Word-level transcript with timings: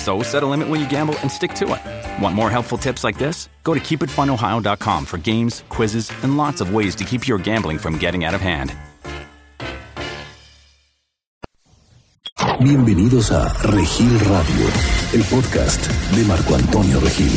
So 0.00 0.22
set 0.22 0.42
a 0.42 0.46
limit 0.46 0.68
when 0.68 0.80
you 0.80 0.88
gamble 0.88 1.14
and 1.20 1.30
stick 1.30 1.52
to 1.54 1.74
it. 1.74 2.22
Want 2.22 2.34
more 2.34 2.50
helpful 2.50 2.78
tips 2.78 3.04
like 3.04 3.18
this? 3.18 3.48
Go 3.64 3.74
to 3.74 3.80
keepitfunohio.com 3.80 5.04
for 5.04 5.18
games, 5.18 5.62
quizzes, 5.68 6.10
and 6.22 6.38
lots 6.38 6.62
of 6.62 6.74
ways 6.74 6.94
to 6.96 7.04
keep 7.04 7.28
your 7.28 7.38
gambling 7.38 7.78
from 7.78 7.98
getting 7.98 8.24
out 8.24 8.34
of 8.34 8.40
hand. 8.40 8.72
Bienvenidos 12.60 13.30
a 13.30 13.52
Regil 13.64 14.18
Radio, 14.20 14.66
el 15.12 15.22
podcast 15.24 15.86
de 16.16 16.24
Marco 16.24 16.54
Antonio 16.54 16.98
Regil. 17.00 17.30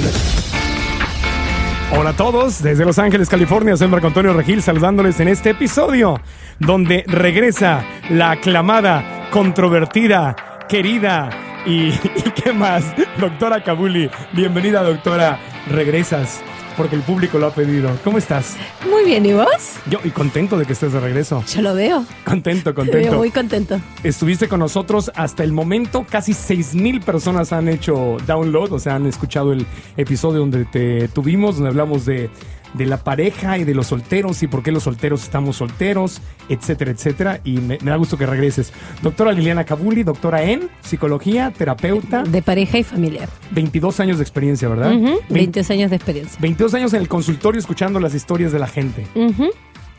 Hola 1.98 2.12
a 2.12 2.16
todos, 2.16 2.64
desde 2.64 2.86
Los 2.86 2.98
Ángeles, 2.98 3.28
California, 3.28 3.76
soy 3.76 3.90
Marco 3.90 4.08
Antonio 4.08 4.34
Regil 4.34 4.62
saludándoles 4.62 5.20
en 5.20 5.28
este 5.28 5.50
episodio 5.52 6.20
donde 6.60 7.04
regresa 7.08 7.86
la 8.10 8.32
aclamada, 8.32 9.30
controvertida, 9.32 10.36
querida 10.70 11.53
y, 11.66 11.90
y 11.90 12.32
qué 12.36 12.54
más, 12.54 12.84
doctora 13.20 13.64
Kabuli. 13.64 14.10
Bienvenida, 14.34 14.84
doctora. 14.84 15.40
Regresas 15.70 16.42
porque 16.76 16.96
el 16.96 17.02
público 17.02 17.38
lo 17.38 17.48
ha 17.48 17.54
pedido. 17.54 17.92
¿Cómo 18.04 18.18
estás? 18.18 18.56
Muy 18.90 19.06
bien, 19.06 19.26
¿y 19.26 19.34
vos? 19.34 19.76
Yo, 19.90 20.00
y 20.04 20.10
contento 20.10 20.58
de 20.58 20.66
que 20.66 20.74
estés 20.74 20.94
de 20.94 21.00
regreso. 21.00 21.44
Yo 21.48 21.62
lo 21.62 21.74
veo. 21.76 22.06
Contento, 22.26 22.74
Te 22.74 22.82
veo 22.82 22.92
contento. 22.92 23.18
muy 23.18 23.32
contento. 23.32 23.80
Estuviste 24.04 24.48
con 24.48 24.60
nosotros 24.60 25.12
hasta 25.16 25.44
el 25.44 25.52
momento. 25.52 26.06
Casi 26.10 26.34
6 26.34 26.76
mil 26.76 27.02
personas 27.02 27.54
han 27.54 27.68
hecho 27.68 28.18
download, 28.26 28.74
o 28.74 28.80
sea, 28.80 28.96
han 28.96 29.06
escuchado 29.06 29.54
el 29.54 29.66
episodio 29.98 30.40
donde 30.40 30.66
te 30.66 31.08
tuvimos, 31.10 31.56
donde 31.56 31.70
hablamos 31.70 32.06
de, 32.06 32.30
de 32.74 32.86
la 32.86 32.98
pareja 32.98 33.58
y 33.58 33.64
de 33.64 33.74
los 33.74 33.88
solteros 33.88 34.44
y 34.44 34.48
por 34.48 34.64
qué 34.64 34.72
los 34.72 34.84
solteros 34.84 35.24
estamos 35.24 35.58
solteros, 35.58 36.22
etcétera, 36.50 36.92
etcétera. 36.92 37.40
Y 37.44 37.58
me, 37.58 37.78
me 37.82 37.92
da 37.92 37.96
gusto 37.96 38.18
que 38.18 38.26
regreses. 38.26 38.74
Doctora 39.02 39.32
Liliana 39.32 39.64
Kabuli, 39.64 40.04
doctora 40.04 40.44
en 40.44 40.70
psicología, 40.82 41.52
terapeuta, 41.56 42.24
De 42.24 42.42
pareja 42.42 42.78
y 42.78 42.84
familiar. 42.84 43.30
22 43.52 44.00
años 44.00 44.18
de 44.18 44.24
experiencia, 44.24 44.68
¿verdad? 44.68 44.94
22 45.30 45.70
años 45.72 45.90
de 45.90 45.96
experiencia. 45.96 46.38
22 46.42 46.74
años 46.74 46.94
en 46.94 47.02
el 47.02 47.08
consultorio 47.08 47.60
escuchando 47.60 48.00
las 48.00 48.14
historias 48.14 48.52
de 48.52 48.60
la 48.60 48.68
gente 48.68 49.06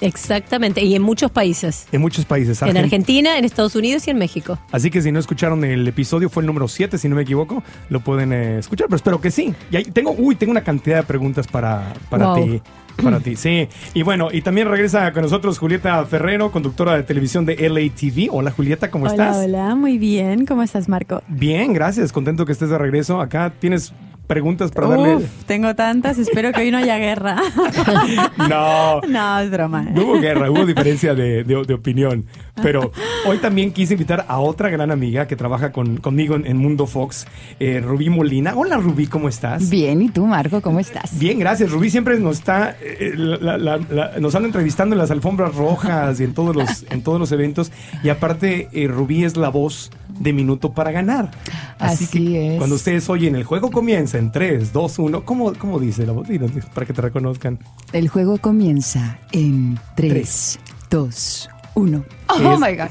Exactamente. 0.01 0.83
Y 0.83 0.95
en 0.95 1.03
muchos 1.03 1.31
países. 1.31 1.87
en 1.93 2.01
muchos 2.01 2.25
países. 2.25 2.61
En 2.63 2.69
Argen- 2.69 2.79
Argentina, 2.85 3.39
en 3.39 3.45
Estados 3.45 3.75
Unidos 3.77 4.07
y 4.07 4.11
en 4.11 4.19
México. 4.19 4.59
Así 4.73 4.91
que 4.91 5.01
si 5.03 5.11
no 5.13 5.19
escucharon 5.19 5.65
el 5.65 5.87
episodio, 5.89 6.29
fue 6.29 6.43
el 6.43 6.47
número 6.47 6.69
7, 6.69 6.99
si 6.99 7.09
no 7.09 7.17
me 7.17 7.23
equivoco, 7.23 7.63
lo 7.89 8.01
pueden 8.01 8.33
eh, 8.33 8.59
escuchar, 8.59 8.87
pero 8.89 8.97
espero 8.97 9.21
que 9.21 9.31
sí. 9.31 9.55
Y 9.71 9.77
ahí 9.77 9.85
tengo, 9.85 10.13
uy, 10.17 10.35
tengo 10.37 10.51
una 10.51 10.63
cantidad 10.65 10.97
de 10.99 11.03
preguntas 11.05 11.47
para, 11.47 11.93
para 12.11 12.27
Wow. 12.29 12.45
ti. 12.45 12.63
Para 13.03 13.19
ti, 13.19 13.35
sí. 13.35 13.69
Y 13.93 14.03
bueno, 14.05 14.29
y 14.31 14.41
también 14.43 14.69
regresa 14.69 15.13
con 15.13 15.23
nosotros 15.23 15.59
Julieta 15.59 16.05
Ferrero, 16.05 16.53
conductora 16.53 16.95
de 16.95 17.03
televisión 17.03 17.45
de 17.45 17.57
LATV. 17.69 18.29
Hola 18.31 18.53
Julieta, 18.53 18.89
¿cómo 18.89 19.07
hola, 19.07 19.13
estás? 19.31 19.45
hola, 19.45 19.75
muy 19.75 19.99
bien. 19.99 20.47
¿Cómo 20.47 20.63
estás, 20.63 20.89
Marco? 20.89 21.21
Bien, 21.27 21.73
gracias. 21.73 22.13
Contento 22.13 22.47
que 22.47 22.53
estés 22.53 22.69
de 22.71 22.79
regreso. 22.79 23.21
Acá 23.21 23.53
tienes 23.59 23.93
preguntas 24.27 24.71
para 24.73 24.89
darle. 24.89 25.27
Tengo 25.47 25.75
tantas. 25.75 26.19
Espero 26.19 26.53
que 26.53 26.61
hoy 26.63 26.71
no 26.71 26.79
haya 26.79 26.97
guerra. 26.99 27.37
No. 28.49 29.01
no, 29.09 29.39
es 29.41 29.51
broma. 29.51 29.85
¿eh? 29.85 29.93
No 29.95 30.03
hubo 30.05 30.21
guerra, 30.21 30.51
hubo 30.51 30.65
diferencia 30.67 31.15
de, 31.15 31.45
de- 31.45 31.65
de 31.65 31.75
opinión. 31.75 32.27
Pero 32.63 32.93
hoy 33.27 33.39
también 33.39 33.73
quise 33.73 33.95
invitar 33.95 34.25
a 34.29 34.39
otra 34.39 34.69
gran 34.69 34.91
amiga 34.91 35.27
que 35.27 35.37
trabaja 35.37 35.73
con- 35.73 35.97
conmigo 35.99 36.35
en, 36.37 36.47
en 36.47 36.57
Mundo 36.57 36.87
Fox, 36.87 37.27
eh, 37.59 37.81
Rubí 37.85 38.11
Molina. 38.11 38.55
Hola 38.57 38.77
Rubí, 38.77 39.07
¿cómo 39.07 39.29
estás? 39.29 39.71
Bien, 39.71 40.01
¿y 40.03 40.09
tú, 40.11 40.27
Marco? 40.27 40.61
¿Cómo 40.61 40.81
estás? 40.81 41.19
Bien, 41.19 41.39
gracias. 41.39 41.71
Rubí 41.71 41.91
siempre 41.91 42.19
nos 42.19 42.39
está, 42.39 42.77
eh, 42.81 43.13
la- 43.17 43.59
la- 43.59 43.79
la- 43.79 44.19
nos 44.21 44.35
anda 44.35 44.47
entrevistando 44.47 44.95
en 44.95 44.99
las 45.01 45.11
alfombras 45.11 45.55
rojas 45.55 46.21
y 46.21 46.25
en 46.25 46.35
todos 46.35 46.55
los, 46.55 46.85
en 46.91 47.03
todos 47.03 47.19
los 47.19 47.33
eventos. 47.33 47.73
Y 48.03 48.09
aparte, 48.09 48.69
eh, 48.73 48.87
Rubí 48.89 49.25
es 49.25 49.37
la 49.37 49.49
voz 49.49 49.91
de 50.19 50.33
Minuto 50.33 50.73
para 50.73 50.91
Ganar. 50.93 51.31
Así, 51.79 52.05
Así 52.05 52.19
que 52.19 52.53
es. 52.55 52.59
cuando 52.59 52.77
ustedes 52.77 53.09
oyen 53.11 53.35
el 53.37 53.45
juego 53.45 53.71
comienza 53.71 54.19
en 54.19 54.31
3, 54.33 54.73
2, 54.73 54.99
1. 54.99 55.25
¿Cómo, 55.25 55.53
cómo 55.55 55.79
dice 55.81 56.07
la 56.07 56.13
voz? 56.13 56.29
Para 56.73 56.87
que 56.87 56.93
te 56.93 57.03
reconozcan. 57.03 57.59
El 57.93 58.09
juego 58.09 58.39
comienza 58.39 59.19
en 59.33 59.79
3, 59.97 60.59
2, 60.91 61.51
1. 61.75 62.05
Oh 62.29 62.35
Es- 62.55 62.61
my 62.61 62.77
God. 62.77 62.89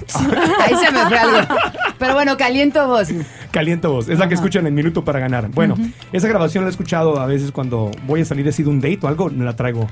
Ahí 0.60 0.74
se 0.76 0.92
me 0.92 1.00
fue 1.08 1.18
algo. 1.18 1.56
Pero 1.98 2.14
bueno, 2.14 2.36
caliento 2.38 2.88
voz. 2.88 3.08
Caliente 3.52 3.88
voz, 3.88 4.10
es 4.10 4.20
la 4.20 4.28
que 4.28 4.34
escuchan 4.36 4.68
en 4.68 4.74
Minuto 4.74 5.06
para 5.06 5.20
Ganar. 5.20 5.50
Bueno, 5.50 5.76
esa 6.12 6.28
grabación 6.28 6.64
la 6.66 6.70
he 6.70 6.72
escuchado 6.72 7.20
a 7.20 7.26
veces 7.28 7.52
cuando 7.52 7.92
voy 8.06 8.22
a 8.22 8.26
salir 8.26 8.48
así 8.50 8.64
de 8.64 8.70
un 8.70 8.82
date 8.82 9.00
o 9.04 9.08
algo, 9.08 9.30
me 9.30 9.46
la 9.46 9.56
traigo. 9.56 9.88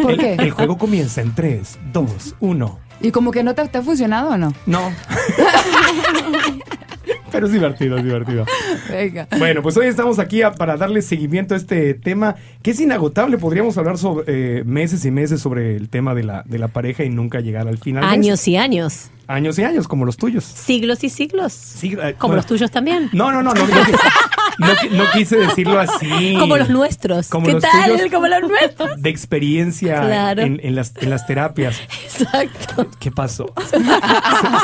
Por 0.00 0.12
el, 0.12 0.18
qué? 0.18 0.34
el 0.34 0.50
juego 0.52 0.78
comienza 0.78 1.20
en 1.20 1.34
3, 1.34 1.78
2, 1.92 2.36
1. 2.40 2.78
¿Y 3.04 3.10
como 3.10 3.30
que 3.32 3.42
no 3.42 3.54
te, 3.54 3.68
te 3.68 3.78
ha 3.78 3.82
funcionado 3.82 4.30
o 4.30 4.36
no? 4.38 4.54
No. 4.64 4.90
Pero 7.30 7.46
es 7.46 7.52
divertido, 7.52 7.98
es 7.98 8.04
divertido. 8.04 8.46
Venga. 8.88 9.26
Bueno, 9.38 9.60
pues 9.60 9.76
hoy 9.76 9.86
estamos 9.88 10.18
aquí 10.20 10.42
a- 10.42 10.52
para 10.52 10.76
darle 10.76 11.02
seguimiento 11.02 11.54
a 11.54 11.56
este 11.56 11.92
tema 11.94 12.36
que 12.62 12.70
es 12.70 12.80
inagotable. 12.80 13.38
Podríamos 13.38 13.76
hablar 13.76 13.98
sobre 13.98 14.60
eh, 14.60 14.64
meses 14.64 15.04
y 15.04 15.10
meses 15.10 15.40
sobre 15.40 15.74
el 15.76 15.88
tema 15.88 16.14
de 16.14 16.22
la, 16.22 16.42
de 16.46 16.58
la 16.58 16.68
pareja 16.68 17.02
y 17.04 17.10
nunca 17.10 17.40
llegar 17.40 17.66
al 17.66 17.78
final. 17.78 18.04
Años 18.04 18.46
y 18.46 18.56
años. 18.56 19.10
Años 19.26 19.58
y 19.58 19.64
años, 19.64 19.88
como 19.88 20.04
los 20.04 20.16
tuyos. 20.16 20.44
Siglos 20.44 21.02
y 21.02 21.08
siglos. 21.10 21.74
Eh, 21.82 22.14
Como 22.18 22.32
bueno. 22.32 22.36
los 22.36 22.46
tuyos 22.46 22.70
también. 22.70 23.10
No, 23.12 23.32
no, 23.32 23.42
no, 23.42 23.52
no, 23.52 23.66
no, 23.66 23.74
no 24.58 24.66
no 24.92 25.04
quise 25.12 25.36
decirlo 25.36 25.78
así. 25.80 26.36
Como 26.38 26.56
los 26.56 26.68
nuestros. 26.68 27.28
Como 27.28 27.46
¿Qué 27.46 27.52
los 27.54 27.62
tal? 27.62 27.90
tuyos. 27.92 28.10
Como 28.12 28.26
los 28.28 28.42
nuestros. 28.42 29.02
De 29.02 29.10
experiencia 29.10 30.00
Claro. 30.00 30.42
en, 30.42 30.60
en 30.62 30.74
las, 30.74 30.92
en 31.00 31.10
las 31.10 31.26
terapias. 31.26 31.76
Exacto. 32.04 32.86
¿Qué 32.98 33.10
pasó? 33.10 33.52
Se, 33.70 33.76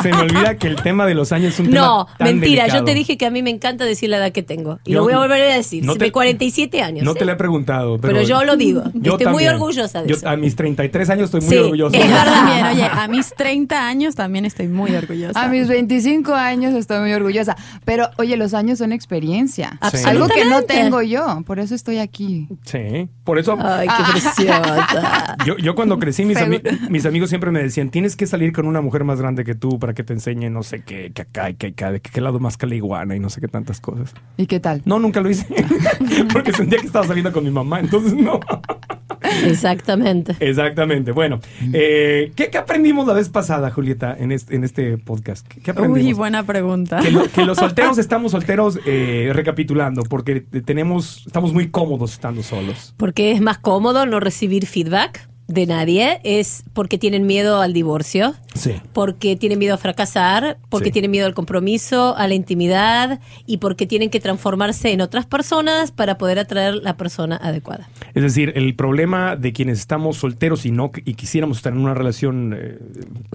se 0.02 0.08
me 0.12 0.20
olvida 0.22 0.56
que 0.56 0.66
el 0.68 0.76
tema 0.76 1.06
de 1.06 1.14
los 1.14 1.32
años 1.32 1.54
es 1.54 1.60
un 1.60 1.70
No, 1.70 2.04
tema 2.06 2.16
tan 2.18 2.26
mentira. 2.38 2.62
delicado. 2.64 2.80
Yo 2.80 2.84
te 2.84 2.94
dije 2.94 3.16
que 3.18 3.26
a 3.26 3.30
mí 3.30 3.42
me 3.42 3.50
encanta 3.50 3.84
decir 3.84 4.08
la 4.10 4.18
edad 4.18 4.32
que 4.32 4.42
tengo. 4.42 4.78
Y 4.84 4.92
Yo- 4.92 4.98
lo 4.98 5.04
voy 5.04 5.12
a 5.14 5.18
volver 5.18 5.42
a 5.50 5.54
decir. 5.56 5.84
no 5.84 5.94
te- 5.94 6.06
me 6.06 6.12
47 6.12 6.82
años. 6.82 7.04
No 7.04 7.12
¿eh? 7.12 7.14
te 7.18 7.24
lo 7.24 7.32
he 7.32 7.36
preguntado, 7.36 7.98
pero, 7.98 8.14
Pero 8.14 8.26
yo 8.26 8.44
lo 8.44 8.56
digo. 8.56 8.82
Yo 8.94 9.12
Estoy 9.12 9.26
muy 9.32 9.44
también. 9.44 9.54
orgullosa 9.54 10.02
de 10.02 10.08
Yo 10.08 10.16
eso. 10.16 10.28
A 10.28 10.36
mis 10.36 10.54
33 10.56 11.10
años 11.10 11.24
estoy 11.26 11.40
muy 11.40 11.50
Sí, 11.50 11.56
orgulloso. 11.56 11.96
es 11.96 12.10
también, 12.10 12.66
oye, 12.66 12.84
a 12.84 13.08
mis 13.08 13.34
30 13.34 13.86
años 13.86 14.14
también 14.14 14.44
estoy 14.44 14.68
muy 14.68 14.94
orgullosa. 14.94 15.42
A 15.42 15.48
mis 15.48 15.68
25 15.68 16.34
años 16.34 16.74
estoy 16.74 17.00
muy 17.00 17.12
orgullosa. 17.12 17.56
Pero, 17.84 18.08
oye, 18.18 18.36
los 18.36 18.54
años 18.54 18.78
son 18.78 18.92
experiencia. 18.92 19.78
Sí. 19.92 19.98
Algo 20.06 20.28
que 20.28 20.44
no 20.44 20.62
tengo 20.62 21.00
yo. 21.02 21.42
Por 21.46 21.58
eso 21.58 21.74
estoy 21.74 21.98
aquí. 21.98 22.48
Sí, 22.64 23.08
por 23.24 23.38
eso 23.38 23.56
Ay, 23.60 23.88
qué 23.88 24.12
preciosa. 24.12 25.36
yo, 25.46 25.56
yo 25.56 25.74
cuando 25.74 25.98
crecí, 25.98 26.24
mis, 26.24 26.36
ami- 26.38 26.60
mis 26.90 27.06
amigos 27.06 27.30
siempre 27.30 27.50
me 27.50 27.62
decían, 27.62 27.90
tienes 27.90 28.16
que 28.16 28.26
salir 28.26 28.52
con 28.52 28.66
una 28.66 28.80
mujer 28.80 29.04
más 29.04 29.20
grande 29.20 29.44
que 29.44 29.54
tú 29.54 29.78
para 29.78 29.94
que 29.94 30.04
te 30.04 30.12
enseñe 30.12 30.50
no 30.50 30.62
sé 30.62 30.82
qué, 30.82 31.12
que 31.12 31.22
acá 31.22 31.50
y 31.50 31.54
que 31.54 31.68
acá, 31.68 31.92
de 31.92 32.00
que 32.00 32.10
qué 32.10 32.20
lado 32.20 32.40
más 32.40 32.56
caliguana 32.56 33.16
y 33.16 33.20
no 33.20 33.30
sé 33.30 33.40
qué 33.40 33.48
tantas 33.48 33.80
cosas. 33.80 34.12
¿Y 34.36 34.46
qué 34.46 34.60
tal? 34.60 34.82
No, 34.84 34.98
nunca 34.98 35.20
lo 35.20 35.30
hice. 35.30 35.46
Porque 36.32 36.52
sentía 36.52 36.78
que 36.78 36.86
estaba 36.86 37.06
saliendo 37.06 37.32
con 37.32 37.44
mi 37.44 37.50
mamá, 37.50 37.80
entonces 37.80 38.14
no. 38.14 38.40
Exactamente. 39.44 40.36
Exactamente. 40.40 41.12
Bueno, 41.12 41.40
eh, 41.72 42.32
¿qué, 42.36 42.50
qué 42.50 42.58
aprendimos 42.58 43.06
la 43.06 43.14
vez 43.14 43.28
pasada, 43.28 43.70
Julieta, 43.70 44.16
en 44.18 44.32
este, 44.32 44.54
en 44.56 44.64
este 44.64 44.98
podcast? 44.98 45.46
¿Qué, 45.48 45.60
qué 45.60 45.70
aprendimos? 45.70 46.06
Uy, 46.06 46.12
buena 46.12 46.42
pregunta. 46.44 47.00
Que, 47.00 47.10
lo- 47.10 47.28
que 47.30 47.44
los 47.44 47.58
solteros 47.58 47.98
estamos 47.98 48.32
solteros 48.32 48.78
eh, 48.86 49.30
recapitulando, 49.32 50.02
porque 50.02 50.40
tenemos, 50.40 51.24
estamos 51.26 51.52
muy 51.52 51.68
cómodos 51.70 52.12
estando 52.12 52.42
solos. 52.42 52.94
Porque 52.96 53.32
es 53.32 53.40
más 53.40 53.58
cómodo 53.58 54.06
no 54.06 54.20
recibir 54.20 54.66
feedback 54.66 55.28
de 55.50 55.66
nadie, 55.66 56.20
es 56.22 56.62
porque 56.72 56.96
tienen 56.96 57.26
miedo 57.26 57.60
al 57.60 57.72
divorcio, 57.72 58.34
Sí. 58.54 58.74
porque 58.92 59.36
tienen 59.36 59.58
miedo 59.58 59.74
a 59.74 59.78
fracasar, 59.78 60.58
porque 60.68 60.86
Sí. 60.86 60.92
tienen 60.92 61.10
miedo 61.10 61.26
al 61.26 61.34
compromiso, 61.34 62.16
a 62.16 62.28
la 62.28 62.34
intimidad 62.34 63.20
y 63.46 63.58
porque 63.58 63.86
tienen 63.86 64.10
que 64.10 64.20
transformarse 64.20 64.92
en 64.92 65.00
otras 65.00 65.26
personas 65.26 65.90
para 65.90 66.18
poder 66.18 66.38
atraer 66.38 66.74
la 66.76 66.96
persona 66.96 67.36
adecuada. 67.36 67.88
Es 68.14 68.22
decir, 68.22 68.52
el 68.54 68.74
problema 68.74 69.36
de 69.36 69.52
quienes 69.52 69.78
estamos 69.80 70.16
solteros 70.18 70.64
y 70.66 70.70
no 70.70 70.90
y 71.04 71.14
quisiéramos 71.14 71.56
estar 71.58 71.72
en 71.72 71.80
una 71.80 71.94
relación 71.94 72.54
eh, 72.56 72.78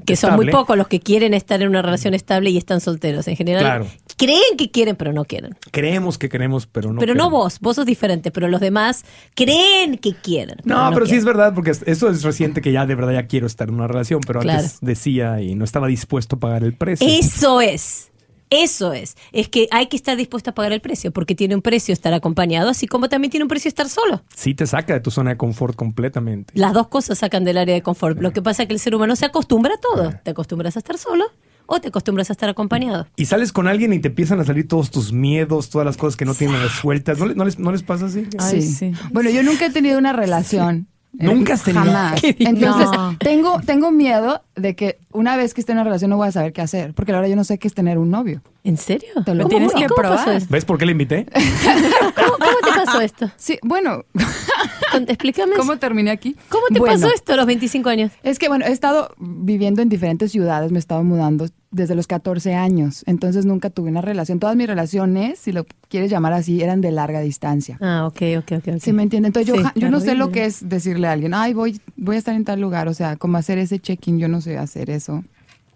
Que 0.06 0.16
son 0.16 0.36
muy 0.36 0.50
pocos 0.50 0.78
los 0.78 0.88
que 0.88 1.00
quieren 1.00 1.34
estar 1.34 1.62
en 1.62 1.68
una 1.70 1.82
relación 1.82 2.14
estable 2.14 2.50
y 2.50 2.58
están 2.58 2.80
solteros. 2.82 3.28
En 3.28 3.36
general, 3.36 3.62
Claro. 3.64 3.88
Creen 4.18 4.58
que 4.58 4.72
quieren, 4.72 4.96
pero 4.96 5.14
no 5.14 5.26
quieren. 5.26 5.56
Creemos 5.72 6.18
que 6.18 6.30
queremos, 6.30 6.68
pero 6.68 6.92
no. 6.94 7.00
pero 7.00 7.16
no 7.16 7.30
vos, 7.30 7.60
vos 7.60 7.76
sos 7.76 7.86
diferente, 7.86 8.32
pero 8.32 8.48
los 8.48 8.62
demás 8.62 9.04
creen 9.36 9.98
que 9.98 10.14
quieren. 10.14 10.58
No, 10.64 10.90
pero 10.94 11.06
sí 11.06 11.16
es 11.16 11.26
verdad, 11.26 11.54
porque 11.54 11.72
eso 11.72 12.10
es 12.10 12.24
reciente 12.24 12.62
que 12.62 12.72
ya 12.72 12.86
de 12.86 12.96
verdad 12.96 13.14
ya 13.14 13.28
quiero 13.28 13.48
estar 13.48 13.70
en 13.70 13.76
una 13.76 13.88
relación, 13.88 14.22
pero 14.26 14.40
Claro. 14.40 14.60
antes 14.60 14.78
decía 14.82 15.42
y 15.42 15.56
no 15.56 15.66
estaba 15.66 15.88
dispuesto 15.88 16.36
a 16.38 16.40
pagar 16.40 16.64
el 16.64 16.74
precio. 16.74 17.08
Eso 17.08 17.62
es. 17.62 18.12
Eso 18.52 18.94
es. 18.94 19.18
Es 19.32 19.50
que 19.50 19.68
hay 19.72 19.88
que 19.88 19.98
estar 19.98 20.16
dispuesto 20.16 20.52
a 20.52 20.54
pagar 20.54 20.72
el 20.72 20.80
precio, 20.80 21.12
porque 21.12 21.34
tiene 21.34 21.56
un 21.56 21.62
precio 21.62 21.94
estar 21.94 22.14
acompañado, 22.14 22.70
así 22.70 22.88
como 22.88 23.10
también 23.10 23.32
tiene 23.32 23.44
un 23.44 23.48
precio 23.50 23.68
estar 23.68 23.90
solo. 23.90 24.22
Sí 24.36 24.54
te 24.54 24.68
saca 24.68 24.94
de 24.94 25.00
tu 25.00 25.10
zona 25.10 25.32
de 25.32 25.38
confort 25.38 25.76
completamente. 25.76 26.54
Las 26.56 26.74
dos 26.74 26.88
cosas 26.88 27.18
sacan 27.18 27.44
del 27.44 27.58
área 27.58 27.74
de 27.74 27.82
confort. 27.82 28.20
Lo 28.22 28.32
que 28.32 28.42
pasa 28.44 28.64
es 28.64 28.68
que 28.68 28.74
el 28.74 28.80
ser 28.80 28.94
humano 28.96 29.16
se 29.16 29.26
acostumbra 29.26 29.74
a 29.74 29.78
todo. 29.80 30.14
Te 30.24 30.32
acostumbras 30.32 30.76
a 30.76 30.80
estar 30.80 30.98
solo 30.98 31.26
o 31.68 31.80
te 31.80 31.88
acostumbras 31.90 32.30
a 32.30 32.34
estar 32.34 32.50
acompañado. 32.50 33.08
Y 33.16 33.26
sales 33.26 33.52
con 33.52 33.68
alguien 33.68 33.94
y 33.94 34.00
te 34.00 34.08
empiezan 34.10 34.40
a 34.40 34.46
salir 34.46 34.68
todos 34.68 34.92
tus 34.92 35.12
miedos, 35.14 35.70
todas 35.70 35.86
las 35.86 35.98
cosas 35.98 36.16
que 36.16 36.26
no 36.26 36.34
tienen 36.36 36.62
resueltas. 36.62 37.18
¿No, 37.20 37.26
le- 37.26 37.36
no 37.36 37.46
les, 37.46 37.60
¿No 37.60 37.72
les 37.72 37.84
pasa 37.84 38.06
así? 38.08 38.28
Ay, 38.40 38.62
sí. 38.62 38.74
sí. 38.74 38.92
Bueno, 39.12 39.30
yo 39.30 39.44
nunca 39.44 39.66
he 39.66 39.70
tenido 39.72 39.98
una 39.98 40.14
relación. 40.14 40.88
Eh, 41.20 41.26
¿Nunca 41.26 41.54
has 41.54 41.64
tenido? 41.64 41.84
Jamás. 41.86 42.22
Entonces, 42.24 42.88
No. 42.92 43.16
tengo, 43.20 43.60
tengo 43.66 43.92
miedo 43.92 44.42
de 44.56 44.76
que 44.76 44.98
una 45.12 45.38
vez 45.38 45.54
que 45.54 45.62
esté 45.62 45.72
en 45.72 45.78
una 45.78 45.84
relación 45.86 46.10
no 46.10 46.18
voy 46.18 46.28
a 46.28 46.32
saber 46.32 46.52
qué 46.54 46.62
hacer. 46.62 46.94
Porque 46.94 47.12
ahora 47.14 47.28
yo 47.28 47.36
no 47.36 47.44
sé 47.44 47.58
qué 47.58 47.68
es 47.68 47.74
tener 47.74 47.98
un 47.98 48.10
novio. 48.10 48.42
¿En 48.64 48.78
serio? 48.78 49.10
Te 49.26 49.34
lo 49.36 49.44
¿Cómo- 49.44 49.50
tienes 49.50 49.74
que 49.74 49.86
probar. 49.88 50.42
¿Ves 50.50 50.66
por 50.66 50.78
qué 50.78 50.86
le 50.86 50.92
invité? 50.94 51.26
¿Cómo, 52.16 52.32
cómo 52.38 52.58
te 52.64 52.86
pasó 52.86 53.02
esto? 53.02 53.30
Sí, 53.38 53.58
bueno, 53.64 54.04
Explícame. 55.08 55.56
¿cómo 55.56 55.78
terminé 55.78 56.12
aquí? 56.12 56.36
¿Cómo 56.50 56.68
te 56.68 56.80
Bueno, 56.80 56.96
pasó 57.00 57.14
esto 57.14 57.34
a 57.34 57.36
los 57.36 57.46
25 57.46 57.90
años? 57.90 58.12
Es 58.24 58.40
que, 58.40 58.48
bueno, 58.48 58.66
he 58.66 58.72
estado 58.72 59.14
viviendo 59.20 59.82
en 59.82 59.90
diferentes 59.90 60.32
ciudades, 60.32 60.72
me 60.72 60.78
he 60.78 60.80
estado 60.80 61.04
mudando 61.04 61.48
desde 61.76 61.94
los 61.94 62.08
14 62.08 62.56
años, 62.56 63.04
entonces 63.06 63.46
nunca 63.46 63.70
tuve 63.70 63.90
una 63.90 64.02
relación. 64.02 64.40
Todas 64.40 64.56
mis 64.56 64.66
relaciones, 64.66 65.40
si 65.40 65.52
lo 65.52 65.66
quieres 65.90 66.10
llamar 66.10 66.32
así, 66.32 66.62
eran 66.62 66.80
de 66.80 66.92
larga 66.92 67.20
distancia. 67.20 67.78
Ah, 67.82 68.06
ok, 68.08 68.22
ok, 68.38 68.52
ok. 68.54 68.68
ok. 68.76 68.80
¿Sí 68.80 68.94
me 68.94 69.04
entiende? 69.04 69.28
Entonces 69.28 69.54
yo, 69.54 69.62
yo 69.76 69.90
no 69.92 70.00
sé 70.00 70.16
lo 70.16 70.32
que 70.32 70.46
es 70.46 70.68
decirle 70.70 71.08
a 71.08 71.12
alguien, 71.12 71.34
ay, 71.34 71.54
voy, 71.54 71.82
voy 71.98 72.16
a 72.16 72.20
estar 72.20 72.34
en 72.34 72.46
tal 72.46 72.62
lugar, 72.62 72.88
o 72.88 72.94
sea, 72.94 73.18
como 73.18 73.38
hacer 73.38 73.58
ese 73.58 73.80
check-in, 73.80 74.18
yo 74.20 74.30
no 74.30 74.40
sé 74.40 74.58
hacer 74.58 74.90
eso. 74.90 75.24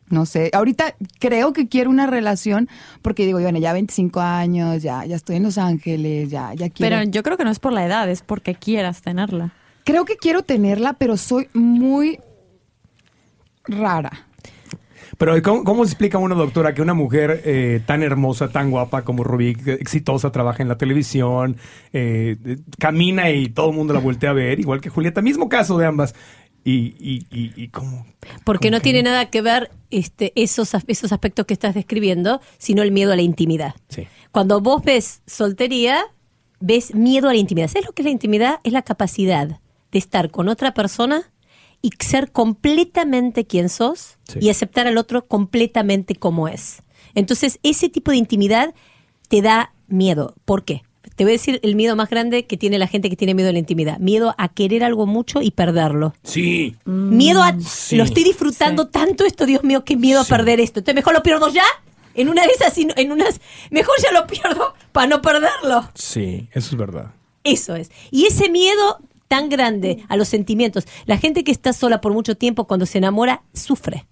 No 0.09 0.25
sé, 0.25 0.49
ahorita 0.53 0.95
creo 1.19 1.53
que 1.53 1.67
quiero 1.67 1.89
una 1.89 2.07
relación 2.07 2.67
porque 3.01 3.25
digo, 3.25 3.39
bueno, 3.39 3.59
ya 3.59 3.73
25 3.73 4.21
años, 4.21 4.81
ya, 4.81 5.05
ya 5.05 5.15
estoy 5.15 5.35
en 5.35 5.43
Los 5.43 5.57
Ángeles, 5.57 6.29
ya, 6.29 6.53
ya 6.55 6.69
quiero. 6.69 6.97
Pero 6.97 7.11
yo 7.11 7.21
creo 7.23 7.37
que 7.37 7.43
no 7.43 7.51
es 7.51 7.59
por 7.59 7.73
la 7.73 7.85
edad, 7.85 8.09
es 8.09 8.23
porque 8.23 8.55
quieras 8.55 9.01
tenerla. 9.01 9.53
Creo 9.83 10.05
que 10.05 10.15
quiero 10.15 10.43
tenerla, 10.43 10.93
pero 10.93 11.17
soy 11.17 11.47
muy 11.53 12.19
rara. 13.65 14.28
Pero 15.19 15.39
¿cómo, 15.43 15.65
cómo 15.65 15.83
se 15.83 15.91
explica 15.91 16.17
a 16.17 16.21
una 16.21 16.33
doctora 16.33 16.73
que 16.73 16.81
una 16.81 16.93
mujer 16.93 17.41
eh, 17.43 17.81
tan 17.85 18.03
hermosa, 18.03 18.47
tan 18.47 18.71
guapa 18.71 19.01
como 19.01 19.25
Rubí, 19.25 19.49
exitosa, 19.65 20.31
trabaja 20.31 20.63
en 20.63 20.69
la 20.69 20.77
televisión, 20.77 21.57
eh, 21.91 22.37
camina 22.79 23.29
y 23.29 23.49
todo 23.49 23.71
el 23.71 23.75
mundo 23.75 23.93
la 23.93 23.99
voltea 23.99 24.29
a 24.29 24.33
ver, 24.33 24.61
igual 24.61 24.79
que 24.79 24.89
Julieta, 24.89 25.21
mismo 25.21 25.49
caso 25.49 25.77
de 25.77 25.85
ambas? 25.85 26.15
Y, 26.63 26.95
y, 26.99 27.27
y, 27.31 27.51
y 27.53 27.67
cómo... 27.67 28.05
Porque 28.45 28.69
cómo 28.69 28.77
no 28.77 28.77
que 28.77 28.83
tiene 28.83 29.03
nada 29.03 29.29
que 29.29 29.41
ver 29.41 29.71
este, 29.91 30.31
esos, 30.41 30.71
esos 30.87 31.11
aspectos 31.11 31.45
que 31.45 31.53
estás 31.53 31.75
describiendo, 31.75 32.39
sino 32.57 32.81
el 32.81 32.93
miedo 32.93 33.11
a 33.11 33.17
la 33.17 33.21
intimidad. 33.21 33.75
Sí. 33.89 34.07
Cuando 34.31 34.61
vos 34.61 34.81
ves 34.85 35.21
soltería, 35.27 35.99
ves 36.61 36.95
miedo 36.95 37.27
a 37.27 37.33
la 37.33 37.39
intimidad. 37.39 37.67
¿Sabes 37.67 37.87
lo 37.87 37.91
que 37.91 38.03
es 38.03 38.05
la 38.05 38.11
intimidad? 38.11 38.59
Es 38.63 38.71
la 38.71 38.83
capacidad 38.83 39.59
de 39.91 39.99
estar 39.99 40.31
con 40.31 40.47
otra 40.47 40.73
persona 40.73 41.29
y 41.81 41.91
ser 41.99 42.31
completamente 42.31 43.45
quien 43.45 43.69
sos 43.69 44.17
Sí. 44.25 44.39
y 44.41 44.49
aceptar 44.49 44.87
al 44.87 44.97
otro 44.97 45.25
completamente 45.27 46.15
como 46.15 46.47
es. 46.47 46.83
Entonces, 47.15 47.59
ese 47.63 47.89
tipo 47.89 48.11
de 48.11 48.17
intimidad 48.17 48.73
te 49.27 49.41
da 49.41 49.73
miedo. 49.87 50.35
¿Por 50.45 50.63
qué? 50.63 50.83
Te 51.15 51.23
voy 51.23 51.31
a 51.31 51.33
decir 51.33 51.59
el 51.63 51.75
miedo 51.75 51.95
más 51.95 52.09
grande 52.09 52.45
que 52.45 52.55
tiene 52.57 52.77
la 52.77 52.87
gente 52.87 53.09
que 53.09 53.15
tiene 53.15 53.33
miedo 53.33 53.49
a 53.49 53.51
la 53.53 53.59
intimidad. 53.59 53.97
Miedo 53.99 54.35
a 54.37 54.49
querer 54.49 54.83
algo 54.83 55.05
mucho 55.05 55.41
y 55.41 55.51
perderlo. 55.51 56.13
Sí. 56.23 56.75
Miedo 56.85 57.41
a... 57.41 57.59
Sí. 57.59 57.95
Lo 57.97 58.03
estoy 58.03 58.23
disfrutando 58.23 58.87
tanto 58.87 59.25
esto, 59.25 59.45
Dios 59.45 59.63
mío, 59.63 59.83
qué 59.83 59.97
miedo 59.97 60.23
Sí. 60.23 60.31
a 60.33 60.37
perder 60.37 60.59
esto. 60.59 60.79
Entonces 60.79 60.95
mejor 60.95 61.13
lo 61.13 61.23
pierdo 61.23 61.49
ya. 61.49 61.63
En 62.15 62.29
una 62.29 62.43
de 62.43 62.49
esas, 62.49 62.77
y 62.77 62.85
no- 62.85 62.93
en 62.97 63.11
unas... 63.11 63.39
Mejor 63.71 63.95
ya 64.03 64.11
lo 64.11 64.27
pierdo 64.27 64.73
para 64.91 65.07
no 65.07 65.21
perderlo. 65.21 65.89
Sí, 65.95 66.47
eso 66.53 66.69
es 66.71 66.77
verdad. 66.77 67.13
Eso 67.43 67.75
es. 67.75 67.89
Y 68.11 68.25
ese 68.25 68.49
miedo 68.49 68.99
tan 69.29 69.47
grande 69.47 70.03
a 70.09 70.17
los 70.17 70.27
sentimientos. 70.27 70.85
La 71.05 71.17
gente 71.17 71.45
que 71.45 71.51
está 71.51 71.71
sola 71.71 72.01
por 72.01 72.11
mucho 72.11 72.35
tiempo 72.35 72.65
cuando 72.67 72.85
se 72.85 72.97
enamora 72.97 73.43
sufre. 73.53 74.05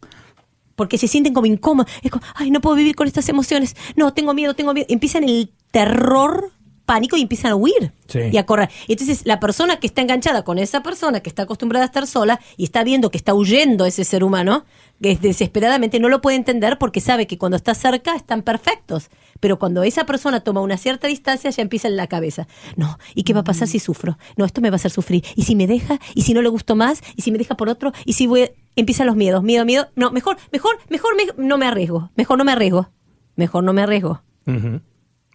Porque 0.76 0.98
se 0.98 1.10
sienten 1.10 1.34
como 1.34 1.48
incómodos. 1.48 1.92
Es 2.04 2.12
como, 2.12 2.24
ay, 2.36 2.52
no 2.52 2.62
puedo 2.62 2.78
vivir 2.78 2.96
con 2.96 3.08
estas 3.08 3.28
emociones. 3.28 3.76
No, 3.96 4.14
tengo 4.14 4.34
miedo, 4.34 4.54
tengo 4.54 4.74
miedo. 4.74 4.86
Empiezan 4.90 5.24
el 5.26 5.52
terror, 5.72 6.52
pánico 6.88 7.16
y 7.18 7.22
empiezan 7.22 7.52
a 7.52 7.56
huir 7.56 7.94
Sí. 8.08 8.20
y 8.32 8.38
a 8.38 8.46
correr. 8.48 8.70
Entonces, 8.88 9.22
la 9.26 9.40
persona 9.40 9.80
que 9.80 9.86
está 9.86 10.02
enganchada 10.02 10.44
con 10.44 10.58
esa 10.58 10.82
persona 10.82 11.20
que 11.20 11.30
está 11.30 11.44
acostumbrada 11.44 11.86
a 11.86 11.88
estar 11.88 12.08
sola 12.08 12.40
y 12.58 12.64
está 12.64 12.84
viendo 12.84 13.12
que 13.12 13.18
está 13.20 13.36
huyendo 13.36 13.86
ese 13.86 14.04
ser 14.06 14.24
humano, 14.24 14.66
que 15.00 15.12
es 15.12 15.22
desesperadamente 15.22 16.00
no 16.00 16.10
lo 16.10 16.22
puede 16.22 16.38
entender 16.38 16.80
porque 16.80 17.02
sabe 17.02 17.28
que 17.28 17.38
cuando 17.38 17.58
está 17.58 17.76
cerca 17.76 18.16
están 18.16 18.42
perfectos. 18.42 19.10
Pero 19.40 19.60
cuando 19.60 19.84
esa 19.84 20.06
persona 20.08 20.40
toma 20.40 20.62
una 20.62 20.78
cierta 20.78 21.08
distancia, 21.08 21.52
ya 21.52 21.62
empieza 21.62 21.88
en 21.88 21.96
la 21.98 22.08
cabeza. 22.08 22.48
No, 22.76 22.98
¿y 23.14 23.22
qué 23.22 23.34
va 23.34 23.42
a 23.42 23.44
pasar 23.44 23.68
si 23.68 23.78
sufro? 23.78 24.18
No, 24.36 24.46
esto 24.46 24.62
me 24.62 24.72
va 24.72 24.76
a 24.76 24.78
hacer 24.78 24.90
sufrir. 24.90 25.24
¿Y 25.36 25.44
si 25.44 25.56
me 25.56 25.68
deja? 25.68 26.00
¿Y 26.16 26.24
si 26.24 26.34
no 26.34 26.42
le 26.42 26.50
gustó 26.50 26.76
más? 26.76 27.04
¿Y 27.16 27.22
si 27.22 27.32
me 27.32 27.38
deja 27.38 27.56
por 27.56 27.70
otro? 27.70 27.92
¿Y 28.06 28.14
si 28.14 28.26
voy? 28.26 28.44
a-?" 28.44 28.52
Empiezan 28.76 29.06
los 29.08 29.16
miedos, 29.16 29.44
miedo, 29.44 29.64
miedo. 29.66 29.88
No, 29.96 30.10
mejor, 30.12 30.38
mejor, 30.52 30.78
mejor 30.90 31.12
me- 31.16 31.44
no 31.46 31.58
me 31.60 31.68
arriesgo. 31.68 32.10
Mejor 32.16 32.38
no 32.40 32.46
me 32.46 32.52
arriesgo. 32.54 32.90
Mejor 33.36 33.64
no 33.64 33.74
me 33.74 33.82
arriesgo. 33.84 34.22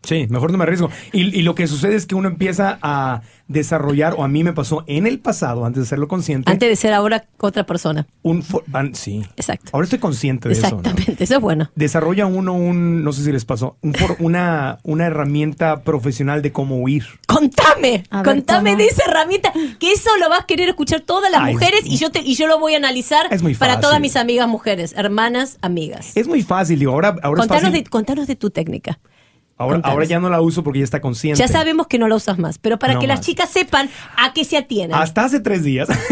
Sí, 0.02 0.26
mejor 0.28 0.50
no 0.50 0.59
me 0.59 0.64
arriesgo. 0.64 0.90
Y, 1.12 1.37
y 1.38 1.42
lo 1.42 1.54
que 1.54 1.66
sucede 1.66 1.94
es 1.94 2.06
que 2.06 2.14
uno 2.14 2.28
empieza 2.28 2.78
a 2.82 3.23
desarrollar, 3.49 4.14
o 4.16 4.25
a 4.25 4.28
mí 4.28 4.42
me 4.44 4.52
pasó 4.52 4.82
en 4.87 5.06
el 5.06 5.18
pasado, 5.21 5.64
antes 5.64 5.82
de 5.82 5.87
serlo 5.88 6.09
consciente, 6.09 6.50
Antes 6.50 6.68
de 6.68 6.75
ser 6.76 6.92
ahora 6.94 7.26
otra 7.38 7.64
persona. 7.66 8.06
un... 8.23 8.42
fo- 8.42 8.62
an- 8.73 8.94
sí. 8.94 9.23
Exacto. 9.37 9.71
Ahora 9.73 9.85
estoy 9.85 9.99
consciente 9.99 10.49
de 10.49 10.54
eso. 10.54 10.62
¿no? 10.71 10.78
Exactamente, 10.78 11.23
eso 11.23 11.35
es 11.37 11.40
bueno. 11.40 11.71
Desarrolla 11.75 12.26
uno 12.26 12.54
un, 12.54 13.04
no 13.04 13.12
sé 13.12 13.23
si 13.25 13.30
les 13.32 13.44
pasó, 13.44 13.76
un 13.82 13.94
for- 13.94 14.16
una, 14.21 14.78
una 14.85 15.06
herramienta 15.06 15.82
profesional 15.82 16.40
de 16.42 16.50
cómo 16.50 16.78
huir. 16.80 17.04
Contame, 17.26 18.04
ver, 18.11 18.25
contame 18.25 18.71
¿cómo? 18.71 18.82
de 18.82 18.88
esa 18.88 19.04
herramienta, 19.09 19.52
que 19.78 19.92
eso 19.92 20.11
lo 20.18 20.28
vas 20.30 20.40
a 20.42 20.47
querer 20.47 20.68
escuchar 20.71 21.00
todas 21.02 21.30
las 21.30 21.42
Ay, 21.42 21.52
mujeres 21.54 21.82
y 21.85 21.97
yo 21.99 22.11
te, 22.11 22.21
y 22.21 22.35
yo 22.35 22.47
lo 22.47 22.59
voy 22.59 22.75
a 22.75 22.78
analizar 22.78 23.26
Es 23.30 23.42
muy 23.42 23.54
para 23.54 23.75
fácil. 23.75 23.82
todas 23.88 24.00
mis 24.00 24.16
amigas 24.16 24.49
mujeres, 24.49 24.94
hermanas, 24.97 25.59
amigas. 25.62 26.16
Es 26.16 26.26
muy 26.26 26.42
fácil, 26.42 26.78
digo, 26.78 26.92
ahora, 26.92 27.16
ahora 27.23 27.40
es 27.42 27.47
Contanos 27.47 27.62
fácil. 27.71 27.85
de, 27.85 27.90
contanos 27.90 28.26
de 28.26 28.37
tu 28.37 28.50
técnica. 28.50 28.99
Ahora, 29.62 29.76
contanos. 29.76 29.92
ahora 29.95 30.04
ya 30.07 30.21
no 30.21 30.28
la 30.31 30.40
uso 30.40 30.62
porque 30.62 30.78
ya 30.81 30.85
está 30.85 31.00
consciente. 31.00 31.38
Ya 31.40 31.49
sabemos 31.49 31.87
que 31.87 31.99
no 31.99 32.09
la 32.09 32.14
usas 32.16 32.38
más, 32.38 32.59
pero 32.59 32.78
para 32.78 32.95
No 32.95 33.00
que 33.00 33.07
las 33.07 33.21
chicas 33.21 33.49
sepan 33.50 33.88
a 34.16 34.33
qué 34.33 34.45
se 34.45 34.57
atienen. 34.57 34.95
Hasta 34.95 35.25
hace 35.25 35.40
tres 35.40 35.64
días. 35.64 35.88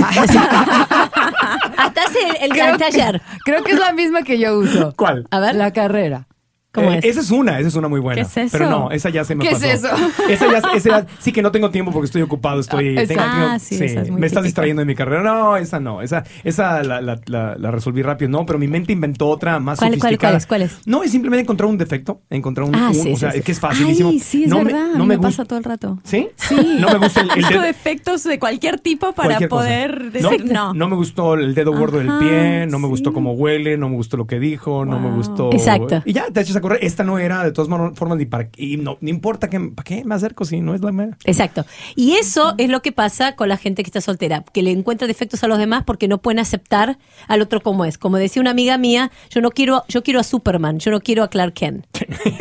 Hasta 1.76 2.02
hace 2.04 2.18
el, 2.28 2.36
el 2.44 2.50
Creo 2.50 2.78
taller. 2.78 3.20
que, 3.20 3.38
creo 3.44 3.64
que 3.64 3.72
es 3.72 3.78
la 3.78 3.92
misma 3.92 4.22
que 4.22 4.38
yo 4.38 4.56
uso. 4.58 4.92
¿Cuál? 4.96 5.26
A 5.30 5.40
ver, 5.40 5.54
La 5.54 5.72
carrera. 5.72 6.26
¿Cómo 6.72 6.90
Eh, 6.92 6.98
es? 6.98 7.04
Esa 7.04 7.20
es 7.20 7.30
una, 7.30 7.58
esa 7.58 7.68
es 7.68 7.74
una 7.74 7.88
muy 7.88 8.00
buena. 8.00 8.16
¿Qué 8.22 8.26
es 8.28 8.36
eso? 8.36 8.48
Pero 8.58 8.70
no, 8.70 8.90
esa 8.90 9.10
ya 9.10 9.24
se 9.24 9.34
me 9.34 9.44
¿Qué 9.44 9.50
es 9.54 9.60
pasó. 9.60 9.66
eso? 9.88 9.88
Esa 10.30 10.46
ya, 10.50 10.58
esa 10.74 10.88
ya- 11.00 11.06
sí 11.18 11.32
que 11.32 11.42
no 11.42 11.50
tengo 11.50 11.70
tiempo 11.70 11.90
porque 11.92 12.06
estoy 12.06 12.22
ocupado, 12.22 12.60
estoy... 12.60 12.96
Ah, 12.98 13.04
tengo- 13.06 13.22
Ah, 13.24 13.58
sí, 13.58 13.74
esa 13.76 14.02
es 14.02 14.10
muy 14.10 14.20
me 14.20 14.26
estás 14.26 14.44
distrayendo 14.44 14.80
de 14.80 14.86
mi 14.86 14.94
carrera. 14.94 15.22
No, 15.22 15.56
esa 15.56 15.80
no, 15.80 16.02
esa, 16.02 16.24
esa 16.44 16.82
la, 16.82 17.00
la- 17.00 17.20
la- 17.26 17.56
la 17.56 17.70
resolví 17.70 18.02
rápido. 18.02 18.30
No, 18.30 18.46
pero 18.46 18.58
mi 18.58 18.68
mente 18.68 18.92
inventó 18.92 19.28
otra 19.28 19.58
más 19.58 19.78
¿Cuál- 19.78 19.90
cuál- 19.92 20.00
sofisticada. 20.00 20.32
cuál 20.32 20.36
es? 20.38 20.46
¿Cuál 20.46 20.62
es? 20.62 20.86
No, 20.86 21.02
es 21.02 21.10
simplemente 21.10 21.42
encontrar 21.42 21.68
un 21.68 21.78
defecto, 21.78 22.20
encontrar 22.30 22.68
un... 22.68 22.74
Ah, 22.74 22.88
un- 22.88 22.94
sí, 22.94 23.12
o 23.12 23.16
sea, 23.16 23.32
sí, 23.32 23.38
es 23.38 23.44
que 23.44 23.52
es 23.52 23.60
facilísimo. 23.60 24.10
Ay, 24.10 24.20
sí, 24.20 24.44
es 24.44 24.50
no 24.50 24.58
me, 24.58 24.64
verdad. 24.72 24.88
no 24.96 25.06
me 25.06 25.16
gusta. 25.16 25.28
pasa 25.28 25.44
todo 25.44 25.58
el 25.58 25.64
rato. 25.64 25.98
¿Sí? 26.04 26.28
Sí. 26.36 26.56
No 26.80 26.88
me 26.88 26.98
gusta 26.98 27.20
el, 27.20 27.30
el 27.30 27.36
Busco 27.42 27.54
dedo- 27.54 27.62
defectos 27.62 28.24
de 28.24 28.38
cualquier 28.38 28.78
tipo 28.80 29.12
para 29.12 29.28
cualquier 29.30 29.50
cosa. 29.50 29.64
poder 29.64 30.12
decir 30.12 30.44
no. 30.46 30.72
No 30.74 30.88
me 30.88 30.96
gustó 30.96 31.34
el 31.34 31.54
dedo 31.54 31.72
gordo 31.76 31.98
del 31.98 32.08
Ajá, 32.08 32.18
pie, 32.20 32.66
no 32.66 32.78
me 32.78 32.86
sí. 32.86 32.90
gustó 32.90 33.12
cómo 33.12 33.32
huele, 33.32 33.76
no 33.76 33.88
me 33.88 33.96
gustó 33.96 34.16
lo 34.16 34.26
que 34.26 34.38
dijo, 34.38 34.84
no 34.84 34.98
me 34.98 35.08
Wow. 35.08 35.16
gustó. 35.16 35.52
Exacto. 35.52 36.02
Y 36.04 36.12
ya 36.12 36.26
te 36.30 36.40
echas 36.40 36.56
a 36.56 36.59
Esta 36.80 37.04
no 37.04 37.18
era 37.18 37.44
de 37.44 37.52
todas 37.52 37.68
formas 37.96 38.18
ni 38.18 38.26
para 38.26 38.48
y 38.56 38.76
no 38.76 38.98
importa 39.02 39.48
que 39.48 39.60
para 39.60 39.84
qué 39.84 40.04
me 40.04 40.14
acerco 40.14 40.44
si 40.44 40.60
no 40.60 40.74
es 40.74 40.82
la 40.82 40.92
mera. 40.92 41.16
Exacto. 41.24 41.64
Y 41.96 42.12
eso 42.12 42.54
es 42.58 42.68
lo 42.68 42.82
que 42.82 42.92
pasa 42.92 43.36
con 43.36 43.48
la 43.48 43.56
gente 43.56 43.82
que 43.82 43.88
está 43.88 44.00
soltera, 44.00 44.44
que 44.52 44.62
le 44.62 44.70
encuentra 44.70 45.06
defectos 45.06 45.42
a 45.44 45.48
los 45.48 45.58
demás 45.58 45.84
porque 45.84 46.08
no 46.08 46.18
pueden 46.18 46.38
aceptar 46.38 46.98
al 47.28 47.42
otro 47.42 47.60
como 47.60 47.84
es. 47.84 47.98
Como 47.98 48.16
decía 48.16 48.40
una 48.40 48.50
amiga 48.50 48.78
mía, 48.78 49.10
yo 49.30 49.40
no 49.40 49.50
quiero, 49.50 49.84
yo 49.88 50.02
quiero 50.02 50.20
a 50.20 50.24
Superman, 50.24 50.78
yo 50.78 50.90
no 50.90 51.00
quiero 51.00 51.22
a 51.22 51.28
Clark 51.28 51.54
Kent. 51.54 51.86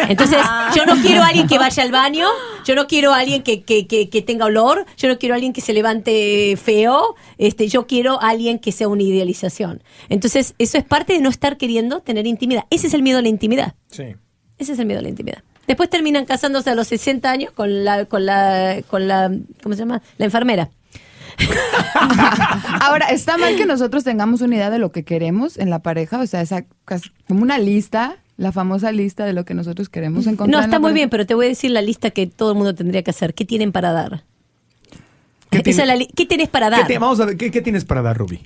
Entonces, 0.08 0.40
yo 0.76 0.86
no 0.86 0.96
quiero 1.02 1.22
a 1.22 1.28
alguien 1.28 1.48
que 1.48 1.58
vaya 1.58 1.84
al 1.84 1.92
baño, 1.92 2.28
yo 2.66 2.76
no 2.76 2.88
quiero 2.88 3.14
a 3.14 3.20
alguien 3.20 3.44
que, 3.44 3.64
que, 3.64 3.88
que, 3.88 4.10
que 4.10 4.22
tenga 4.22 4.46
olor, 4.46 4.86
yo 4.98 5.08
no 5.08 5.18
quiero 5.18 5.34
a 5.34 5.38
alguien 5.38 5.54
que 5.54 5.62
se 5.62 5.74
levante 5.74 6.58
feo, 6.62 7.16
este, 7.38 7.68
yo 7.68 7.88
quiero 7.88 8.22
a 8.22 8.30
alguien 8.30 8.60
que 8.60 8.72
sea 8.72 8.88
una 8.88 9.04
idealización. 9.04 9.84
Entonces, 10.10 10.56
eso 10.58 10.78
es 10.78 10.84
parte 10.84 11.14
de 11.14 11.20
no 11.20 11.30
estar 11.30 11.58
queriendo 11.58 12.02
tener 12.02 12.28
intimidad. 12.28 12.66
Ese 12.70 12.88
es 12.88 12.94
el 12.94 13.04
miedo 13.04 13.20
a 13.20 13.22
la 13.22 13.30
intimidad. 13.30 13.76
Sí. 13.90 14.16
Ese 14.58 14.74
es 14.74 14.80
el 14.80 14.86
miedo 14.86 15.00
a 15.00 15.04
la 15.04 15.10
intimidad. 15.10 15.44
Después 15.68 15.90
terminan 15.90 16.26
casándose 16.26 16.72
a 16.72 16.76
los 16.76 16.88
60 16.88 17.30
años 17.30 17.52
con 17.52 17.86
la, 17.86 18.06
con 18.06 18.26
la, 18.26 18.82
con 18.88 19.08
la, 19.08 19.32
¿cómo 19.62 19.76
se 19.76 19.82
llama? 19.82 20.02
La 20.18 20.26
enfermera. 20.26 20.70
Ahora, 22.82 23.08
¿está 23.10 23.38
mal 23.38 23.56
que 23.56 23.66
nosotros 23.66 24.04
tengamos 24.04 24.42
una 24.42 24.56
idea 24.56 24.70
de 24.70 24.80
lo 24.80 24.92
que 24.92 25.04
queremos 25.04 25.58
en 25.58 25.70
la 25.70 25.80
pareja? 25.80 26.20
O 26.20 26.28
sea, 26.28 26.42
esa, 26.42 26.66
como 27.28 27.44
una 27.44 27.58
lista, 27.60 28.18
la 28.40 28.52
famosa 28.54 28.92
lista 28.94 29.26
de 29.26 29.34
lo 29.34 29.44
que 29.44 29.54
nosotros 29.54 29.90
queremos 29.90 30.26
encontrar. 30.26 30.50
No, 30.50 30.58
en 30.60 30.64
está 30.66 30.80
muy 30.80 30.94
bien, 30.94 31.10
pero 31.10 31.26
te 31.26 31.34
voy 31.36 31.48
a 31.48 31.50
decir 31.50 31.72
la 31.72 31.82
lista 31.82 32.10
que 32.12 32.26
todo 32.26 32.52
el 32.52 32.56
mundo 32.58 32.74
tendría 32.74 33.04
que 33.04 33.12
hacer. 33.12 33.34
¿Qué 33.34 33.44
tienen 33.46 33.72
para 33.74 33.92
dar? 33.92 34.24
¿Qué, 35.50 35.58
Esa 35.58 35.64
tiene- 35.64 35.82
es 35.82 35.88
la 35.88 35.96
li- 35.96 36.08
¿Qué 36.16 36.26
tienes 36.26 36.48
para 36.48 36.68
qué 36.70 36.76
dar? 36.78 36.88
te- 36.88 37.00
vamos 37.00 37.20
a 37.20 37.26
ver, 37.26 37.36
¿qué, 37.36 37.50
qué 37.52 37.62
tienes 37.62 37.84
para 37.84 38.02
dar, 38.02 38.16
Ruby? 38.18 38.40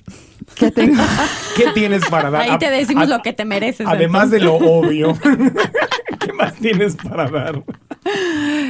¿Qué 0.56 0.70
tengo? 0.70 1.02
¿Qué 1.56 1.66
tienes 1.74 2.04
para 2.08 2.30
dar? 2.30 2.42
Ahí 2.42 2.58
te 2.58 2.70
decimos 2.70 3.04
a- 3.04 3.16
lo 3.18 3.22
que 3.22 3.32
te 3.32 3.44
mereces. 3.44 3.86
Además 3.86 4.30
de 4.30 4.40
lo 4.40 4.54
obvio. 4.56 5.16
¿Qué 6.18 6.32
más 6.32 6.54
tienes 6.54 6.96
para 6.96 7.30
dar? 7.30 7.62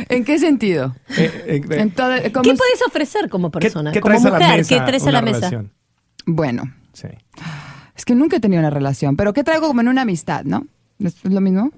¿En 0.09 0.25
qué 0.25 0.38
sentido? 0.38 0.95
Eh, 1.16 1.31
eh, 1.47 1.62
eh, 1.71 1.81
En 1.81 1.90
todo- 1.93 2.11
¿cómo 2.33 2.43
¿Qué 2.43 2.50
es? 2.50 2.59
puedes 2.59 2.83
ofrecer 2.87 3.31
como 3.31 3.50
¿Qué, 3.50 3.61
persona? 3.61 3.93
qué 3.93 4.00
como 4.00 4.11
traes 4.11 4.23
mujer, 4.25 4.43
a 4.43 4.49
la 4.50 4.57
mesa? 4.57 4.69
¿qué 4.75 4.81
traes 4.85 5.07
a 5.07 5.12
la 5.12 5.23
mesa? 5.23 5.37
relación? 5.38 5.73
Bueno, 6.26 6.64
Sí. 6.93 7.09
es 7.97 8.04
que 8.04 8.14
nunca 8.14 8.37
he 8.37 8.40
tenido 8.40 8.61
una 8.61 8.71
relación, 8.71 9.16
pero 9.16 9.33
¿qué 9.33 9.45
traigo 9.45 9.69
como 9.69 9.81
en 9.81 9.88
una 9.88 10.02
amistad, 10.02 10.45
no? 10.45 10.66
¿Es 10.98 11.24
lo 11.24 11.40
mismo? 11.40 11.70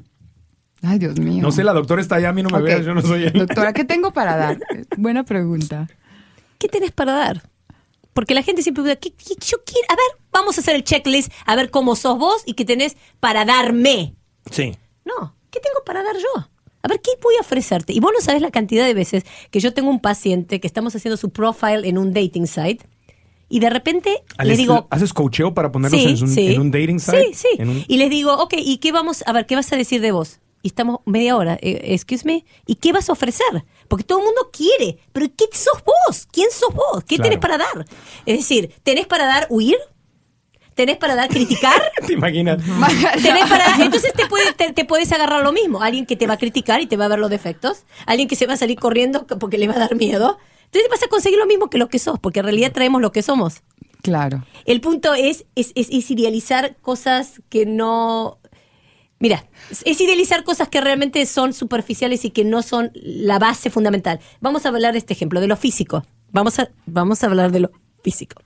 Ay, 0.83 0.99
Dios 0.99 1.19
mío. 1.19 1.43
No 1.43 1.51
sé, 1.53 1.65
la 1.65 1.73
doctora 1.73 2.03
está 2.03 2.17
allá, 2.17 2.29
a 2.29 2.33
mí 2.33 2.43
no 2.43 2.51
me 2.51 2.59
Ok. 2.59 2.65
veas, 2.65 2.85
yo 2.85 2.95
no 2.95 3.03
soy 3.03 3.25
él. 3.25 3.33
Doctora, 3.33 3.73
¿qué 3.73 3.85
tengo 3.85 4.13
para 4.13 4.37
dar? 4.37 4.59
Buena 4.97 5.25
pregunta. 5.25 5.89
¿Qué 6.59 6.69
tienes 6.69 6.93
para 6.93 7.13
dar? 7.13 7.43
Porque 8.13 8.35
la 8.35 8.43
gente 8.43 8.63
siempre 8.63 8.83
duda, 8.83 8.97
¿qué, 8.97 9.11
qué 9.13 9.35
yo 9.47 9.59
quiero? 9.65 9.87
A 9.91 9.95
ver, 9.97 10.23
vamos 10.33 10.57
a 10.57 10.61
hacer 10.61 10.75
el 10.75 10.85
checklist, 10.85 11.31
a 11.45 11.57
ver 11.57 11.71
cómo 11.71 11.97
sos 11.97 12.19
vos 12.19 12.43
y 12.47 12.55
qué 12.55 12.65
tenés 12.65 12.97
para 13.21 13.45
darme. 13.45 14.15
Sí. 14.51 14.77
No, 15.05 15.35
¿qué 15.51 15.61
tengo 15.61 15.85
para 15.85 16.03
dar 16.03 16.17
yo? 16.17 16.49
A 16.83 16.89
ver, 16.89 17.01
¿qué 17.01 17.11
voy 17.23 17.35
a 17.37 17.41
ofrecerte? 17.41 17.93
Y 17.93 18.01
vos 18.01 18.13
no 18.15 18.21
sabés 18.21 18.41
la 18.41 18.51
cantidad 18.51 18.87
de 18.87 18.95
veces 18.95 19.25
que 19.51 19.61
yo 19.61 19.75
tengo 19.75 19.91
un 19.91 20.01
paciente 20.01 20.61
que 20.61 20.67
estamos 20.67 20.95
haciendo 20.95 21.17
su 21.17 21.31
profile 21.31 21.89
en 21.89 21.99
un 21.99 22.13
dating 22.15 22.47
site 22.47 22.87
y 23.49 23.61
de 23.61 23.71
repente 23.71 24.23
digo... 24.57 24.87
¿Haces 24.91 25.13
coacheo 25.13 25.55
para 25.55 25.71
ponerlos 25.73 26.01
Sí, 26.01 26.09
en, 26.09 26.23
un, 26.23 26.29
sí. 26.29 26.55
en 26.55 26.61
un 26.61 26.71
dating 26.71 27.01
site? 27.01 27.29
Sí, 27.29 27.35
sí. 27.35 27.49
En 27.59 27.69
un- 27.71 27.85
Y 27.87 27.97
les 27.99 28.11
digo, 28.11 28.35
ok, 28.35 28.55
¿y 28.59 28.79
qué 28.79 28.93
vamos, 28.93 29.23
a 29.27 29.33
ver, 29.33 29.47
qué 29.47 29.55
vas 29.55 29.73
a 29.73 29.77
decir 29.77 30.01
de 30.01 30.13
vos? 30.13 30.41
Y 30.63 30.69
estamos 30.69 30.99
media 31.05 31.37
hora, 31.37 31.57
eh, 31.63 31.81
excuse 31.95 32.25
me, 32.25 32.45
¿y 32.67 32.75
qué 32.77 32.93
vas 32.93 33.09
a 33.09 33.13
ofrecer? 33.13 33.47
Porque 33.87 34.03
todo 34.05 34.19
el 34.19 34.25
mundo 34.25 34.51
quiere, 34.53 34.99
pero 35.13 35.27
¿qué 35.37 35.45
sos 35.53 35.81
vos? 35.85 36.27
¿Quién 36.33 36.49
sos 36.51 36.75
vos? 36.75 37.05
¿Qué 37.05 37.17
Claro. 37.17 37.23
tenés 37.31 37.39
para 37.39 37.59
dar? 37.59 37.87
Es 38.25 38.39
decir, 38.39 38.73
¿tenés 38.83 39.07
para 39.07 39.27
dar 39.27 39.47
huir? 39.49 39.77
¿Tenés 40.75 40.97
para 40.99 41.15
dar 41.15 41.29
criticar? 41.29 41.81
¿Te 42.07 42.13
imaginas? 42.15 42.59
Tenés 43.23 43.47
para- 43.49 43.77
entonces 43.83 44.13
te, 44.13 44.27
puede- 44.27 44.53
te, 44.55 44.73
te 44.73 44.85
puedes 44.85 45.11
agarrar 45.13 45.43
lo 45.43 45.53
mismo. 45.53 45.81
Alguien 45.83 46.05
que 46.05 46.17
te 46.17 46.27
va 46.27 46.35
a 46.35 46.39
criticar 46.39 46.81
y 46.83 46.87
te 46.87 46.97
va 46.97 47.07
a 47.07 47.09
ver 47.09 47.19
los 47.19 47.31
defectos. 47.31 47.85
Alguien 48.05 48.29
que 48.29 48.37
se 48.37 48.47
va 48.47 48.55
a 48.55 48.57
salir 48.59 48.79
corriendo 48.79 49.27
porque 49.27 49.57
le 49.59 49.69
va 49.69 49.75
a 49.77 49.79
dar 49.79 49.95
miedo. 49.95 50.37
Entonces 50.67 50.91
vas 50.91 51.03
a 51.03 51.09
conseguir 51.09 51.39
lo 51.39 51.47
mismo 51.47 51.69
que 51.71 51.79
lo 51.79 51.89
que 51.89 51.99
sos, 51.99 52.19
porque 52.21 52.41
en 52.41 52.45
realidad 52.45 52.73
traemos 52.73 53.01
lo 53.03 53.11
que 53.13 53.23
somos. 53.23 53.63
Claro. 54.03 54.45
El 54.67 54.81
punto 54.81 55.15
es, 55.15 55.47
es, 55.57 55.73
es- 55.75 55.89
es 55.91 56.11
idealizar 56.11 56.77
cosas 56.77 57.41
que 57.49 57.67
no... 57.67 58.39
Mira, 59.19 59.47
es- 59.71 59.83
es 59.87 60.01
idealizar 60.01 60.45
cosas 60.45 60.69
que 60.69 60.81
realmente 60.81 61.25
son 61.27 61.53
superficiales 61.55 62.25
y 62.25 62.31
que 62.31 62.45
no 62.45 62.63
son 62.63 62.91
la 62.95 63.39
base 63.39 63.71
fundamental. 63.71 64.21
Vamos 64.41 64.67
a 64.67 64.69
hablar 64.69 64.93
de 64.93 64.99
este 64.99 65.15
ejemplo, 65.15 65.41
de 65.41 65.47
lo 65.49 65.57
físico. 65.57 66.05
Vamos 66.33 66.59
a, 66.59 66.69
vamos 66.85 67.23
a 67.23 67.27
hablar 67.27 67.51
de 67.51 67.61
lo 67.61 67.71
físico. 68.05 68.43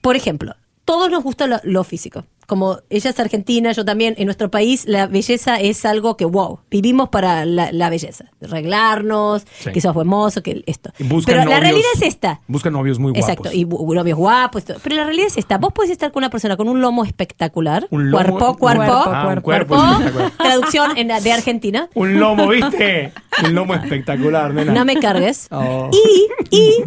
Por 0.00 0.16
ejemplo, 0.16 0.54
todos 0.84 1.10
nos 1.10 1.22
gusta 1.24 1.46
lo, 1.46 1.60
lo 1.64 1.82
físico. 1.84 2.24
Como 2.50 2.78
ella 2.90 3.10
es 3.10 3.20
argentina, 3.20 3.70
yo 3.70 3.84
también, 3.84 4.14
en 4.18 4.24
nuestro 4.24 4.50
país 4.50 4.82
la 4.88 5.06
belleza 5.06 5.60
es 5.60 5.84
algo 5.84 6.16
que, 6.16 6.24
wow, 6.24 6.58
vivimos 6.68 7.08
para 7.10 7.44
la, 7.46 7.70
la 7.70 7.90
belleza. 7.90 8.24
Arreglarnos, 8.44 9.44
Sí. 9.60 9.70
que 9.70 9.80
sos 9.80 9.94
buen 9.94 10.08
mozo, 10.08 10.42
que 10.42 10.64
esto. 10.66 10.90
Buscan 10.98 11.36
Pero 11.36 11.48
la 11.48 11.60
realidad 11.60 11.86
es 11.94 12.02
esta. 12.02 12.40
Buscan 12.48 12.72
novios 12.72 12.98
muy 12.98 13.12
guapos. 13.12 13.28
Exacto, 13.28 13.50
y 13.56 13.64
novios 13.64 14.18
guapos. 14.18 14.64
todo. 14.64 14.78
Pero 14.82 14.96
la 14.96 15.04
realidad 15.04 15.28
es 15.28 15.36
esta. 15.36 15.58
Vos 15.58 15.72
podés 15.72 15.92
estar 15.92 16.10
con 16.10 16.22
una 16.22 16.30
persona 16.30 16.56
con 16.56 16.68
un 16.68 16.80
lomo 16.80 17.04
espectacular. 17.04 17.86
Un 17.90 18.10
lomo- 18.10 18.16
cuerpo, 18.24 18.56
cuerpo. 18.56 18.82
Ah, 19.06 19.36
cuerpo. 19.40 19.76
Traducción 20.38 20.98
en 20.98 21.06
la- 21.06 21.20
de 21.20 21.32
Argentina. 21.32 21.88
Un 21.94 22.18
lomo, 22.18 22.48
¿viste? 22.48 23.12
Un 23.44 23.54
lomo 23.54 23.74
espectacular, 23.74 24.52
nena. 24.52 24.72
No 24.72 24.84
me 24.84 24.96
cargues. 24.98 25.46
Oh. 25.52 25.88
Y, 25.92 26.56
y 26.56 26.84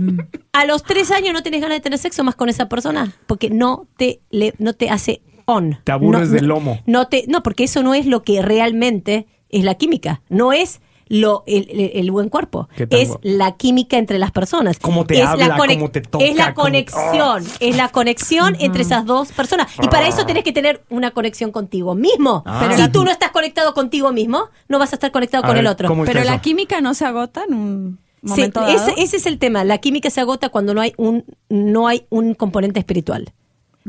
a 0.51 0.65
los 0.65 0.83
tres 0.83 1.09
años 1.11 1.33
no 1.33 1.41
tenés 1.41 1.61
ganas 1.61 1.77
de 1.77 1.81
tener 1.81 1.99
sexo 1.99 2.23
más 2.25 2.35
con 2.35 2.49
esa 2.49 2.67
persona. 2.67 3.13
Porque 3.27 3.49
no 3.49 3.87
te, 3.97 4.19
le- 4.29 4.53
no 4.57 4.73
te 4.73 4.89
hace 4.89 5.21
on. 5.45 5.79
Te 5.83 5.91
aburres 5.91 6.29
No- 6.29 6.35
del 6.35 6.45
lomo. 6.47 6.79
No, 6.85 7.07
te, 7.07 7.25
no, 7.27 7.43
porque 7.43 7.63
eso 7.65 7.83
no 7.83 7.93
es 7.93 8.05
lo 8.05 8.23
que 8.23 8.41
realmente 8.41 9.27
es 9.49 9.63
la 9.63 9.75
química. 9.75 10.21
No 10.29 10.53
es 10.53 10.81
lo, 11.09 11.43
el, 11.45 11.67
el- 11.69 11.91
el 11.95 12.11
buen 12.11 12.29
cuerpo. 12.29 12.69
¿Qué 12.75 12.87
tal, 12.87 12.99
Es 12.99 13.11
la 13.21 13.51
química 13.57 13.97
entre 13.97 14.17
las 14.17 14.31
personas. 14.31 14.79
Cómo 14.79 15.05
te 15.05 15.19
es 15.19 15.25
habla, 15.27 15.49
la 15.49 15.57
cómo 15.57 15.91
te 15.91 16.01
toca, 16.01 16.25
Es 16.25 16.35
la 16.35 16.53
cómo- 16.53 16.65
conexión. 16.65 17.43
Es 17.59 17.75
la 17.77 17.89
conexión 17.89 18.55
entre 18.59 18.81
esas 18.81 19.05
dos 19.05 19.31
personas. 19.31 19.67
Y 19.83 19.87
para 19.89 20.07
eso 20.07 20.25
tenés 20.25 20.43
que 20.43 20.53
tener 20.53 20.83
una 20.89 21.11
conexión 21.11 21.51
contigo 21.51 21.93
mismo. 21.93 22.41
Ah. 22.45 22.61
Pero 22.63 22.81
si 22.85 22.91
tú 22.91 23.03
no 23.03 23.11
estás 23.11 23.31
conectado 23.31 23.73
contigo 23.73 24.11
mismo, 24.11 24.45
no 24.69 24.79
vas 24.79 24.93
a 24.93 24.95
estar 24.95 25.11
conectado 25.11 25.43
A 25.43 25.47
con 25.47 25.55
ver, 25.55 25.65
el 25.65 25.67
otro. 25.67 25.87
¿cómo 25.89 26.03
está 26.05 26.13
Pero 26.13 26.25
la 26.25 26.41
química 26.41 26.81
no 26.81 26.93
se 26.93 27.05
agota 27.05 27.43
en 27.47 27.53
un 27.53 27.99
Sí, 28.23 28.29
momento 28.29 28.61
dado. 28.61 28.71
ese, 28.73 28.93
ese 28.97 29.17
es 29.17 29.25
el 29.25 29.37
tema. 29.37 29.65
La 29.65 29.79
química 29.79 30.09
se 30.09 30.21
agota 30.21 30.47
cuando 30.49 30.73
no 30.73 30.79
hay 30.81 30.93
un, 30.97 31.25
no 31.49 31.87
hay 31.89 32.05
un 32.09 32.33
componente 32.33 32.79
espiritual. 32.79 33.33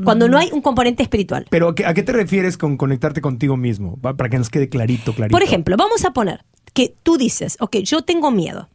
Cuando 0.03 0.27
no 0.27 0.37
hay 0.37 0.49
un 0.51 0.61
componente 0.61 1.03
espiritual. 1.03 1.47
Pero 1.49 1.69
¿a 1.69 1.75
qué, 1.75 1.85
a 1.85 1.93
qué 1.93 2.03
te 2.03 2.11
refieres 2.11 2.57
con 2.57 2.75
conectarte 2.77 3.21
contigo 3.21 3.55
mismo? 3.55 3.97
Para 4.01 4.29
que 4.29 4.37
nos 4.37 4.49
quede 4.49 4.67
clarito, 4.67 5.13
clarito. 5.13 5.31
Por 5.33 5.43
ejemplo, 5.43 5.77
vamos 5.77 6.03
a 6.03 6.11
poner 6.11 6.43
que 6.73 6.93
tú 7.03 7.17
dices, 7.17 7.55
ok, 7.61 7.77
yo 7.77 8.01
tengo 8.01 8.29
miedo. 8.31 8.69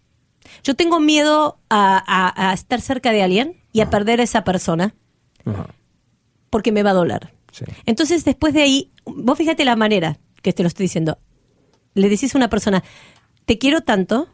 Yo 0.65 0.75
tengo 0.75 0.99
miedo 1.01 1.59
a, 1.69 2.03
a- 2.07 2.51
a 2.51 2.55
estar 2.55 2.81
cerca 2.81 3.13
de 3.13 3.23
alguien 3.23 3.57
y 3.73 3.81
a 3.83 3.91
perder 3.91 4.21
a 4.21 4.25
esa 4.25 4.43
persona 4.45 4.95
Ajá, 5.45 5.67
porque 6.49 6.73
me 6.73 6.83
va 6.83 6.91
a 6.91 6.95
doler. 6.95 7.33
sí. 7.53 7.65
Entonces, 7.87 8.25
después 8.25 8.55
de 8.55 8.63
ahí, 8.63 8.91
vos 9.05 9.37
fíjate 9.39 9.65
la 9.65 9.77
manera 9.77 10.19
que 10.43 10.53
te 10.55 10.63
lo 10.63 10.69
estoy 10.69 10.85
diciendo. 10.85 11.19
Le 11.95 12.09
decís 12.09 12.35
a 12.35 12.39
una 12.39 12.49
persona, 12.49 12.83
te 13.45 13.59
quiero 13.59 13.83
tanto 13.83 14.29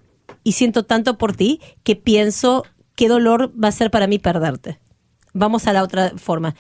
y 0.45 0.53
siento 0.53 0.85
tanto 0.85 1.19
por 1.19 1.35
ti 1.35 1.61
que 1.83 1.97
pienso 1.97 2.65
qué 2.95 3.09
dolor 3.09 3.53
va 3.63 3.69
a 3.69 3.73
ser 3.73 3.91
para 3.91 4.07
mí 4.07 4.19
perderte. 4.21 4.79
Vamos 5.37 5.67
a 5.67 5.73
la 5.73 5.83
otra 5.83 6.13
forma. 6.17 6.55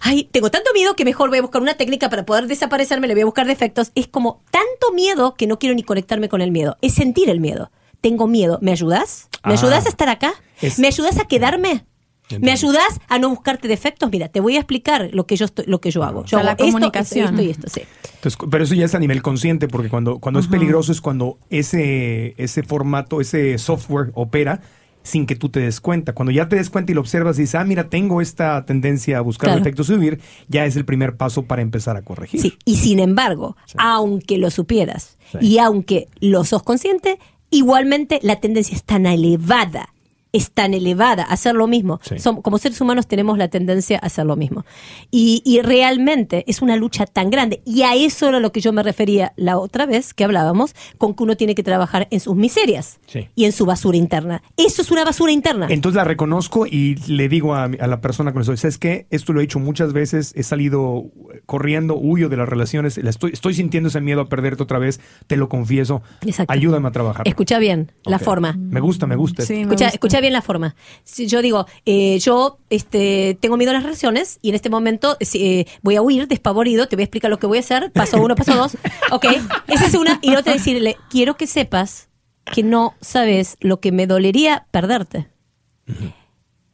Ay, 0.00 0.28
tengo 0.32 0.50
tanto 0.50 0.70
miedo 0.74 0.96
que 0.96 1.04
mejor 1.04 1.28
voy 1.28 1.38
a 1.38 1.42
buscar 1.42 1.62
una 1.62 1.74
técnica 1.74 2.08
para 2.10 2.24
poder 2.26 2.46
desaparecerme, 2.46 3.06
le 3.06 3.14
voy 3.14 3.22
a 3.22 3.26
buscar 3.26 3.46
defectos. 3.46 3.92
Es 3.94 4.08
como 4.08 4.42
tanto 4.50 4.92
miedo 4.94 5.34
que 5.34 5.46
no 5.46 5.58
quiero 5.58 5.74
ni 5.74 5.82
conectarme 5.82 6.28
con 6.28 6.40
el 6.40 6.50
miedo. 6.50 6.76
Es 6.82 6.94
sentir 6.94 7.28
el 7.30 7.40
miedo. 7.40 7.70
Tengo 8.00 8.26
miedo. 8.26 8.58
¿Me 8.62 8.72
ayudas? 8.72 9.28
¿Me 9.44 9.54
Ah. 9.54 9.56
ayudas 9.58 9.86
a 9.86 9.88
estar 9.88 10.08
acá? 10.08 10.32
Es- 10.60 10.78
¿Me 10.78 10.86
ayudas 10.88 11.18
a 11.18 11.24
quedarme? 11.26 11.84
Entiendo. 12.24 12.46
¿Me 12.46 12.52
ayudas 12.52 13.00
a 13.08 13.18
no 13.18 13.28
buscarte 13.28 13.68
defectos? 13.68 14.10
Mira, 14.10 14.28
te 14.28 14.40
voy 14.40 14.56
a 14.56 14.58
explicar 14.58 15.10
lo 15.12 15.26
que 15.26 15.36
yo 15.36 15.44
estoy, 15.44 15.66
lo 15.66 15.80
que 15.82 15.90
yo 15.90 16.02
hago. 16.04 16.22
Yo 16.24 16.28
sea, 16.28 16.38
hago 16.38 16.46
la 16.46 16.52
esto, 16.52 16.64
comunicación. 16.64 17.24
Esto, 17.26 17.42
esto 17.42 17.42
y 17.42 17.50
esto, 17.50 17.68
sí. 17.68 17.82
Entonces, 18.14 18.38
pero 18.50 18.64
eso 18.64 18.74
ya 18.74 18.86
es 18.86 18.94
a 18.94 18.98
nivel 18.98 19.20
consciente, 19.20 19.68
porque 19.68 19.90
cuando, 19.90 20.18
cuando 20.18 20.40
es 20.40 20.46
peligroso 20.48 20.90
es 20.90 21.02
cuando 21.02 21.38
ese, 21.50 22.34
ese 22.38 22.62
formato, 22.62 23.20
ese 23.20 23.58
software 23.58 24.10
opera 24.14 24.62
sin 25.04 25.26
que 25.26 25.36
tú 25.36 25.48
te 25.50 25.60
des 25.60 25.80
cuenta. 25.80 26.14
Cuando 26.14 26.32
ya 26.32 26.48
te 26.48 26.56
des 26.56 26.68
cuenta 26.70 26.90
y 26.90 26.94
lo 26.96 27.00
observas 27.02 27.38
y 27.38 27.42
dices, 27.42 27.54
ah, 27.54 27.64
mira, 27.64 27.88
tengo 27.88 28.20
esta 28.20 28.64
tendencia 28.66 29.18
a 29.18 29.20
buscar 29.20 29.48
Claro. 29.50 29.60
defectos 29.60 29.88
y 29.90 29.94
huir, 29.94 30.18
ya 30.48 30.64
es 30.66 30.74
el 30.74 30.84
primer 30.84 31.16
paso 31.16 31.42
para 31.44 31.62
empezar 31.62 31.96
a 31.96 32.02
corregir. 32.02 32.40
Sí, 32.40 32.54
y 32.64 32.76
sin 32.76 32.98
embargo, 32.98 33.56
aunque 33.76 34.38
lo 34.38 34.50
supieras 34.50 35.16
Sí. 35.30 35.38
y 35.40 35.58
aunque 35.58 36.08
lo 36.20 36.42
sos 36.44 36.62
consciente, 36.64 37.18
igualmente 37.50 38.18
la 38.22 38.40
tendencia 38.40 38.74
es 38.74 38.82
tan 38.82 39.06
elevada 39.06 39.90
es 40.34 40.50
tan 40.50 40.74
elevada 40.74 41.22
hacer 41.22 41.54
lo 41.54 41.66
mismo. 41.66 41.98
Sí. 42.02 42.16
Som- 42.16 42.42
como 42.42 42.58
seres 42.58 42.78
humanos 42.82 43.06
tenemos 43.06 43.38
la 43.38 43.48
tendencia 43.48 43.98
a 44.02 44.06
hacer 44.06 44.26
lo 44.26 44.36
mismo. 44.36 44.66
Y, 45.10 45.40
y 45.46 45.62
realmente 45.62 46.44
es 46.46 46.60
una 46.60 46.76
lucha 46.76 47.06
tan 47.06 47.30
grande. 47.30 47.62
Y 47.64 47.82
a 47.82 47.94
eso 47.94 48.28
era 48.28 48.40
lo 48.40 48.52
que 48.52 48.60
yo 48.60 48.72
me 48.72 48.82
refería 48.82 49.32
la 49.36 49.58
otra 49.58 49.86
vez 49.86 50.12
que 50.12 50.24
hablábamos, 50.24 50.74
con 50.98 51.14
que 51.14 51.22
uno 51.22 51.36
tiene 51.36 51.54
que 51.54 51.62
trabajar 51.62 52.08
en 52.10 52.20
sus 52.20 52.36
miserias 52.36 52.98
Sí. 53.06 53.28
y 53.34 53.44
en 53.44 53.52
su 53.52 53.64
basura 53.64 53.96
interna. 53.96 54.42
Eso 54.56 54.82
es 54.82 54.90
una 54.90 55.04
basura 55.04 55.32
interna. 55.32 55.68
Entonces 55.70 55.96
la 55.96 56.04
reconozco 56.04 56.66
y 56.66 56.96
le 57.06 57.28
digo 57.28 57.54
a, 57.54 57.68
la 57.68 58.00
persona 58.00 58.32
con 58.32 58.40
estoy, 58.42 58.56
¿sabes 58.56 58.78
qué? 58.78 59.06
Esto 59.10 59.32
lo 59.32 59.40
he 59.40 59.44
hecho 59.44 59.58
muchas 59.60 59.92
veces, 59.92 60.32
he 60.36 60.42
salido 60.42 61.04
corriendo, 61.46 61.96
huyo 61.96 62.28
de 62.28 62.36
las 62.36 62.48
relaciones, 62.48 62.98
la 62.98 63.10
estoy, 63.10 63.32
estoy 63.32 63.54
sintiendo 63.54 63.88
ese 63.88 64.00
miedo 64.00 64.20
a 64.22 64.28
perderte 64.28 64.62
otra 64.62 64.78
vez, 64.78 65.00
te 65.26 65.36
lo 65.36 65.48
confieso. 65.48 66.02
Exacto. 66.26 66.52
Ayúdame 66.52 66.88
a 66.88 66.90
trabajar. 66.90 67.28
Escucha 67.28 67.58
bien 67.58 67.92
la 68.04 68.18
forma. 68.18 68.54
Me 68.58 68.80
gusta, 68.80 69.06
me 69.06 69.16
gusta. 69.16 69.42
Sí, 69.44 69.54
me 69.54 69.60
Escucha, 69.62 69.84
gusta. 69.84 69.94
escucha 69.94 70.20
bien 70.20 70.23
la 70.30 70.42
forma. 70.42 70.74
Si 71.04 71.26
yo 71.26 71.42
digo, 71.42 71.66
eh, 71.86 72.18
yo 72.18 72.58
este, 72.70 73.36
tengo 73.40 73.56
miedo 73.56 73.70
a 73.70 73.74
las 73.74 73.82
relaciones 73.82 74.38
y 74.42 74.50
en 74.50 74.54
este 74.54 74.70
momento 74.70 75.16
eh, 75.20 75.66
voy 75.82 75.96
a 75.96 76.02
huir 76.02 76.28
despavorido, 76.28 76.88
te 76.88 76.96
voy 76.96 77.02
a 77.02 77.04
explicar 77.04 77.30
lo 77.30 77.38
que 77.38 77.46
voy 77.46 77.58
a 77.58 77.60
hacer, 77.60 77.92
paso 77.92 78.20
uno, 78.22 78.34
paso 78.34 78.54
dos. 78.54 78.76
Ok, 79.10 79.26
esa 79.68 79.86
es 79.86 79.94
una. 79.94 80.18
Y 80.22 80.34
otra 80.34 80.52
decirle, 80.52 80.96
quiero 81.08 81.36
que 81.36 81.46
sepas 81.46 82.08
que 82.52 82.62
no 82.62 82.94
sabes 83.00 83.56
lo 83.60 83.80
que 83.80 83.92
me 83.92 84.06
dolería 84.06 84.66
perderte. 84.70 85.28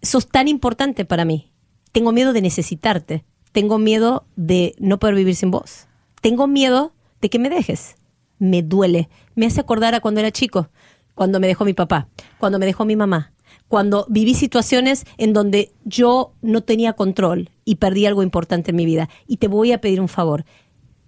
Sos 0.03 0.29
tan 0.29 0.49
importante 0.49 1.05
para 1.05 1.25
mí. 1.25 1.53
Tengo 1.93 2.13
miedo 2.13 2.33
de 2.33 2.43
necesitarte. 2.43 3.25
Tengo 3.53 3.79
miedo 3.79 4.27
de 4.37 4.75
no 4.79 4.99
poder 4.99 5.17
vivir 5.17 5.35
sin 5.35 5.51
vos. 5.51 5.87
Tengo 6.21 6.47
miedo 6.47 6.93
de 7.21 7.31
que 7.31 7.39
me 7.39 7.51
dejes. 7.51 7.97
Me 8.39 8.63
duele. 8.63 9.09
Me 9.35 9.47
hace 9.47 9.61
acordar 9.61 9.95
a 9.95 10.01
cuando 10.01 10.21
era 10.21 10.31
chico, 10.31 10.71
cuando 11.15 11.41
me 11.41 11.47
dejó 11.47 11.65
mi 11.65 11.75
papá, 11.75 12.09
cuando 12.39 12.59
me 12.59 12.67
dejó 12.67 12.85
mi 12.85 12.97
mamá, 12.97 13.33
cuando 13.71 14.05
viví 14.09 14.35
situaciones 14.35 15.07
en 15.17 15.33
donde 15.33 15.71
yo 15.85 16.33
no 16.43 16.61
tenía 16.61 16.95
control 16.95 17.51
y 17.65 17.77
perdí 17.77 18.05
algo 18.05 18.25
importante 18.25 18.73
en 18.73 18.77
mi 18.77 18.85
vida. 18.85 19.09
Y 19.29 19.37
te 19.37 19.47
voy 19.47 19.71
a 19.71 19.81
pedir 19.81 20.01
un 20.01 20.09
favor. 20.09 20.45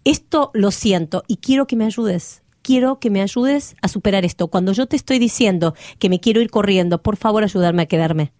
Esto 0.04 0.52
lo 0.54 0.70
siento 0.70 1.24
y 1.26 1.38
quiero 1.38 1.66
que 1.66 1.74
me 1.74 1.84
ayudes. 1.84 2.44
Quiero 2.62 3.00
que 3.00 3.10
me 3.10 3.20
ayudes 3.20 3.74
a 3.82 3.88
superar 3.88 4.24
esto. 4.24 4.46
Cuando 4.46 4.72
yo 4.72 4.86
te 4.86 4.94
estoy 4.94 5.18
diciendo 5.18 5.74
que 5.98 6.08
me 6.08 6.20
quiero 6.20 6.40
ir 6.40 6.50
corriendo, 6.50 7.02
por 7.02 7.16
favor 7.16 7.42
ayudarme 7.42 7.82
a 7.82 7.86
quedarme. 7.86 8.32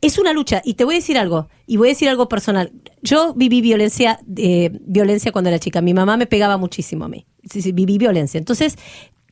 Es 0.00 0.18
una 0.18 0.32
lucha 0.32 0.62
y 0.64 0.74
te 0.74 0.84
voy 0.84 0.94
a 0.94 0.96
decir 0.96 1.18
algo 1.18 1.48
y 1.66 1.76
voy 1.76 1.88
a 1.88 1.90
decir 1.90 2.08
algo 2.08 2.30
personal. 2.30 2.72
Yo 3.02 3.34
viví 3.34 3.60
violencia, 3.60 4.20
eh, 4.38 4.70
violencia 4.86 5.32
cuando 5.32 5.50
era 5.50 5.58
chica. 5.58 5.82
Mi 5.82 5.92
mamá 5.92 6.16
me 6.16 6.26
pegaba 6.26 6.56
muchísimo 6.56 7.04
a 7.04 7.08
mí. 7.10 7.26
Viví 7.74 7.98
violencia. 7.98 8.38
Entonces, 8.38 8.78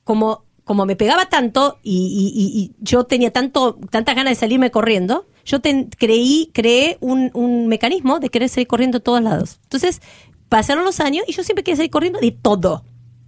como 0.05 0.46
como 0.67 0.85
me 0.85 0.97
pegaba 0.97 1.27
tanto 1.31 1.79
y, 1.83 2.33
y- 2.37 2.61
y- 2.61 2.73
yo 2.85 3.05
tenía 3.05 3.31
tanto 3.33 3.79
tantas 3.89 4.17
ganas 4.17 4.33
de 4.33 4.35
salirme 4.35 4.73
corriendo, 4.73 5.25
yo 5.45 5.61
ten- 5.61 5.89
creí 5.97 6.51
creé 6.53 6.99
un, 7.01 7.31
un 7.35 7.69
mecanismo 7.69 8.19
de 8.19 8.31
querer 8.31 8.49
salir 8.49 8.67
corriendo 8.67 8.99
a 8.99 9.01
todos 9.01 9.23
lados. 9.23 9.61
Entonces, 9.63 10.03
pasaron 10.49 10.85
los 10.85 10.99
años 10.99 11.25
y 11.29 11.33
yo 11.33 11.45
siempre 11.45 11.63
quería 11.63 11.77
salir 11.77 11.91
corriendo 11.93 12.19
de 12.19 12.33
todo. 12.33 12.83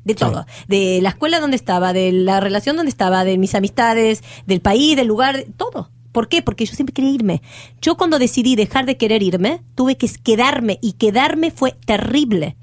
De 0.05 0.15
todo. 0.17 0.47
De 0.67 0.99
la 1.01 1.11
escuela 1.11 1.39
donde 1.39 1.57
estaba, 1.57 1.93
de 1.93 2.11
la 2.11 2.41
relación 2.41 2.75
donde 2.77 2.91
estaba, 2.91 3.25
de 3.25 3.39
mis 3.39 3.55
amistades, 3.55 4.25
del 4.47 4.61
país, 4.61 4.97
del 4.97 5.07
lugar, 5.07 5.45
todo. 5.57 5.91
¿Por 6.11 6.29
qué? 6.29 6.43
Porque 6.43 6.65
yo 6.67 6.75
siempre 6.75 6.93
quería 6.95 7.13
irme. 7.13 7.41
Yo 7.81 7.97
cuando 7.97 8.19
decidí 8.19 8.57
dejar 8.57 8.85
de 8.85 8.97
querer 8.97 9.23
irme, 9.23 9.63
tuve 9.77 9.97
que 9.97 10.09
quedarme 10.09 10.79
y 10.83 10.95
quedarme 10.95 11.53
fue 11.53 11.77
terrible. 11.87 12.57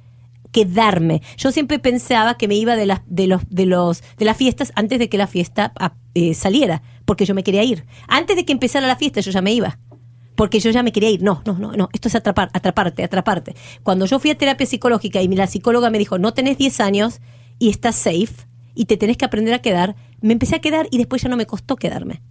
Quedarme. 0.56 1.22
Yo 1.36 1.52
siempre 1.52 1.80
pensaba 1.80 2.38
que 2.38 2.48
me 2.48 2.56
iba 2.56 2.78
de 2.78 2.86
las 2.86 3.02
de 3.08 3.28
los 3.28 3.42
de 3.50 3.66
los 3.66 4.02
de 4.18 4.24
las 4.24 4.38
fiestas 4.38 4.72
antes 4.76 5.00
de 5.00 5.10
que 5.10 5.18
la 5.18 5.28
fiesta 5.28 5.74
ah, 5.78 5.96
eh, 6.14 6.34
saliera, 6.34 6.82
porque 7.04 7.26
yo 7.26 7.36
me 7.36 7.44
quería 7.44 7.64
ir. 7.66 7.86
Antes 8.08 8.38
de 8.38 8.46
que 8.46 8.54
empezara 8.54 8.88
la 8.88 8.96
fiesta 8.96 9.20
yo 9.20 9.32
ya 9.32 9.42
me 9.42 9.52
iba 9.52 9.78
porque 10.36 10.62
yo 10.62 10.72
ya 10.72 10.82
me 10.82 10.94
quería 10.94 11.10
ir. 11.10 11.22
No, 11.22 11.42
no, 11.46 11.58
no, 11.58 11.74
no, 11.74 11.90
esto 11.92 12.08
es 12.08 12.16
atrapar, 12.16 12.50
atraparte, 12.54 13.04
atraparte. 13.04 13.54
Cuando 13.84 14.06
yo 14.06 14.18
fui 14.20 14.32
a 14.32 14.38
terapia 14.38 14.66
psicológica 14.66 15.22
y 15.22 15.28
la 15.28 15.48
psicóloga 15.48 15.90
me 15.90 15.98
dijo, 15.98 16.20
no 16.20 16.34
tenés 16.34 16.58
10 16.58 16.80
años 16.80 17.20
y 17.60 17.70
estás 17.70 17.98
safe 17.98 18.48
y 18.76 18.86
te 18.86 18.96
tenés 18.96 19.18
que 19.18 19.26
aprender 19.26 19.54
a 19.54 19.62
quedar, 19.62 19.98
me 20.22 20.34
empecé 20.34 20.56
a 20.56 20.60
quedar 20.60 20.88
y 20.90 20.98
después 20.98 21.22
ya 21.22 21.30
no 21.30 21.38
me 21.38 21.46
costó 21.46 21.76
quedarme. 21.76 22.22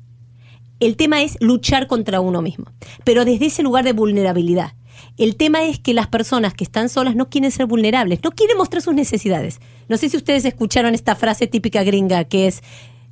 El 0.81 0.97
tema 0.97 1.23
es 1.23 1.39
luchar 1.41 1.87
contra 1.87 2.21
uno 2.21 2.43
mismo, 2.43 2.67
pero 3.05 3.25
desde 3.25 3.47
ese 3.47 3.63
lugar 3.63 3.85
de 3.85 3.93
vulnerabilidad. 3.93 4.73
El 5.17 5.37
tema 5.37 5.63
es 5.65 5.79
que 5.79 5.95
las 5.95 6.09
personas 6.09 6.55
que 6.55 6.65
están 6.65 6.89
solas 6.89 7.15
no 7.15 7.31
quieren 7.31 7.51
ser 7.51 7.67
vulnerables, 7.67 8.21
no 8.25 8.33
quieren 8.33 8.57
mostrar 8.57 8.83
sus 8.83 8.95
necesidades. 8.95 9.61
No 9.89 9.97
sé 9.97 10.09
si 10.09 10.17
ustedes 10.17 10.45
escucharon 10.45 10.95
esta 10.95 11.15
frase 11.15 11.47
típica 11.47 11.85
gringa 11.85 12.25
que 12.25 12.49
es, 12.49 12.63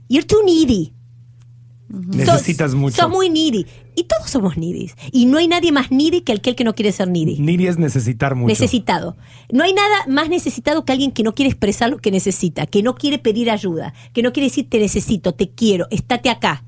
you're 0.08 0.26
too 0.26 0.42
needy. 0.44 0.92
Necesitas 1.88 2.74
mucho. 2.74 2.96
Sos 2.96 3.10
muy 3.10 3.28
needy. 3.28 3.66
Y 3.94 4.04
todos 4.04 4.30
somos 4.30 4.56
needy. 4.56 4.90
Y 5.12 5.26
no 5.26 5.36
hay 5.36 5.46
nadie 5.46 5.70
más 5.72 5.90
needy 5.90 6.22
que 6.22 6.32
aquel 6.32 6.56
que 6.56 6.64
no 6.64 6.74
quiere 6.74 6.90
ser 6.90 7.08
needy. 7.08 7.38
Needy 7.38 7.66
es 7.66 7.78
necesitar 7.78 8.34
mucho. 8.34 8.48
Necesitado. 8.48 9.16
No 9.52 9.62
hay 9.62 9.74
nada 9.74 10.06
más 10.08 10.30
necesitado 10.30 10.84
que 10.84 10.92
alguien 10.92 11.12
que 11.12 11.22
no 11.22 11.34
quiere 11.34 11.50
expresar 11.50 11.90
lo 11.90 11.98
que 11.98 12.10
necesita, 12.10 12.66
que 12.66 12.82
no 12.82 12.94
quiere 12.94 13.18
pedir 13.18 13.50
ayuda, 13.50 13.92
que 14.14 14.22
no 14.22 14.32
quiere 14.32 14.48
decir 14.48 14.68
te 14.70 14.78
necesito, 14.78 15.34
te 15.34 15.50
quiero, 15.50 15.86
estate 15.90 16.30
acá, 16.30 16.64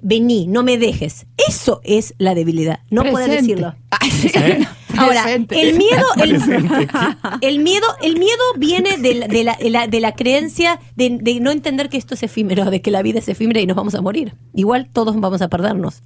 vení, 0.00 0.46
no 0.46 0.62
me 0.62 0.78
dejes. 0.78 1.26
Eso 1.48 1.80
es 1.84 2.14
la 2.18 2.34
debilidad. 2.34 2.80
No 2.90 3.04
poder 3.04 3.30
decirlo. 3.30 3.74
Sí. 4.18 4.30
¿Eh? 4.34 4.66
Ahora, 4.96 5.32
el 5.32 5.78
miedo, 5.78 6.04
el, 7.40 7.58
miedo, 7.60 7.86
el 8.02 8.18
miedo 8.18 8.42
viene 8.56 8.96
de 8.98 9.14
la, 9.14 9.26
de 9.28 9.44
la, 9.44 9.56
de 9.56 9.70
la- 9.70 9.86
de 9.86 10.00
la 10.00 10.12
creencia 10.14 10.80
de, 10.96 11.18
de 11.20 11.38
no 11.40 11.52
entender 11.52 11.88
que 11.88 11.98
esto 11.98 12.14
es 12.14 12.22
efímero, 12.24 12.64
de 12.70 12.80
que 12.82 12.90
la 12.90 13.02
vida 13.02 13.20
es 13.20 13.28
efímera 13.28 13.60
y 13.60 13.66
nos 13.66 13.76
vamos 13.76 13.94
a 13.94 14.00
morir. 14.00 14.34
Igual 14.54 14.88
todos 14.92 15.18
vamos 15.20 15.40
a 15.42 15.48
perdernos. 15.48 16.02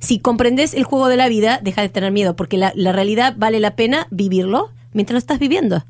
Si 0.00 0.20
comprendes 0.20 0.72
el 0.74 0.84
juego 0.84 1.08
de 1.08 1.16
la 1.16 1.28
vida, 1.28 1.60
deja 1.62 1.82
de 1.82 1.88
tener 1.88 2.12
miedo, 2.12 2.34
porque 2.36 2.56
la, 2.56 2.72
la 2.74 2.92
realidad 2.92 3.34
vale 3.36 3.60
la 3.60 3.76
pena 3.76 4.06
vivirlo 4.10 4.70
mientras 4.92 5.14
lo 5.14 5.18
estás 5.18 5.38
viviendo, 5.38 5.84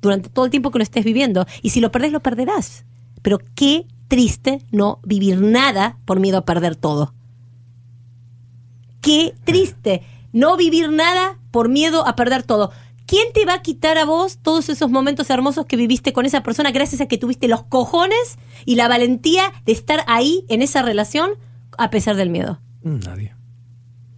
durante 0.00 0.28
todo 0.28 0.44
el 0.44 0.50
tiempo 0.50 0.70
que 0.70 0.78
lo 0.78 0.84
estés 0.84 1.04
viviendo. 1.04 1.46
Y 1.62 1.70
si 1.70 1.80
lo 1.80 1.90
perdés, 1.90 2.12
lo 2.12 2.20
perderás. 2.20 2.84
Pero 3.22 3.38
qué 3.56 3.86
triste 4.12 4.58
no 4.70 5.00
vivir 5.04 5.40
nada 5.40 5.96
por 6.04 6.20
miedo 6.20 6.36
a 6.36 6.44
perder 6.44 6.76
todo. 6.76 7.14
Qué 9.00 9.34
triste 9.44 10.02
no 10.34 10.58
vivir 10.58 10.90
nada 10.90 11.38
por 11.50 11.70
miedo 11.70 12.06
a 12.06 12.14
perder 12.14 12.42
todo. 12.42 12.72
¿Quién 13.06 13.32
te 13.32 13.46
va 13.46 13.54
a 13.54 13.62
quitar 13.62 13.96
a 13.96 14.04
vos 14.04 14.36
todos 14.42 14.68
esos 14.68 14.90
momentos 14.90 15.30
hermosos 15.30 15.64
que 15.64 15.78
viviste 15.78 16.12
con 16.12 16.26
esa 16.26 16.42
persona 16.42 16.72
gracias 16.72 17.00
a 17.00 17.06
que 17.06 17.16
tuviste 17.16 17.48
los 17.48 17.62
cojones 17.62 18.36
y 18.66 18.74
la 18.74 18.86
valentía 18.86 19.50
de 19.64 19.72
estar 19.72 20.04
ahí 20.06 20.44
en 20.50 20.60
esa 20.60 20.82
relación 20.82 21.30
a 21.78 21.88
pesar 21.88 22.14
del 22.14 22.28
miedo? 22.28 22.60
Mm, 22.82 22.98
Nadie. 22.98 23.34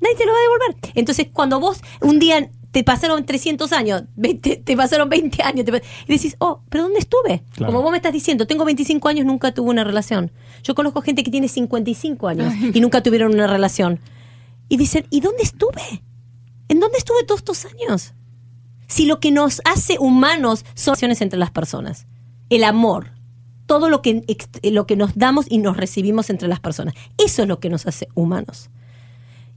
Nadie 0.01 0.17
te 0.17 0.27
lo 0.27 0.33
va 0.33 0.39
a 0.39 0.43
devolver. 0.43 0.93
Entonces, 0.97 1.29
cuando 1.33 1.61
vos 1.61 1.81
un 2.01 2.19
día 2.19 2.51
te 2.75 2.83
pasaron 2.83 3.25
300 3.25 3.73
años, 3.73 4.03
20 4.17 4.57
te 4.57 4.77
pasaron 4.77 5.09
20 5.09 5.45
años, 5.45 5.65
te 5.65 5.81
y 6.09 6.13
decís, 6.13 6.35
oh, 6.41 6.61
¿pero 6.69 6.83
dónde 6.83 6.99
estuve? 6.99 7.45
Claro. 7.55 7.73
Como 7.73 7.83
vos 7.85 7.93
me 7.93 7.99
estás 7.99 8.13
diciendo, 8.13 8.49
tengo 8.49 8.65
25 8.65 9.09
años, 9.09 9.25
nunca 9.25 9.55
tuve 9.55 9.71
una 9.71 9.85
relación. 9.85 10.33
Yo 10.65 10.75
conozco 10.75 11.01
gente 11.01 11.23
que 11.23 11.31
tiene 11.31 11.47
55 11.47 12.27
años 12.27 12.53
y 12.75 12.81
nunca 12.81 13.01
tuvieron 13.01 13.33
una 13.33 13.47
relación. 13.47 14.01
Y 14.69 14.77
dicen, 14.77 15.07
¿y 15.11 15.21
dónde 15.21 15.45
estuve? 15.45 16.03
¿En 16.67 16.81
dónde 16.81 16.99
estuve 16.99 17.23
todos 17.23 17.43
estos 17.43 17.65
años? 17.65 18.13
Si 18.89 19.07
lo 19.07 19.21
que 19.21 19.31
nos 19.31 19.63
hace 19.65 19.97
humanos 20.01 20.65
son 20.75 20.95
relaciones 20.97 21.21
entre 21.21 21.39
las 21.39 21.53
personas, 21.53 22.09
el 22.51 22.65
amor, 22.65 23.13
todo 23.67 23.89
lo 23.89 24.03
que, 24.03 24.25
lo 24.65 24.87
que 24.89 24.97
nos 24.97 25.17
damos 25.17 25.47
y 25.49 25.59
nos 25.59 25.77
recibimos 25.77 26.29
entre 26.29 26.49
las 26.49 26.59
personas, 26.59 26.95
eso 27.19 27.43
es 27.43 27.49
lo 27.49 27.61
que 27.61 27.71
nos 27.71 27.87
hace 27.87 28.09
humanos. 28.15 28.69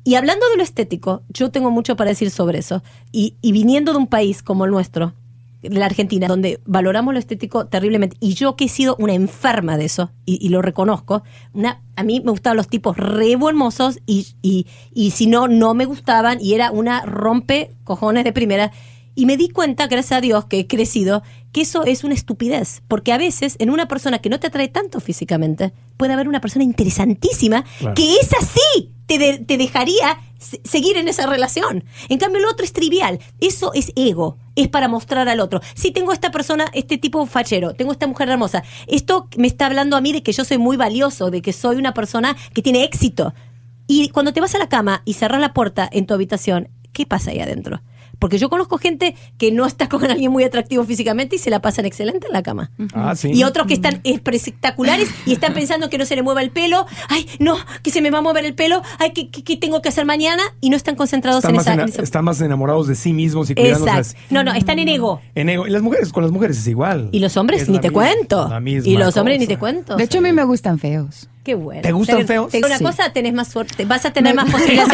Y 0.04 0.16
hablando 0.16 0.48
de 0.50 0.58
lo 0.58 0.64
estético, 0.64 1.24
yo 1.30 1.52
tengo 1.52 1.70
mucho 1.70 1.96
para 1.96 2.12
decir 2.12 2.32
sobre 2.32 2.60
eso. 2.60 2.82
Y, 3.12 3.36
y 3.42 3.52
viniendo 3.52 3.92
de 3.92 3.98
un 3.98 4.08
país 4.08 4.42
como 4.42 4.66
el 4.66 4.72
nuestro, 4.72 5.14
la 5.62 5.86
Argentina, 5.86 6.28
donde 6.28 6.60
valoramos 6.66 7.14
lo 7.14 7.20
estético 7.20 7.66
terriblemente, 7.68 8.18
y 8.20 8.34
yo 8.34 8.56
que 8.56 8.66
he 8.66 8.70
sido 8.70 8.96
una 9.00 9.14
enferma 9.14 9.78
de 9.78 9.86
eso, 9.86 10.12
y, 10.26 10.50
lo 10.50 10.62
reconozco, 10.62 11.24
una, 11.54 11.82
a 11.96 12.04
mí 12.04 12.22
me 12.24 12.32
gustaban 12.32 12.58
los 12.58 12.68
tipos 12.68 12.98
re 12.98 13.36
y, 14.06 14.28
y, 14.42 14.68
y 14.94 15.12
si 15.12 15.28
no, 15.28 15.48
no 15.48 15.74
me 15.74 15.86
gustaban, 15.86 16.40
y 16.42 16.54
era 16.54 16.72
una 16.72 17.02
rompe 17.02 17.72
cojones 17.84 18.24
de 18.24 18.34
primera. 18.34 18.72
Y 19.20 19.26
me 19.26 19.36
di 19.36 19.50
cuenta, 19.50 19.88
gracias 19.88 20.18
a 20.20 20.22
Dios, 20.22 20.46
que 20.46 20.60
he 20.60 20.68
crecido, 20.68 21.24
que 21.52 21.62
eso 21.62 21.84
es 21.86 22.04
una 22.04 22.14
estupidez. 22.14 22.84
Porque 22.88 23.12
a 23.12 23.18
veces, 23.18 23.56
en 23.58 23.72
una 23.72 23.88
persona 23.88 24.20
que 24.20 24.30
no 24.30 24.40
te 24.40 24.46
atrae 24.46 24.68
tanto 24.68 25.00
físicamente, 25.00 25.74
puede 25.98 26.14
haber 26.14 26.28
una 26.28 26.40
persona 26.40 26.64
interesantísima 26.64 27.66
Claro. 27.80 27.96
que 27.96 28.14
es 28.14 28.30
así, 28.40 28.92
te, 29.08 29.18
de- 29.18 29.40
te 29.40 29.58
dejaría 29.58 30.20
se- 30.38 30.62
seguir 30.64 30.98
en 30.98 31.08
esa 31.08 31.26
relación. 31.26 31.84
En 32.10 32.20
cambio, 32.20 32.42
lo 32.42 32.52
otro 32.52 32.64
es 32.64 32.74
trivial. 32.74 33.18
Eso 33.42 33.74
es 33.74 33.92
ego. 33.96 34.38
Es 34.56 34.68
para 34.68 34.88
mostrar 34.88 35.28
al 35.28 35.40
otro. 35.40 35.62
Si 35.74 35.90
tengo 35.90 36.14
esta 36.14 36.30
persona, 36.30 36.66
este 36.74 37.00
tipo 37.00 37.26
fachero, 37.26 37.74
tengo 37.74 37.92
esta 37.94 38.06
mujer 38.06 38.30
hermosa. 38.30 38.64
Esto 38.86 39.30
me 39.36 39.48
está 39.48 39.66
hablando 39.66 39.98
a 39.98 40.02
mí 40.02 40.14
de 40.14 40.22
que 40.22 40.32
yo 40.32 40.46
soy 40.46 40.60
muy 40.60 40.78
valioso, 40.78 41.32
de 41.32 41.42
que 41.42 41.54
soy 41.54 41.78
una 41.78 41.96
persona 41.96 42.38
que 42.54 42.62
tiene 42.62 42.84
éxito. 42.84 43.34
Y 43.88 44.10
cuando 44.10 44.32
te 44.32 44.42
vas 44.42 44.54
a 44.54 44.60
la 44.60 44.70
cama 44.70 45.02
y 45.06 45.14
cerras 45.14 45.42
la 45.42 45.54
puerta 45.56 45.90
en 45.92 46.06
tu 46.06 46.14
habitación, 46.14 46.70
¿qué 46.94 47.08
pasa 47.08 47.32
ahí 47.32 47.40
adentro? 47.40 47.82
Porque 48.20 48.38
yo 48.38 48.50
conozco 48.50 48.78
gente 48.78 49.16
que 49.38 49.52
no 49.52 49.66
está 49.66 49.88
con 49.90 50.04
alguien 50.06 50.32
muy 50.32 50.44
atractivo 50.44 50.84
físicamente 50.84 51.36
y 51.36 51.40
se 51.40 51.50
la 51.50 51.62
pasan 51.62 51.86
excelente 51.86 52.28
en 52.28 52.34
la 52.34 52.44
cama. 52.44 52.72
Ah, 52.94 53.16
sí. 53.16 53.32
Y 53.34 53.44
otros 53.44 53.68
que 53.68 53.74
están 53.74 54.02
espectaculares 54.04 55.10
y 55.26 55.34
están 55.34 55.54
pensando 55.54 55.90
que 55.90 55.98
no 55.98 56.06
se 56.06 56.16
le 56.16 56.24
mueva 56.24 56.42
el 56.42 56.52
pelo. 56.52 56.86
Ay, 57.10 57.28
no, 57.40 57.56
que 57.84 57.92
se 57.92 58.02
me 58.02 58.10
va 58.12 58.20
a 58.20 58.22
mover 58.22 58.46
el 58.46 58.54
pelo. 58.56 58.82
Ay, 59.00 59.12
¿qué, 59.14 59.30
qué- 59.30 59.44
qué 59.44 59.58
tengo 59.58 59.82
que 59.82 59.90
hacer 59.90 60.06
mañana? 60.06 60.42
Y 60.62 60.70
no 60.70 60.76
están 60.78 60.96
concentrados 60.96 61.44
Están 61.44 61.56
en 61.56 61.62
esa... 61.62 61.74
en 61.74 61.80
esa- 61.90 62.02
están 62.02 62.26
más 62.26 62.42
enamorados 62.42 62.88
de 62.88 62.96
sí 62.96 63.14
mismos 63.14 63.50
y 63.50 63.56
cuidándose. 63.56 63.90
Exacto. 63.92 64.20
No, 64.30 64.44
no, 64.44 64.54
están 64.54 64.80
en 64.80 64.88
ego. 64.90 65.22
En 65.36 65.50
ego. 65.50 65.68
Y 65.68 65.70
las 65.70 65.82
mujeres, 65.82 66.12
con 66.12 66.24
las 66.24 66.32
mujeres 66.32 66.58
es 66.58 66.68
igual. 66.68 67.10
Y 67.12 67.20
los 67.20 67.38
hombres 67.38 67.64
Es 67.64 67.70
ni 67.70 67.80
te 67.80 67.90
misma- 67.90 67.94
cuento. 67.94 68.48
la 68.50 68.60
misma 68.60 68.90
Y 68.90 68.98
los 68.98 69.16
hombres 69.18 69.40
ni 69.40 69.48
te 69.48 69.58
cuento. 69.58 69.96
De 69.96 70.04
hecho, 70.04 70.20
a 70.20 70.22
mí 70.22 70.32
me 70.32 70.44
gustan 70.44 70.80
feos. 70.80 71.30
Qué 71.48 71.56
bueno. 71.56 71.82
¿Te 71.82 71.94
gustan 71.94 72.28
feos? 72.28 72.52
te 72.52 72.58
una 72.60 72.78
Sí. 72.78 72.84
cosa, 72.84 73.14
tenés 73.14 73.34
más 73.34 73.48
suerte. 73.48 73.86
Vas 73.86 74.06
a 74.06 74.12
tener 74.12 74.36
más 74.36 74.52
posibilidades. 74.52 74.92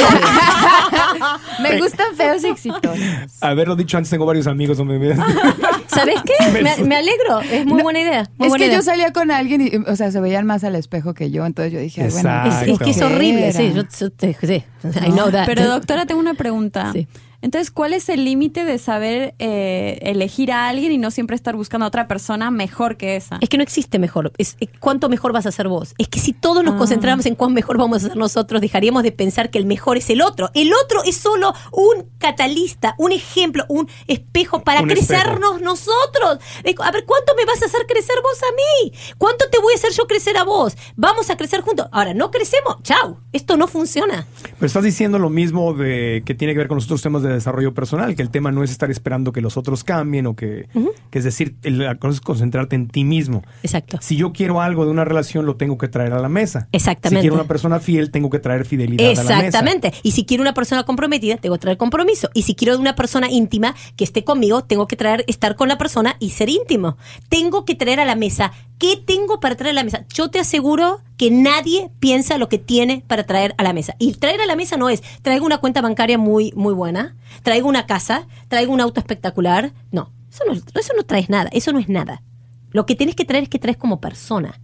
Me 1.63 1.80
gustan 1.80 2.16
feos 2.16 2.44
y 2.44 2.48
exitosos. 2.52 3.00
Haberlo 3.42 3.76
dicho 3.76 3.98
antes, 3.98 4.12
tengo 4.12 4.26
varios 4.28 4.46
amigos. 4.46 4.78
¿Sabes 5.88 6.16
qué? 6.24 6.48
Me, 6.62 6.78
me 6.86 6.96
alegro. 6.96 7.42
Es 7.52 7.66
muy 7.66 7.82
buena 7.82 8.02
idea. 8.02 8.30
Muy 8.38 8.48
es 8.48 8.50
buena 8.52 8.58
que 8.66 8.68
idea. 8.68 8.78
yo 8.78 8.84
salía 8.84 9.12
con 9.13 9.32
alguien 9.32 9.62
y, 9.62 9.89
o 9.89 9.96
sea, 9.96 10.12
se 10.12 10.20
veían 10.20 10.46
más 10.46 10.63
al 10.63 10.76
espejo 10.76 11.16
que 11.16 11.32
yo, 11.32 11.44
entonces 11.46 11.74
yo 11.74 11.80
dije, 11.80 12.04
ay, 12.04 12.10
bueno, 12.12 12.30
Exacto. 12.30 12.66
Es, 12.66 12.68
es 12.74 12.80
que 12.80 12.89
es 12.92 13.02
horrible, 13.02 13.52
sí. 13.54 13.72
Yo, 13.76 13.84
yo 14.00 14.12
te- 14.12 14.38
sí. 14.39 14.63
I 15.08 15.10
know 15.12 15.32
that. 15.32 15.48
Pero 15.48 15.66
doctora, 15.68 16.06
tengo 16.06 16.20
una 16.22 16.36
pregunta. 16.36 16.92
Sí. 16.94 17.08
Entonces, 17.43 17.71
¿cuál 17.71 17.91
es 17.91 18.08
el 18.08 18.23
límite 18.23 18.63
de 18.63 18.77
saber 18.77 19.36
eh, 19.38 19.99
elegir 20.01 20.49
a 20.53 20.69
alguien 20.69 20.93
y 20.93 20.97
no 20.97 21.12
siempre 21.12 21.36
estar 21.36 21.58
buscando 21.58 21.84
a 21.84 21.89
otra 21.89 22.08
persona 22.08 22.51
mejor 22.51 22.95
que 22.95 23.17
esa? 23.17 23.38
Es 23.41 23.49
que 23.49 23.58
no 23.58 23.63
existe 23.63 23.99
mejor. 23.99 24.32
Es, 24.38 24.56
es 24.62 24.69
cuánto 24.79 25.10
mejor 25.10 25.34
vas 25.34 25.45
a 25.45 25.51
ser 25.51 25.67
vos. 25.67 25.93
Es 25.97 26.08
que 26.08 26.19
si 26.19 26.32
todos 26.32 26.63
nos 26.63 26.75
Ah. 26.75 26.77
concentráramos 26.77 27.25
en 27.25 27.36
cuán 27.36 27.53
mejor 27.53 27.77
vamos 27.77 27.97
a 27.97 28.08
ser 28.08 28.15
nosotros, 28.15 28.62
dejaríamos 28.62 29.03
de 29.03 29.12
pensar 29.12 29.51
que 29.51 29.58
el 29.58 29.65
mejor 29.65 29.97
es 29.97 30.10
el 30.10 30.21
otro. 30.21 30.51
El 30.53 30.71
otro 30.86 31.03
es 31.03 31.17
solo 31.17 31.53
un 31.73 32.06
catalista, 32.17 32.95
un 32.97 33.12
ejemplo, 33.12 33.65
un 33.67 33.89
espejo 34.08 34.63
para 34.63 34.82
Un 34.82 34.88
crecernos 34.88 35.60
nosotros. 35.62 36.39
A 36.79 36.91
ver, 36.91 37.03
¿cuánto 37.06 37.36
me 37.36 37.43
vas 37.43 37.62
a 37.62 37.65
hacer 37.65 37.86
crecer 37.88 38.15
vos 38.23 38.41
a 38.41 38.51
mí? 38.56 38.93
¿Cuánto 39.17 39.49
te 39.49 39.60
voy 39.60 39.73
a 39.73 39.75
hacer 39.75 39.91
yo 39.91 40.08
crecer 40.08 40.38
a 40.38 40.45
vos? 40.45 40.77
Vamos 40.95 41.29
a 41.29 41.36
crecer 41.36 41.60
juntos. 41.60 41.88
Ahora, 41.91 42.13
no 42.13 42.32
crecemos. 42.32 42.77
Chau. 42.84 43.17
Esto 43.34 43.58
no 43.58 43.67
funciona. 43.67 44.25
Pero 44.43 44.65
estás 44.65 44.84
diciendo 44.86 45.19
lo 45.19 45.29
mismo 45.29 45.73
de 45.73 46.23
que 46.25 46.34
tiene 46.36 46.53
que 46.53 46.60
ver 46.60 46.67
con 46.69 46.75
los 46.77 46.86
otros 46.86 47.01
temas 47.01 47.21
de 47.21 47.33
desarrollo 47.34 47.74
personal, 47.74 48.15
que 48.15 48.22
el 48.22 48.30
tema 48.30 48.52
no 48.52 48.63
es 48.63 48.72
estar 48.72 48.89
esperando 48.91 49.32
que 49.32 49.41
los 49.41 49.58
otros 49.58 49.84
cambien 49.84 50.26
o 50.28 50.36
que, 50.36 50.67
que 51.10 51.19
es 51.19 51.24
decir, 51.26 51.56
el- 51.63 51.78
la 51.80 51.96
cosa 51.96 52.15
es 52.15 52.22
concentrarte 52.22 52.76
en 52.76 52.88
ti 52.88 53.04
mismo. 53.04 53.43
Exacto. 53.63 53.98
Si 54.02 54.15
yo 54.15 54.32
quiero 54.34 54.62
algo 54.62 54.86
de 54.86 54.91
una 54.91 55.06
relación, 55.06 55.46
lo 55.46 55.56
tengo 55.56 55.78
que 55.78 55.88
traer 55.88 56.13
a 56.13 56.19
la 56.19 56.30
mesa. 56.30 56.67
Exactamente. 56.72 57.19
Si 57.19 57.22
quiero 57.24 57.36
una 57.36 57.48
persona 57.48 57.80
fiel, 57.80 58.12
tengo 58.12 58.30
que 58.30 58.39
traer 58.39 58.65
fidelidad 58.65 59.06
a 59.06 59.13
la 59.13 59.22
mesa. 59.24 59.38
Exactamente. 59.48 59.93
Y 60.04 60.12
si 60.12 60.26
quiero 60.26 60.41
una 60.41 60.54
persona 60.54 60.84
comprometida, 60.84 61.38
tengo 61.38 61.56
que 61.56 61.62
traer 61.62 61.78
compromiso. 61.78 62.30
Y 62.34 62.43
si 62.43 62.56
quiero 62.56 62.78
una 62.80 62.96
persona 62.96 63.30
íntima 63.30 63.76
que 63.96 64.04
esté 64.04 64.24
conmigo, 64.24 64.63
tengo 64.63 64.88
que 64.88 64.96
traer, 64.96 65.24
estar 65.28 65.56
con 65.56 65.67
la 65.67 65.78
persona 65.78 66.15
y 66.19 66.30
ser 66.32 66.50
íntimo. 66.50 66.98
Tengo 67.30 67.65
que 67.65 67.76
traer 67.76 68.00
a 68.00 68.06
la 68.06 68.15
mesa. 68.15 68.52
¿Qué 68.84 68.98
tengo 68.98 69.39
para 69.39 69.56
traer 69.56 69.72
a 69.72 69.76
la 69.76 69.86
mesa? 69.86 70.06
Yo 70.13 70.30
te 70.30 70.41
aseguro 70.41 71.00
que 71.15 71.32
nadie 71.32 71.89
piensa 72.02 72.38
lo 72.38 72.50
que 72.50 72.58
tiene 72.58 73.02
para 73.08 73.24
traer 73.24 73.56
a 73.58 73.63
la 73.63 73.72
mesa. 73.72 73.96
Y 73.98 74.12
traer 74.12 74.41
a 74.41 74.46
la 74.46 74.58
mesa 74.58 74.76
no 74.76 74.89
es, 74.89 75.02
traigo 75.22 75.46
una 75.46 75.60
cuenta 75.60 75.82
bancaria 75.82 76.17
muy, 76.17 76.52
muy 76.58 76.74
buena, 76.74 77.15
traigo 77.43 77.69
una 77.69 77.86
casa, 77.86 78.28
traigo 78.50 78.74
un 78.74 78.82
auto 78.82 79.00
espectacular. 79.00 79.72
No, 79.93 80.12
eso 80.30 80.43
no, 80.46 80.52
eso 80.52 80.93
no 80.98 81.04
traes 81.04 81.30
nada, 81.30 81.50
eso 81.54 81.72
no 81.72 81.80
es 81.80 81.88
nada. 81.88 82.24
Lo 82.72 82.86
que 82.86 82.96
tienes 82.96 83.15
que 83.15 83.24
traer 83.24 83.43
es 83.43 83.50
que 83.50 83.58
traes 83.58 83.78
como 83.78 84.02
persona. 84.02 84.60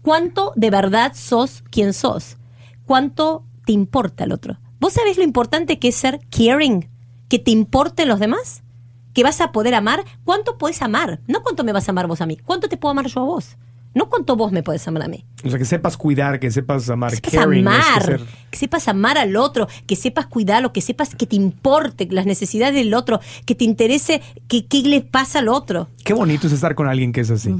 ¿Cuánto 0.00 0.54
de 0.56 0.70
verdad 0.70 1.12
sos 1.14 1.62
quien 1.70 1.92
sos? 1.92 2.38
¿Cuánto 2.86 3.44
te 3.66 3.72
importa 3.72 4.24
el 4.24 4.32
otro? 4.32 4.58
¿Vos 4.80 4.94
sabés 4.94 5.18
lo 5.18 5.24
importante 5.24 5.78
que 5.78 5.88
es 5.88 5.94
ser 5.94 6.20
caring? 6.30 6.88
¿Que 7.28 7.38
te 7.38 7.50
importen 7.50 8.08
los 8.08 8.18
demás? 8.18 8.62
¿Que 9.18 9.24
vas 9.24 9.40
a 9.40 9.50
poder 9.50 9.74
amar? 9.74 10.04
¿Cuánto 10.22 10.58
podés 10.58 10.80
amar? 10.80 11.18
No 11.26 11.42
cuánto 11.42 11.64
me 11.64 11.72
vas 11.72 11.88
a 11.88 11.90
amar 11.90 12.06
vos 12.06 12.20
a 12.20 12.26
mí. 12.26 12.36
¿Cuánto 12.36 12.68
te 12.68 12.76
puedo 12.76 12.92
amar 12.92 13.06
yo 13.08 13.20
a 13.20 13.24
vos? 13.24 13.56
No 13.92 14.08
cuánto 14.08 14.36
vos 14.36 14.52
me 14.52 14.62
podés 14.62 14.86
amar 14.86 15.02
a 15.02 15.08
mí. 15.08 15.26
O 15.44 15.50
sea, 15.50 15.58
que 15.58 15.64
sepas 15.64 15.96
cuidar, 15.96 16.40
que 16.40 16.50
sepas 16.50 16.88
amar. 16.90 17.10
Que 17.20 17.30
sepas 17.30 17.44
Caring 17.46 17.66
es 17.68 17.74
que 17.74 17.80
amar, 17.90 18.02
ser- 18.04 18.20
que 18.50 18.58
sepas 18.58 18.88
amar 18.88 19.18
al 19.18 19.36
otro, 19.36 19.68
que 19.86 19.94
sepas 19.96 20.26
cuidarlo, 20.26 20.72
que 20.72 20.80
sepas 20.80 21.14
que 21.14 21.26
te 21.26 21.36
importe 21.36 22.08
las 22.10 22.26
necesidades 22.26 22.74
del 22.74 22.92
otro, 22.94 23.20
que 23.44 23.54
te 23.54 23.64
interese 23.64 24.20
que- 24.48 24.66
qué 24.66 24.82
le 24.82 25.00
pasa 25.00 25.38
al 25.38 25.48
otro. 25.48 25.88
Qué 26.04 26.12
bonito 26.14 26.46
es 26.46 26.52
estar 26.54 26.74
con 26.74 26.88
alguien 26.88 27.12
que 27.12 27.20
es 27.20 27.30
así. 27.30 27.54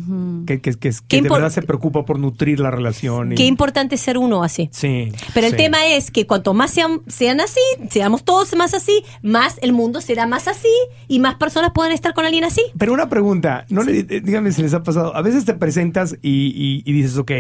Que, 0.46 0.60
que, 0.60 0.74
que, 0.74 0.90
que 1.06 1.22
de 1.22 1.28
verdad 1.28 1.50
se 1.50 1.62
preocupa 1.62 2.04
por 2.04 2.18
nutrir 2.18 2.58
la 2.60 2.70
relación. 2.70 3.32
y- 3.32 3.34
Qué 3.36 3.44
importante 3.46 3.96
ser 3.96 4.18
uno 4.18 4.42
así. 4.42 4.68
Sí. 4.72 5.12
Pero 5.34 5.46
el 5.46 5.52
sí. 5.52 5.56
tema 5.58 5.86
es 5.86 6.10
que 6.10 6.26
cuanto 6.26 6.54
más 6.54 6.70
sean, 6.70 7.02
sean 7.06 7.40
así, 7.40 7.60
seamos 7.90 8.24
todos 8.24 8.56
más 8.56 8.74
así, 8.74 9.04
más 9.22 9.56
el 9.62 9.72
mundo 9.72 10.00
será 10.00 10.26
más 10.26 10.48
así 10.48 10.68
y 11.06 11.18
más 11.20 11.36
personas 11.36 11.70
puedan 11.74 11.92
estar 11.92 12.12
con 12.14 12.24
alguien 12.24 12.44
así. 12.44 12.62
Pero 12.76 12.92
una 12.92 13.08
pregunta, 13.08 13.66
no 13.68 13.82
le- 13.82 14.00
eh, 14.00 14.20
dígame 14.24 14.50
si 14.52 14.62
les 14.62 14.74
ha 14.74 14.82
pasado. 14.82 15.14
A 15.14 15.22
veces 15.22 15.44
te 15.44 15.54
presentas 15.54 16.16
y, 16.22 16.48
y- 16.54 16.82
y 16.84 16.92
dices, 16.92 17.16
ok, 17.18 17.30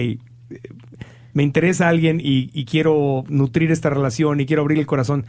me 1.32 1.42
interesa 1.42 1.88
alguien 1.88 2.20
y, 2.20 2.50
y 2.52 2.64
quiero 2.64 3.24
nutrir 3.28 3.70
esta 3.70 3.90
relación 3.90 4.40
y 4.40 4.46
quiero 4.46 4.62
abrir 4.62 4.78
el 4.78 4.86
corazón. 4.86 5.26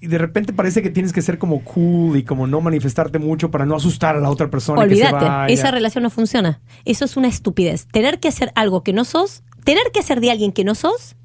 Y 0.00 0.08
de 0.08 0.18
repente 0.18 0.52
parece 0.52 0.82
que 0.82 0.90
tienes 0.90 1.12
que 1.12 1.22
ser 1.22 1.38
como 1.38 1.64
cool 1.64 2.18
y 2.18 2.22
como 2.22 2.46
no 2.46 2.60
manifestarte 2.60 3.18
mucho 3.18 3.50
para 3.50 3.64
no 3.64 3.76
asustar 3.76 4.14
a 4.14 4.20
la 4.20 4.28
otra 4.28 4.50
persona. 4.50 4.82
que 4.82 4.94
se 4.94 5.04
Olvídate, 5.06 5.24
vaya. 5.24 5.46
esa 5.52 5.70
relación 5.70 6.02
no 6.02 6.10
funciona. 6.10 6.60
Eso 6.84 7.06
es 7.06 7.16
una 7.16 7.28
estupidez. 7.28 7.86
Tener 7.86 8.20
que 8.20 8.28
hacer 8.28 8.52
algo 8.54 8.82
que 8.82 8.92
no 8.92 9.04
sos, 9.04 9.42
tener 9.64 9.84
que 9.92 10.00
hacer 10.00 10.20
de 10.20 10.30
alguien 10.30 10.52
que 10.52 10.64
no 10.64 10.74
sos, 10.74 11.16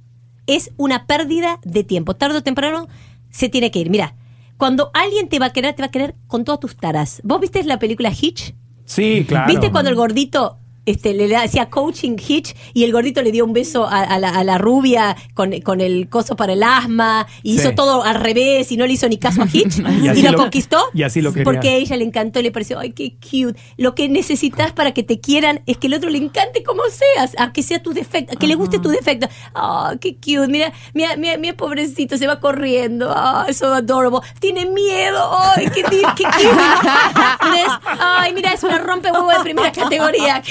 es 0.47 0.71
una 0.77 1.05
pérdida 1.05 1.59
de 1.63 1.83
tiempo. 1.83 2.15
Tarde 2.15 2.37
o 2.37 2.43
temprano 2.43 2.87
se 3.29 3.49
tiene 3.49 3.71
que 3.71 3.79
ir. 3.79 3.89
Mira, 3.89 4.15
cuando 4.55 4.89
alguien 4.93 5.27
te 5.27 5.39
va 5.39 5.47
a 5.47 5.53
querer, 5.53 5.75
te 5.75 5.81
va 5.81 5.87
a 5.87 5.91
querer 5.91 6.15
con 6.27 6.45
todas 6.45 6.59
tus 6.61 6.77
taras. 6.77 7.21
¿Vos 7.25 7.41
viste 7.41 7.63
la 7.65 7.77
película 7.77 8.09
Hitch? 8.09 8.55
Sí, 8.85 9.25
claro. 9.27 9.47
¿Viste 9.47 9.71
cuando 9.71 9.89
el 9.89 9.95
gordito 9.95 10.59
este, 10.91 11.13
le 11.13 11.35
hacía 11.35 11.69
coaching 11.69 12.15
Hitch 12.17 12.55
y 12.73 12.83
el 12.83 12.91
gordito 12.91 13.21
le 13.21 13.31
dio 13.31 13.43
un 13.45 13.53
beso 13.53 13.85
a, 13.87 13.99
a 14.01 14.19
la, 14.19 14.29
a 14.29 14.43
la 14.43 14.57
rubia 14.57 15.15
con, 15.33 15.59
con 15.61 15.81
el 15.81 16.07
coso 16.09 16.35
para 16.35 16.53
el 16.53 16.63
asma 16.63 17.27
y 17.43 17.51
Sí. 17.53 17.61
hizo 17.61 17.71
todo 17.75 18.03
al 18.03 18.15
revés 18.15 18.71
y 18.71 18.77
no 18.77 18.85
le 18.85 18.93
hizo 18.93 19.07
ni 19.09 19.17
caso 19.17 19.41
a 19.41 19.45
Hitch 19.51 19.79
Y 20.01 20.07
y, 20.09 20.21
lo, 20.23 20.31
lo- 20.31 20.37
conquistó? 20.37 20.77
y 20.93 21.03
así 21.03 21.21
lo 21.21 21.31
quería. 21.31 21.43
Porque 21.45 21.69
a 21.69 21.73
ella 21.75 21.95
le 21.97 22.03
encantó 22.05 22.39
y 22.39 22.43
le 22.43 22.51
pareció, 22.51 22.79
ay, 22.79 22.91
qué 22.91 23.13
cute. 23.19 23.59
Lo 23.77 23.95
que 23.95 24.07
necesitas 24.09 24.71
para 24.73 24.93
que 24.93 25.03
te 25.03 25.19
quieran 25.19 25.61
es 25.65 25.77
que 25.77 25.87
el 25.87 25.93
otro 25.95 26.09
le 26.09 26.17
encante 26.17 26.63
como 26.63 26.81
seas, 26.89 27.33
a 27.37 27.51
que 27.53 27.63
sea 27.63 27.81
tu 27.81 27.93
defecto, 27.93 28.33
a 28.33 28.35
que 28.39 28.47
le 28.47 28.55
guste 28.55 28.79
tu 28.79 28.89
defecto. 28.89 29.27
Ah, 29.55 29.95
qué 29.99 30.15
cute. 30.15 30.47
Mira, 30.47 30.71
mira, 30.93 31.15
mira, 31.17 31.37
mira, 31.37 31.55
pobrecito, 31.57 32.17
se 32.17 32.27
va 32.27 32.39
corriendo. 32.39 33.11
Ah, 33.15 33.45
eso 33.47 33.73
adorable. 33.73 34.19
Tiene 34.39 34.65
miedo. 34.65 35.19
Ay, 35.55 35.67
qué, 35.73 35.83
cute. 35.83 36.23
Ay, 37.99 38.33
mira, 38.33 38.51
es 38.53 38.63
una 38.63 38.77
rompe 38.79 39.11
huevo 39.11 39.29
de 39.29 39.39
primera 39.41 39.71
categoría. 39.71 40.41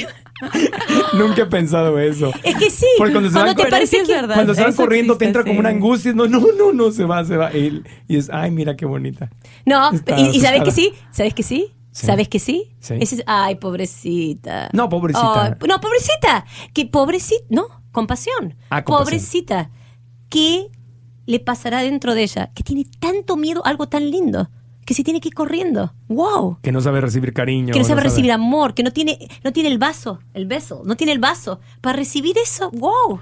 Nunca 1.18 1.42
he 1.42 1.46
pensado 1.46 1.98
eso. 1.98 2.32
Es 2.42 2.56
que 2.56 2.70
sí. 2.70 2.86
Porque 2.98 3.12
cuando 3.12 3.28
se 3.30 3.34
Cuando 3.34 3.54
van 3.54 3.64
te 3.64 3.70
parece 3.70 4.02
que 4.02 4.12
verdad. 4.12 4.34
Cuando 4.34 4.54
se 4.54 4.62
van 4.62 4.74
corriendo 4.74 5.16
te 5.16 5.24
entra 5.26 5.44
como 5.44 5.60
una 5.60 5.68
angustia. 5.68 6.12
No, 6.12 6.26
no, 6.26 6.40
no, 6.58 6.72
no, 6.72 6.90
se 6.90 7.04
va, 7.04 7.24
se 7.24 7.36
va. 7.36 7.54
Y, 7.56 7.82
y 8.08 8.16
es, 8.16 8.30
ay, 8.32 8.50
mira 8.50 8.76
qué 8.76 8.86
bonita. 8.86 9.30
No, 9.66 9.92
Está 9.92 10.18
y, 10.18 10.36
y 10.36 10.40
¿sabes 10.40 10.62
que 10.62 10.70
sí? 10.72 10.92
¿Sabes 11.10 11.34
que 11.34 11.42
sí? 11.42 11.72
Sí. 11.92 12.06
¿Sabes 12.06 12.28
que 12.28 12.38
sí? 12.38 12.72
Sí. 12.78 12.94
Es- 13.00 13.22
ay, 13.26 13.56
pobrecita. 13.56 14.70
No, 14.72 14.88
pobrecita. 14.88 15.58
No, 15.68 15.80
pobrecita. 15.80 16.44
Que 16.72 16.86
pobrecita. 16.86 17.44
No, 17.48 17.66
compasión. 17.92 18.54
Ah, 18.70 18.84
compasión. 18.84 19.18
Pobrecita. 19.18 19.70
¿Qué 20.28 20.68
le 21.26 21.40
pasará 21.40 21.82
dentro 21.82 22.14
de 22.14 22.22
ella? 22.22 22.50
Que 22.54 22.62
tiene 22.62 22.86
tanto 23.00 23.36
miedo 23.36 23.62
a 23.66 23.70
algo 23.70 23.88
tan 23.88 24.08
lindo. 24.10 24.48
Que 24.90 24.94
se 24.94 25.04
tiene 25.04 25.20
que 25.20 25.28
ir 25.28 25.34
corriendo. 25.34 25.92
¡Wow! 26.08 26.58
Que 26.62 26.72
no 26.72 26.80
sabe 26.80 27.00
recibir 27.00 27.32
cariño. 27.32 27.72
Que 27.72 27.78
no 27.78 27.84
sabe 27.84 28.00
recibir 28.00 28.32
amor, 28.32 28.74
que 28.74 28.82
no 28.82 28.90
tiene, 28.90 29.18
no 29.44 29.52
tiene 29.52 29.68
el 29.68 29.78
vaso, 29.78 30.18
el 30.34 30.46
beso, 30.46 30.82
no 30.84 30.96
tiene 30.96 31.12
el 31.12 31.20
vaso. 31.20 31.60
Para 31.80 31.94
recibir 31.96 32.36
eso, 32.42 32.72
wow. 32.72 33.20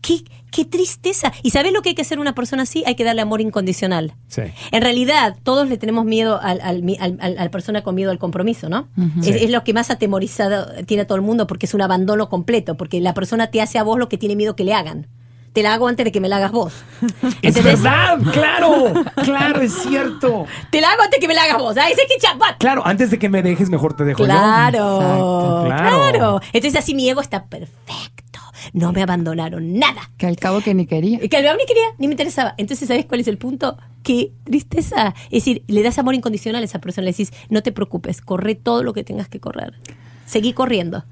Qué, 0.00 0.22
qué 0.52 0.64
tristeza. 0.64 1.32
¿Y 1.42 1.50
sabes 1.50 1.72
lo 1.72 1.82
que 1.82 1.88
hay 1.88 1.94
que 1.96 2.02
hacer 2.02 2.20
una 2.20 2.36
persona 2.36 2.62
así? 2.62 2.84
Hay 2.86 2.94
que 2.94 3.02
darle 3.02 3.20
amor 3.20 3.40
incondicional. 3.40 4.14
Sí. 4.28 4.42
En 4.70 4.80
realidad, 4.80 5.36
todos 5.42 5.68
le 5.68 5.76
tenemos 5.76 6.04
miedo 6.04 6.38
al, 6.40 6.60
al, 6.60 7.18
al- 7.20 7.50
persona 7.50 7.82
con 7.82 7.96
miedo 7.96 8.12
al 8.12 8.20
compromiso, 8.20 8.68
¿no? 8.68 8.86
es, 9.18 9.24
Sí. 9.24 9.30
es 9.40 9.50
lo 9.50 9.64
que 9.64 9.72
más 9.74 9.90
atemorizado 9.90 10.68
tiene 10.86 11.02
a 11.02 11.06
todo 11.08 11.16
el 11.16 11.22
mundo 11.22 11.48
porque 11.48 11.66
es 11.66 11.74
un 11.74 11.82
abandono 11.82 12.28
completo, 12.28 12.76
porque 12.76 13.00
la 13.00 13.12
persona 13.12 13.48
te 13.48 13.60
hace 13.60 13.80
a 13.80 13.82
vos 13.82 13.98
lo 13.98 14.08
que 14.08 14.18
tiene 14.18 14.36
miedo 14.36 14.54
que 14.54 14.62
le 14.62 14.72
hagan. 14.72 15.08
Te 15.52 15.62
la 15.62 15.74
hago 15.74 15.86
antes 15.86 16.04
de 16.04 16.12
que 16.12 16.20
me 16.20 16.28
la 16.28 16.36
hagas 16.36 16.52
vos. 16.52 16.72
Es 17.42 17.56
¿Entendés? 17.56 17.82
verdad, 17.82 18.18
claro, 18.32 18.94
claro, 19.22 19.60
es 19.60 19.72
cierto. 19.74 20.46
Te 20.70 20.80
la 20.80 20.92
hago 20.92 21.02
antes 21.02 21.18
de 21.18 21.20
que 21.20 21.28
me 21.28 21.34
la 21.34 21.42
hagas 21.42 21.58
vos. 21.58 21.76
Ay, 21.76 21.92
ese 21.92 22.02
que. 22.06 22.14
Claro, 22.58 22.82
antes 22.86 23.10
de 23.10 23.18
que 23.18 23.28
me 23.28 23.42
dejes, 23.42 23.68
mejor 23.68 23.94
te 23.94 24.04
dejo 24.04 24.24
Claro, 24.24 24.78
yo. 24.78 25.66
Exacto, 25.66 25.66
claro, 25.66 26.40
Entonces 26.52 26.78
así 26.78 26.94
mi 26.94 27.08
ego 27.08 27.20
está 27.20 27.44
perfecto. 27.44 28.22
No 28.72 28.92
me 28.92 29.02
abandonaron 29.02 29.78
nada. 29.78 30.10
Que 30.16 30.26
al 30.26 30.36
cabo 30.36 30.60
que 30.60 30.72
ni 30.74 30.86
quería. 30.86 31.18
Que 31.18 31.36
al 31.36 31.56
ni 31.56 31.66
quería, 31.66 31.86
ni 31.98 32.06
me 32.06 32.14
interesaba. 32.14 32.54
Entonces, 32.56 32.88
¿sabes 32.88 33.06
cuál 33.06 33.20
es 33.20 33.28
el 33.28 33.36
punto? 33.38 33.76
Qué 34.02 34.32
tristeza. 34.44 35.14
Es 35.26 35.44
decir, 35.44 35.64
le 35.66 35.82
das 35.82 35.98
amor 35.98 36.14
incondicional 36.14 36.62
a 36.62 36.64
esa 36.64 36.80
persona. 36.80 37.04
Le 37.04 37.10
decís, 37.10 37.32
no 37.50 37.62
te 37.62 37.72
preocupes, 37.72 38.20
corre 38.20 38.54
todo 38.54 38.82
lo 38.82 38.92
que 38.92 39.04
tengas 39.04 39.28
que 39.28 39.40
correr. 39.40 39.74
Seguí 40.26 40.52
corriendo. 40.52 41.04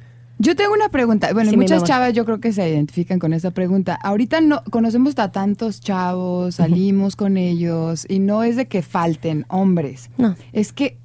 Yo 0.43 0.57
tengo 0.57 0.73
una 0.73 0.89
pregunta. 0.89 1.35
Bueno, 1.35 1.51
Sí, 1.51 1.57
muchas 1.59 1.85
chavas 1.85 2.15
yo 2.15 2.25
creo 2.25 2.41
que 2.41 2.55
se 2.55 2.67
identifican 2.67 3.19
con 3.19 3.35
esa 3.35 3.51
pregunta. 3.51 3.95
Ahorita 3.95 4.41
no 4.41 4.63
conocemos 4.71 5.19
a 5.19 5.31
tantos 5.31 5.83
chavos, 5.83 6.55
salimos 6.55 7.15
con 7.15 7.37
ellos 7.37 8.07
y 8.09 8.21
no 8.21 8.43
es 8.43 8.57
de 8.57 8.67
que 8.67 8.81
falten 8.81 9.45
hombres. 9.49 10.09
No. 10.17 10.35
Es 10.55 10.73
que 10.73 10.97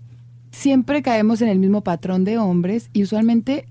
siempre 0.51 1.01
caemos 1.01 1.41
en 1.41 1.49
el 1.49 1.59
mismo 1.59 1.83
patrón 1.83 2.23
de 2.23 2.37
hombres 2.37 2.89
y 2.93 3.03
usualmente 3.03 3.67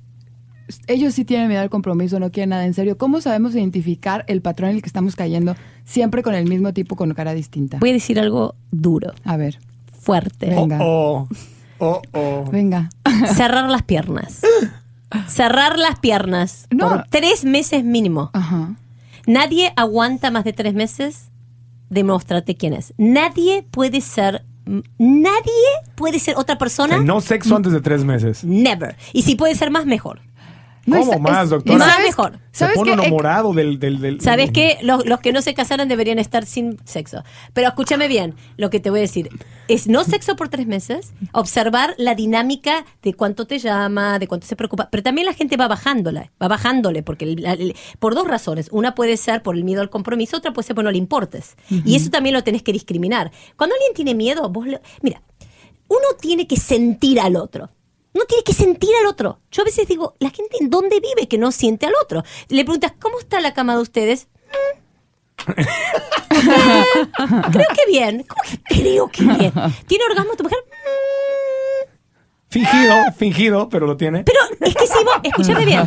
ellos 0.86 1.14
sí 1.14 1.24
tienen 1.24 1.48
miedo 1.48 1.62
al 1.62 1.70
compromiso, 1.70 2.20
no 2.20 2.30
quieren 2.30 2.50
nada 2.50 2.66
en 2.66 2.74
serio. 2.74 2.98
¿Cómo 2.98 3.22
sabemos 3.22 3.54
identificar 3.54 4.26
el 4.28 4.42
patrón 4.42 4.68
en 4.68 4.76
el 4.76 4.82
que 4.82 4.88
estamos 4.88 5.16
cayendo 5.16 5.56
siempre 5.86 6.22
con 6.22 6.34
el 6.34 6.46
mismo 6.46 6.74
tipo 6.74 6.94
con 6.94 7.14
cara 7.14 7.32
distinta? 7.32 7.78
Voy 7.78 7.88
a 7.88 7.94
decir 7.94 8.20
algo 8.20 8.54
duro, 8.70 9.14
A 9.24 9.38
ver, 9.38 9.58
fuerte. 9.98 10.50
Venga. 10.50 10.80
Oh, 10.82 11.26
oh, 11.78 12.02
oh, 12.12 12.44
oh. 12.44 12.50
venga. 12.50 12.90
Cerrar 13.34 13.70
las 13.70 13.82
piernas. 13.82 14.42
Cerrar 15.28 15.78
las 15.78 15.98
piernas. 16.00 16.66
No. 16.70 16.88
Por 16.88 17.04
tres 17.08 17.44
meses 17.44 17.84
mínimo. 17.84 18.30
Ajá. 18.32 18.74
Nadie 19.26 19.72
aguanta 19.76 20.30
más 20.30 20.44
de 20.44 20.52
tres 20.52 20.74
meses. 20.74 21.30
Demostrate 21.90 22.56
quién 22.56 22.72
es. 22.72 22.92
Nadie 22.98 23.64
puede 23.70 24.00
ser. 24.00 24.44
Nadie 24.98 25.52
puede 25.94 26.18
ser 26.18 26.36
otra 26.36 26.54
O 26.56 26.58
persona. 26.58 26.94
sea, 26.96 27.04
no 27.04 27.20
sexo 27.20 27.54
antes 27.54 27.72
de 27.72 27.80
tres 27.80 28.04
meses. 28.04 28.44
Never. 28.44 28.96
Y 29.12 29.22
si 29.22 29.34
puede 29.36 29.54
ser 29.54 29.70
más, 29.70 29.86
mejor. 29.86 30.20
No, 30.86 30.98
¿Cómo 30.98 31.12
es- 31.14 31.20
más, 31.20 31.44
es- 31.44 31.50
doctora? 31.50 31.78
Más 31.78 31.88
¿sabes- 31.92 32.06
mejor. 32.06 32.32
Se 32.52 32.58
¿Sabes 32.60 32.76
pone 32.76 32.92
uno 32.92 33.02
Eh, 33.04 33.10
morado 33.10 33.52
del... 33.52 33.78
del, 33.80 34.00
del 34.00 34.20
¿Sabes 34.20 34.50
qué? 34.52 34.78
Los, 34.82 35.04
los 35.06 35.18
que 35.20 35.32
no 35.32 35.42
se 35.42 35.54
casaron 35.54 35.88
deberían 35.88 36.18
estar 36.18 36.46
sin 36.46 36.76
sexo. 36.84 37.24
Pero 37.52 37.68
escúchame 37.68 38.06
bien 38.06 38.34
lo 38.56 38.70
que 38.70 38.78
te 38.80 38.90
voy 38.90 39.00
a 39.00 39.02
decir. 39.02 39.28
Es 39.66 39.88
no 39.88 40.04
sexo 40.04 40.36
por 40.36 40.50
tres 40.50 40.66
meses, 40.66 41.14
observar 41.32 41.94
la 41.98 42.14
dinámica 42.14 42.84
de 43.02 43.14
cuánto 43.14 43.46
te 43.46 43.58
llama, 43.58 44.18
de 44.18 44.28
cuánto 44.28 44.46
se 44.46 44.54
preocupa. 44.56 44.88
Pero 44.90 45.02
también 45.02 45.26
la 45.26 45.32
gente 45.32 45.56
va 45.56 45.66
bajándola, 45.68 46.30
va 46.40 46.48
bajándole, 46.48 47.02
porque 47.02 47.24
el- 47.24 47.44
el- 47.44 47.74
por 47.98 48.14
dos 48.14 48.28
razones. 48.28 48.68
Una 48.70 48.94
puede 48.94 49.16
ser 49.16 49.42
por 49.42 49.56
el 49.56 49.64
miedo 49.64 49.80
al 49.80 49.90
compromiso, 49.90 50.36
otra 50.36 50.52
puede 50.52 50.66
ser 50.66 50.76
por 50.76 50.84
no 50.84 50.90
le 50.92 50.98
importes. 50.98 51.56
Y 51.70 51.96
eso 51.96 52.10
también 52.10 52.34
lo 52.34 52.44
tenés 52.44 52.62
que 52.62 52.72
discriminar. 52.72 53.32
Cuando 53.56 53.74
alguien 53.74 53.94
tiene 53.94 54.14
miedo, 54.14 54.48
vos 54.50 54.66
le- 54.66 54.80
Mira, 55.02 55.22
uno 55.88 56.06
tiene 56.20 56.46
que 56.46 56.56
sentir 56.56 57.18
al 57.20 57.36
otro. 57.36 57.70
Uno 58.14 58.24
tiene 58.26 58.44
que 58.44 58.52
sentir 58.52 58.90
al 59.00 59.06
otro. 59.06 59.40
Yo 59.50 59.62
a 59.62 59.64
veces 59.64 59.88
digo, 59.88 60.14
la 60.20 60.30
gente 60.30 60.56
en 60.60 60.70
dónde 60.70 61.00
vive 61.00 61.26
que 61.28 61.36
no 61.36 61.50
siente 61.52 61.86
al 61.86 61.94
otro. 62.02 62.22
Le 62.48 62.64
preguntas, 62.64 62.92
¿cómo 63.00 63.18
está 63.18 63.40
la 63.40 63.52
cama 63.54 63.74
de 63.76 63.82
ustedes? 63.82 64.28
Creo 67.52 67.66
que 67.74 67.86
bien. 67.88 68.24
¿Cómo 68.24 68.42
que 68.42 68.58
creo 68.80 69.08
que 69.08 69.24
bien? 69.24 69.52
¿Tiene 69.86 70.04
orgasmo 70.08 70.34
tu 70.36 70.44
mujer? 70.44 70.58
"Mm". 70.66 71.23
Fingido, 72.54 72.94
fingido, 73.16 73.68
pero 73.68 73.86
lo 73.86 73.96
tiene. 73.96 74.22
Pero 74.24 74.38
es 74.60 74.74
que 74.76 74.86
si 74.86 75.04
vos, 75.04 75.14
escúchame 75.24 75.64
bien. 75.64 75.82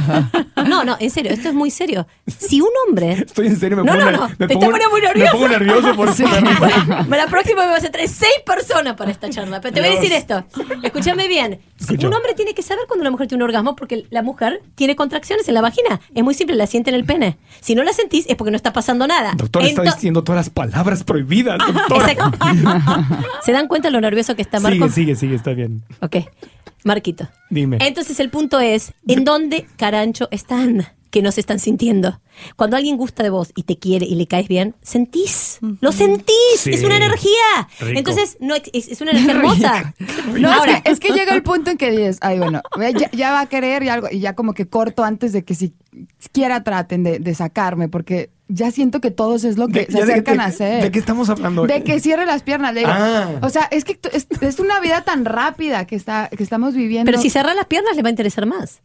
No, 0.68 0.84
no, 0.84 0.98
en 1.00 1.10
serio, 1.10 1.32
esto 1.32 1.48
es 1.48 1.56
muy 1.56 1.72
serio. 1.72 2.06
Si 2.28 2.60
un 2.60 2.70
hombre. 2.86 3.14
Estoy 3.14 3.48
en 3.48 3.58
serio, 3.58 3.78
me 3.78 3.84
No, 3.84 3.94
pongo, 3.94 4.12
no, 4.12 4.18
no, 4.18 4.28
me 4.38 4.48
te 4.48 4.54
está 4.54 4.66
pongo- 4.68 4.90
muy 4.92 5.00
Me 5.02 5.08
nervioso. 5.08 5.32
pongo 5.32 5.48
nervioso 5.48 5.96
por 5.96 6.10
eso. 6.10 6.24
La 7.10 7.28
próxima 7.28 7.64
me 7.66 7.72
vas 7.72 7.84
a 7.86 7.90
traer 7.90 8.10
seis 8.10 8.34
personas 8.46 8.96
para 8.96 9.12
esta 9.12 9.30
charla. 9.30 9.62
Pero 9.62 9.74
te 9.76 9.80
voy 9.80 9.90
a 9.90 9.94
decir 9.94 10.12
esto. 10.12 10.44
Escúchame 10.84 11.28
bien. 11.30 11.60
Escucho. 11.80 12.08
un 12.08 12.14
hombre 12.14 12.34
tiene 12.34 12.54
que 12.54 12.62
saber 12.64 12.86
cuando 12.88 13.02
una 13.04 13.12
mujer 13.12 13.28
tiene 13.28 13.44
un 13.44 13.50
orgasmo 13.50 13.76
porque 13.76 14.06
la 14.10 14.22
mujer 14.22 14.62
tiene 14.76 14.96
contracciones 14.96 15.48
en 15.48 15.54
la 15.54 15.62
vagina. 15.62 16.02
Es 16.16 16.24
muy 16.24 16.34
simple, 16.34 16.56
la 16.58 16.68
siente 16.68 16.90
en 16.90 16.96
el 16.96 17.06
pene. 17.06 17.38
Si 17.62 17.76
no 17.76 17.84
la 17.84 17.94
sentís 17.94 18.26
es 18.28 18.36
porque 18.36 18.52
no 18.52 18.58
está 18.58 18.74
pasando 18.74 19.08
nada. 19.08 19.34
Doctor 19.38 19.64
está 19.64 19.84
Ento- 19.84 19.94
diciendo 19.96 20.24
todas 20.24 20.38
las 20.40 20.50
palabras 20.50 21.04
prohibidas, 21.04 21.60
doctora. 21.60 22.12
Exacto. 22.12 22.38
¿Se 23.44 23.52
dan 23.54 23.68
cuenta 23.68 23.90
lo 23.90 24.02
nervioso 24.02 24.36
que 24.36 24.42
está 24.42 24.60
Marco? 24.60 24.90
Sigue, 24.90 25.16
sigue, 25.16 25.16
sigue, 25.16 25.36
está 25.36 25.52
bien. 25.54 25.82
Ok. 26.02 26.18
Marquito. 26.84 27.30
Dime. 27.50 27.78
Entonces 27.82 28.20
el 28.20 28.30
punto 28.30 28.60
es, 28.60 28.94
¿en 29.08 29.24
dónde 29.24 29.68
carancho 29.78 30.28
están? 30.32 30.88
Que 31.10 31.22
no 31.22 31.32
se 31.32 31.40
están 31.40 31.60
sintiendo. 31.60 32.20
Cuando 32.56 32.76
alguien 32.78 32.98
gusta 32.98 33.24
de 33.24 33.30
vos 33.30 33.52
y 33.56 33.64
te 33.64 33.78
quiere 33.80 34.06
y 34.06 34.16
le 34.16 34.28
caes 34.28 34.48
bien, 34.48 34.76
sentís. 34.82 35.58
Lo 35.82 35.92
sentís. 35.92 36.34
Sí. 36.60 36.72
Es 36.72 36.84
una 36.84 36.98
energía. 36.98 37.68
Rico. 37.80 37.98
Entonces, 38.00 38.38
no 38.42 38.56
es, 38.56 38.64
es 38.74 39.02
una 39.02 39.12
energía 39.12 39.32
hermosa. 39.38 39.94
No, 40.38 40.52
Ahora, 40.52 40.74
es, 40.78 40.82
que, 40.84 40.92
es 40.92 41.00
que 41.00 41.14
llega 41.14 41.34
el 41.34 41.44
punto 41.44 41.72
en 41.72 41.78
que 41.78 41.90
dices, 41.92 42.18
ay, 42.22 42.40
bueno, 42.40 42.62
ya, 43.00 43.10
ya 43.12 43.32
va 43.32 43.42
a 43.42 43.46
querer 43.48 43.84
y 43.84 43.90
algo, 43.90 44.08
y 44.12 44.20
ya 44.20 44.36
como 44.36 44.54
que 44.54 44.68
corto 44.68 45.04
antes 45.04 45.32
de 45.32 45.44
que 45.46 45.56
siquiera 46.20 46.64
traten 46.64 47.04
de, 47.04 47.20
de 47.20 47.36
sacarme, 47.36 47.90
porque 47.90 48.30
ya 48.50 48.72
siento 48.72 49.02
que 49.02 49.12
todos 49.12 49.44
es 49.44 49.58
lo 49.58 49.68
que 49.68 49.86
De- 49.86 49.92
se 49.92 50.02
acercan 50.04 50.38
de- 50.38 50.44
a 50.44 50.46
hacer. 50.46 50.84
¿De 50.84 50.92
qué 50.92 51.00
estamos 51.00 51.30
hablando? 51.30 51.66
De 51.66 51.84
que 51.84 52.00
cierre 52.00 52.26
las 52.26 52.44
piernas, 52.44 52.74
le 52.74 52.82
digo. 52.82 52.92
Ah. 52.94 53.32
O 53.42 53.50
sea, 53.50 53.64
es 53.72 53.84
que 53.84 54.00
es, 54.14 54.28
es 54.42 54.60
una 54.60 54.80
vida 54.80 55.02
tan 55.02 55.26
rápida 55.26 55.86
que 55.86 55.96
está 55.96 56.30
que 56.30 56.44
estamos 56.44 56.74
viviendo. 56.76 57.06
pero 57.10 57.22
si 57.22 57.30
cerras 57.30 57.56
las 57.56 57.66
piernas, 57.66 57.96
le 57.96 58.04
va 58.04 58.08
a 58.08 58.12
interesar 58.12 58.46
más. 58.46 58.82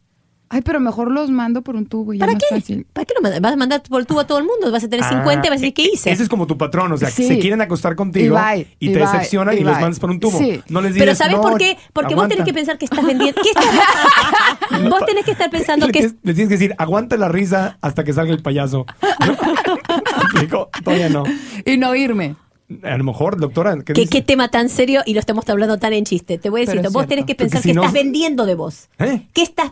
Ay, 0.53 0.61
pero 0.61 0.79
mejor 0.79 1.09
los 1.11 1.31
mando 1.31 1.63
por 1.63 1.75
un 1.75 1.87
tubo 1.87 2.13
y 2.13 2.17
ya 2.19 2.25
¿Para 2.25 2.33
más 2.33 2.43
qué? 2.47 2.55
fácil. 2.55 2.85
¿Para 2.93 3.05
qué 3.05 3.13
lo 3.15 3.21
mandas? 3.21 3.41
Vas 3.41 3.53
a 3.53 3.55
mandar 3.55 3.81
por 3.81 3.99
el 3.99 4.05
tubo 4.05 4.19
a 4.19 4.27
todo 4.27 4.37
el 4.37 4.43
mundo. 4.45 4.71
Vas 4.71 4.83
a 4.83 4.87
tener 4.87 5.03
50 5.03 5.31
y 5.33 5.49
vas 5.49 5.57
a 5.57 5.59
decir, 5.61 5.73
¿qué 5.73 5.89
hice? 5.91 6.11
Ah, 6.11 6.13
Ese 6.13 6.21
es 6.23 6.29
como 6.29 6.45
tu 6.45 6.57
patrón, 6.57 6.91
o 6.91 6.97
sea, 6.97 7.09
Sí. 7.09 7.27
se 7.27 7.39
quieren 7.39 7.59
acostar 7.61 7.95
contigo 7.95 8.37
Y 8.37 8.55
bye, 8.55 8.67
y, 8.79 8.89
y 8.89 8.93
te 8.93 8.99
bye, 8.99 9.07
decepcionan 9.11 9.55
y, 9.57 9.61
y 9.61 9.63
los 9.63 9.73
mandas 9.79 9.99
por 9.99 10.11
un 10.11 10.19
tubo. 10.19 10.37
Sí. 10.37 10.61
No 10.69 10.79
les 10.81 10.93
dices, 10.93 11.05
Pero 11.07 11.15
¿sabes 11.15 11.35
no, 11.37 11.41
por 11.41 11.57
qué? 11.57 11.77
Porque 11.91 12.13
vos 12.13 12.27
tenés 12.27 12.45
que 12.45 12.53
pensar 12.53 12.77
que 12.77 12.85
estás 12.85 13.03
vendiendo. 13.05 13.41
¿Qué 13.41 13.49
estás- 13.49 14.89
vos 14.89 15.05
tenés 15.07 15.25
que 15.25 15.31
estar 15.31 15.49
pensando 15.49 15.87
Le 15.87 15.91
que 15.91 15.99
tienes, 15.99 16.15
le 16.21 16.33
tienes 16.33 16.49
que 16.49 16.55
decir, 16.55 16.75
aguanta 16.77 17.17
la 17.17 17.29
risa 17.29 17.77
hasta 17.81 18.03
que 18.03 18.13
salga 18.13 18.31
el 18.33 18.41
payaso. 18.41 18.85
¿Me 19.19 20.23
explico? 20.23 20.69
Todavía 20.83 21.09
no. 21.09 21.23
Y 21.65 21.77
no 21.77 21.95
irme. 21.95 22.35
A 22.83 22.97
lo 22.97 23.03
mejor, 23.03 23.39
doctora, 23.39 23.75
¿qué 23.83 23.93
¿Qué, 23.93 24.01
dice? 24.01 24.09
qué 24.09 24.21
tema 24.21 24.47
tan 24.49 24.69
serio 24.69 25.01
y 25.05 25.13
lo 25.13 25.19
estamos 25.19 25.47
hablando 25.49 25.77
tan 25.77 25.93
en 25.93 26.05
chiste. 26.05 26.37
Te 26.37 26.49
voy 26.49 26.61
a 26.61 26.65
decir, 26.65 26.81
vos 26.81 26.91
cierto. 26.91 27.07
tenés 27.07 27.25
que 27.25 27.35
pensar 27.35 27.61
si 27.61 27.69
que 27.69 27.73
no- 27.75 27.81
estás 27.81 27.93
vendiendo 27.93 28.45
de 28.45 28.55
vos. 28.55 28.89
¿Eh? 28.99 29.27
¿Qué 29.33 29.43
estás 29.43 29.69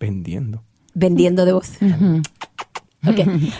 Vendiendo. 0.00 0.62
vendiendo 0.94 1.44
de 1.44 1.52
vos? 1.52 1.70
Ok. 3.06 3.16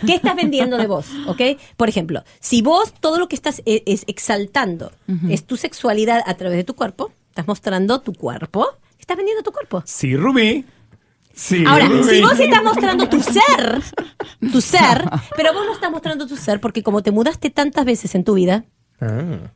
¿Qué 0.06 0.14
estás 0.14 0.34
vendiendo 0.34 0.76
de 0.76 0.86
vos? 0.86 1.06
¿Ok? 1.28 1.40
Por 1.76 1.88
ejemplo, 1.88 2.24
si 2.40 2.62
vos 2.62 2.92
todo 2.98 3.18
lo 3.18 3.28
que 3.28 3.36
estás 3.36 3.62
e- 3.64 3.82
es, 3.86 4.04
exaltando 4.06 4.90
es 5.28 5.44
tu 5.46 5.56
sexualidad 5.56 6.22
a 6.26 6.34
través 6.34 6.56
de 6.56 6.64
tu 6.64 6.74
cuerpo, 6.74 7.12
estás 7.28 7.46
mostrando 7.46 8.00
tu 8.00 8.12
cuerpo, 8.12 8.66
estás 8.98 9.16
vendiendo 9.16 9.42
tu 9.42 9.52
cuerpo. 9.52 9.82
Sí, 9.86 10.16
Rubí. 10.16 10.64
Sí, 11.34 11.64
Ahora, 11.66 11.86
Rubí. 11.86 12.04
si 12.16 12.22
vos 12.22 12.40
estás 12.40 12.64
mostrando 12.64 13.08
tu 13.08 13.20
ser, 13.22 13.82
tu 14.50 14.60
ser, 14.60 15.04
pero 15.36 15.52
vos 15.52 15.64
no 15.66 15.74
estás 15.74 15.90
mostrando 15.90 16.26
tu 16.26 16.36
ser 16.36 16.60
porque 16.60 16.82
como 16.82 17.02
te 17.02 17.10
mudaste 17.12 17.50
tantas 17.50 17.84
veces 17.84 18.14
en 18.14 18.24
tu 18.24 18.34
vida, 18.34 18.64
Ah. 19.00 19.52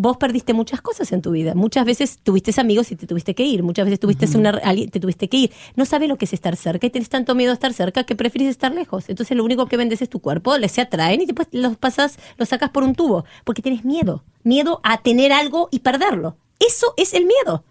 Vos 0.00 0.16
perdiste 0.16 0.54
muchas 0.54 0.80
cosas 0.80 1.12
en 1.12 1.20
tu 1.20 1.32
vida. 1.32 1.54
Muchas 1.54 1.84
veces 1.84 2.20
tuviste 2.22 2.58
amigos 2.58 2.90
y 2.90 2.96
te 2.96 3.06
tuviste 3.06 3.34
que 3.34 3.44
ir. 3.44 3.62
Muchas 3.62 3.84
veces 3.84 4.00
tuviste 4.00 4.26
una, 4.34 4.58
te 4.58 4.98
tuviste 4.98 5.28
que 5.28 5.36
ir. 5.36 5.52
No 5.76 5.84
sabes 5.84 6.08
lo 6.08 6.16
que 6.16 6.24
es 6.24 6.32
estar 6.32 6.56
cerca 6.56 6.86
y 6.86 6.90
tenés 6.90 7.10
tanto 7.10 7.34
miedo 7.34 7.50
a 7.50 7.54
estar 7.54 7.74
cerca 7.74 8.04
que 8.04 8.16
preferís 8.16 8.48
estar 8.48 8.72
lejos. 8.72 9.10
Entonces 9.10 9.36
lo 9.36 9.44
único 9.44 9.66
que 9.66 9.76
vendes 9.76 10.00
es 10.00 10.08
tu 10.08 10.20
cuerpo, 10.20 10.56
les 10.56 10.72
se 10.72 10.80
atraen 10.80 11.20
y 11.20 11.26
después 11.26 11.48
los 11.52 11.76
pasas, 11.76 12.18
los 12.38 12.48
sacas 12.48 12.70
por 12.70 12.82
un 12.82 12.94
tubo. 12.94 13.26
Porque 13.44 13.60
tienes 13.60 13.84
miedo. 13.84 14.24
Miedo 14.42 14.80
a 14.84 15.02
tener 15.02 15.32
algo 15.32 15.68
y 15.70 15.80
perderlo. 15.80 16.38
Eso 16.58 16.94
es 16.96 17.12
el 17.12 17.26
miedo. 17.26 17.64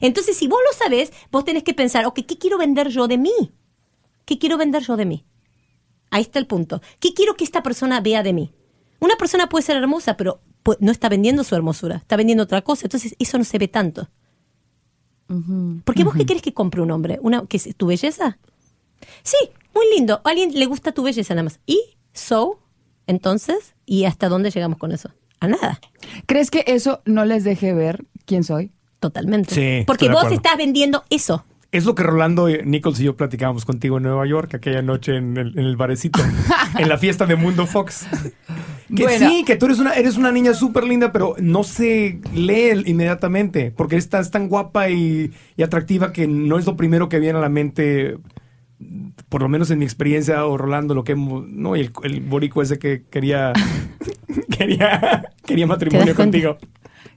Entonces, 0.00 0.36
si 0.36 0.46
vos 0.46 0.60
lo 0.64 0.78
sabes, 0.78 1.12
vos 1.32 1.44
tenés 1.44 1.64
que 1.64 1.74
pensar, 1.74 2.06
ok, 2.06 2.20
¿qué 2.24 2.38
quiero 2.38 2.58
vender 2.58 2.88
yo 2.88 3.08
de 3.08 3.18
mí? 3.18 3.52
¿Qué 4.24 4.38
quiero 4.38 4.58
vender 4.58 4.84
yo 4.84 4.96
de 4.96 5.06
mí? 5.06 5.24
Ahí 6.10 6.22
está 6.22 6.38
el 6.38 6.46
punto. 6.46 6.80
¿Qué 7.00 7.14
quiero 7.14 7.34
que 7.34 7.42
esta 7.42 7.64
persona 7.64 8.00
vea 8.00 8.22
de 8.22 8.32
mí? 8.32 8.52
Una 9.00 9.16
persona 9.16 9.48
puede 9.48 9.64
ser 9.64 9.76
hermosa, 9.76 10.16
pero 10.16 10.40
no 10.80 10.92
está 10.92 11.08
vendiendo 11.08 11.44
su 11.44 11.54
hermosura, 11.54 11.96
está 11.96 12.16
vendiendo 12.16 12.44
otra 12.44 12.62
cosa. 12.62 12.86
Entonces, 12.86 13.14
eso 13.18 13.38
no 13.38 13.44
se 13.44 13.58
ve 13.58 13.68
tanto. 13.68 14.08
Porque 15.84 16.04
vos 16.04 16.14
qué 16.14 16.24
querés 16.24 16.42
que 16.42 16.54
compre 16.54 16.80
un 16.80 16.90
hombre? 16.90 17.18
¿Una, 17.20 17.44
que 17.46 17.58
es 17.58 17.76
¿Tu 17.76 17.86
belleza? 17.86 18.38
Sí, 19.22 19.36
muy 19.74 19.84
lindo. 19.94 20.22
A 20.24 20.30
alguien 20.30 20.58
le 20.58 20.66
gusta 20.66 20.92
tu 20.92 21.02
belleza 21.02 21.34
nada 21.34 21.44
más. 21.44 21.60
¿Y? 21.66 21.80
¿So? 22.14 22.58
Entonces, 23.06 23.74
¿y 23.84 24.04
hasta 24.04 24.28
dónde 24.28 24.50
llegamos 24.50 24.78
con 24.78 24.92
eso? 24.92 25.10
A 25.40 25.48
nada. 25.48 25.80
¿Crees 26.26 26.50
que 26.50 26.64
eso 26.66 27.02
no 27.04 27.24
les 27.24 27.44
deje 27.44 27.74
ver 27.74 28.04
quién 28.24 28.42
soy? 28.42 28.72
Totalmente. 29.00 29.54
Sí, 29.54 29.84
Porque 29.86 30.08
vos 30.08 30.30
estás 30.32 30.56
vendiendo 30.56 31.04
eso. 31.10 31.44
Es 31.70 31.84
lo 31.84 31.94
que 31.94 32.02
Rolando 32.02 32.48
eh, 32.48 32.62
Nichols 32.64 32.98
y 33.00 33.04
yo 33.04 33.14
platicábamos 33.16 33.66
contigo 33.66 33.98
en 33.98 34.04
Nueva 34.04 34.26
York 34.26 34.54
aquella 34.54 34.80
noche 34.80 35.16
en 35.16 35.36
el, 35.36 35.48
en 35.58 35.66
el 35.66 35.76
barecito, 35.76 36.20
en 36.78 36.88
la 36.88 36.96
fiesta 36.96 37.26
de 37.26 37.36
Mundo 37.36 37.66
Fox. 37.66 38.06
Que 38.96 39.02
Bueno. 39.02 39.28
sí, 39.28 39.44
que 39.44 39.56
tú 39.56 39.66
eres 39.66 39.78
una, 39.78 39.92
eres 39.92 40.16
una 40.16 40.32
niña 40.32 40.54
súper 40.54 40.84
linda, 40.84 41.12
pero 41.12 41.34
no 41.38 41.62
se 41.64 42.20
lee 42.32 42.82
inmediatamente, 42.86 43.70
porque 43.76 43.96
estás 43.96 44.30
tan 44.30 44.48
guapa 44.48 44.88
y, 44.88 45.30
y 45.58 45.62
atractiva 45.62 46.10
que 46.10 46.26
no 46.26 46.58
es 46.58 46.64
lo 46.64 46.74
primero 46.74 47.10
que 47.10 47.18
viene 47.18 47.38
a 47.38 47.42
la 47.42 47.50
mente, 47.50 48.16
por 49.28 49.42
lo 49.42 49.50
menos 49.50 49.70
en 49.70 49.78
mi 49.78 49.84
experiencia, 49.84 50.46
o 50.46 50.56
Rolando, 50.56 50.94
lo 50.94 51.04
que 51.04 51.12
hemos- 51.12 51.46
no, 51.46 51.76
y 51.76 51.80
el, 51.80 51.92
el 52.04 52.20
borico 52.22 52.62
ese 52.62 52.78
que 52.78 53.02
quería, 53.10 53.52
quería, 54.56 55.22
quería 55.44 55.66
matrimonio 55.66 56.06
¿Te 56.06 56.10
das 56.12 56.16
cuenta? 56.16 56.58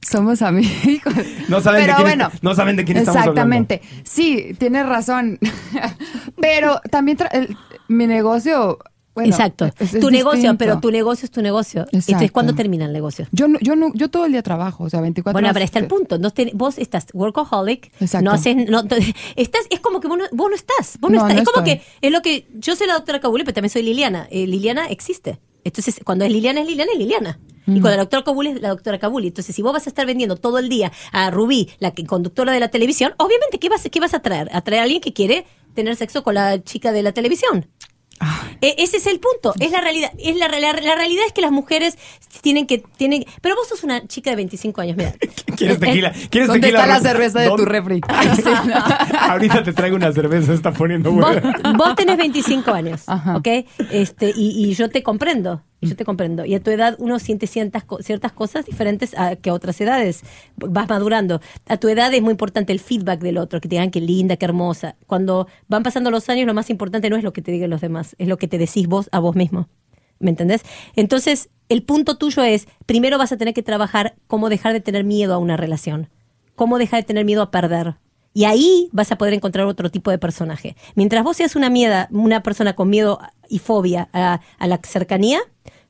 Somos 0.01 0.41
amigos. 0.41 1.13
No 1.49 1.61
saben, 1.61 1.81
Pero 1.81 1.93
de, 1.93 2.03
quién, 2.03 2.17
bueno, 2.19 2.31
no 2.41 2.55
saben 2.55 2.75
de 2.75 2.85
quién 2.85 2.97
estamos 2.97 3.17
hablando. 3.21 3.31
Exactamente. 3.41 3.81
Sí, 4.03 4.55
tienes 4.57 4.85
razón. 4.85 5.37
Pero 6.41 6.79
también 6.89 7.17
tra- 7.17 7.29
el- 7.31 7.55
mi 7.87 8.07
negocio 8.07 8.79
Bueno, 9.13 9.29
Exacto. 9.29 9.65
es- 9.65 9.93
es 9.93 9.99
tu 9.99 10.09
negocio, 10.09 10.55
pero 10.57 10.79
tu 10.79 10.89
negocio 10.89 11.25
es 11.25 11.31
tu 11.31 11.41
negocio. 11.41 11.85
Entonces. 11.91 12.31
¿cuándo 12.31 12.55
termina 12.55 12.85
el 12.85 12.93
negocio? 12.93 13.27
Yo 13.33 13.49
no, 13.49 13.59
yo 13.59 13.75
no, 13.75 13.91
yo 13.93 14.09
todo 14.09 14.25
el 14.25 14.31
día 14.31 14.41
trabajo, 14.41 14.85
o 14.85 14.89
sea, 14.89 15.01
24 15.01 15.33
Bueno, 15.33 15.47
horas. 15.47 15.53
pero 15.55 15.65
está 15.65 15.79
el 15.79 15.87
punto. 15.87 16.17
No 16.17 16.31
te- 16.31 16.51
vos 16.53 16.77
estás 16.77 17.07
workaholic, 17.13 17.91
Exacto. 17.99 18.23
no 18.23 18.31
haces, 18.31 18.55
no, 18.69 18.83
estás, 19.35 19.65
es 19.69 19.79
como 19.81 19.99
que 19.99 20.07
vos 20.07 20.17
no, 20.17 20.23
vos 20.31 20.49
no 20.49 20.55
estás, 20.55 20.97
vos 21.01 21.11
no, 21.11 21.17
No, 21.17 21.23
estás. 21.27 21.35
no 21.35 21.41
es 21.41 21.49
como 21.49 21.65
estoy. 21.67 21.79
que 21.85 22.07
es 22.07 22.11
lo 22.13 22.21
que 22.21 22.47
yo 22.53 22.73
soy 22.77 22.87
la 22.87 22.93
doctora 22.93 23.19
Kabuli, 23.19 23.43
pero 23.43 23.53
también 23.55 23.69
soy 23.69 23.81
Liliana. 23.83 24.27
Eh, 24.31 24.47
Liliana 24.47 24.85
existe. 24.87 25.39
Entonces, 25.65 25.99
cuando 26.05 26.23
es 26.23 26.31
Liliana 26.31 26.61
es 26.61 26.67
Liliana 26.67 26.91
es 26.93 26.97
Liliana. 26.99 27.37
Y 27.67 27.71
Mm. 27.71 27.81
cuando 27.81 27.89
la 27.91 27.97
doctora 27.97 28.23
Kabuli 28.23 28.49
es 28.49 28.61
la 28.61 28.69
doctora 28.69 28.99
Kabuli. 28.99 29.27
Entonces, 29.27 29.55
si 29.55 29.61
vos 29.61 29.71
vas 29.73 29.85
a 29.85 29.89
estar 29.89 30.05
vendiendo 30.05 30.35
todo 30.35 30.57
el 30.59 30.67
día 30.69 30.91
a 31.11 31.29
Rubí, 31.31 31.69
la 31.79 31.91
que- 31.91 32.05
conductora 32.05 32.53
de 32.53 32.59
la 32.59 32.69
televisión, 32.69 33.13
obviamente, 33.17 33.59
¿qué 33.59 33.69
vas, 33.69 33.87
qué 33.91 33.99
vas 33.99 34.13
a 34.13 34.21
traer? 34.21 34.49
A 34.53 34.61
traer 34.61 34.79
a 34.81 34.83
alguien 34.83 35.01
que 35.01 35.13
quiere 35.13 35.45
tener 35.75 35.95
sexo 35.95 36.23
con 36.23 36.33
la 36.35 36.63
chica 36.63 36.91
de 36.91 37.03
la 37.03 37.11
televisión. 37.11 37.67
E- 38.61 38.75
ese 38.77 38.97
es 38.97 39.07
el 39.07 39.19
punto, 39.19 39.51
es 39.59 39.71
la 39.71 39.81
realidad. 39.81 40.11
Es 40.19 40.35
la, 40.35 40.47
la, 40.47 40.59
la 40.59 40.95
realidad 40.95 41.23
es 41.25 41.33
que 41.33 41.41
las 41.41 41.51
mujeres 41.51 41.97
tienen 42.41 42.67
que 42.67 42.77
tienen, 42.97 43.25
pero 43.41 43.55
vos 43.55 43.67
sos 43.67 43.83
una 43.83 44.05
chica 44.07 44.29
de 44.29 44.35
25 44.35 44.79
años, 44.81 44.95
mira. 44.97 45.15
¿Quieres 45.57 45.77
Eh, 45.77 45.79
tequila? 45.79 46.11
¿Quieres 46.29 46.47
¿Dónde 46.47 46.67
tequila? 46.67 46.81
está 46.83 46.87
la 46.87 46.99
cerveza 46.99 47.39
de 47.39 47.45
tu 47.49 47.57
¿Dónde- 47.57 47.71
refri? 47.71 48.01
Ahorita 49.19 49.63
te 49.63 49.73
traigo 49.73 49.95
una 49.95 50.11
cerveza, 50.11 50.47
se 50.47 50.53
está 50.53 50.71
poniendo 50.71 51.11
Vos, 51.11 51.21
buena. 51.25 51.73
vos 51.77 51.95
tenés 51.95 52.17
25 52.17 52.71
años, 52.71 53.01
Ajá. 53.07 53.37
¿ok? 53.37 53.47
Este, 53.91 54.31
y, 54.35 54.65
y 54.69 54.73
yo 54.75 54.89
te 54.89 55.01
comprendo, 55.03 55.61
y 55.81 55.87
yo 55.87 55.95
te 55.95 56.05
comprendo. 56.05 56.45
Y 56.45 56.53
a 56.53 56.61
tu 56.61 56.69
edad 56.69 56.95
uno 56.99 57.17
siente 57.17 57.47
ciertas, 57.47 57.83
ciertas 58.01 58.31
cosas 58.31 58.65
diferentes 58.65 59.17
a, 59.17 59.35
que 59.35 59.49
a 59.49 59.53
otras 59.53 59.81
edades. 59.81 60.21
Vas 60.55 60.87
madurando. 60.87 61.41
A 61.67 61.77
tu 61.77 61.89
edad 61.89 62.13
es 62.13 62.21
muy 62.21 62.31
importante 62.31 62.71
el 62.71 62.79
feedback 62.79 63.19
del 63.19 63.39
otro, 63.39 63.59
que 63.59 63.67
te 63.67 63.75
digan 63.75 63.89
qué 63.89 63.99
linda, 63.99 64.37
qué 64.37 64.45
hermosa. 64.45 64.95
Cuando 65.07 65.47
van 65.67 65.81
pasando 65.81 66.11
los 66.11 66.29
años, 66.29 66.45
lo 66.45 66.53
más 66.53 66.69
importante 66.69 67.09
no 67.09 67.17
es 67.17 67.23
lo 67.23 67.33
que 67.33 67.41
te 67.41 67.51
digan 67.51 67.71
los 67.71 67.81
demás, 67.81 68.15
es 68.19 68.27
lo 68.27 68.37
que 68.37 68.47
te 68.47 68.59
decís 68.59 68.87
vos 68.87 69.09
a 69.11 69.19
vos 69.19 69.35
mismo. 69.35 69.67
¿Me 70.19 70.29
entendés? 70.29 70.61
Entonces, 70.95 71.49
el 71.67 71.81
punto 71.81 72.15
tuyo 72.15 72.43
es, 72.43 72.67
primero 72.85 73.17
vas 73.17 73.31
a 73.31 73.37
tener 73.37 73.55
que 73.55 73.63
trabajar 73.63 74.13
cómo 74.27 74.49
dejar 74.49 74.73
de 74.73 74.81
tener 74.81 75.03
miedo 75.03 75.33
a 75.33 75.39
una 75.39 75.57
relación, 75.57 76.09
cómo 76.55 76.77
dejar 76.77 77.01
de 77.01 77.07
tener 77.07 77.25
miedo 77.25 77.41
a 77.41 77.49
perder. 77.49 77.95
Y 78.33 78.45
ahí 78.45 78.87
vas 78.91 79.11
a 79.11 79.17
poder 79.17 79.33
encontrar 79.33 79.65
otro 79.65 79.89
tipo 79.89 80.11
de 80.11 80.19
personaje. 80.19 80.75
Mientras 80.93 81.23
vos 81.23 81.37
seas 81.37 81.55
una, 81.55 81.71
mieda, 81.71 82.07
una 82.11 82.43
persona 82.43 82.75
con 82.75 82.89
miedo 82.89 83.19
y 83.49 83.59
fobia 83.59 84.09
a, 84.13 84.41
a 84.59 84.67
la 84.67 84.79
cercanía, 84.83 85.39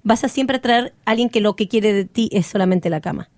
vas 0.04 0.24
a 0.24 0.28
siempre 0.28 0.60
traer 0.60 0.94
a 1.06 1.12
alguien 1.12 1.30
que 1.30 1.42
lo 1.42 1.56
que 1.56 1.68
quiere 1.68 1.94
de 1.94 2.06
ti 2.06 2.30
es 2.32 2.48
solamente 2.48 2.90
la 2.90 3.02
cama. 3.02 3.30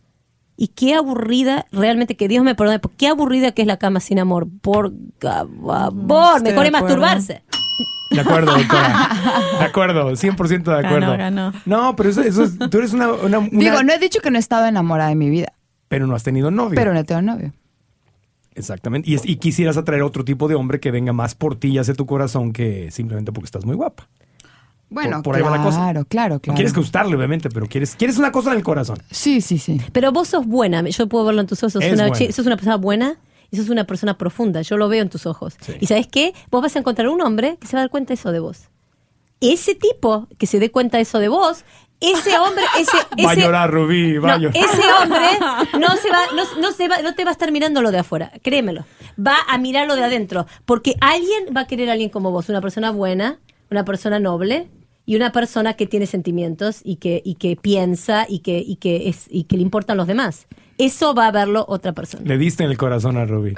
Y 0.56 0.68
qué 0.68 0.94
aburrida, 0.94 1.66
realmente, 1.72 2.16
que 2.16 2.28
Dios 2.28 2.44
me 2.44 2.54
perdone, 2.56 2.80
qué 2.98 3.08
aburrida 3.08 3.52
que 3.54 3.64
es 3.64 3.68
la 3.68 3.78
cama 3.78 4.00
sin 4.00 4.20
amor. 4.20 4.48
Por 4.62 4.94
favor, 5.20 6.38
estoy 6.38 6.44
mejor 6.44 6.44
de 6.44 6.50
es 6.50 6.54
acuerdo. 6.54 6.72
masturbarse. 6.72 7.44
De 8.12 8.22
acuerdo, 8.22 8.56
doctora. 8.56 9.10
De 9.60 9.66
acuerdo, 9.66 10.12
100% 10.12 10.64
de 10.64 10.86
acuerdo. 10.88 11.18
ganó. 11.18 11.52
No, 11.66 11.96
pero 11.96 12.10
eso, 12.10 12.22
eso 12.22 12.44
es, 12.44 12.60
tú 12.70 12.78
eres 12.78 12.94
una, 12.94 13.12
una- 13.12 13.40
una- 13.40 13.50
Digo, 13.52 13.82
no 13.82 13.92
he 13.92 13.98
dicho 13.98 14.20
que 14.20 14.30
no 14.30 14.38
he 14.38 14.40
estado 14.40 14.68
enamorada 14.68 15.12
en 15.12 15.18
mi 15.18 15.32
vida, 15.32 15.54
Pero 15.88 16.06
no 16.06 16.14
has 16.14 16.22
tenido 16.22 16.52
novio. 16.52 16.76
pero 16.76 16.94
no 16.94 17.04
tengo 17.04 17.24
novio. 17.24 17.54
Exactamente. 18.54 19.10
Y, 19.10 19.16
es- 19.16 19.26
y 19.26 19.38
quisieras 19.38 19.78
atraer 19.78 20.04
otro 20.04 20.24
tipo 20.24 20.48
de 20.48 20.54
hombre 20.56 20.80
que 20.80 20.92
venga 20.92 21.12
más 21.14 21.34
por 21.34 21.56
ti 21.56 21.70
y 21.70 21.78
hace 21.80 21.96
tu 21.96 22.06
corazón 22.06 22.54
que 22.54 22.92
simplemente 22.92 23.32
porque 23.32 23.46
estás 23.46 23.66
muy 23.66 23.76
guapa. 23.76 24.08
Bueno, 24.94 25.24
por 25.24 25.36
ahí 25.36 25.42
va 25.42 25.50
claro, 25.50 25.64
la 25.64 25.68
cosa. 25.70 25.78
claro, 25.80 26.06
claro. 26.08 26.40
No 26.48 26.54
quieres 26.54 26.74
gustarle, 26.74 27.16
obviamente, 27.16 27.50
pero 27.50 27.68
quieres, 27.68 27.96
quieres 27.96 28.18
una 28.18 28.32
cosa 28.32 28.52
en 28.52 28.58
el 28.58 28.64
corazón. 28.64 28.98
Sí, 29.12 29.42
sí, 29.42 29.58
sí. 29.58 29.82
Pero 29.92 30.12
vos 30.12 30.28
sos 30.30 30.46
buena, 30.46 30.82
yo 30.84 31.08
puedo 31.08 31.26
verlo 31.26 31.42
en 31.42 31.48
tus 31.48 31.64
ojos, 31.64 31.74
sos, 31.74 31.84
Es 31.84 31.94
una, 31.94 32.08
buena. 32.10 32.18
chi- 32.28 32.32
sos 32.32 32.46
una 32.46 32.56
persona 32.56 32.78
buena 32.78 33.18
y 33.52 33.58
sos 33.58 33.70
una 33.70 33.86
persona 33.86 34.18
profunda, 34.18 34.62
yo 34.62 34.78
lo 34.78 34.88
veo 34.90 35.02
en 35.02 35.10
tus 35.10 35.26
ojos. 35.26 35.56
Y 35.80 35.88
sabes 35.88 36.08
qué, 36.08 36.34
vos 36.52 36.62
vas 36.62 36.76
a 36.76 36.80
encontrar 36.80 37.08
un 37.10 37.22
hombre 37.22 37.58
que 37.60 37.68
se 37.68 37.76
va 37.76 37.82
a 37.82 37.84
dar 37.84 37.90
cuenta 37.90 38.10
de 38.10 38.14
eso 38.16 38.32
de 38.32 38.40
vos. 38.40 38.70
Ese 39.42 39.76
tipo 39.76 40.28
que 40.38 40.48
se 40.48 40.60
dé 40.60 40.72
cuenta 40.72 40.98
de 40.98 41.04
eso 41.04 41.20
de 41.20 41.28
vos, 41.28 41.66
ese 42.00 42.38
hombre, 42.38 42.64
ese, 42.80 42.98
Va 43.26 43.30
a 43.32 43.34
ese- 43.34 43.42
llorar, 43.42 43.72
Rubí, 43.72 44.18
va 44.18 44.34
a 44.34 44.38
no, 44.38 44.44
llorar. 44.44 44.58
ese 44.58 44.82
hombre 45.02 45.20
no 45.80 45.96
se 45.98 46.10
va, 46.10 46.20
no, 46.36 46.62
no 46.62 46.72
se 46.72 46.88
va, 46.88 47.02
no 47.02 47.14
te 47.14 47.24
va 47.26 47.32
a 47.32 47.34
estar 47.34 47.52
mirando 47.52 47.82
lo 47.82 47.92
de 47.92 48.00
afuera, 48.00 48.32
créemelo. 48.42 48.86
Va 49.20 49.36
a 49.50 49.58
mirar 49.58 49.88
lo 49.88 49.96
de 49.96 50.04
adentro, 50.04 50.46
porque 50.66 50.96
alguien 51.02 51.46
va 51.56 51.62
a 51.62 51.68
querer 51.68 51.90
a 51.90 51.94
alguien 51.94 52.10
como 52.10 52.32
vos, 52.32 52.50
una 52.50 52.62
persona 52.62 52.92
buena, 52.92 53.40
una 53.70 53.84
persona 53.86 54.20
noble 54.20 54.68
y 55.06 55.16
una 55.16 55.32
persona 55.32 55.74
que 55.74 55.86
tiene 55.86 56.06
sentimientos 56.06 56.80
y 56.84 56.96
que, 56.98 57.22
y 57.26 57.36
que 57.36 57.56
piensa 57.56 58.26
y 58.28 58.40
que, 58.40 58.58
y 58.66 58.78
que 58.78 59.10
es, 59.10 59.26
y 59.30 59.44
que 59.46 59.58
le 59.58 59.64
importan 59.64 59.98
los 59.98 60.08
demás. 60.08 60.48
Eso 60.78 61.14
va 61.14 61.28
a 61.28 61.32
verlo 61.32 61.66
otra 61.68 61.92
persona. 61.94 62.24
Le 62.26 62.38
diste 62.38 62.64
en 62.64 62.72
el 62.72 62.78
corazón 62.78 63.18
a 63.18 63.26
Rubí. 63.26 63.54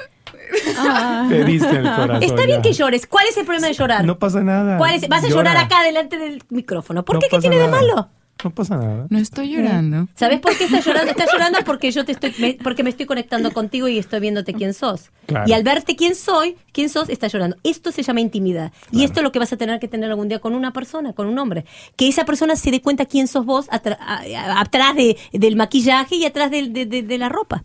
Le 1.30 1.44
diste 1.46 1.70
en 1.70 1.86
el 1.86 1.96
corazón. 1.96 2.24
Está 2.24 2.46
bien 2.46 2.58
ya. 2.58 2.62
que 2.62 2.74
llores. 2.74 3.08
¿Cuál 3.08 3.26
es 3.30 3.38
el 3.38 3.46
problema 3.46 3.68
de 3.68 3.74
llorar? 3.74 4.06
No 4.06 4.20
pasa 4.20 4.42
nada. 4.42 4.78
¿Cuál 4.78 4.96
es- 4.96 5.08
Vas 5.08 5.24
a 5.24 5.28
Llora. 5.28 5.52
llorar 5.52 5.58
acá 5.58 5.84
delante 5.84 6.18
del 6.18 6.42
micrófono. 6.50 7.06
¿Por 7.06 7.16
No 7.16 7.20
qué? 7.22 7.28
¿Qué 7.30 7.40
tiene 7.40 7.58
de 7.58 7.68
malo? 7.68 8.10
No 8.44 8.52
pasa 8.52 8.78
nada. 8.78 9.08
No 9.10 9.18
estoy 9.18 9.50
llorando. 9.50 10.08
¿Sabes 10.16 10.40
por 10.40 10.56
qué 10.58 10.66
estás 10.66 10.86
llorando? 10.86 11.10
Estás 11.12 11.30
llorando 11.32 11.60
porque 11.66 11.90
yo 11.92 12.06
te 12.06 12.12
estoy, 12.12 12.34
me- 12.38 12.58
porque 12.62 12.84
me 12.84 12.90
estoy 12.90 13.06
conectando 13.06 13.52
contigo 13.54 13.88
y 13.88 13.98
estoy 13.98 14.20
viéndote 14.20 14.54
quién 14.54 14.74
sos. 14.74 15.10
Claro. 15.26 15.50
Y 15.50 15.54
al 15.54 15.64
verte 15.64 15.96
quién 15.96 16.16
soy, 16.16 16.56
quién 16.72 16.90
sos, 16.90 17.10
estás 17.10 17.32
llorando. 17.32 17.56
Esto 17.64 17.92
se 17.92 18.04
llama 18.04 18.20
intimidad. 18.22 18.72
Y 18.92 19.04
esto 19.04 19.22
es 19.22 19.24
lo 19.24 19.32
que 19.32 19.40
vas 19.40 19.52
a 19.54 19.58
tener 19.58 19.80
que 19.80 19.88
tener 19.88 20.10
algún 20.12 20.28
día 20.28 20.40
con 20.40 20.54
una 20.54 20.72
persona, 20.74 21.14
con 21.14 21.28
un 21.28 21.40
hombre. 21.40 21.66
Que 21.96 22.08
esa 22.08 22.26
persona 22.26 22.56
se 22.56 22.72
dé 22.72 22.82
cuenta 22.82 23.06
quién 23.06 23.28
sos 23.28 23.46
vos 23.46 23.68
atra- 23.70 23.98
a- 24.00 24.22
a- 24.22 24.60
atrás 24.62 24.96
de, 24.96 25.18
del 25.32 25.56
maquillaje 25.56 26.16
y 26.18 26.26
atrás 26.26 26.52
de- 26.52 26.68
de 26.86 27.18
la 27.18 27.30
ropa. 27.30 27.64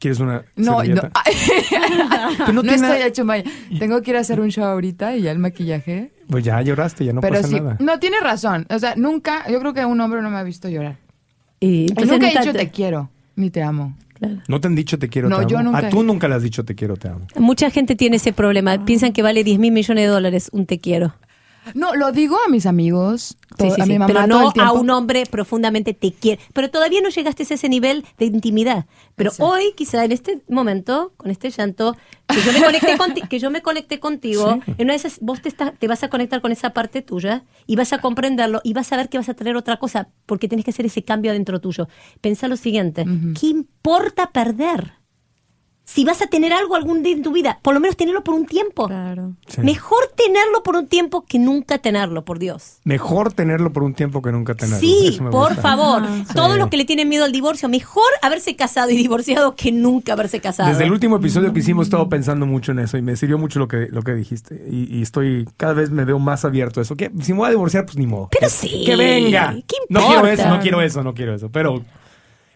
¿Quieres 0.00 0.18
una 0.18 0.42
No, 0.56 0.72
no, 0.72 0.78
servilleta? 0.80 1.12
no, 2.52 2.60
estoy 2.62 2.78
nada- 2.80 3.06
hecho 3.06 3.24
Maya. 3.24 3.44
Tengo 3.78 4.00
que 4.02 4.10
ir 4.10 4.16
a 4.16 4.20
hacer 4.20 4.40
un 4.40 4.48
show 4.50 4.64
ahorita 4.64 5.14
y 5.14 5.22
ya 5.22 5.30
el 5.30 5.38
maquillaje. 5.38 6.10
Pues 6.28 6.42
ya 6.42 6.60
lloraste, 6.62 7.04
ya 7.04 7.12
no 7.12 7.20
pero 7.20 7.34
pasa 7.36 7.48
sí, 7.48 7.56
nada. 7.56 7.76
no 7.78 7.98
tiene 8.00 8.18
razón. 8.20 8.66
O 8.70 8.78
sea, 8.78 8.94
nunca, 8.96 9.48
yo 9.50 9.60
creo 9.60 9.74
que 9.74 9.84
un 9.84 10.00
hombre 10.00 10.22
no 10.22 10.30
me 10.30 10.38
ha 10.38 10.42
visto 10.42 10.68
llorar. 10.68 10.96
Y 11.60 11.66
Y 11.68 11.86
entonces 11.90 12.12
nunca 12.12 12.28
he 12.28 12.38
dicho 12.38 12.52
te- 12.52 12.70
quiero, 12.70 13.10
ni 13.36 13.50
te 13.50 13.62
amo. 13.62 13.94
No 14.48 14.60
te 14.60 14.68
han 14.68 14.74
dicho 14.74 14.98
te 14.98 15.08
quiero, 15.08 15.28
No, 15.28 15.36
te 15.36 15.42
amo. 15.44 15.50
yo 15.50 15.62
nunca 15.62 15.78
Ah, 15.78 15.88
tú 15.88 16.02
nunca 16.02 16.28
le 16.28 16.34
has 16.34 16.42
dicho 16.42 16.64
te 16.64 16.74
quiero, 16.74 16.96
te 16.96 17.08
amo. 17.08 17.26
Mucha 17.36 17.70
gente 17.70 17.94
tiene 17.96 18.16
ese 18.16 18.32
problema. 18.32 18.82
Piensan 18.84 19.12
que 19.12 19.22
vale 19.22 19.44
10 19.44 19.58
mil 19.58 19.72
millones 19.72 20.04
de 20.04 20.08
dólares 20.08 20.48
un 20.52 20.64
te 20.66 20.78
quiero. 20.78 21.14
No, 21.74 21.94
lo 21.94 22.12
digo 22.12 22.36
a 22.46 22.48
mis 22.50 22.66
amigos, 22.66 23.36
to- 23.56 23.64
Sí, 23.64 23.70
sí, 23.74 23.80
a 23.80 23.84
sí, 23.84 23.92
mi 23.92 23.98
mamá 23.98 24.06
pero 24.06 24.20
todo 24.28 24.40
no 24.40 24.52
el 24.54 24.60
a 24.60 24.72
un 24.72 24.90
hombre 24.90 25.24
profundamente 25.26 25.94
te 25.94 26.12
quiere. 26.12 26.40
Pero 26.52 26.70
todavía 26.70 27.00
no 27.02 27.08
llegaste 27.10 27.42
a 27.48 27.54
ese 27.54 27.68
nivel 27.68 28.04
de 28.18 28.26
intimidad. 28.26 28.86
Pero 29.16 29.30
hoy, 29.44 29.72
quizá 29.76 30.04
en 30.04 30.12
este 30.12 30.42
momento, 30.48 31.12
con 31.16 31.30
este 31.30 31.50
llanto, 31.50 31.96
que 32.28 32.40
yo 32.42 32.52
me 32.52 32.62
conecté, 32.62 32.96
conti- 32.96 33.28
que 33.28 33.38
yo 33.38 33.50
me 33.50 33.60
conecté 33.62 34.00
contigo, 34.00 34.60
en 34.66 34.84
una 34.84 34.92
de 34.92 34.96
esas, 34.96 35.18
vos 35.20 35.42
te, 35.42 35.48
está- 35.48 35.72
te 35.72 35.88
vas 35.88 36.02
a 36.02 36.08
conectar 36.08 36.40
con 36.40 36.52
esa 36.52 36.70
parte 36.70 37.02
tuya 37.02 37.44
y 37.66 37.76
vas 37.76 37.92
a 37.92 37.98
comprenderlo 37.98 38.60
y 38.64 38.72
vas 38.72 38.92
a 38.92 38.96
ver 38.96 39.08
que 39.08 39.18
vas 39.18 39.28
a 39.28 39.34
traer 39.34 39.56
otra 39.56 39.78
cosa, 39.78 40.08
porque 40.26 40.48
tienes 40.48 40.64
que 40.64 40.70
hacer 40.70 40.86
ese 40.86 41.02
cambio 41.02 41.30
adentro 41.32 41.60
tuyo. 41.60 41.88
Pensa 42.20 42.48
lo 42.48 42.56
siguiente, 42.56 43.04
¿qué 43.38 43.46
importa 43.48 44.30
perder? 44.30 44.92
Si 45.92 46.04
vas 46.04 46.22
a 46.22 46.28
tener 46.28 46.52
algo 46.52 46.76
algún 46.76 47.02
día 47.02 47.14
en 47.14 47.22
tu 47.22 47.32
vida, 47.32 47.58
por 47.62 47.74
lo 47.74 47.80
menos 47.80 47.96
tenerlo 47.96 48.22
por 48.22 48.34
un 48.34 48.46
tiempo. 48.46 48.86
Claro. 48.86 49.32
Sí. 49.48 49.60
Mejor 49.62 50.06
tenerlo 50.14 50.62
por 50.62 50.76
un 50.76 50.86
tiempo 50.86 51.24
que 51.26 51.40
nunca 51.40 51.78
tenerlo, 51.78 52.24
por 52.24 52.38
Dios. 52.38 52.78
Mejor 52.84 53.32
tenerlo 53.32 53.72
por 53.72 53.82
un 53.82 53.94
tiempo 53.94 54.22
que 54.22 54.30
nunca 54.30 54.54
tenerlo. 54.54 54.78
Sí, 54.78 55.16
por 55.18 55.32
gusta. 55.48 55.56
favor. 55.56 56.04
Sí. 56.06 56.32
Todos 56.32 56.56
los 56.58 56.68
que 56.68 56.76
le 56.76 56.84
tienen 56.84 57.08
miedo 57.08 57.24
al 57.24 57.32
divorcio, 57.32 57.68
mejor 57.68 58.04
haberse 58.22 58.54
casado 58.54 58.90
y 58.90 58.96
divorciado 58.96 59.56
que 59.56 59.72
nunca 59.72 60.12
haberse 60.12 60.40
casado. 60.40 60.68
Desde 60.70 60.84
el 60.84 60.92
último 60.92 61.16
episodio 61.16 61.52
que 61.52 61.58
hicimos, 61.58 61.86
he 61.86 61.88
estado 61.88 62.08
pensando 62.08 62.46
mucho 62.46 62.70
en 62.70 62.78
eso 62.78 62.96
y 62.96 63.02
me 63.02 63.16
sirvió 63.16 63.36
mucho 63.38 63.58
lo 63.58 63.66
que, 63.66 63.88
lo 63.90 64.02
que 64.02 64.12
dijiste. 64.14 64.64
Y, 64.70 64.96
y 64.96 65.02
estoy, 65.02 65.48
cada 65.56 65.72
vez 65.72 65.90
me 65.90 66.04
veo 66.04 66.20
más 66.20 66.44
abierto 66.44 66.78
a 66.78 66.84
eso. 66.84 66.94
Que 66.94 67.10
si 67.20 67.32
me 67.32 67.40
voy 67.40 67.48
a 67.48 67.50
divorciar, 67.50 67.84
pues 67.84 67.96
ni 67.96 68.06
modo. 68.06 68.28
Pero 68.30 68.46
Que- 68.46 68.50
sí, 68.50 68.84
Que 68.86 68.94
venga. 68.94 69.56
¿qué 69.66 69.76
no 69.88 70.06
quiero 70.06 70.26
eso, 70.28 70.48
no 70.48 70.60
quiero 70.60 70.80
eso, 70.82 71.02
no 71.02 71.14
quiero 71.14 71.34
eso. 71.34 71.50
Pero. 71.50 71.82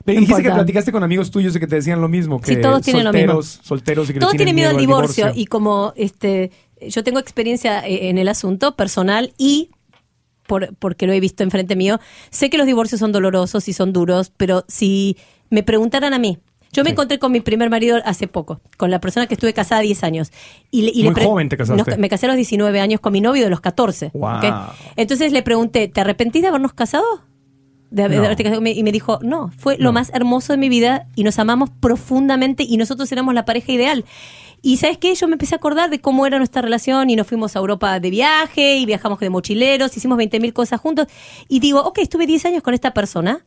Pero 0.05 0.21
dijiste 0.21 0.43
que 0.43 0.51
platicaste 0.51 0.93
con 0.93 1.03
amigos 1.03 1.31
tuyos 1.31 1.55
y 1.57 1.61
que 1.61 1.67
te 1.67 1.77
decían 1.77 2.01
lo 2.01 2.09
mismo. 2.09 2.40
Que 2.40 2.55
Sí, 2.57 2.61
todos 2.61 2.83
tienen 2.83 3.05
lo 3.05 3.11
solteros, 3.12 3.47
mismo. 3.47 3.62
Solteros 3.64 4.05
y 4.05 4.09
que 4.09 4.14
le 4.14 4.21
Todos 4.21 4.35
tienen 4.37 4.55
miedo 4.55 4.71
al 4.71 4.77
divorcio, 4.77 5.25
divorcio. 5.25 5.43
y 5.43 5.47
como 5.47 5.93
este 5.97 6.51
yo 6.88 7.03
tengo 7.03 7.19
experiencia 7.19 7.87
eh, 7.87 8.11
en 8.11 8.19
el 8.19 8.29
asunto 8.29 8.77
personal 8.77 9.33
y 9.38 9.71
por, 10.47 10.75
porque 10.77 11.07
lo 11.07 11.12
he 11.14 11.21
visto 11.21 11.43
enfrente 11.43 11.75
mío, 11.77 11.99
sé 12.31 12.51
que 12.51 12.59
los 12.59 12.67
divorcios 12.67 12.99
son 13.01 13.12
dolorosos 13.12 13.67
y 13.69 13.73
son 13.73 13.93
duros, 13.95 14.31
pero 14.37 14.64
si 14.69 15.17
me 15.49 15.62
preguntaran 15.62 16.12
a 16.12 16.19
mí, 16.19 16.38
yo 16.73 16.83
me 16.83 16.90
Sí. 16.90 16.93
encontré 16.93 17.19
con 17.19 17.33
mi 17.33 17.40
primer 17.40 17.71
marido 17.71 17.99
hace 18.05 18.27
poco, 18.29 18.61
con 18.77 18.90
la 18.90 19.01
persona 19.01 19.27
que 19.27 19.35
estuve 19.35 19.55
casada 19.55 19.81
10 19.81 20.03
años. 20.05 20.33
Y, 20.71 20.83
le- 20.83 20.90
y 20.93 21.05
Muy 21.05 21.14
joven 21.14 21.49
te 21.49 21.57
casaste. 21.57 21.83
Nos- 21.93 21.99
me 21.99 22.09
casé 22.11 22.27
a 22.27 22.31
los 22.31 22.37
19 22.37 22.81
años 22.81 23.01
con 23.01 23.12
mi 23.12 23.21
novio 23.23 23.45
de 23.45 23.51
los 23.51 23.61
14. 23.61 24.11
Wow. 24.12 24.40
Entonces 24.97 25.33
le 25.33 25.43
pregunté, 25.43 25.88
¿te 25.88 26.01
arrepentís 26.03 26.43
de 26.43 26.49
habernos 26.49 26.75
casado? 26.75 27.05
De 27.94 28.09
No. 28.09 28.28
de 28.28 28.37
casado? 28.37 28.61
Y 28.66 28.83
me 28.83 28.90
dijo, 28.90 29.20
no, 29.22 29.52
fue 29.57 29.78
lo 29.78 29.92
más 29.92 30.11
hermoso 30.12 30.52
de 30.52 30.57
mi 30.57 30.68
vida 30.68 31.07
y 31.14 31.22
nos 31.22 31.38
amamos 31.38 31.70
profundamente 31.70 32.64
y 32.64 32.76
nosotros 32.76 33.11
éramos 33.12 33.35
la 33.35 33.44
pareja 33.44 33.70
ideal. 33.70 34.04
Y 34.62 34.78
sabes 34.78 34.98
qué, 34.98 35.14
yo 35.14 35.28
me 35.28 35.35
empecé 35.35 35.54
a 35.54 35.59
acordar 35.59 35.90
de 35.90 36.00
cómo 36.00 36.26
era 36.26 36.38
nuestra 36.38 36.61
relación 36.61 37.09
y 37.11 37.16
nos 37.16 37.28
fuimos 37.28 37.54
a 37.54 37.61
Europa 37.61 38.00
de 38.00 38.11
viaje 38.11 38.78
y 38.78 38.87
viajamos 38.87 39.20
de 39.20 39.30
mochileros, 39.30 39.96
hicimos 39.96 40.18
20 40.18 40.40
mil 40.40 40.52
cosas 40.52 40.80
juntos. 40.80 41.07
Y 41.48 41.61
digo, 41.61 41.83
ok, 41.85 41.98
estuve 41.98 42.26
10 42.26 42.46
años 42.46 42.62
con 42.62 42.74
esta 42.74 42.92
persona 42.92 43.44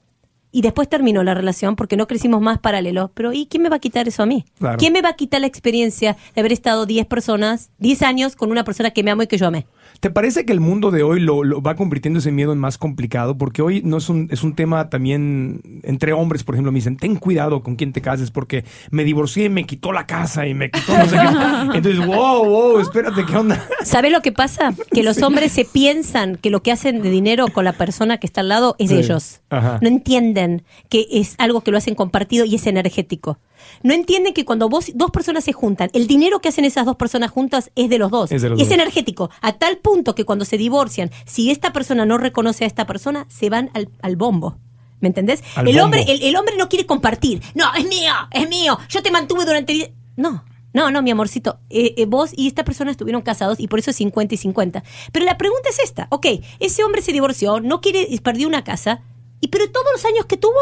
y 0.50 0.62
después 0.62 0.88
terminó 0.88 1.24
la 1.24 1.34
relación 1.34 1.76
porque 1.76 1.98
no 1.98 2.08
crecimos 2.08 2.40
más 2.40 2.60
paralelos. 2.60 3.12
Pero 3.14 3.34
¿y 3.34 3.48
quién 3.48 3.64
me 3.64 3.70
va 3.70 3.76
a 3.78 3.80
quitar 3.80 4.08
eso 4.08 4.24
a 4.24 4.26
mí? 4.26 4.46
Claro. 4.60 4.78
¿Quién 4.78 4.94
me 4.94 5.02
va 5.02 5.10
a 5.10 5.16
quitar 5.16 5.42
la 5.42 5.48
experiencia 5.48 6.16
de 6.36 6.42
haber 6.42 6.54
estado 6.54 6.86
10 6.86 7.06
personas, 7.08 7.70
10 7.80 8.02
años 8.04 8.36
con 8.36 8.50
una 8.50 8.64
persona 8.64 8.92
que 8.92 9.04
me 9.04 9.12
amo 9.12 9.24
y 9.24 9.28
que 9.28 9.38
yo 9.38 9.48
amé? 9.48 9.68
¿Te 10.00 10.10
parece 10.12 10.46
que 10.46 10.54
el 10.54 10.60
mundo 10.60 10.92
de 10.92 11.04
hoy 11.04 11.20
lo, 11.20 11.44
lo 11.44 11.62
va 11.62 11.76
convirtiendo 11.76 12.20
ese 12.20 12.32
miedo 12.32 12.54
en 12.54 12.60
más 12.60 12.78
complicado? 12.78 13.38
Porque 13.38 13.62
hoy 13.62 13.82
no 13.84 13.98
es 13.98 14.10
un, 14.10 14.28
es 14.32 14.44
un 14.44 14.54
tema 14.54 14.90
también 14.90 15.82
entre 15.84 16.14
hombres, 16.14 16.44
por 16.44 16.56
ejemplo, 16.56 16.72
me 16.72 16.78
dicen, 16.78 16.98
ten 16.98 17.16
cuidado 17.16 17.64
con 17.64 17.76
quién 17.76 17.94
te 17.94 18.02
cases 18.02 18.30
porque 18.32 18.64
me 18.92 19.04
divorcié 19.04 19.46
y 19.46 19.50
me 19.50 19.66
quitó 19.66 19.92
la 19.92 20.06
casa 20.06 20.46
y 20.46 20.54
me 20.54 20.70
quitó 20.70 20.96
no 20.98 21.06
sé 21.08 21.16
qué. 21.16 21.18
Entonces, 21.78 22.06
wow, 22.06 22.46
wow, 22.46 22.80
espérate, 22.80 23.26
¿qué 23.26 23.36
onda? 23.36 23.66
¿Sabe 23.84 24.10
lo 24.12 24.22
que 24.22 24.32
pasa? 24.32 24.74
Que 24.92 25.02
los 25.04 25.22
hombres 25.24 25.52
se 25.52 25.66
piensan 25.66 26.36
que 26.36 26.50
lo 26.52 26.62
que 26.62 26.72
hacen 26.72 27.02
de 27.02 27.10
dinero 27.10 27.48
con 27.48 27.66
la 27.66 27.74
persona 27.74 28.18
que 28.20 28.28
está 28.28 28.42
al 28.42 28.50
lado 28.50 28.76
es 28.78 28.90
de 28.90 28.98
Sí. 28.98 29.02
ellos. 29.04 29.42
Ajá. 29.50 29.80
No 29.82 29.88
entienden 29.88 30.64
que 30.90 31.08
es 31.12 31.36
algo 31.40 31.62
que 31.62 31.72
lo 31.72 31.78
hacen 31.78 31.96
compartido 31.96 32.46
y 32.46 32.56
es 32.56 32.68
energético. 32.68 33.40
No 33.84 33.94
entienden 33.94 34.34
que 34.34 34.46
cuando 34.46 34.70
vos, 34.70 34.92
dos 34.96 35.10
personas 35.12 35.44
se 35.44 35.52
juntan, 35.54 35.90
el 35.94 36.08
dinero 36.08 36.40
que 36.40 36.50
hacen 36.50 36.64
esas 36.66 36.86
dos 36.86 36.96
personas 36.96 37.32
juntas 37.32 37.72
es 37.76 37.90
de 37.90 37.98
los 37.98 38.12
dos. 38.12 38.32
Es 38.32 38.42
de 38.44 38.50
los 38.50 38.60
y 38.60 38.62
es 38.62 38.70
dos. 38.70 38.76
energético. 38.78 39.30
A 39.42 39.54
tal 39.54 39.78
punto 39.78 39.87
que 40.16 40.26
cuando 40.26 40.46
se 40.46 40.58
divorcian, 40.58 41.12
si 41.26 41.50
esta 41.52 41.72
persona 41.74 42.06
no 42.06 42.18
reconoce 42.18 42.64
a 42.64 42.68
esta 42.68 42.86
persona, 42.86 43.26
se 43.30 43.50
van 43.50 43.72
al, 43.74 43.90
al 44.02 44.16
bombo. 44.16 44.58
¿Me 45.00 45.08
entendés? 45.08 45.44
Al 45.56 45.68
el 45.68 45.80
hombre, 45.80 46.04
el, 46.08 46.24
el 46.24 46.36
hombre 46.36 46.56
no 46.58 46.70
quiere 46.70 46.86
compartir. 46.86 47.42
No, 47.54 47.66
es 47.76 47.88
mío, 47.88 48.14
es 48.32 48.50
mío. 48.50 48.78
Yo 48.90 49.02
te 49.02 49.12
mantuve 49.12 49.46
durante. 49.46 49.74
die-". 49.74 49.94
No. 50.16 50.44
No, 50.74 50.92
no, 50.92 51.02
mi 51.02 51.12
amorcito. 51.12 51.60
Eh, 51.70 51.94
eh, 51.98 52.06
vos 52.06 52.32
y 52.36 52.48
esta 52.48 52.64
persona 52.64 52.92
estuvieron 52.92 53.22
casados 53.22 53.60
y 53.60 53.68
por 53.68 53.80
eso 53.80 53.92
es 53.92 53.96
50 53.98 54.36
y 54.36 54.38
50. 54.38 54.84
Pero 55.12 55.26
la 55.26 55.38
pregunta 55.38 55.70
es 55.70 55.80
esta. 55.80 56.08
Ok, 56.12 56.28
ese 56.60 56.84
hombre 56.84 57.02
se 57.02 57.14
divorció, 57.14 57.60
no 57.60 57.82
quiere, 57.82 58.08
perdió 58.22 58.48
una 58.48 58.64
casa. 58.64 59.02
¿Y 59.40 59.50
pero 59.50 59.70
todos 59.72 59.86
los 59.94 60.04
años 60.06 60.26
que 60.26 60.38
tuvo? 60.38 60.54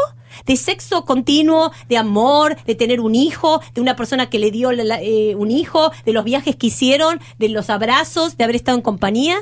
De 0.44 0.56
sexo 0.56 1.04
continuo, 1.04 1.72
de 1.88 1.96
amor, 1.96 2.56
de 2.66 2.74
tener 2.74 3.00
un 3.00 3.14
hijo, 3.14 3.60
de 3.74 3.80
una 3.80 3.96
persona 3.96 4.28
que 4.28 4.38
le 4.38 4.50
dio 4.50 4.70
la- 4.72 4.84
la- 4.84 5.02
eh, 5.02 5.34
un 5.34 5.50
hijo, 5.50 5.90
de 6.04 6.12
los 6.12 6.24
viajes 6.24 6.56
que 6.56 6.66
hicieron, 6.66 7.20
de 7.38 7.48
los 7.48 7.70
abrazos, 7.70 8.36
de 8.36 8.44
haber 8.44 8.56
estado 8.56 8.76
en 8.76 8.82
compañía. 8.82 9.36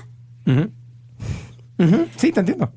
Sí, 2.16 2.30
te 2.32 2.40
entiendo. 2.40 2.72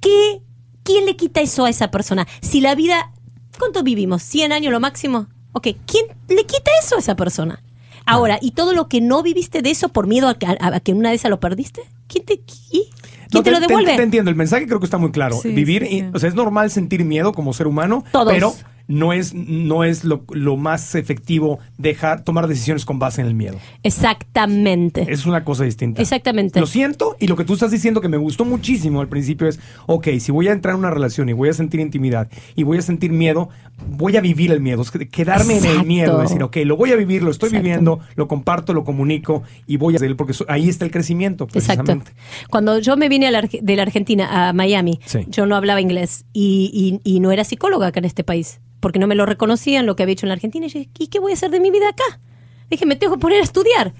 ¿Qué, 0.00 0.42
¿Quién 0.84 1.04
le 1.06 1.16
quita 1.16 1.40
eso 1.40 1.64
a 1.64 1.70
esa 1.70 1.90
persona? 1.90 2.26
Si 2.40 2.60
la 2.60 2.74
vida, 2.74 3.12
¿cuánto 3.58 3.82
vivimos? 3.82 4.22
¿100 4.22 4.52
años 4.52 4.72
lo 4.72 4.80
máximo? 4.80 5.26
Ok, 5.52 5.68
¿quién 5.86 6.06
le 6.28 6.46
quita 6.46 6.70
eso 6.82 6.96
a 6.96 7.00
esa 7.00 7.16
persona? 7.16 7.62
Ahora, 8.06 8.38
¿y 8.40 8.52
todo 8.52 8.72
lo 8.72 8.88
que 8.88 9.00
no 9.00 9.22
viviste 9.22 9.62
de 9.62 9.70
eso 9.70 9.88
por 9.90 10.06
miedo 10.06 10.28
a 10.28 10.38
que, 10.38 10.46
a- 10.46 10.56
a 10.60 10.80
que 10.80 10.92
una 10.92 11.10
de 11.10 11.16
esas 11.16 11.30
lo 11.30 11.40
perdiste? 11.40 11.82
¿Quién 12.06 12.24
te, 12.24 12.42
y- 12.70 12.88
¿quién 13.30 13.40
No, 13.40 13.42
te 13.42 13.50
lo 13.50 13.60
devuelve? 13.60 13.96
Te, 13.96 14.02
entiendo, 14.02 14.30
el 14.30 14.36
mensaje 14.36 14.66
creo 14.66 14.80
que 14.80 14.84
está 14.86 14.98
muy 14.98 15.10
claro. 15.10 15.36
Sí, 15.40 15.50
Vivir, 15.52 15.86
sí, 15.86 16.04
o 16.12 16.18
sea, 16.18 16.28
es 16.28 16.34
normal 16.34 16.70
sentir 16.70 17.04
miedo 17.04 17.32
como 17.32 17.52
ser 17.52 17.66
humano, 17.66 18.04
Todos. 18.12 18.32
pero 18.32 18.54
no 18.90 19.12
es, 19.12 19.32
no 19.34 19.84
es 19.84 20.04
lo, 20.04 20.24
lo 20.32 20.56
más 20.56 20.94
efectivo 20.96 21.60
dejar 21.78 22.24
tomar 22.24 22.48
decisiones 22.48 22.84
con 22.84 22.98
base 22.98 23.20
en 23.20 23.28
el 23.28 23.34
miedo. 23.34 23.56
Exactamente. 23.84 25.06
Es 25.08 25.26
una 25.26 25.44
cosa 25.44 25.64
distinta. 25.64 26.02
Exactamente. 26.02 26.58
Lo 26.58 26.66
siento 26.66 27.16
y 27.20 27.28
lo 27.28 27.36
que 27.36 27.44
tú 27.44 27.54
estás 27.54 27.70
diciendo 27.70 28.00
que 28.00 28.08
me 28.08 28.16
gustó 28.16 28.44
muchísimo 28.44 29.00
al 29.00 29.08
principio 29.08 29.46
es, 29.48 29.60
ok, 29.86 30.08
si 30.18 30.32
voy 30.32 30.48
a 30.48 30.52
entrar 30.52 30.74
en 30.74 30.80
una 30.80 30.90
relación 30.90 31.28
y 31.28 31.32
voy 31.32 31.48
a 31.48 31.52
sentir 31.52 31.80
intimidad 31.80 32.28
y 32.56 32.64
voy 32.64 32.78
a 32.78 32.82
sentir 32.82 33.12
miedo, 33.12 33.48
voy 33.88 34.16
a 34.16 34.20
vivir 34.20 34.50
el 34.50 34.60
miedo, 34.60 34.82
es 34.82 34.90
que- 34.90 35.08
quedarme 35.08 35.54
en 35.58 35.64
el 35.64 35.70
Exacto. 35.70 35.86
miedo, 35.86 36.18
decir, 36.20 36.42
ok, 36.42 36.56
lo 36.64 36.76
voy 36.76 36.90
a 36.92 36.96
vivir, 36.96 37.22
lo 37.22 37.30
estoy 37.30 37.48
Exacto. 37.48 37.62
viviendo, 37.64 38.00
lo 38.16 38.26
comparto, 38.28 38.74
lo 38.74 38.84
comunico 38.84 39.42
y 39.66 39.76
voy 39.76 39.94
a 39.94 39.96
hacer, 39.96 40.16
porque 40.16 40.34
ahí 40.48 40.68
está 40.68 40.84
el 40.84 40.90
crecimiento, 40.90 41.44
Exacto. 41.44 41.84
precisamente. 41.84 42.12
Cuando 42.50 42.78
yo 42.80 42.96
me 42.96 43.08
vine 43.08 43.30
de 43.62 43.76
la 43.76 43.82
Argentina 43.82 44.48
a 44.48 44.52
Miami, 44.52 44.98
Sí. 45.06 45.20
yo 45.28 45.46
no 45.46 45.54
hablaba 45.56 45.80
inglés 45.80 46.24
y, 46.32 47.00
y- 47.04 47.16
y 47.16 47.20
no 47.20 47.30
era 47.32 47.44
psicóloga 47.44 47.86
acá 47.88 48.00
en 48.00 48.04
este 48.06 48.24
país, 48.24 48.60
porque 48.80 48.98
no 48.98 49.06
me 49.06 49.14
lo 49.14 49.26
reconocían 49.26 49.86
lo 49.86 49.94
que 49.94 50.02
había 50.02 50.14
hecho 50.14 50.26
en 50.26 50.30
la 50.30 50.34
Argentina. 50.34 50.66
Y 50.66 50.70
yo 50.70 50.78
dije, 50.80 50.90
¿y 50.98 51.06
qué 51.06 51.20
voy 51.20 51.32
a 51.32 51.34
hacer 51.34 51.50
de 51.50 51.60
mi 51.60 51.70
vida 51.70 51.88
acá? 51.88 52.20
Dije, 52.68 52.86
me 52.86 52.96
tengo 52.96 53.14
que 53.14 53.20
poner 53.20 53.40
a 53.40 53.44
estudiar. 53.44 53.94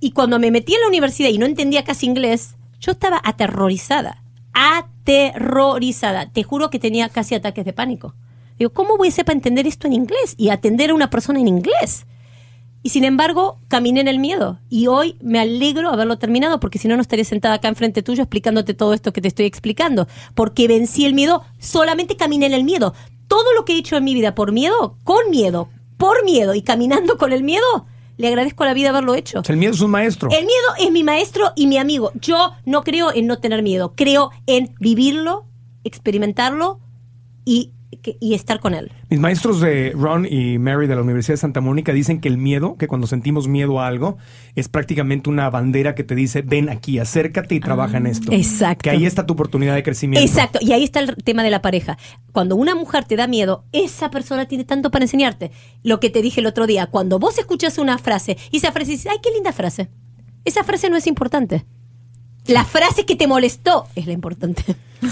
Y 0.00 0.12
cuando 0.12 0.38
me 0.38 0.50
metí 0.50 0.74
en 0.74 0.80
la 0.80 0.88
universidad 0.88 1.28
y 1.28 1.38
no 1.38 1.46
entendía 1.46 1.84
casi 1.84 2.06
inglés, 2.06 2.56
yo 2.80 2.92
estaba 2.92 3.20
aterrorizada. 3.22 4.22
Aterrorizada. 4.52 6.30
Te 6.30 6.42
juro 6.42 6.70
que 6.70 6.78
tenía 6.78 7.08
casi 7.08 7.34
ataques 7.34 7.64
de 7.64 7.72
pánico. 7.72 8.14
Digo, 8.58 8.72
¿cómo 8.72 8.96
voy 8.96 9.08
a 9.08 9.12
ser 9.12 9.24
para 9.24 9.36
entender 9.36 9.66
esto 9.66 9.86
en 9.86 9.92
inglés 9.92 10.34
y 10.36 10.48
atender 10.50 10.90
a 10.90 10.94
una 10.94 11.10
persona 11.10 11.40
en 11.40 11.48
inglés? 11.48 12.06
Y 12.84 12.88
sin 12.88 13.04
embargo, 13.04 13.60
caminé 13.68 14.00
en 14.00 14.08
el 14.08 14.18
miedo. 14.18 14.58
Y 14.68 14.88
hoy 14.88 15.16
me 15.22 15.38
alegro 15.38 15.90
haberlo 15.90 16.18
terminado, 16.18 16.58
porque 16.58 16.78
si 16.78 16.88
no, 16.88 16.96
no 16.96 17.02
estaría 17.02 17.24
sentada 17.24 17.54
acá 17.54 17.68
enfrente 17.68 18.02
tuyo 18.02 18.24
explicándote 18.24 18.74
todo 18.74 18.92
esto 18.92 19.12
que 19.12 19.20
te 19.20 19.28
estoy 19.28 19.46
explicando. 19.46 20.08
Porque 20.34 20.66
vencí 20.66 21.04
el 21.04 21.14
miedo, 21.14 21.44
solamente 21.58 22.16
caminé 22.16 22.46
en 22.46 22.54
el 22.54 22.64
miedo. 22.64 22.92
Todo 23.32 23.54
lo 23.54 23.64
que 23.64 23.72
he 23.72 23.78
hecho 23.78 23.96
en 23.96 24.04
mi 24.04 24.12
vida 24.12 24.34
por 24.34 24.52
miedo, 24.52 24.98
con 25.04 25.30
miedo, 25.30 25.70
por 25.96 26.22
miedo 26.22 26.54
y 26.54 26.60
caminando 26.60 27.16
con 27.16 27.32
el 27.32 27.42
miedo, 27.42 27.86
le 28.18 28.28
agradezco 28.28 28.62
a 28.62 28.66
la 28.66 28.74
vida 28.74 28.90
haberlo 28.90 29.14
hecho. 29.14 29.40
El 29.48 29.56
miedo 29.56 29.72
es 29.72 29.80
un 29.80 29.90
maestro. 29.90 30.28
El 30.30 30.44
miedo 30.44 30.68
es 30.78 30.92
mi 30.92 31.02
maestro 31.02 31.50
y 31.56 31.66
mi 31.66 31.78
amigo. 31.78 32.12
Yo 32.20 32.52
no 32.66 32.82
creo 32.82 33.10
en 33.10 33.26
no 33.26 33.38
tener 33.38 33.62
miedo, 33.62 33.94
creo 33.96 34.32
en 34.46 34.74
vivirlo, 34.80 35.46
experimentarlo 35.82 36.78
y, 37.46 37.72
que- 37.98 38.16
y 38.20 38.34
estar 38.34 38.60
con 38.60 38.74
él. 38.74 38.90
Mis 39.10 39.20
maestros 39.20 39.60
de 39.60 39.92
Ron 39.94 40.26
y 40.28 40.58
Mary 40.58 40.86
de 40.86 40.94
la 40.96 41.02
Universidad 41.02 41.34
de 41.34 41.38
Santa 41.38 41.60
Mónica 41.60 41.92
dicen 41.92 42.20
que 42.20 42.28
el 42.28 42.38
miedo, 42.38 42.76
que 42.78 42.88
cuando 42.88 43.06
sentimos 43.06 43.48
miedo 43.48 43.80
a 43.80 43.86
algo, 43.86 44.16
es 44.54 44.68
prácticamente 44.68 45.28
una 45.30 45.50
bandera 45.50 45.94
que 45.94 46.04
te 46.04 46.14
dice, 46.14 46.42
ven 46.42 46.68
aquí, 46.68 46.98
acércate 46.98 47.54
y 47.54 47.60
trabaja 47.60 47.98
en 47.98 48.06
esto. 48.06 48.32
exacto. 48.32 48.82
Que 48.84 48.90
ahí 48.90 49.04
está 49.04 49.26
tu 49.26 49.34
oportunidad 49.34 49.74
de 49.74 49.82
crecimiento. 49.82 50.26
Exacto, 50.26 50.58
y 50.62 50.72
ahí 50.72 50.84
está 50.84 51.00
el 51.00 51.16
tema 51.16 51.42
de 51.42 51.50
la 51.50 51.60
pareja. 51.62 51.98
Cuando 52.32 52.56
una 52.56 52.74
mujer 52.74 53.04
te 53.04 53.16
da 53.16 53.26
miedo, 53.26 53.64
esa 53.72 54.10
persona 54.10 54.46
tiene 54.46 54.64
tanto 54.64 54.90
para 54.90 55.04
enseñarte. 55.04 55.50
Lo 55.82 56.00
que 56.00 56.10
te 56.10 56.22
dije 56.22 56.40
el 56.40 56.46
otro 56.46 56.66
día, 56.66 56.86
cuando 56.86 57.18
vos 57.18 57.38
escuchas 57.38 57.78
una 57.78 57.98
frase 57.98 58.36
y 58.50 58.56
esa 58.58 58.72
frase 58.72 58.92
dices, 58.92 59.10
ay, 59.10 59.18
qué 59.22 59.30
linda 59.30 59.52
frase. 59.52 59.88
Esa 60.44 60.64
frase 60.64 60.90
no 60.90 60.96
es 60.96 61.06
importante. 61.06 61.64
La 62.46 62.64
frase 62.64 63.06
que 63.06 63.16
te 63.16 63.26
molestó 63.26 63.86
es 63.94 64.06
la 64.06 64.12
importante. 64.12 64.62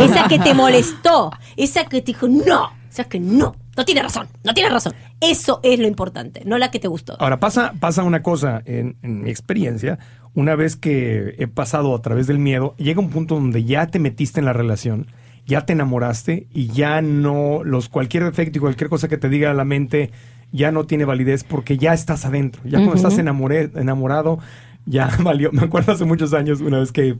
esa 0.00 0.28
que 0.28 0.38
te 0.38 0.54
molestó, 0.54 1.30
esa 1.56 1.84
que 1.86 2.00
te 2.00 2.06
dijo, 2.12 2.28
no, 2.28 2.70
esa 2.90 3.04
que 3.04 3.20
no, 3.20 3.54
no 3.76 3.84
tiene 3.84 4.02
razón, 4.02 4.28
no 4.44 4.54
tiene 4.54 4.70
razón. 4.70 4.94
Eso 5.20 5.60
es 5.62 5.78
lo 5.78 5.86
importante, 5.86 6.42
no 6.44 6.58
la 6.58 6.70
que 6.70 6.78
te 6.78 6.88
gustó. 6.88 7.16
Ahora, 7.20 7.40
pasa, 7.40 7.72
pasa 7.80 8.02
una 8.02 8.22
cosa 8.22 8.62
en, 8.66 8.96
en 9.02 9.22
mi 9.22 9.30
experiencia. 9.30 9.98
Una 10.34 10.56
vez 10.56 10.76
que 10.76 11.34
he 11.38 11.46
pasado 11.46 11.94
a 11.94 12.02
través 12.02 12.26
del 12.26 12.38
miedo, 12.38 12.74
llega 12.76 13.00
un 13.00 13.10
punto 13.10 13.34
donde 13.36 13.64
ya 13.64 13.86
te 13.86 13.98
metiste 14.00 14.40
en 14.40 14.46
la 14.46 14.52
relación, 14.52 15.06
ya 15.46 15.64
te 15.64 15.72
enamoraste 15.74 16.48
y 16.52 16.68
ya 16.68 17.00
no, 17.02 17.62
los 17.64 17.88
cualquier 17.88 18.24
defecto 18.24 18.58
y 18.58 18.60
cualquier 18.60 18.90
cosa 18.90 19.08
que 19.08 19.16
te 19.16 19.28
diga 19.28 19.52
la 19.54 19.64
mente 19.64 20.10
ya 20.50 20.70
no 20.72 20.86
tiene 20.86 21.04
validez 21.04 21.42
porque 21.44 21.78
ya 21.78 21.92
estás 21.94 22.24
adentro. 22.24 22.62
Ya 22.64 22.78
cuando 22.78 22.94
estás 22.94 23.18
enamoré- 23.18 23.70
enamorado, 23.76 24.38
ya 24.86 25.10
valió. 25.22 25.50
Me 25.52 25.62
acuerdo 25.62 25.92
hace 25.92 26.04
muchos 26.04 26.34
años, 26.34 26.60
una 26.60 26.78
vez 26.78 26.92
que 26.92 27.18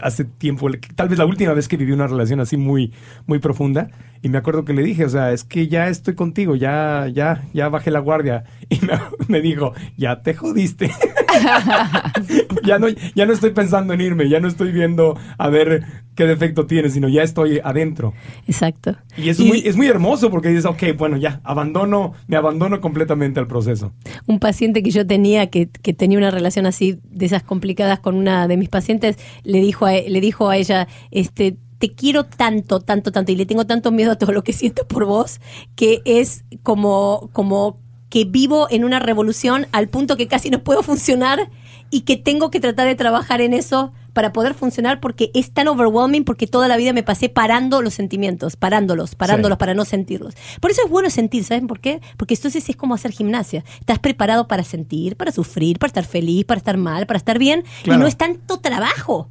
hace 0.00 0.24
tiempo, 0.24 0.68
tal 0.94 1.08
vez 1.08 1.18
la 1.18 1.26
última 1.26 1.52
vez 1.52 1.66
que 1.66 1.76
viví 1.76 1.92
una 1.92 2.06
relación 2.06 2.40
así 2.40 2.56
muy, 2.56 2.92
muy 3.26 3.38
profunda, 3.40 3.90
y 4.22 4.28
me 4.28 4.38
acuerdo 4.38 4.64
que 4.64 4.72
le 4.72 4.82
dije, 4.82 5.04
o 5.04 5.08
sea, 5.08 5.32
es 5.32 5.44
que 5.44 5.68
ya 5.68 5.88
estoy 5.88 6.14
contigo, 6.14 6.54
ya, 6.54 7.08
ya, 7.12 7.44
ya 7.52 7.68
bajé 7.68 7.90
la 7.90 8.00
guardia. 8.00 8.44
Y 8.68 8.80
me, 9.28 9.40
dijo, 9.40 9.72
ya 9.96 10.22
te 10.22 10.34
jodiste. 10.34 10.90
ya 12.64 12.78
no, 12.78 12.88
ya 12.88 13.26
no 13.26 13.32
estoy 13.32 13.50
pensando 13.50 13.94
en 13.94 14.00
irme, 14.00 14.28
ya 14.28 14.40
no 14.40 14.48
estoy 14.48 14.72
viendo 14.72 15.18
a 15.38 15.48
ver 15.48 15.84
qué 16.14 16.24
defecto 16.24 16.66
tiene, 16.66 16.88
sino 16.88 17.08
ya 17.08 17.22
estoy 17.22 17.60
adentro. 17.62 18.14
Exacto. 18.46 18.96
Y 19.16 19.28
es, 19.28 19.38
muy, 19.38 19.62
es 19.64 19.76
muy 19.76 19.86
hermoso 19.86 20.30
porque 20.30 20.48
dices, 20.48 20.64
ok, 20.64 20.82
bueno, 20.96 21.16
ya, 21.16 21.40
abandono, 21.44 22.14
me 22.26 22.36
abandono 22.36 22.80
completamente 22.80 23.38
al 23.38 23.46
proceso. 23.46 23.92
un 24.26 24.40
paciente 24.40 24.82
que 24.82 24.90
yo 24.90 25.06
tenía 25.06 25.48
que, 25.48 25.68
que 25.68 25.92
tenía 25.92 26.18
una 26.18 26.30
relación 26.30 26.66
así 26.66 26.98
de 27.04 27.26
esas 27.26 27.42
complicadas 27.42 28.00
con 28.00 28.16
una 28.16 28.48
de 28.48 28.56
mis 28.56 28.68
pacientes 28.68 29.16
le 29.44 29.60
dijo 29.60 29.86
a, 29.86 29.92
le 29.92 30.20
dijo 30.20 30.48
a 30.48 30.56
ella 30.56 30.88
este 31.10 31.56
te 31.78 31.92
quiero 31.92 32.24
tanto 32.24 32.80
tanto 32.80 33.12
tanto 33.12 33.32
y 33.32 33.36
le 33.36 33.44
tengo 33.44 33.66
tanto 33.66 33.92
miedo 33.92 34.12
a 34.12 34.16
todo 34.16 34.32
lo 34.32 34.42
que 34.42 34.52
siento 34.52 34.86
por 34.86 35.04
vos 35.04 35.40
que 35.74 36.00
es 36.04 36.44
como 36.62 37.28
como 37.32 37.80
que 38.08 38.24
vivo 38.24 38.68
en 38.70 38.84
una 38.84 38.98
revolución 38.98 39.66
al 39.72 39.88
punto 39.88 40.16
que 40.16 40.28
casi 40.28 40.50
no 40.50 40.60
puedo 40.62 40.82
funcionar 40.82 41.50
y 41.90 42.02
que 42.02 42.16
tengo 42.16 42.50
que 42.50 42.60
tratar 42.60 42.86
de 42.86 42.94
trabajar 42.94 43.40
en 43.40 43.52
eso 43.52 43.92
para 44.12 44.32
poder 44.32 44.54
funcionar 44.54 44.98
porque 45.00 45.30
es 45.34 45.52
tan 45.52 45.68
overwhelming 45.68 46.24
porque 46.24 46.46
toda 46.46 46.68
la 46.68 46.76
vida 46.78 46.92
me 46.94 47.02
pasé 47.02 47.28
parando 47.28 47.82
los 47.82 47.92
sentimientos, 47.94 48.56
parándolos, 48.56 49.14
parándolos 49.14 49.56
Sí. 49.56 49.60
para 49.60 49.74
no 49.74 49.84
sentirlos. 49.84 50.34
Por 50.60 50.70
eso 50.70 50.82
es 50.84 50.90
bueno 50.90 51.10
sentir, 51.10 51.44
¿saben 51.44 51.66
por 51.66 51.80
qué? 51.80 52.00
Porque 52.16 52.34
entonces 52.34 52.66
es 52.68 52.76
como 52.76 52.94
hacer 52.94 53.10
gimnasia. 53.12 53.62
Estás 53.78 53.98
preparado 53.98 54.48
para 54.48 54.64
sentir, 54.64 55.16
para 55.16 55.32
sufrir, 55.32 55.78
para 55.78 55.88
estar 55.88 56.04
feliz, 56.04 56.44
para 56.46 56.58
estar 56.58 56.76
mal, 56.78 57.06
para 57.06 57.18
estar 57.18 57.38
bien 57.38 57.62
Claro. 57.82 57.98
y 57.98 58.02
no 58.02 58.06
es 58.06 58.16
tanto 58.16 58.58
trabajo. 58.60 59.28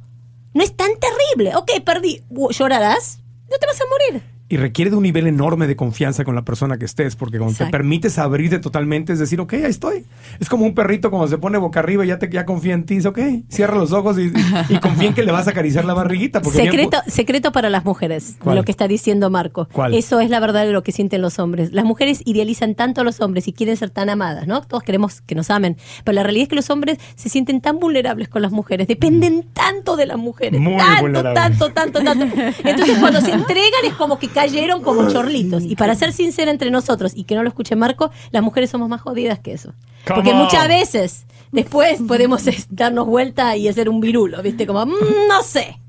No 0.54 0.62
es 0.62 0.74
tan 0.76 0.90
terrible. 1.00 1.56
Ok, 1.56 1.70
perdí. 1.84 2.22
¿Llorarás? 2.30 3.18
No 3.50 3.56
te 3.58 3.66
vas 3.66 3.80
a 3.80 3.84
morir. 3.90 4.22
Y 4.48 4.58
requiere 4.58 4.90
de 4.90 4.96
un 4.96 5.02
nivel 5.02 5.26
enorme 5.26 5.66
de 5.66 5.74
confianza 5.74 6.22
con 6.24 6.36
la 6.36 6.44
persona 6.44 6.78
que 6.78 6.84
estés, 6.84 7.16
porque 7.16 7.38
cuando 7.38 7.52
te 7.56 7.64
Exacto. 7.64 7.72
permites 7.72 8.18
abrirte 8.18 8.60
totalmente, 8.60 9.12
es 9.12 9.18
decir, 9.18 9.40
ok, 9.40 9.54
ahí 9.54 9.64
estoy. 9.64 10.04
Es 10.38 10.48
como 10.48 10.64
un 10.64 10.74
perrito 10.74 11.10
cuando 11.10 11.26
se 11.26 11.38
pone 11.38 11.58
boca 11.58 11.80
arriba 11.80 12.04
y 12.04 12.08
ya, 12.08 12.18
te, 12.20 12.30
ya 12.30 12.44
confía 12.46 12.74
en 12.74 12.84
ti, 12.84 12.96
dice, 12.96 13.08
ok, 13.08 13.18
cierra 13.48 13.74
los 13.76 13.92
ojos 13.92 14.18
y, 14.18 14.32
y 14.68 14.78
confía 14.80 15.08
en 15.08 15.14
que 15.14 15.24
le 15.24 15.32
vas 15.32 15.48
a 15.48 15.50
acariciar 15.50 15.84
la 15.84 15.94
barriguita. 15.94 16.42
Porque 16.42 16.60
bien 16.60 16.70
Secreto, 16.72 16.98
secreto 17.08 17.50
para 17.50 17.70
las 17.70 17.84
mujeres, 17.84 18.36
¿Cuál? 18.42 18.56
lo 18.56 18.62
que 18.64 18.70
está 18.70 18.86
diciendo 18.86 19.30
Marco. 19.30 19.68
¿Cuál? 19.72 19.94
Eso 19.94 20.20
es 20.20 20.30
la 20.30 20.38
verdad 20.38 20.64
de 20.64 20.72
lo 20.72 20.82
que 20.84 20.92
sienten 20.92 21.22
los 21.22 21.40
hombres. 21.40 21.72
Las 21.72 21.84
mujeres 21.84 22.22
idealizan 22.24 22.76
tanto 22.76 23.00
a 23.00 23.04
los 23.04 23.20
hombres 23.20 23.48
y 23.48 23.52
quieren 23.52 23.76
ser 23.76 23.90
tan 23.90 24.10
amadas, 24.10 24.46
¿no? 24.46 24.60
Todos 24.62 24.84
queremos 24.84 25.22
que 25.22 25.34
nos 25.34 25.50
amen. 25.50 25.76
Pero 26.04 26.14
la 26.14 26.22
realidad 26.22 26.44
es 26.44 26.48
que 26.50 26.56
los 26.56 26.70
hombres 26.70 26.98
se 27.16 27.28
sienten 27.28 27.60
tan 27.60 27.80
vulnerables 27.80 28.28
con 28.28 28.42
las 28.42 28.52
mujeres, 28.52 28.86
dependen 28.86 29.44
tanto 29.52 29.96
de 29.96 30.06
las 30.06 30.18
mujeres. 30.18 30.60
Muy 30.60 30.76
tanto, 30.76 31.02
vulnerables. 31.02 31.58
tanto, 31.58 31.72
tanto, 31.72 32.00
tanto. 32.04 32.26
Entonces 32.64 32.96
cuando 32.98 33.20
se 33.20 33.32
entregan 33.32 33.84
es 33.84 33.94
como 33.94 34.20
que 34.20 34.28
cayeron 34.40 34.82
como 34.82 35.10
chorlitos. 35.10 35.64
Y 35.64 35.74
para 35.76 35.94
ser 35.94 36.12
sincera 36.12 36.50
entre 36.50 36.70
nosotros 36.70 37.12
y 37.14 37.24
que 37.24 37.34
no 37.34 37.42
lo 37.42 37.48
escuche 37.48 37.74
Marco, 37.76 38.10
las 38.30 38.42
mujeres 38.42 38.70
somos 38.70 38.88
más 38.88 39.00
jodidas 39.00 39.38
que 39.40 39.52
eso. 39.52 39.72
Come 40.06 40.14
Porque 40.16 40.30
on. 40.30 40.36
muchas 40.38 40.68
veces 40.68 41.24
después 41.52 42.00
podemos 42.06 42.46
es, 42.46 42.66
darnos 42.70 43.06
vuelta 43.06 43.56
y 43.56 43.66
hacer 43.68 43.88
un 43.88 44.00
virulo, 44.00 44.42
¿viste? 44.42 44.66
Como, 44.66 44.84
"Mm, 44.86 44.94
no 45.28 45.42
sé. 45.42 45.80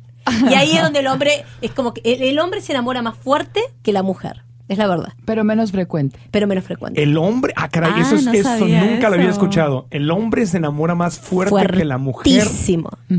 Y 0.49 0.53
ahí 0.55 0.71
es 0.75 0.81
donde 0.81 0.99
el 0.99 1.07
hombre, 1.07 1.45
es 1.61 1.71
como 1.71 1.93
que 1.93 2.01
el, 2.03 2.21
el 2.21 2.39
hombre 2.39 2.61
se 2.61 2.73
enamora 2.73 3.01
más 3.01 3.17
fuerte 3.17 3.61
que 3.83 3.93
la 3.93 4.03
mujer. 4.03 4.43
Es 4.69 4.77
la 4.77 4.87
verdad, 4.87 5.13
Pero 5.25 5.43
menos 5.45 5.71
frecuente. 5.71 6.19
pero 6.29 6.45
menos 6.45 6.63
frecuente. 6.65 7.01
El 7.01 7.17
hombre, 7.17 7.53
ah, 7.55 7.69
caray, 7.69 7.91
Ah, 7.95 8.01
eso, 8.01 8.15
es- 8.15 8.25
no 8.25 8.33
eso 8.33 8.43
sabía 8.43 8.83
nunca 8.83 9.09
lo 9.09 9.15
había 9.15 9.29
escuchado. 9.29 9.87
El 9.91 10.11
hombre 10.11 10.45
se 10.45 10.57
enamora 10.57 10.93
más 10.93 11.19
fuerte 11.19 11.55
que 11.77 11.85
la 11.85 11.97
mujer, 11.97 12.43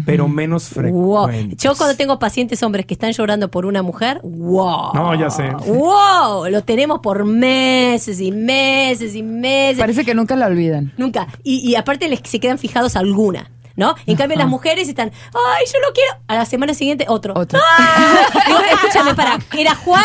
pero 0.05 0.29
menos 0.29 0.71
Wow. 0.75 0.83
frecuente. 1.29 1.57
Yo 1.59 1.75
cuando 1.75 1.97
tengo 1.97 2.19
pacientes 2.19 2.63
hombres 2.63 2.85
que 2.87 2.95
están 2.95 3.13
llorando 3.13 3.51
por 3.51 3.65
una 3.67 3.83
mujer, 3.83 4.21
wow. 4.23 4.93
No, 4.95 5.15
ya 5.19 5.31
sé. 5.31 5.49
Wow, 5.67 6.49
lo 6.51 6.63
tenemos 6.65 7.01
por 7.01 7.25
meses 7.25 8.21
y 8.21 8.31
meses 8.33 9.15
y 9.15 9.23
meses. 9.23 9.79
Parece 9.79 10.05
que 10.05 10.15
nunca 10.15 10.37
la 10.37 10.47
olvidan. 10.47 10.93
Nunca. 10.99 11.29
Y, 11.43 11.67
y 11.69 11.77
aparte 11.77 12.09
les 12.09 12.21
se 12.25 12.41
quedan 12.41 12.59
fijados 12.59 12.95
alguna. 12.97 13.51
¿No? 13.79 13.95
En 14.07 14.17
cambio, 14.17 14.37
las 14.37 14.49
mujeres 14.49 14.89
están, 14.89 15.13
ay, 15.33 15.65
yo 15.73 15.79
lo 15.87 15.95
quiero. 15.95 16.11
A 16.27 16.35
la 16.35 16.45
semana 16.47 16.75
siguiente, 16.75 17.07
otro. 17.09 17.33
Otro. 17.37 17.61
¡Ah! 17.63 18.27
Digo, 18.49 18.59
escúchame, 18.73 19.15
para, 19.15 19.39
¿era 19.57 19.75
Juan 19.77 20.03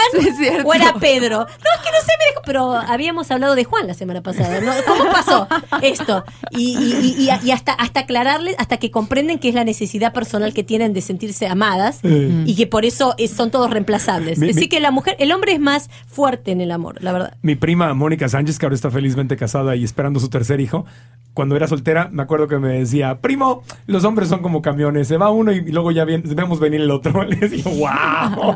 o 0.64 0.74
era 0.76 0.94
Pedro? 0.94 1.40
No, 1.40 1.46
es 1.46 1.82
que 1.84 1.90
no 1.92 1.98
sé, 2.00 2.12
me 2.20 2.26
dejó. 2.30 2.42
Pero 2.46 2.72
habíamos 2.74 3.32
hablado 3.32 3.56
de 3.56 3.64
Juan 3.64 3.88
la 3.88 3.96
semana 3.96 4.22
pasada. 4.22 4.62
¿no? 4.62 4.72
¿Cómo 4.88 5.06
pasó 5.12 5.48
esto? 5.82 6.24
Y, 6.52 6.78
y- 6.78 7.16
y- 7.28 7.48
y 7.48 7.52
hasta, 7.52 7.74
hasta 7.74 8.02
aclararles, 8.02 8.56
hasta 8.60 8.78
que 8.78 8.92
comprenden 8.92 9.40
que 9.40 9.50
es 9.50 9.56
la 9.56 9.64
necesidad 9.64 10.14
personal 10.14 10.54
que 10.54 10.64
tienen 10.64 10.94
de 10.94 11.02
sentirse 11.02 11.48
amadas 11.48 12.00
y 12.04 12.56
que 12.56 12.68
por 12.68 12.86
eso 12.86 13.16
es- 13.18 13.32
son 13.32 13.50
todos 13.50 13.72
reemplazables. 13.72 14.38
Mi- 14.38 14.52
Así 14.52 14.60
mi- 14.62 14.68
que 14.70 14.80
la 14.82 14.92
mujer, 14.92 15.16
el 15.18 15.32
hombre 15.32 15.54
es 15.54 15.60
más 15.60 15.90
fuerte 16.06 16.52
en 16.52 16.62
el 16.62 16.70
amor, 16.70 17.02
la 17.02 17.12
verdad. 17.12 17.38
Mi 17.42 17.56
prima 17.56 17.92
Mónica 17.96 18.30
Sánchez, 18.30 18.60
que 18.60 18.68
ahora 18.68 18.76
está 18.76 18.92
felizmente 18.92 19.36
casada 19.36 19.76
y 19.76 19.84
esperando 19.84 20.20
su 20.20 20.30
tercer 20.30 20.62
hijo, 20.62 20.86
cuando 21.34 21.56
era 21.56 21.68
soltera, 21.68 22.10
me 22.12 22.22
acuerdo 22.22 22.48
que 22.48 22.60
me 22.60 22.74
decía, 22.78 23.18
primo, 23.20 23.63
los 23.88 24.04
hombres 24.06 24.30
son 24.30 24.42
como 24.42 24.62
camiones, 24.62 25.08
se 25.08 25.18
va 25.18 25.30
uno 25.32 25.52
y 25.52 25.62
luego 25.72 25.92
ya 25.92 26.06
vemos 26.06 26.60
venir 26.60 26.82
el 26.82 26.92
otro. 26.92 27.24
Le 27.26 27.36
decía, 27.36 27.64
wow, 27.66 28.56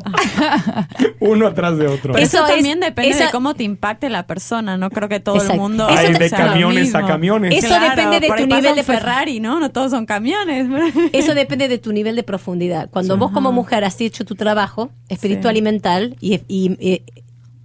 uno 1.20 1.48
atrás 1.48 1.78
de 1.78 1.88
otro. 1.88 2.14
Pero 2.14 2.24
Eso, 2.26 2.38
Eso 2.38 2.48
es- 2.48 2.54
también 2.54 2.80
depende 2.80 3.12
esa- 3.12 3.26
de 3.26 3.32
cómo 3.32 3.54
te 3.54 3.64
impacte 3.64 4.10
la 4.10 4.28
persona. 4.28 4.78
No 4.78 4.90
creo 4.90 5.10
que 5.10 5.20
todo 5.20 5.36
Exacto. 5.36 5.54
el 5.54 5.60
mundo. 5.60 5.88
Te- 5.88 6.14
de 6.18 6.30
camiones 6.30 6.96
a 6.96 7.06
camiones. 7.06 7.54
Eso 7.56 7.68
Claro, 7.68 7.90
depende 7.90 8.20
de 8.20 8.28
tu 8.36 8.48
nivel 8.48 8.76
de 8.76 8.84
Ferrari, 8.84 9.40
¿no? 9.40 9.60
No 9.60 9.70
todos 9.72 9.92
son 9.92 10.06
camiones. 10.06 10.68
Eso 11.14 11.34
depende 11.34 11.68
de 11.68 11.78
tu 11.78 11.92
nivel 11.92 12.16
de 12.16 12.24
profundidad. 12.24 12.90
Cuando 12.90 13.18
vos 13.18 13.32
como 13.32 13.52
mujer 13.52 13.84
has 13.84 14.00
hecho 14.02 14.26
tu 14.26 14.36
trabajo 14.36 14.90
espiritual 15.10 15.56
Sí. 15.56 15.60
y 15.60 15.62
mental 15.62 16.16
y, 16.20 16.42
y, 16.48 17.02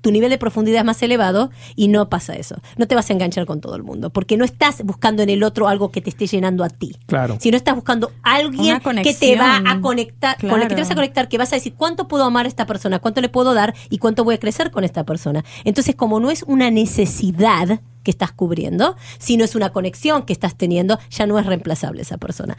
tu 0.02 0.10
nivel 0.10 0.28
de 0.28 0.36
profundidad 0.36 0.80
es 0.80 0.84
más 0.84 1.02
elevado 1.02 1.50
y 1.74 1.88
no 1.88 2.10
pasa 2.10 2.34
eso. 2.34 2.56
No 2.76 2.86
te 2.86 2.94
vas 2.94 3.08
a 3.08 3.14
enganchar 3.14 3.46
con 3.46 3.60
todo 3.60 3.76
el 3.76 3.82
mundo 3.82 4.10
porque 4.10 4.36
no 4.36 4.44
estás 4.44 4.82
buscando 4.84 5.22
en 5.22 5.30
el 5.30 5.42
otro 5.42 5.68
algo 5.68 5.90
que 5.90 6.02
te 6.02 6.10
esté 6.10 6.26
llenando 6.26 6.64
a 6.64 6.68
ti. 6.68 6.96
Claro. 7.06 7.38
Sino 7.40 7.56
estás 7.56 7.74
buscando 7.74 8.12
alguien 8.22 8.80
que 9.02 9.14
te 9.14 9.36
va 9.36 9.62
a 9.64 9.80
conectar, 9.80 10.36
con 10.38 10.60
el 10.60 10.68
que 10.68 10.74
te 10.74 10.82
vas 10.82 10.90
a 10.90 10.94
conectar, 10.94 11.28
que 11.28 11.38
vas 11.38 11.52
a 11.52 11.56
decir 11.56 11.74
cuánto 11.74 12.08
puedo 12.08 12.24
amar 12.24 12.44
a 12.44 12.48
esta 12.48 12.66
persona, 12.66 12.98
cuánto 12.98 13.20
le 13.20 13.28
puedo 13.28 13.54
dar 13.54 13.74
y 13.88 13.98
cuánto 13.98 14.24
voy 14.24 14.34
a 14.34 14.38
crecer 14.38 14.70
con 14.70 14.84
esta 14.84 15.04
persona. 15.04 15.44
Entonces, 15.64 15.94
como 15.94 16.20
no 16.20 16.30
es 16.30 16.42
una 16.42 16.70
necesidad 16.70 17.80
que 18.02 18.10
estás 18.10 18.32
cubriendo, 18.32 18.96
sino 19.18 19.44
es 19.44 19.54
una 19.54 19.70
conexión 19.70 20.22
que 20.22 20.32
estás 20.32 20.56
teniendo, 20.56 20.98
ya 21.10 21.26
no 21.26 21.38
es 21.38 21.46
reemplazable 21.46 22.02
esa 22.02 22.18
persona. 22.18 22.56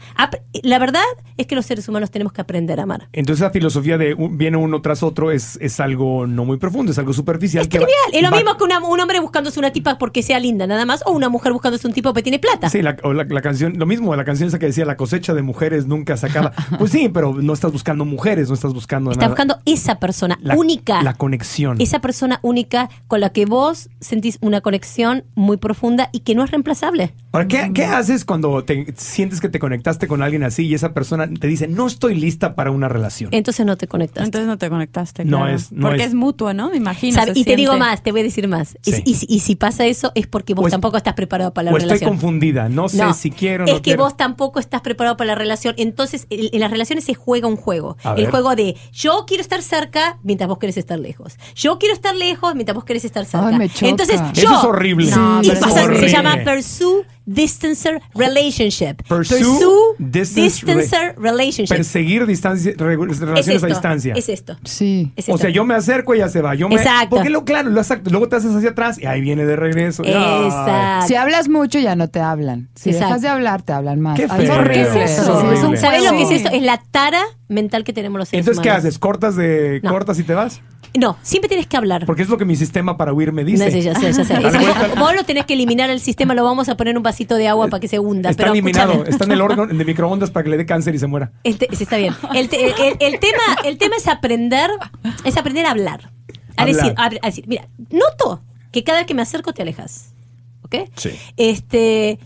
La 0.62 0.78
verdad 0.78 1.02
es 1.36 1.46
que 1.46 1.54
los 1.54 1.66
seres 1.66 1.88
humanos 1.88 2.10
tenemos 2.10 2.32
que 2.32 2.40
aprender 2.40 2.80
a 2.80 2.84
amar. 2.84 3.08
Entonces 3.12 3.42
la 3.42 3.50
filosofía 3.50 3.98
de 3.98 4.14
un- 4.14 4.38
viene 4.38 4.56
uno 4.56 4.80
tras 4.82 5.02
otro 5.02 5.30
es, 5.30 5.58
es 5.60 5.80
algo 5.80 6.26
no 6.26 6.44
muy 6.44 6.56
profundo, 6.58 6.92
es 6.92 6.98
algo 6.98 7.12
superficial. 7.12 7.62
Es 7.62 7.68
que 7.68 7.78
va-. 7.78 7.86
Es 8.12 8.22
lo 8.22 8.30
va- 8.30 8.36
mismo 8.36 8.56
que 8.56 8.64
una- 8.64 8.80
un 8.80 9.00
hombre 9.00 9.20
buscándose 9.20 9.58
una 9.58 9.70
tipa 9.72 9.98
porque 9.98 10.22
sea 10.22 10.38
linda, 10.38 10.66
nada 10.66 10.84
más, 10.86 11.02
o 11.06 11.12
una 11.12 11.28
mujer 11.28 11.52
buscándose 11.52 11.86
un 11.86 11.92
tipo 11.92 12.12
que 12.12 12.22
tiene 12.22 12.38
plata. 12.38 12.68
Sí, 12.70 12.82
la, 12.82 12.96
o 13.02 13.12
la- 13.12 13.24
la 13.24 13.40
canción, 13.42 13.74
lo 13.78 13.86
mismo, 13.86 14.14
la 14.16 14.24
canción 14.24 14.48
esa 14.48 14.58
que 14.58 14.66
decía 14.66 14.84
la 14.84 14.96
cosecha 14.96 15.34
de 15.34 15.42
mujeres 15.42 15.86
nunca 15.86 16.16
se 16.16 16.26
acaba. 16.26 16.52
Pues 16.78 16.90
sí, 16.92 17.08
pero 17.08 17.34
no 17.34 17.52
estás 17.52 17.72
buscando 17.72 18.04
mujeres, 18.04 18.48
no 18.48 18.54
estás 18.54 18.72
buscando 18.74 19.10
Estás 19.10 19.20
nada. 19.22 19.28
buscando 19.30 19.58
esa 19.64 19.98
persona 19.98 20.38
la, 20.42 20.56
única. 20.56 21.02
La 21.02 21.14
conexión. 21.14 21.80
esa 21.80 22.00
persona 22.00 22.38
única 22.42 22.88
con 23.08 23.20
la 23.20 23.30
que 23.30 23.46
vos 23.46 23.88
sentís 24.00 24.38
una 24.40 24.60
conexión 24.60 25.24
muy 25.34 25.56
profunda 25.56 26.10
y 26.12 26.20
que 26.20 26.34
no 26.34 26.44
es 26.44 26.50
reemplazable. 26.50 27.12
Ahora, 27.32 27.48
¿qué, 27.48 27.70
qué 27.74 27.84
haces 27.84 28.24
cuando 28.24 28.62
te 28.64 28.94
sientes 28.96 29.40
que 29.40 29.48
te 29.48 29.58
conectaste 29.58 30.06
con 30.06 30.22
alguien 30.22 30.44
así 30.44 30.66
y 30.66 30.74
esa 30.74 30.92
persona 30.94 31.28
te 31.28 31.46
dice 31.46 31.66
no 31.68 31.86
estoy 31.86 32.14
lista 32.14 32.54
para 32.54 32.70
una 32.70 32.88
relación? 32.88 33.30
Entonces 33.32 33.66
no 33.66 33.76
te 33.76 33.88
conectas. 33.88 34.24
Entonces 34.24 34.46
no 34.46 34.56
te 34.58 34.68
conectaste. 34.70 35.24
No 35.24 35.38
claro. 35.38 35.54
es- 35.54 35.72
no 35.72 35.88
Porque 35.88 36.02
es- 36.02 36.08
es, 36.08 36.14
mutuo, 36.14 36.52
¿no? 36.54 36.70
Me 36.70 36.76
imagino. 36.76 37.20
Y 37.34 37.44
te 37.44 37.56
digo 37.56 37.76
más, 37.76 38.02
te 38.02 38.12
voy 38.12 38.20
a 38.20 38.24
decir 38.24 38.46
más. 38.48 38.76
Y- 38.84 38.92
Sí. 38.92 39.02
Y, 39.06 39.14
si- 39.14 39.26
y 39.28 39.40
si 39.40 39.56
pasa 39.56 39.84
eso 39.86 40.12
es 40.14 40.26
porque 40.26 40.54
vos 40.54 40.66
es- 40.66 40.70
tampoco 40.70 40.96
estás 40.96 41.14
preparado 41.14 41.52
para 41.52 41.66
la 41.66 41.72
o 41.72 41.76
estoy 41.76 41.88
relación. 41.90 42.10
confundida, 42.10 42.68
no 42.68 42.88
sé 42.88 43.02
si 43.14 43.30
quiero 43.30 43.64
o 43.64 43.66
es 43.66 43.72
no 43.72 43.78
que 43.78 43.82
quiero. 43.82 44.04
vos 44.04 44.16
tampoco 44.16 44.60
estás 44.60 44.80
preparado 44.82 45.16
para 45.16 45.28
la 45.28 45.34
relación. 45.34 45.74
Entonces, 45.78 46.26
en, 46.30 46.48
en 46.52 46.60
las 46.60 46.70
relaciones 46.70 47.04
se 47.04 47.14
juega 47.14 47.48
un 47.48 47.56
juego. 47.56 47.96
A 48.04 48.10
el 48.12 48.22
ver. 48.22 48.30
juego 48.30 48.54
de 48.54 48.76
yo 48.92 49.24
quiero 49.26 49.40
estar 49.40 49.62
cerca 49.62 50.18
mientras 50.22 50.48
vos 50.48 50.58
querés 50.58 50.76
estar 50.76 50.98
lejos. 50.98 51.36
Yo 51.56 51.78
quiero 51.78 51.94
estar 51.94 52.14
lejos 52.14 52.54
mientras 52.54 52.74
vos 52.76 52.84
querés 52.84 53.04
estar 53.04 53.24
cerca. 53.24 53.48
Ay, 53.48 53.56
me 53.58 53.68
choca. 53.68 53.88
Entonces, 53.88 54.20
Eso 54.36 54.54
es 54.58 54.64
horrible. 54.64 55.10
No, 55.10 55.23
y 55.42 55.50
es 55.50 55.62
horrible. 55.62 56.08
se 56.08 56.14
llama 56.14 56.38
Pursue 56.44 57.04
Distancer 57.26 58.02
Relationship. 58.14 58.96
Pursue 59.08 59.94
Distance 59.98 60.40
Distancer 60.42 61.14
Relationship. 61.18 61.74
Perseguir 61.74 62.26
distancia, 62.26 62.72
re- 62.76 62.94
es 62.94 63.18
relaciones 63.20 63.48
esto, 63.48 63.66
a 63.66 63.68
distancia. 63.68 64.14
Es 64.14 64.28
esto. 64.28 64.56
Sí. 64.64 65.10
Es 65.16 65.28
O 65.28 65.32
esto. 65.32 65.38
sea, 65.42 65.50
yo 65.50 65.64
me 65.64 65.74
acerco 65.74 66.14
y 66.14 66.18
ella 66.18 66.28
se 66.28 66.42
va. 66.42 66.54
Yo 66.54 66.68
me, 66.68 66.74
Exacto. 66.76 67.16
Porque 67.16 67.30
lo, 67.30 67.44
claro, 67.44 67.70
lo 67.70 67.80
haces- 67.80 68.00
luego 68.10 68.28
te 68.28 68.36
haces 68.36 68.54
hacia 68.54 68.70
atrás 68.70 68.98
y 69.00 69.06
ahí 69.06 69.20
viene 69.22 69.46
de 69.46 69.56
regreso. 69.56 70.02
Ay. 70.04 70.12
Exacto. 70.46 71.06
Si 71.08 71.14
hablas 71.14 71.48
mucho, 71.48 71.78
ya 71.78 71.96
no 71.96 72.08
te 72.08 72.20
hablan. 72.20 72.68
Si 72.74 72.90
Exacto. 72.90 73.06
dejas 73.08 73.22
de 73.22 73.28
hablar, 73.28 73.62
te 73.62 73.72
hablan 73.72 74.00
más. 74.00 74.16
Qué 74.18 74.26
Ay, 74.28 74.46
horrible. 74.48 74.88
¿Qué 74.92 75.04
es 75.04 75.18
eso? 75.18 75.40
Sí, 75.40 75.46
es. 75.74 75.80
¿Sabes 75.80 76.04
lo 76.04 76.10
que 76.12 76.22
es 76.24 76.30
eso? 76.30 76.48
Es 76.52 76.62
la 76.62 76.82
tara 76.90 77.22
mental 77.48 77.84
que 77.84 77.92
tenemos 77.92 78.18
los 78.18 78.28
seres 78.28 78.46
Entonces, 78.46 78.62
¿qué 78.62 78.70
haces? 78.70 78.98
¿Cortas 78.98 79.36
de 79.36 79.80
No. 79.82 79.90
cortas 79.90 80.18
y 80.18 80.24
te 80.24 80.34
vas? 80.34 80.60
No, 80.96 81.16
siempre 81.22 81.48
tienes 81.48 81.66
que 81.66 81.76
hablar. 81.76 82.06
Porque 82.06 82.22
es 82.22 82.28
lo 82.28 82.38
que 82.38 82.44
mi 82.44 82.54
sistema 82.54 82.96
para 82.96 83.12
huir 83.12 83.32
me 83.32 83.42
No 83.42 83.48
dice. 83.48 83.70
sé, 83.70 83.82
ya 83.82 83.94
sé, 83.96 84.12
ya 84.12 84.24
sé. 84.24 84.34
Vos 84.98 85.14
lo 85.14 85.24
tenés 85.24 85.44
que 85.44 85.54
eliminar 85.54 85.90
el 85.90 85.98
sistema, 86.00 86.34
lo 86.34 86.44
vamos 86.44 86.68
a 86.68 86.76
poner 86.76 86.96
un 86.96 87.02
vasito 87.02 87.34
de 87.34 87.48
agua 87.48 87.66
para 87.68 87.80
que 87.80 87.88
se 87.88 87.98
hunda. 87.98 88.30
Está 88.30 88.44
pero 88.44 88.52
eliminado, 88.52 89.04
está 89.04 89.24
en 89.24 89.32
el 89.32 89.40
órgano 89.40 89.66
de 89.66 89.84
microondas 89.84 90.30
para 90.30 90.44
que 90.44 90.50
le 90.50 90.56
dé 90.56 90.66
cáncer 90.66 90.94
y 90.94 90.98
se 91.00 91.06
muera. 91.08 91.32
El 91.42 91.58
te- 91.58 91.68
sí, 91.74 91.82
está 91.82 91.96
bien. 91.96 92.14
El, 92.34 92.48
te- 92.48 92.64
el- 92.64 92.72
el- 92.78 92.96
el 93.00 93.18
tema, 93.18 93.42
el 93.64 93.76
tema 93.78 93.96
es 93.96 94.06
aprender, 94.06 94.70
es 95.24 95.36
aprender 95.36 95.66
a 95.66 95.72
hablar. 95.72 96.12
A 96.56 96.62
Hablar. 96.62 96.76
decir, 96.76 96.94
a, 96.96 97.06
a 97.06 97.26
decir, 97.28 97.44
mira, 97.48 97.66
noto 97.90 98.42
que 98.70 98.84
cada 98.84 98.98
vez 98.98 99.06
que 99.08 99.14
me 99.14 99.22
acerco 99.22 99.52
te 99.52 99.62
alejas. 99.62 100.14
¿Ok? 100.62 100.76
Sí. 100.96 101.10
Este, 101.36 102.18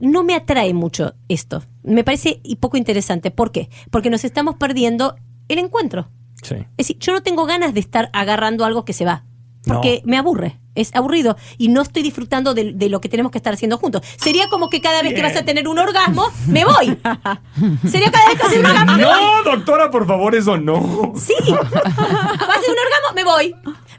no 0.00 0.24
me 0.24 0.34
atrae 0.34 0.72
mucho 0.72 1.14
esto. 1.28 1.62
Me 1.82 2.04
parece 2.04 2.40
y 2.42 2.56
poco 2.56 2.78
interesante. 2.78 3.30
¿Por 3.30 3.52
qué? 3.52 3.68
Porque 3.90 4.08
nos 4.08 4.24
estamos 4.24 4.56
perdiendo 4.56 5.16
el 5.48 5.58
encuentro. 5.58 6.08
Sí. 6.44 6.54
Es 6.76 6.86
decir, 6.88 6.98
yo 7.00 7.12
no 7.12 7.22
tengo 7.22 7.44
ganas 7.46 7.74
de 7.74 7.80
estar 7.80 8.08
agarrando 8.12 8.64
algo 8.64 8.84
que 8.84 8.92
se 8.92 9.04
va. 9.04 9.24
Porque 9.66 10.02
No. 10.04 10.10
me 10.10 10.18
aburre. 10.18 10.60
Es 10.74 10.94
aburrido. 10.94 11.36
Y 11.56 11.68
no 11.68 11.80
estoy 11.82 12.02
disfrutando 12.02 12.52
de, 12.52 12.72
de 12.74 12.88
lo 12.88 13.00
que 13.00 13.08
tenemos 13.08 13.30
que 13.32 13.38
estar 13.38 13.54
haciendo 13.54 13.78
juntos. 13.78 14.02
Sería 14.16 14.48
como 14.48 14.68
que 14.68 14.80
cada 14.80 15.02
vez 15.02 15.14
que 15.14 15.22
vas 15.22 15.36
a 15.36 15.44
tener 15.44 15.68
un 15.68 15.78
orgasmo, 15.78 16.26
me 16.48 16.64
voy. 16.64 16.98
Sería 17.88 18.10
cada 18.10 18.26
vez 18.28 18.38
que 18.40 18.46
haces 18.46 18.58
un 18.58 18.66
orgasmo, 18.66 18.96
me 18.96 19.04
voy. 19.04 19.14
No, 19.14 19.42
doctora, 19.52 19.90
por 19.90 20.06
favor, 20.06 20.34
eso 20.34 20.56
no. 20.58 21.12
Sí. 21.16 21.32
Vas 21.48 21.72
a 21.72 22.58
hacer 22.58 22.70
un 22.70 22.76
orgasmo, 22.78 23.14
me 23.14 23.24
voy. 23.24 23.54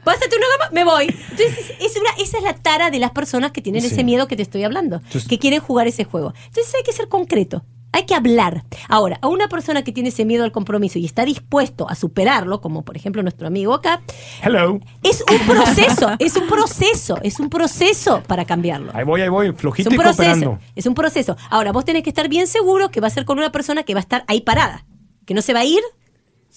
Vas 0.06 0.14
a 0.22 0.24
hacer 0.24 0.38
un 0.38 0.44
orgasmo, 0.54 0.74
me 0.74 0.84
voy. 0.84 1.04
Entonces, 1.30 1.72
es 1.80 1.96
una, 1.96 2.10
esa 2.22 2.38
es 2.38 2.42
la 2.44 2.54
tara 2.54 2.90
de 2.90 2.98
las 2.98 3.10
personas 3.10 3.50
que 3.52 3.60
tienen 3.60 3.82
Sí. 3.82 3.88
ese 3.88 4.04
miedo 4.04 4.26
que 4.28 4.36
te 4.36 4.42
estoy 4.42 4.62
hablando. 4.64 4.96
Entonces- 4.96 5.26
que 5.28 5.38
quieren 5.38 5.60
jugar 5.60 5.86
ese 5.86 6.04
juego. 6.04 6.32
Entonces 6.46 6.74
hay 6.74 6.82
que 6.84 6.92
ser 6.92 7.08
concreto. 7.08 7.64
Hay 7.92 8.04
que 8.04 8.14
hablar. 8.14 8.64
Ahora, 8.88 9.18
a 9.22 9.28
una 9.28 9.48
persona 9.48 9.82
que 9.82 9.90
tiene 9.90 10.10
ese 10.10 10.26
miedo 10.26 10.44
al 10.44 10.52
compromiso 10.52 10.98
y 10.98 11.06
está 11.06 11.24
dispuesto 11.24 11.88
a 11.88 11.94
superarlo, 11.94 12.60
como 12.60 12.84
por 12.84 12.94
ejemplo 12.96 13.22
nuestro 13.22 13.46
amigo 13.46 13.72
acá, 13.72 14.02
Hello. 14.42 14.80
es 15.02 15.24
un 15.30 15.46
proceso, 15.46 16.10
es 16.18 16.36
un 16.36 16.46
proceso, 16.46 17.16
es 17.22 17.40
un 17.40 17.48
proceso 17.48 18.22
para 18.26 18.44
cambiarlo. 18.44 18.90
Ahí 18.94 19.04
voy, 19.04 19.22
ahí 19.22 19.30
voy, 19.30 19.48
Es 19.48 19.54
flojito 19.56 19.88
un 19.88 19.94
y 19.94 19.98
proceso. 19.98 20.16
cooperando. 20.24 20.58
Es 20.74 20.84
un 20.86 20.94
proceso. 20.94 21.36
Ahora, 21.48 21.72
vos 21.72 21.86
tenés 21.86 22.02
que 22.02 22.10
estar 22.10 22.28
bien 22.28 22.46
seguro 22.46 22.90
que 22.90 23.00
va 23.00 23.06
a 23.06 23.10
ser 23.10 23.24
con 23.24 23.38
una 23.38 23.50
persona 23.50 23.82
que 23.82 23.94
va 23.94 24.00
a 24.00 24.02
estar 24.02 24.24
ahí 24.26 24.42
parada, 24.42 24.84
que 25.24 25.32
no 25.32 25.40
se 25.40 25.54
va 25.54 25.60
a 25.60 25.64
ir 25.64 25.80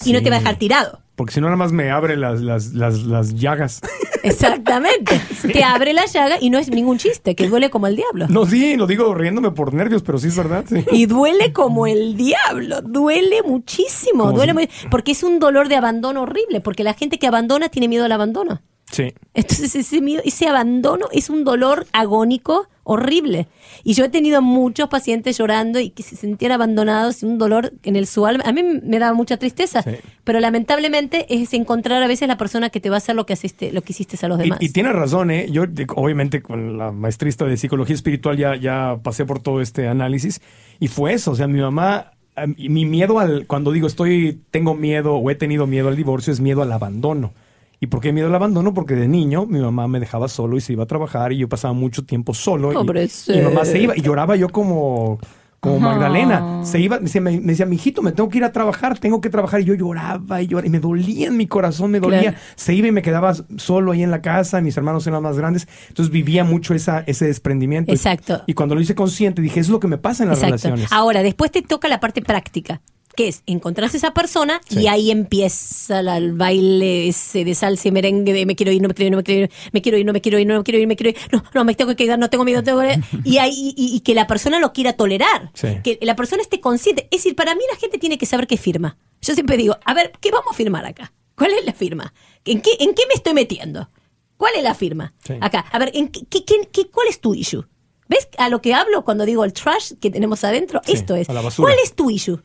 y 0.03 0.11
no 0.11 0.21
te 0.21 0.29
va 0.29 0.37
a 0.37 0.39
dejar 0.39 0.57
tirado. 0.57 1.01
Porque 1.19 1.33
si 1.33 1.41
no, 1.41 1.47
nada 1.47 1.57
más 1.57 1.73
me 1.73 1.91
abre 1.91 2.15
las, 2.15 2.39
las, 2.39 2.73
las, 2.73 3.03
las 3.03 3.35
llagas. 3.35 3.81
Exactamente. 4.23 5.19
Te 5.51 5.65
abre 5.65 5.91
la 5.91 6.05
llaga 6.05 6.37
y 6.39 6.49
no 6.49 6.57
es 6.59 6.69
ningún 6.69 6.97
chiste, 6.97 7.35
que 7.35 7.49
duele 7.49 7.69
como 7.69 7.87
el 7.87 7.97
diablo. 7.97 8.27
No, 8.29 8.45
sí, 8.45 8.77
lo 8.77 8.87
digo 8.87 9.13
riéndome 9.13 9.51
por 9.51 9.73
nervios, 9.73 10.01
pero 10.01 10.17
sí 10.17 10.27
es 10.29 10.37
verdad. 10.37 10.63
Sí. 10.69 10.85
Y 10.93 11.07
duele 11.07 11.51
como 11.51 11.87
el 11.87 12.15
diablo, 12.15 12.81
duele 12.81 13.41
muchísimo, 13.43 14.31
duele 14.31 14.51
si- 14.51 14.53
muy- 14.53 14.69
porque 14.89 15.11
es 15.11 15.21
un 15.23 15.39
dolor 15.39 15.67
de 15.67 15.75
abandono 15.75 16.21
horrible, 16.21 16.61
porque 16.61 16.85
la 16.85 16.93
gente 16.93 17.19
que 17.19 17.27
abandona 17.27 17.67
tiene 17.67 17.89
miedo 17.89 18.05
al 18.05 18.13
abandono. 18.13 18.61
Sí. 18.91 19.13
Entonces 19.33 19.75
ese 19.75 20.01
miedo, 20.01 20.21
ese 20.25 20.47
abandono 20.47 21.07
es 21.11 21.29
un 21.29 21.43
dolor 21.43 21.85
agónico 21.93 22.67
horrible. 22.83 23.47
Y 23.83 23.93
yo 23.93 24.05
he 24.05 24.09
tenido 24.09 24.41
muchos 24.41 24.89
pacientes 24.89 25.37
llorando 25.37 25.79
y 25.79 25.91
que 25.91 26.01
se 26.01 26.15
sentían 26.15 26.53
abandonados 26.53 27.21
y 27.21 27.27
un 27.27 27.37
dolor 27.37 27.71
en 27.83 27.95
el 27.95 28.07
su 28.07 28.25
alma. 28.25 28.43
A 28.47 28.51
mí 28.51 28.63
me 28.63 28.97
daba 28.97 29.13
mucha 29.13 29.37
tristeza, 29.37 29.83
Sí. 29.83 29.91
pero 30.23 30.39
lamentablemente 30.39 31.27
es 31.29 31.53
encontrar 31.53 32.01
a 32.01 32.07
veces 32.07 32.27
la 32.27 32.37
persona 32.37 32.71
que 32.71 32.79
te 32.79 32.89
va 32.89 32.95
a 32.95 32.97
hacer 32.97 33.15
lo 33.15 33.27
que 33.27 33.33
hiciste, 33.33 33.71
lo 33.71 33.83
que 33.83 33.93
hiciste 33.93 34.17
a 34.25 34.27
los 34.29 34.39
demás. 34.39 34.57
y 34.59 34.69
tienes 34.69 34.93
razón, 34.93 35.29
¿eh? 35.29 35.47
Yo, 35.51 35.65
obviamente, 35.95 36.41
con 36.41 36.79
la 36.79 36.91
maestrista 36.91 37.45
de 37.45 37.57
psicología 37.57 37.93
espiritual 37.93 38.37
ya, 38.37 38.55
ya 38.55 38.97
pasé 39.03 39.23
por 39.23 39.39
todo 39.39 39.61
este 39.61 39.87
análisis 39.87 40.41
y 40.79 40.87
fue 40.87 41.13
eso. 41.13 41.29
O 41.31 41.35
sea, 41.35 41.45
mi 41.45 41.59
mamá, 41.61 42.13
mi 42.57 42.85
miedo 42.85 43.19
al. 43.19 43.45
Cuando 43.45 43.71
digo 43.71 43.85
estoy, 43.85 44.39
tengo 44.49 44.73
miedo 44.73 45.13
o 45.15 45.29
he 45.29 45.35
tenido 45.35 45.67
miedo 45.67 45.89
al 45.89 45.95
divorcio, 45.95 46.33
es 46.33 46.39
miedo 46.39 46.63
al 46.63 46.71
abandono. 46.71 47.33
¿Y 47.81 47.87
por 47.87 48.01
qué 48.01 48.11
miedo 48.11 48.27
al 48.27 48.35
abandono? 48.35 48.73
Porque 48.73 48.95
de 48.95 49.07
niño 49.07 49.45
mi 49.45 49.59
mamá 49.59 49.87
me 49.87 49.99
dejaba 49.99 50.27
solo 50.27 50.57
y 50.57 50.61
se 50.61 50.73
iba 50.73 50.83
a 50.83 50.87
trabajar 50.87 51.31
y 51.31 51.37
yo 51.37 51.47
pasaba 51.47 51.73
mucho 51.73 52.03
tiempo 52.03 52.33
solo. 52.33 52.71
y- 52.73 53.31
mi 53.33 53.41
mamá 53.41 53.63
se 53.65 53.79
iba 53.79 53.95
y 53.97 54.01
lloraba 54.01 54.35
yo 54.35 54.49
como. 54.49 55.19
Como 55.61 55.77
Magdalena, 55.81 56.63
se 56.63 56.79
iba, 56.79 56.95
me 56.99 57.03
decía, 57.03 57.19
me, 57.19 57.31
me 57.31 57.47
decía, 57.47 57.65
mijito, 57.65 58.01
me 58.01 58.13
tengo 58.13 58.29
que 58.29 58.37
ir 58.37 58.45
a 58.45 58.53
trabajar, 58.53 58.97
tengo 58.97 59.19
que 59.19 59.29
trabajar. 59.29 59.59
Y 59.59 59.65
yo 59.65 59.73
lloraba 59.73 60.41
y 60.41 60.47
lloraba, 60.47 60.65
y 60.65 60.69
me 60.69 60.79
dolía 60.79 61.27
en 61.27 61.35
mi 61.35 61.47
corazón, 61.47 61.91
me 61.91 61.99
dolía. 61.99 62.21
Claro. 62.21 62.37
Se 62.55 62.73
iba 62.73 62.87
y 62.87 62.93
me 62.93 63.01
quedaba 63.01 63.33
solo 63.57 63.91
ahí 63.91 64.01
en 64.01 64.09
la 64.09 64.21
casa, 64.21 64.61
mis 64.61 64.77
hermanos 64.77 65.05
eran 65.05 65.21
más 65.21 65.37
grandes. 65.37 65.67
Entonces 65.89 66.13
vivía 66.13 66.45
mucho 66.45 66.73
esa, 66.73 67.03
ese 67.07 67.25
desprendimiento. 67.25 67.91
Exacto. 67.91 68.41
Y 68.45 68.53
cuando 68.53 68.73
lo 68.73 68.79
hice 68.79 68.95
consciente, 68.95 69.41
dije, 69.41 69.59
eso 69.59 69.67
es 69.67 69.73
lo 69.73 69.79
que 69.81 69.89
me 69.89 69.97
pasa 69.97 70.23
en 70.23 70.29
las 70.29 70.37
Exacto. 70.37 70.67
relaciones. 70.69 70.93
Ahora, 70.93 71.23
después 71.23 71.51
te 71.51 71.61
toca 71.61 71.89
la 71.89 71.99
parte 71.99 72.21
práctica, 72.21 72.79
que 73.19 73.27
es 73.27 73.43
encontrarse 73.47 73.97
esa 73.97 74.13
persona 74.13 74.61
Sí. 74.69 74.79
y 74.79 74.87
ahí 74.87 75.11
empieza 75.11 76.01
la- 76.01 76.15
el 76.15 76.31
baile 76.31 77.09
ese 77.09 77.43
de 77.43 77.53
salsa 77.53 77.89
y 77.89 77.91
merengue 77.91 78.31
de 78.31 78.45
me 78.45 78.55
quiero 78.55 78.71
ir, 78.71 78.81
no 78.81 78.87
me 78.87 78.93
quiero 78.93 79.07
ir, 79.07 79.11
no 79.11 79.17
me 79.17 79.23
quiero 79.23 79.41
ir, 79.43 79.51
me 79.73 79.81
quiero 79.81 79.97
ir, 79.97 80.05
no 80.05 80.13
me 80.13 80.21
quiero 80.21 80.39
ir, 80.39 80.47
no 80.47 80.57
me 80.57 80.63
quiero 80.63 80.79
ir, 80.79 80.87
me 80.87 80.95
quiero 80.95 81.09
ir, 81.09 81.17
no, 81.33 81.43
no, 81.53 81.65
me 81.65 81.75
tengo 81.75 81.89
que 81.89 81.97
quedar, 81.97 82.17
no 82.17 82.29
tengo 82.29 82.45
miedo, 82.45 82.63
tengo 82.63 82.79
que... 82.79 82.97
Y, 83.25 83.39
ahí, 83.39 83.73
y, 83.75 83.93
y 83.95 83.99
que 83.99 84.13
la 84.13 84.25
persona 84.25 84.59
lo 84.59 84.71
quiera 84.71 84.93
tolerar, 84.93 85.51
Sí. 85.53 85.67
que 85.83 85.99
la 86.01 86.15
persona 86.15 86.41
esté 86.41 86.61
consciente. 86.61 87.09
Es 87.11 87.19
decir, 87.23 87.35
para 87.35 87.55
mí 87.55 87.61
la 87.69 87.77
gente 87.77 87.97
tiene 87.97 88.17
que 88.17 88.25
saber 88.25 88.47
qué 88.47 88.55
firma. 88.55 88.97
Yo 89.21 89.33
siempre 89.33 89.57
digo, 89.57 89.77
a 89.83 89.93
ver, 89.93 90.13
¿qué 90.21 90.31
vamos 90.31 90.53
a 90.53 90.55
firmar 90.55 90.85
acá? 90.85 91.11
¿Cuál 91.35 91.51
es 91.59 91.65
la 91.65 91.73
firma? 91.73 92.13
¿En 92.45 92.61
qué, 92.61 92.71
en 92.79 92.93
qué 92.93 93.03
me 93.09 93.15
estoy 93.15 93.33
metiendo? 93.33 93.89
¿Cuál 94.37 94.53
es 94.55 94.63
la 94.63 94.75
firma? 94.75 95.13
Sí. 95.27 95.33
Acá, 95.41 95.65
a 95.71 95.77
ver, 95.79 95.91
¿en 95.93 96.07
qué, 96.07 96.21
qué- 96.29 96.43
qué- 96.71 96.87
¿cuál 96.89 97.07
es 97.09 97.19
tu 97.19 97.33
issue? 97.35 97.65
¿Ves 98.07 98.27
a 98.37 98.47
lo 98.49 98.61
que 98.61 98.73
hablo 98.73 99.03
cuando 99.03 99.25
digo 99.25 99.43
el 99.43 99.51
trash 99.53 99.91
que 99.99 100.09
tenemos 100.09 100.43
adentro? 100.45 100.81
Sí, 100.85 100.93
Esto 100.93 101.15
es. 101.15 101.29
a. 101.29 101.33
¿Cuál 101.57 101.75
es 101.83 101.93
tu 101.95 102.09
issue? 102.09 102.39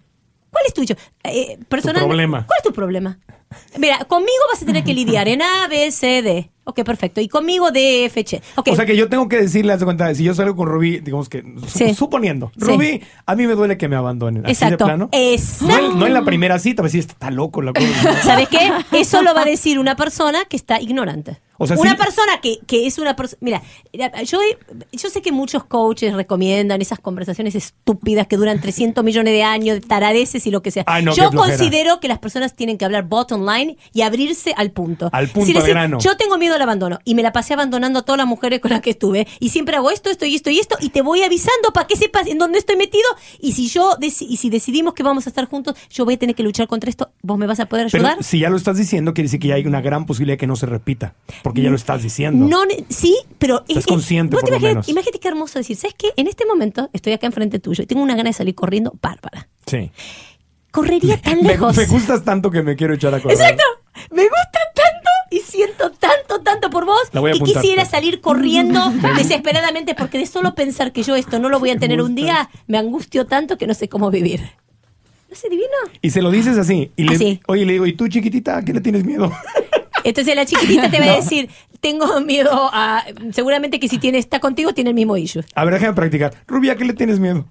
¿Cuál 0.55 0.65
es 0.67 0.73
tu? 0.75 0.83
Eh, 1.25 1.59
personal- 1.69 2.05
problema. 2.05 2.47
¿Cuál 2.47 2.57
es 2.59 2.63
tu 2.65 2.73
problema? 2.73 3.19
Mira, 3.79 3.99
conmigo 4.07 4.33
vas 4.53 4.63
a 4.63 4.67
tener 4.67 4.85
que 4.85 4.95
lidiar 4.95 5.29
en 5.29 5.43
A, 5.43 5.69
B, 5.69 5.91
C, 5.91 6.23
D. 6.23 6.51
Ok, 6.67 6.83
perfecto. 6.83 7.21
Y 7.21 7.29
conmigo 7.29 7.71
D, 7.71 8.07
F, 8.07 8.21
H. 8.21 8.41
Ok. 8.55 8.69
O 8.73 8.75
sea 8.77 8.87
que 8.87 8.97
yo 8.97 9.09
tengo 9.11 9.29
que 9.29 9.37
decirle, 9.37 9.75
haz 9.75 9.81
de 9.81 9.85
cuenta, 9.85 10.15
si 10.15 10.25
yo 10.25 10.33
salgo 10.35 10.57
con 10.57 10.67
Rubí, 10.67 11.01
digamos 11.01 11.29
que, 11.29 11.45
Sí. 11.67 11.93
suponiendo, 11.95 12.51
Sí. 12.59 12.65
Rubí, 12.65 13.03
a 13.27 13.35
mí 13.37 13.47
me 13.47 13.55
duele 13.55 13.77
que 13.77 13.87
me 13.87 13.97
abandonen. 13.97 14.45
Así 14.47 14.53
Exacto. 14.53 14.85
de 14.85 14.89
plano. 14.89 15.09
Exacto. 15.13 15.67
No, 15.67 15.93
en- 15.93 15.99
no 15.99 16.07
en 16.07 16.15
la 16.15 16.25
primera 16.25 16.59
cita, 16.59 16.83
pues 16.83 16.93
sí, 16.93 17.01
está 17.01 17.31
loco 17.31 17.61
la 17.61 17.73
cosa. 17.75 18.23
¿Sabes 18.23 18.49
qué? 18.49 18.71
Eso 18.93 19.21
lo 19.23 19.35
va 19.35 19.43
a 19.43 19.45
decir 19.45 19.79
una 19.79 19.95
persona 19.97 20.47
que 20.47 20.57
está 20.57 20.81
ignorante. 20.81 21.39
O 21.59 21.67
sea, 21.67 21.77
una 21.79 21.93
sí- 21.93 21.97
persona 21.97 22.41
que, 22.41 22.59
que 22.67 22.87
es 22.87 22.99
una 22.99 23.15
persona... 23.17 23.39
Mira, 23.41 23.63
yo, 24.25 24.39
yo 24.93 25.11
sé 25.11 25.23
que 25.23 25.33
muchos 25.33 25.65
coaches 25.65 26.15
recomiendan 26.15 26.81
esas 26.83 26.99
conversaciones 26.99 27.55
estúpidas 27.55 28.27
que 28.27 28.37
duran 28.37 28.61
300 28.61 29.05
millones 29.05 29.33
de 29.33 29.43
años, 29.43 29.81
de 29.81 29.87
taradeces 29.87 30.47
y 30.47 30.51
lo 30.51 30.63
que 30.63 30.71
sea. 30.71 30.85
Ay, 30.87 31.05
no, 31.05 31.15
yo 31.15 31.31
considero 31.31 32.01
que 32.01 32.09
las 32.09 32.19
personas 32.19 32.55
tienen 32.55 32.79
que 32.79 32.85
hablar 32.85 33.05
bottom 33.05 33.47
line 33.49 33.77
y 33.93 34.03
abrirse 34.03 34.53
al 34.57 34.71
punto. 34.73 35.11
Al 35.13 35.29
punto, 35.29 35.47
decir, 35.47 35.57
al 35.59 35.69
grano. 35.69 35.99
Yo 36.01 36.17
tengo 36.17 36.39
miedo 36.39 36.55
al 36.55 36.63
abandono 36.63 36.99
y 37.05 37.15
me 37.15 37.23
la 37.23 37.33
pasé 37.33 37.55
abandonando 37.55 38.01
a 38.01 38.03
todas 38.03 38.19
las 38.19 38.27
mujeres 38.27 38.61
con 38.61 38.71
las 38.71 38.81
que 38.81 38.91
estuve 38.91 39.27
y 39.41 39.51
siempre 39.51 39.77
hago 39.77 39.91
esto, 39.91 40.11
esto 40.11 40.27
y 40.27 40.35
esto 40.35 40.51
y 40.51 40.59
esto 40.59 40.77
y 40.81 40.91
te 40.91 41.03
voy 41.03 41.23
avisando 41.23 41.73
para 41.73 41.87
que 41.87 41.97
sepas 41.97 42.27
en 42.27 42.39
dónde 42.39 42.59
estoy 42.59 42.77
metido 42.77 43.05
y 43.41 43.53
si 43.53 43.69
yo 43.69 43.97
y 44.01 44.11
si 44.11 44.51
decidimos 44.51 44.95
que 44.95 45.03
vamos 45.03 45.27
a 45.27 45.31
estar 45.31 45.47
juntos, 45.47 45.77
yo 45.91 46.05
voy 46.05 46.15
a 46.15 46.17
tener 46.19 46.35
que 46.35 46.43
luchar 46.43 46.67
contra 46.67 46.91
esto, 46.91 47.11
vos 47.23 47.39
me 47.39 47.47
vas 47.47 47.61
a 47.61 47.67
poder 47.67 47.89
Pero 47.91 48.07
ayudar. 48.07 48.25
si 48.25 48.41
ya 48.41 48.51
lo 48.51 48.57
estás 48.57 48.77
diciendo, 48.77 49.15
quiere 49.15 49.27
decir 49.27 49.41
que 49.41 49.49
ya 49.49 49.55
hay 49.55 49.67
una 49.67 49.81
gran 49.81 50.07
posibilidad 50.07 50.35
de 50.35 50.39
que 50.39 50.47
no 50.47 50.57
se 50.57 50.67
repita. 50.67 51.15
Porque 51.45 51.61
ya 51.61 51.69
lo 51.69 51.77
estás 51.77 52.03
diciendo. 52.03 52.47
No, 52.49 52.63
sí, 52.89 53.15
pero 53.39 53.65
Estás 53.69 53.85
consciente, 53.87 54.35
vos 54.35 54.41
por 54.41 54.49
te 54.49 54.53
lo 54.53 54.57
imaginas- 54.57 54.75
menos. 54.77 54.89
Imagínate 54.89 55.21
qué 55.21 55.29
hermoso 55.29 55.59
decir, 55.59 55.77
¿sabes 55.77 55.95
qué? 55.97 56.09
En 56.17 56.27
este 56.27 56.47
momento 56.47 56.89
estoy 56.95 57.13
acá 57.13 57.27
enfrente 57.27 57.59
tuyo 57.59 57.85
y 57.85 57.87
tengo 57.87 58.03
una 58.03 58.17
gana 58.17 58.31
de 58.31 58.33
salir 58.33 58.55
corriendo 58.55 58.95
bárbara. 59.03 59.47
Sí. 59.67 59.91
Correría 60.71 61.17
tan 61.23 61.43
Me, 61.43 61.51
lejos. 61.51 61.77
me 61.77 61.85
gustas 61.85 62.25
tanto 62.25 62.51
que 62.51 62.63
me 62.63 62.75
quiero 62.77 62.95
echar 62.95 63.15
a 63.15 63.21
correr. 63.21 63.37
Exacto. 63.39 63.63
Me 64.11 64.23
gusta 64.23 64.59
tanto 64.75 65.11
y 65.31 65.41
siento 65.41 65.91
tanto, 65.93 66.41
tanto 66.41 66.71
por 66.71 66.87
vos 66.87 67.03
La 67.13 67.21
voy 67.21 67.31
a 67.31 67.35
que 67.35 67.41
apuntar. 67.41 67.63
quisiera 67.63 67.85
salir 67.85 68.23
corriendo 68.23 68.81
desesperadamente 69.17 69.95
porque 69.95 70.17
de 70.17 70.25
solo 70.27 70.55
pensar 70.55 70.93
que 70.93 71.03
yo 71.03 71.15
esto 71.15 71.39
no 71.39 71.51
lo 71.51 71.61
voy 71.61 71.71
a 71.71 71.79
tener 71.79 72.01
un 72.01 72.15
día, 72.15 72.49
me 72.67 72.79
angustio 72.79 73.27
tanto 73.27 73.59
que 73.59 73.67
no 73.67 73.75
sé 73.75 73.89
cómo 73.91 74.11
vivir. 74.11 74.41
¿No 75.29 75.37
sé 75.37 75.49
divino? 75.49 75.69
Y 76.01 76.11
se 76.11 76.23
lo 76.23 76.31
dices 76.31 76.57
así. 76.59 76.91
Y 76.97 77.05
le, 77.05 77.17
Así. 77.17 77.41
Oye, 77.49 77.67
le 77.67 77.73
digo, 77.75 77.87
¿y 77.87 77.93
tú, 77.93 78.07
chiquitita, 78.09 78.57
a 78.59 78.63
qué 78.65 78.73
le 78.73 78.81
tienes 78.81 79.05
miedo? 79.05 79.31
Entonces 80.05 80.37
la 80.37 80.45
chiquitita 80.45 80.91
te 80.91 81.01
va 81.01 81.07
a 81.07 81.17
decir, 81.17 81.49
tengo 81.81 82.21
miedo 82.21 82.71
a... 82.73 83.05
Seguramente 83.33 83.81
que 83.81 83.89
si 83.89 83.99
tiene, 83.99 84.19
está 84.19 84.39
contigo 84.39 84.73
tiene 84.73 84.91
el 84.91 84.95
mismo 84.95 85.17
issue. 85.17 85.43
A 85.55 85.65
ver, 85.65 85.75
déjame 85.75 85.95
practicar. 85.95 86.35
Rubia, 86.47 86.75
¿a 86.75 86.77
qué 86.77 86.85
le 86.85 86.93
tienes 86.93 87.19
miedo? 87.19 87.47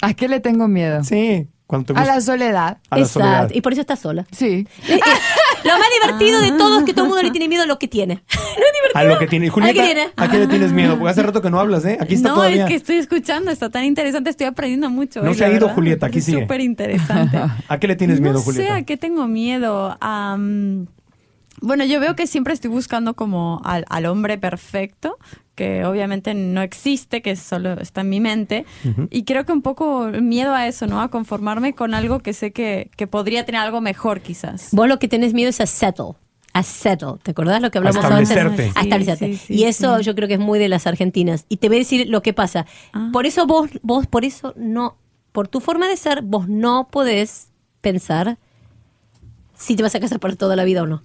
¿A 0.00 0.14
qué 0.14 0.28
le 0.28 0.40
tengo 0.40 0.68
miedo? 0.68 1.04
Sí, 1.04 1.48
cuando 1.66 1.92
te 1.92 2.00
A 2.00 2.04
la 2.04 2.20
soledad. 2.20 2.78
A 2.90 2.98
la 2.98 3.04
soledad. 3.04 3.50
Y 3.52 3.60
por 3.60 3.72
eso 3.72 3.82
estás 3.82 4.00
sola. 4.00 4.26
Sí. 4.32 4.66
Lo 5.64 5.72
más 5.78 5.88
divertido 6.02 6.40
de 6.40 6.52
todo 6.52 6.78
es 6.78 6.84
que 6.84 6.92
todo 6.92 7.04
el 7.04 7.08
mundo 7.10 7.22
le 7.22 7.30
tiene 7.30 7.48
miedo 7.48 7.62
a 7.62 7.66
lo 7.66 7.78
que 7.78 7.88
tiene. 7.88 8.14
¿No 8.34 8.40
es 8.40 8.72
divertido? 8.72 8.94
A 8.94 9.04
lo 9.04 9.18
que 9.18 9.26
tiene. 9.26 9.48
Julieta, 9.50 9.80
¿A 9.80 9.84
qué 9.86 9.92
tiene? 9.94 10.08
¿a 10.16 10.30
qué 10.30 10.38
le 10.38 10.46
tienes 10.46 10.72
miedo? 10.72 10.96
Porque 10.98 11.10
hace 11.10 11.22
rato 11.22 11.42
que 11.42 11.50
no 11.50 11.60
hablas, 11.60 11.84
¿eh? 11.84 11.98
Aquí 12.00 12.14
está 12.14 12.28
no, 12.30 12.34
todavía. 12.36 12.64
es 12.64 12.68
que 12.68 12.74
estoy 12.76 12.96
escuchando, 12.96 13.50
está 13.50 13.70
tan 13.70 13.84
interesante, 13.84 14.30
estoy 14.30 14.46
aprendiendo 14.46 14.90
mucho. 14.90 15.22
No 15.22 15.30
hoy, 15.30 15.36
se 15.36 15.44
ha 15.44 15.48
ido, 15.48 15.60
verdad. 15.60 15.74
Julieta, 15.74 16.06
aquí 16.06 16.18
Es 16.18 16.24
sigue. 16.24 16.42
súper 16.42 16.60
interesante. 16.60 17.38
¿A 17.68 17.78
qué 17.78 17.88
le 17.88 17.96
tienes 17.96 18.20
miedo, 18.20 18.34
no 18.34 18.40
Julieta? 18.40 18.74
sé 18.74 18.80
a 18.80 18.82
qué 18.84 18.96
tengo 18.96 19.26
miedo. 19.28 19.96
Am, 20.00 20.86
bueno, 21.60 21.84
yo 21.84 22.00
veo 22.00 22.14
que 22.16 22.26
siempre 22.26 22.54
estoy 22.54 22.70
buscando 22.70 23.14
como 23.14 23.60
al, 23.64 23.84
al 23.88 24.06
hombre 24.06 24.38
perfecto, 24.38 25.18
que 25.54 25.84
obviamente 25.84 26.34
no 26.34 26.62
existe, 26.62 27.20
que 27.22 27.34
solo 27.36 27.72
está 27.80 28.02
en 28.02 28.08
mi 28.10 28.20
mente. 28.20 28.64
Y 29.10 29.24
creo 29.24 29.44
que 29.44 29.52
un 29.52 29.62
poco 29.62 30.08
miedo 30.22 30.54
a 30.54 30.66
eso, 30.68 30.86
¿no? 30.86 31.00
A 31.00 31.08
conformarme 31.10 31.74
con 31.74 31.94
algo 31.94 32.20
que 32.20 32.32
sé 32.32 32.52
que, 32.52 32.90
que 32.96 33.06
podría 33.06 33.44
tener 33.44 33.60
algo 33.60 33.80
mejor 33.80 34.20
quizás. 34.20 34.68
Vos 34.72 34.86
lo 34.88 34.98
que 34.98 35.08
tenés 35.08 35.34
miedo 35.34 35.50
es 35.50 35.60
a 35.60 35.66
settle. 35.66 36.12
A 36.52 36.62
settle. 36.62 37.14
¿Te 37.22 37.32
acordás 37.32 37.60
lo 37.60 37.70
que 37.70 37.78
hablamos 37.78 38.04
antes? 38.04 38.30
A 38.30 38.80
Sí, 38.80 38.86
establecerte. 38.88 39.26
sí, 39.32 39.36
sí, 39.36 39.54
y 39.54 39.64
eso 39.64 39.98
sí. 39.98 40.04
yo 40.04 40.14
creo 40.14 40.28
que 40.28 40.34
es 40.34 40.40
muy 40.40 40.58
de 40.58 40.68
las 40.68 40.86
argentinas. 40.86 41.44
Y 41.48 41.56
te 41.58 41.68
voy 41.68 41.78
a 41.78 41.80
decir 41.80 42.08
lo 42.08 42.22
que 42.22 42.32
pasa. 42.32 42.64
Ah. 42.92 43.10
Por 43.12 43.26
eso 43.26 43.46
vos, 43.46 43.68
vos, 43.82 44.06
por 44.06 44.24
eso 44.24 44.54
no, 44.56 44.96
por 45.32 45.48
tu 45.48 45.60
forma 45.60 45.88
de 45.88 45.96
ser, 45.96 46.22
vos 46.22 46.48
no 46.48 46.88
podés 46.90 47.48
pensar 47.80 48.38
si 49.56 49.74
te 49.76 49.82
vas 49.82 49.94
a 49.94 50.00
casar 50.00 50.20
para 50.20 50.36
toda 50.36 50.54
la 50.56 50.64
vida 50.64 50.82
o 50.82 50.86
no. 50.86 51.02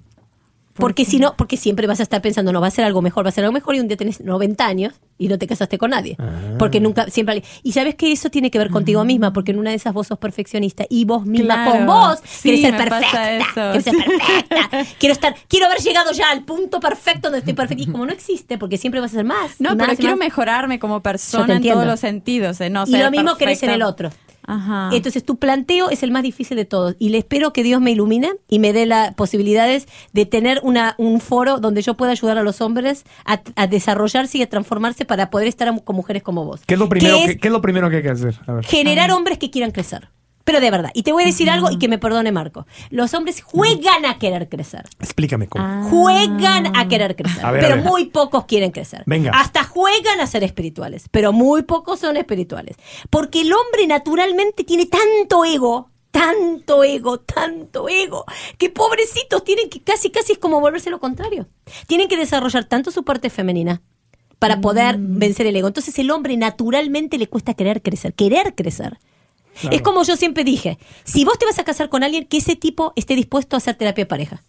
Porque 0.75 1.05
si 1.05 1.19
no, 1.19 1.35
porque 1.37 1.55
siempre 1.57 1.85
vas 1.87 1.99
a 1.99 2.03
estar 2.03 2.21
pensando, 2.21 2.51
no, 2.51 2.59
va 2.59 2.67
a 2.67 2.71
ser 2.71 2.83
algo 2.85 3.01
mejor, 3.01 3.25
va 3.25 3.29
a 3.29 3.31
ser 3.31 3.43
algo 3.43 3.53
mejor 3.53 3.75
y 3.75 3.79
un 3.79 3.87
día 3.87 3.95
tenés 3.97 4.21
90 4.21 4.65
años 4.65 4.93
y 5.19 5.27
no 5.27 5.37
te 5.37 5.45
casaste 5.45 5.77
con 5.77 5.91
nadie. 5.91 6.15
Ah. 6.19 6.55
Porque 6.57 6.79
nunca, 6.79 7.07
siempre... 7.09 7.43
Y 7.61 7.73
sabes 7.73 7.93
que 7.95 8.11
eso 8.11 8.29
tiene 8.31 8.49
que 8.49 8.57
ver 8.57 8.69
contigo 8.71 9.03
misma, 9.05 9.31
porque 9.33 9.51
en 9.51 9.59
una 9.59 9.69
de 9.69 9.75
esas 9.75 9.93
vos 9.93 10.07
sos 10.07 10.17
perfeccionista 10.17 10.85
y 10.89 11.05
vos 11.05 11.25
misma 11.25 11.63
Claro. 11.65 11.71
con 11.71 11.85
vos 11.85 12.19
Sí, 12.25 12.49
querés 12.49 12.61
ser 12.61 12.75
perfecta. 12.89 13.71
querés 13.71 13.83
ser 13.83 13.95
perfecta. 13.95 14.69
Quiero 14.99 15.13
estar, 15.13 15.35
quiero 15.47 15.65
haber 15.67 15.79
llegado 15.79 16.11
ya 16.11 16.31
al 16.31 16.43
punto 16.43 16.79
perfecto 16.79 17.27
donde 17.27 17.39
estoy 17.39 17.53
perfecta. 17.53 17.83
Y 17.83 17.87
como 17.87 18.05
no 18.05 18.11
existe, 18.11 18.57
porque 18.57 18.77
siempre 18.77 18.99
vas 18.99 19.11
a 19.11 19.15
ser 19.17 19.25
más. 19.25 19.59
No, 19.61 19.73
y 19.73 19.75
más, 19.75 19.85
pero 19.85 19.93
y 19.93 19.97
quiero 19.97 20.11
más. 20.17 20.25
mejorarme 20.25 20.79
como 20.79 21.01
persona 21.01 21.55
en 21.55 21.61
todos 21.63 21.85
los 21.85 21.99
sentidos. 21.99 22.57
de 22.57 22.69
no 22.69 22.85
y 22.87 22.97
lo 22.97 23.11
mismo 23.11 23.35
querés 23.37 23.61
en 23.61 23.67
perfecta. 23.69 23.75
el 23.75 23.81
otro. 23.83 24.09
Ajá. 24.45 24.89
Entonces 24.93 25.23
tu 25.23 25.37
planteo 25.37 25.89
es 25.89 26.03
el 26.03 26.11
más 26.11 26.23
difícil 26.23 26.57
de 26.57 26.65
todos 26.65 26.95
y 26.99 27.09
le 27.09 27.19
espero 27.19 27.53
que 27.53 27.63
Dios 27.63 27.81
me 27.81 27.91
ilumine 27.91 28.31
y 28.49 28.59
me 28.59 28.73
dé 28.73 28.85
las 28.85 29.13
posibilidades 29.13 29.87
de 30.11 30.25
tener 30.25 30.59
una, 30.63 30.95
un 30.97 31.19
foro 31.19 31.59
donde 31.59 31.81
yo 31.81 31.95
pueda 31.95 32.11
ayudar 32.11 32.37
a 32.37 32.43
los 32.43 32.61
hombres 32.61 33.03
a, 33.25 33.41
a 33.55 33.67
desarrollarse 33.67 34.37
y 34.37 34.41
a 34.41 34.49
transformarse 34.49 35.05
para 35.05 35.29
poder 35.29 35.47
estar 35.47 35.83
con 35.83 35.95
mujeres 35.95 36.23
como 36.23 36.45
vos. 36.45 36.61
¿Qué 36.65 36.73
es 36.75 36.79
lo 36.79 36.89
primero 36.89 37.17
Que 37.25 37.37
qué 37.37 37.47
es 37.47 37.51
lo 37.51 37.61
primero 37.61 37.89
que 37.89 37.97
hay 37.97 38.03
que 38.03 38.09
hacer? 38.09 38.35
A 38.47 38.53
ver. 38.53 38.65
generar 38.65 39.11
hombres 39.11 39.37
que 39.37 39.49
quieran 39.49 39.71
crecer. 39.71 40.09
Pero 40.43 40.59
de 40.59 40.69
verdad, 40.71 40.91
y 40.93 41.03
te 41.03 41.13
voy 41.13 41.23
a 41.23 41.25
decir 41.25 41.49
algo 41.49 41.71
y 41.71 41.77
que 41.79 41.87
me 41.87 41.97
perdone 41.97 42.31
Marco. 42.31 42.67
Los 42.89 43.13
hombres 43.13 43.41
juegan 43.41 44.05
a 44.05 44.19
querer 44.19 44.49
crecer. 44.49 44.83
Explícame 44.99 45.47
cómo. 45.47 45.63
Ah. 45.63 45.87
Juegan 45.89 46.75
a 46.75 46.87
querer 46.87 47.15
crecer, 47.15 47.45
A 47.45 47.51
ver, 47.51 47.61
pero 47.61 47.77
muy 47.77 48.05
pocos 48.05 48.45
quieren 48.45 48.71
crecer. 48.71 49.03
Venga. 49.05 49.31
Hasta 49.33 49.63
juegan 49.63 50.19
a 50.19 50.27
ser 50.27 50.43
espirituales, 50.43 51.07
pero 51.11 51.31
muy 51.31 51.61
pocos 51.63 51.99
son 52.01 52.17
espirituales. 52.17 52.75
Porque 53.09 53.41
el 53.41 53.53
hombre 53.53 53.87
naturalmente 53.87 54.63
tiene 54.63 54.85
tanto 54.85 55.45
ego 55.45 55.89
tanto 56.11 56.83
ego, 56.83 57.21
tanto 57.21 57.89
ego, 57.89 58.23
que 58.59 58.69
pobrecitos 58.69 59.43
tienen 59.43 59.67
que 59.67 59.81
casi, 59.81 60.11
casi 60.11 60.33
es 60.33 60.37
como 60.37 60.59
volverse 60.61 60.91
lo 60.91 60.99
contrario. 60.99 61.47
Tienen 61.87 62.07
que 62.07 62.17
desarrollar 62.17 62.65
tanto 62.65 62.91
su 62.91 63.03
parte 63.03 63.31
femenina 63.31 63.81
para 64.37 64.61
poder 64.61 64.99
Mm. 64.99 65.17
vencer 65.17 65.47
el 65.47 65.55
ego. 65.55 65.67
Entonces 65.69 65.97
el 65.97 66.11
hombre 66.11 66.37
naturalmente 66.37 67.17
le 67.17 67.25
cuesta 67.25 67.55
querer 67.55 67.81
crecer, 67.81 68.13
querer 68.13 68.53
crecer. 68.53 68.99
Claro. 69.59 69.75
Es 69.75 69.81
como 69.81 70.03
yo 70.03 70.15
siempre 70.15 70.43
dije, 70.43 70.77
si 71.03 71.25
vos 71.25 71.37
te 71.37 71.45
vas 71.45 71.59
a 71.59 71.63
casar 71.63 71.89
con 71.89 72.03
alguien, 72.03 72.25
que 72.25 72.37
ese 72.37 72.55
tipo 72.55 72.93
esté 72.95 73.15
dispuesto 73.15 73.55
a 73.55 73.57
hacer 73.57 73.75
terapia 73.75 74.03
de 74.03 74.09
pareja. 74.09 74.43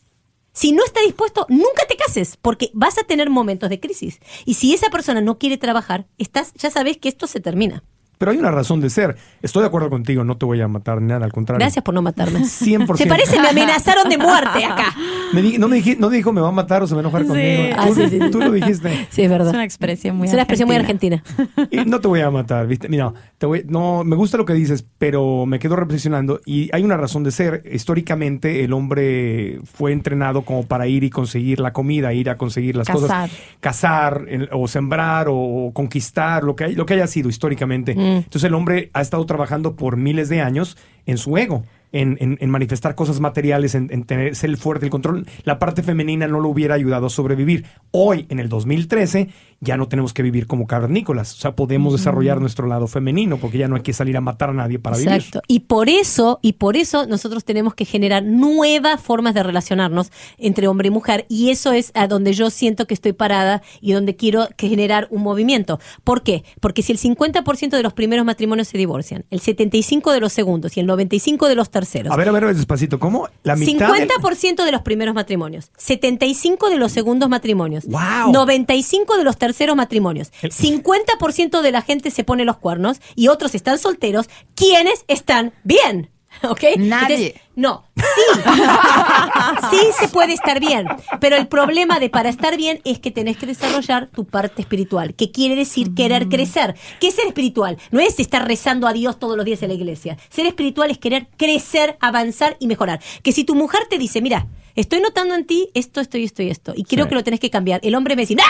Si 0.52 0.70
no 0.70 0.84
está 0.84 1.00
dispuesto, 1.00 1.46
nunca 1.48 1.84
te 1.88 1.96
cases, 1.96 2.36
porque 2.40 2.70
vas 2.74 2.96
a 2.96 3.02
tener 3.02 3.28
momentos 3.28 3.68
de 3.70 3.80
crisis. 3.80 4.20
Y 4.44 4.54
si 4.54 4.72
esa 4.72 4.88
persona 4.88 5.20
no 5.20 5.36
quiere 5.36 5.58
trabajar, 5.58 6.06
estás, 6.16 6.54
ya 6.54 6.70
sabes 6.70 6.96
que 6.96 7.08
esto 7.08 7.26
se 7.26 7.40
termina. 7.40 7.82
Pero 8.18 8.30
hay 8.32 8.38
una 8.38 8.50
razón 8.50 8.80
de 8.80 8.90
ser. 8.90 9.16
Estoy 9.42 9.62
de 9.62 9.68
acuerdo 9.68 9.90
contigo, 9.90 10.24
no 10.24 10.36
te 10.36 10.46
voy 10.46 10.60
a 10.60 10.68
matar 10.68 11.00
ni 11.00 11.08
nada, 11.08 11.24
al 11.24 11.32
contrario. 11.32 11.58
Gracias 11.60 11.84
por 11.84 11.94
no 11.94 12.02
matarme. 12.02 12.40
100%. 12.40 12.96
¿Te 12.96 13.06
parece? 13.06 13.40
Me 13.40 13.48
amenazaron 13.48 14.08
de 14.08 14.18
muerte 14.18 14.64
acá. 14.64 14.94
Me 15.32 15.42
di- 15.42 15.58
no 15.58 15.68
me 15.68 15.76
dije, 15.76 15.96
no 15.98 16.08
dijo 16.10 16.32
me 16.32 16.40
va 16.40 16.48
a 16.48 16.52
matar 16.52 16.82
o 16.82 16.86
se 16.86 16.94
va 16.94 17.00
a 17.00 17.02
enojar 17.02 17.26
conmigo. 17.26 17.74
Ah, 17.76 17.86
Tú, 17.88 17.94
sí, 17.94 18.08
sí, 18.08 18.18
sí. 18.20 18.30
tú 18.30 18.38
lo 18.40 18.50
dijiste. 18.52 19.06
Sí, 19.10 19.22
es 19.22 19.30
verdad. 19.30 19.48
Es 19.48 19.54
una 19.54 19.64
expresión 19.64 20.16
muy 20.16 20.26
Es 20.28 20.32
una 20.32 20.42
expresión 20.42 20.66
muy 20.68 20.76
argentina. 20.76 21.22
Y 21.70 21.78
no 21.84 22.00
te 22.00 22.08
voy 22.08 22.20
a 22.20 22.30
matar, 22.30 22.66
¿viste? 22.66 22.88
Mira, 22.88 23.12
te 23.38 23.46
voy- 23.46 23.64
no, 23.68 24.04
me 24.04 24.16
gusta 24.16 24.36
lo 24.36 24.44
que 24.44 24.54
dices, 24.54 24.84
pero 24.98 25.44
me 25.46 25.58
quedo 25.58 25.76
reflexionando 25.76 26.40
y 26.46 26.70
hay 26.72 26.82
una 26.84 26.96
razón 26.96 27.24
de 27.24 27.30
ser. 27.32 27.62
Históricamente 27.72 28.64
el 28.64 28.72
hombre 28.72 29.60
fue 29.64 29.92
entrenado 29.92 30.42
como 30.42 30.64
para 30.66 30.86
ir 30.86 31.04
y 31.04 31.10
conseguir 31.10 31.60
la 31.60 31.72
comida, 31.72 32.12
ir 32.12 32.30
a 32.30 32.36
conseguir 32.36 32.76
las 32.76 32.88
cosas, 32.88 33.30
Cazar. 33.60 34.26
o 34.52 34.68
sembrar 34.68 35.28
o, 35.28 35.34
o 35.36 35.72
conquistar, 35.72 36.44
lo 36.44 36.56
que, 36.56 36.64
hay- 36.64 36.74
lo 36.74 36.86
que 36.86 36.94
haya 36.94 37.06
sido 37.06 37.28
históricamente. 37.28 37.94
Mm. 37.94 38.03
Entonces 38.04 38.44
el 38.44 38.54
hombre 38.54 38.90
ha 38.92 39.00
estado 39.00 39.24
trabajando 39.26 39.76
por 39.76 39.96
miles 39.96 40.28
de 40.28 40.40
años 40.40 40.76
en 41.06 41.18
su 41.18 41.36
ego. 41.38 41.64
En, 41.92 42.16
en- 42.20 42.38
en 42.40 42.50
manifestar 42.50 42.96
cosas 42.96 43.20
materiales, 43.20 43.76
en, 43.76 43.88
en 43.92 44.02
tener, 44.02 44.34
ser 44.34 44.56
fuerte, 44.56 44.84
el 44.86 44.90
control. 44.90 45.26
La 45.44 45.60
parte 45.60 45.84
femenina 45.84 46.26
no 46.26 46.40
lo 46.40 46.48
hubiera 46.48 46.74
ayudado 46.74 47.06
a 47.06 47.10
sobrevivir. 47.10 47.66
Hoy, 47.92 48.26
en 48.30 48.40
el 48.40 48.48
2013, 48.48 49.28
ya 49.64 49.76
no 49.76 49.88
tenemos 49.88 50.12
que 50.14 50.22
vivir 50.22 50.46
como 50.46 50.66
cavernícolas. 50.66 51.34
O 51.34 51.36
sea, 51.40 51.56
podemos 51.56 51.92
desarrollar 51.92 52.40
nuestro 52.40 52.66
lado 52.68 52.86
femenino 52.86 53.38
porque 53.38 53.58
ya 53.58 53.66
no 53.68 53.76
hay 53.76 53.82
que 53.82 53.92
salir 53.92 54.16
a 54.16 54.20
matar 54.20 54.50
a 54.50 54.52
nadie 54.52 54.78
para 54.78 54.96
Exacto. 54.98 55.40
Y 55.48 55.60
por 55.60 55.88
eso, 55.88 56.38
y 56.42 56.52
por 56.54 56.76
eso 56.76 57.06
nosotros 57.06 57.44
tenemos 57.44 57.74
que 57.74 57.84
generar 57.84 58.22
nuevas 58.22 59.00
formas 59.00 59.34
de 59.34 59.42
relacionarnos 59.42 60.12
entre 60.38 60.68
hombre 60.68 60.88
y 60.88 60.90
mujer. 60.90 61.26
Y 61.28 61.50
eso 61.50 61.72
es 61.72 61.90
a 61.94 62.06
donde 62.06 62.32
yo 62.34 62.50
siento 62.50 62.86
que 62.86 62.94
estoy 62.94 63.12
parada 63.12 63.62
y 63.80 63.92
donde 63.92 64.16
quiero 64.16 64.48
generar 64.58 65.08
un 65.10 65.22
movimiento. 65.22 65.80
¿Por 66.04 66.22
qué? 66.22 66.44
Porque 66.60 66.82
si 66.82 66.92
el 66.92 66.98
50% 66.98 67.70
de 67.70 67.82
los 67.82 67.92
primeros 67.94 68.24
matrimonios 68.26 68.68
se 68.68 68.78
divorcian, 68.78 69.24
el 69.30 69.40
75% 69.40 70.12
de 70.12 70.20
los 70.20 70.32
segundos 70.32 70.76
y 70.76 70.80
el 70.80 70.86
95% 70.86 71.48
de 71.48 71.54
los 71.54 71.70
terceros. 71.70 72.10
vivir. 72.14 72.28
A 72.28 72.32
ver, 72.32 72.44
a 72.44 72.46
ver, 72.48 72.56
despacito. 72.56 72.98
¿Cómo? 72.98 73.28
La 73.42 73.56
mitad. 73.56 73.92
del- 73.94 74.08
50% 74.08 74.64
de 74.64 74.72
los 74.72 74.82
primeros 74.82 75.14
matrimonios, 75.14 75.70
75% 75.78 76.68
de 76.68 76.76
los 76.76 76.92
segundos 76.92 77.28
matrimonios, 77.28 77.86
¡Wow! 77.86 78.32
95% 78.32 79.16
de 79.16 79.24
los 79.24 79.36
terceros 79.36 79.53
matrimonios, 79.76 80.32
50% 80.42 81.60
de 81.62 81.72
la 81.72 81.82
gente 81.82 82.10
se 82.10 82.24
pone 82.24 82.44
los 82.44 82.58
cuernos 82.58 83.00
y 83.14 83.28
otros 83.28 83.54
están 83.54 83.78
solteros. 83.78 84.28
¿Quiénes 84.54 85.04
están 85.08 85.52
bien? 85.64 86.10
¿Ok? 86.42 86.62
Nadie. 86.78 87.14
Entonces, 87.14 87.34
no, 87.54 87.84
sí. 87.96 88.40
sí 89.70 89.78
se 89.98 90.08
puede 90.08 90.32
estar 90.32 90.58
bien, 90.58 90.86
pero 91.20 91.36
el 91.36 91.46
problema 91.46 92.00
de 92.00 92.10
para 92.10 92.28
estar 92.28 92.56
bien 92.56 92.80
es 92.84 92.98
que 92.98 93.12
tenés 93.12 93.36
que 93.36 93.46
desarrollar 93.46 94.08
tu 94.08 94.24
parte 94.24 94.62
espiritual, 94.62 95.14
que 95.14 95.30
quiere 95.30 95.54
decir 95.54 95.94
querer 95.94 96.28
crecer. 96.28 96.74
¿Qué 97.00 97.08
es 97.08 97.14
ser 97.14 97.26
espiritual? 97.28 97.78
No 97.92 98.00
es 98.00 98.18
estar 98.18 98.46
rezando 98.48 98.88
a 98.88 98.92
Dios 98.92 99.18
todos 99.20 99.36
los 99.36 99.44
días 99.46 99.62
en 99.62 99.68
la 99.68 99.74
iglesia. 99.74 100.16
Ser 100.28 100.46
espiritual 100.46 100.90
es 100.90 100.98
querer 100.98 101.28
crecer, 101.36 101.96
avanzar 102.00 102.56
y 102.58 102.66
mejorar. 102.66 103.00
Que 103.22 103.30
si 103.30 103.44
tu 103.44 103.54
mujer 103.54 103.86
te 103.88 103.98
dice, 103.98 104.20
mira, 104.20 104.48
estoy 104.74 105.00
notando 105.00 105.36
en 105.36 105.46
ti 105.46 105.70
esto, 105.74 106.00
esto 106.00 106.18
y 106.18 106.24
esto 106.24 106.42
y 106.42 106.50
esto, 106.50 106.72
y 106.74 106.82
creo 106.82 107.04
Sí. 107.04 107.08
que 107.10 107.14
lo 107.14 107.22
tenés 107.22 107.38
que 107.38 107.50
cambiar, 107.50 107.78
el 107.84 107.94
hombre 107.94 108.16
me 108.16 108.22
dice, 108.22 108.34
¡No! 108.34 108.42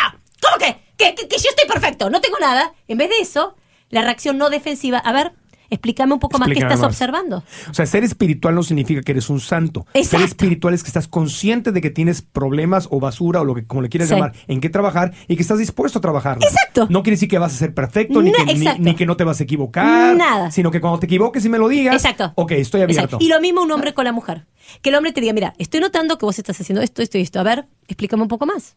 ¿Cómo 0.45 0.59
que? 0.59 0.77
Que, 0.97 1.15
que- 1.15 1.29
que 1.29 1.37
yo 1.39 1.49
estoy 1.51 1.69
perfecto, 1.69 2.11
no 2.11 2.21
tengo 2.21 2.39
nada. 2.41 2.73
En 2.89 2.99
vez 2.99 3.09
de 3.09 3.19
eso, 3.21 3.57
la 3.91 4.03
reacción 4.03 4.39
no 4.39 4.51
defensiva, 4.51 4.99
a 4.99 5.13
ver, 5.13 5.33
explícame 5.71 6.13
un 6.13 6.21
poco 6.21 6.39
más 6.39 6.47
qué 6.49 6.55
estás 6.61 6.79
más. 6.81 6.89
observando. 6.89 7.43
O 7.69 7.75
sea, 7.75 7.85
ser 7.87 8.05
espiritual 8.05 8.55
no 8.55 8.63
significa 8.63 9.01
que 9.03 9.11
eres 9.13 9.29
un 9.29 9.41
santo. 9.41 9.87
Ser 10.05 10.21
espiritual 10.21 10.73
es 10.75 10.83
que 10.85 10.89
estás 10.89 11.09
consciente 11.09 11.73
de 11.73 11.81
que 11.81 11.91
tienes 11.91 12.23
problemas 12.23 12.87
o 12.93 13.01
basura 13.01 13.41
o 13.41 13.45
lo 13.45 13.55
que 13.57 13.67
como 13.67 13.83
le 13.83 13.89
quieras 13.89 14.09
Sí. 14.09 14.15
llamar, 14.15 14.35
en 14.47 14.61
qué 14.61 14.69
trabajar 14.69 15.13
y 15.27 15.35
que 15.35 15.43
estás 15.43 15.59
dispuesto 15.59 15.99
a 15.99 16.03
trabajar. 16.03 16.39
Exacto. 16.41 16.87
No 16.91 17.03
quiere 17.03 17.17
decir 17.17 17.29
que 17.29 17.39
vas 17.39 17.53
a 17.55 17.57
ser 17.57 17.75
perfecto 17.75 18.23
ni, 18.23 18.31
que, 18.33 18.77
ni- 18.79 18.95
que 18.95 19.07
no 19.07 19.17
te 19.17 19.25
vas 19.25 19.41
a 19.41 19.43
equivocar. 19.43 20.15
Nada. 20.15 20.51
Sino 20.53 20.71
que 20.71 20.81
cuando 20.81 21.01
te 21.01 21.07
equivoques 21.07 21.45
y 21.45 21.49
me 21.49 21.59
lo 21.59 21.67
digas. 21.69 21.97
Exacto. 21.97 22.33
Ok, 22.37 22.53
estoy 22.53 22.83
abierto. 22.83 23.05
Exacto. 23.07 23.25
Y 23.25 23.29
lo 23.29 23.41
mismo 23.41 23.63
un 23.63 23.73
hombre 23.73 23.95
con 23.95 24.05
la 24.05 24.13
mujer. 24.13 24.47
Que 24.81 24.91
el 24.91 24.95
hombre 24.97 25.13
te 25.13 25.21
diga, 25.21 25.33
mira, 25.33 25.55
estoy 25.59 25.81
notando 25.81 26.19
que 26.19 26.27
vos 26.27 26.39
estás 26.39 26.61
haciendo 26.61 26.83
esto, 26.83 27.03
esto 27.03 27.19
y 27.19 27.23
esto. 27.23 27.41
A 27.41 27.43
ver, 27.43 27.67
explícame 27.89 28.23
un 28.23 28.29
poco 28.29 28.47
más. 28.47 28.77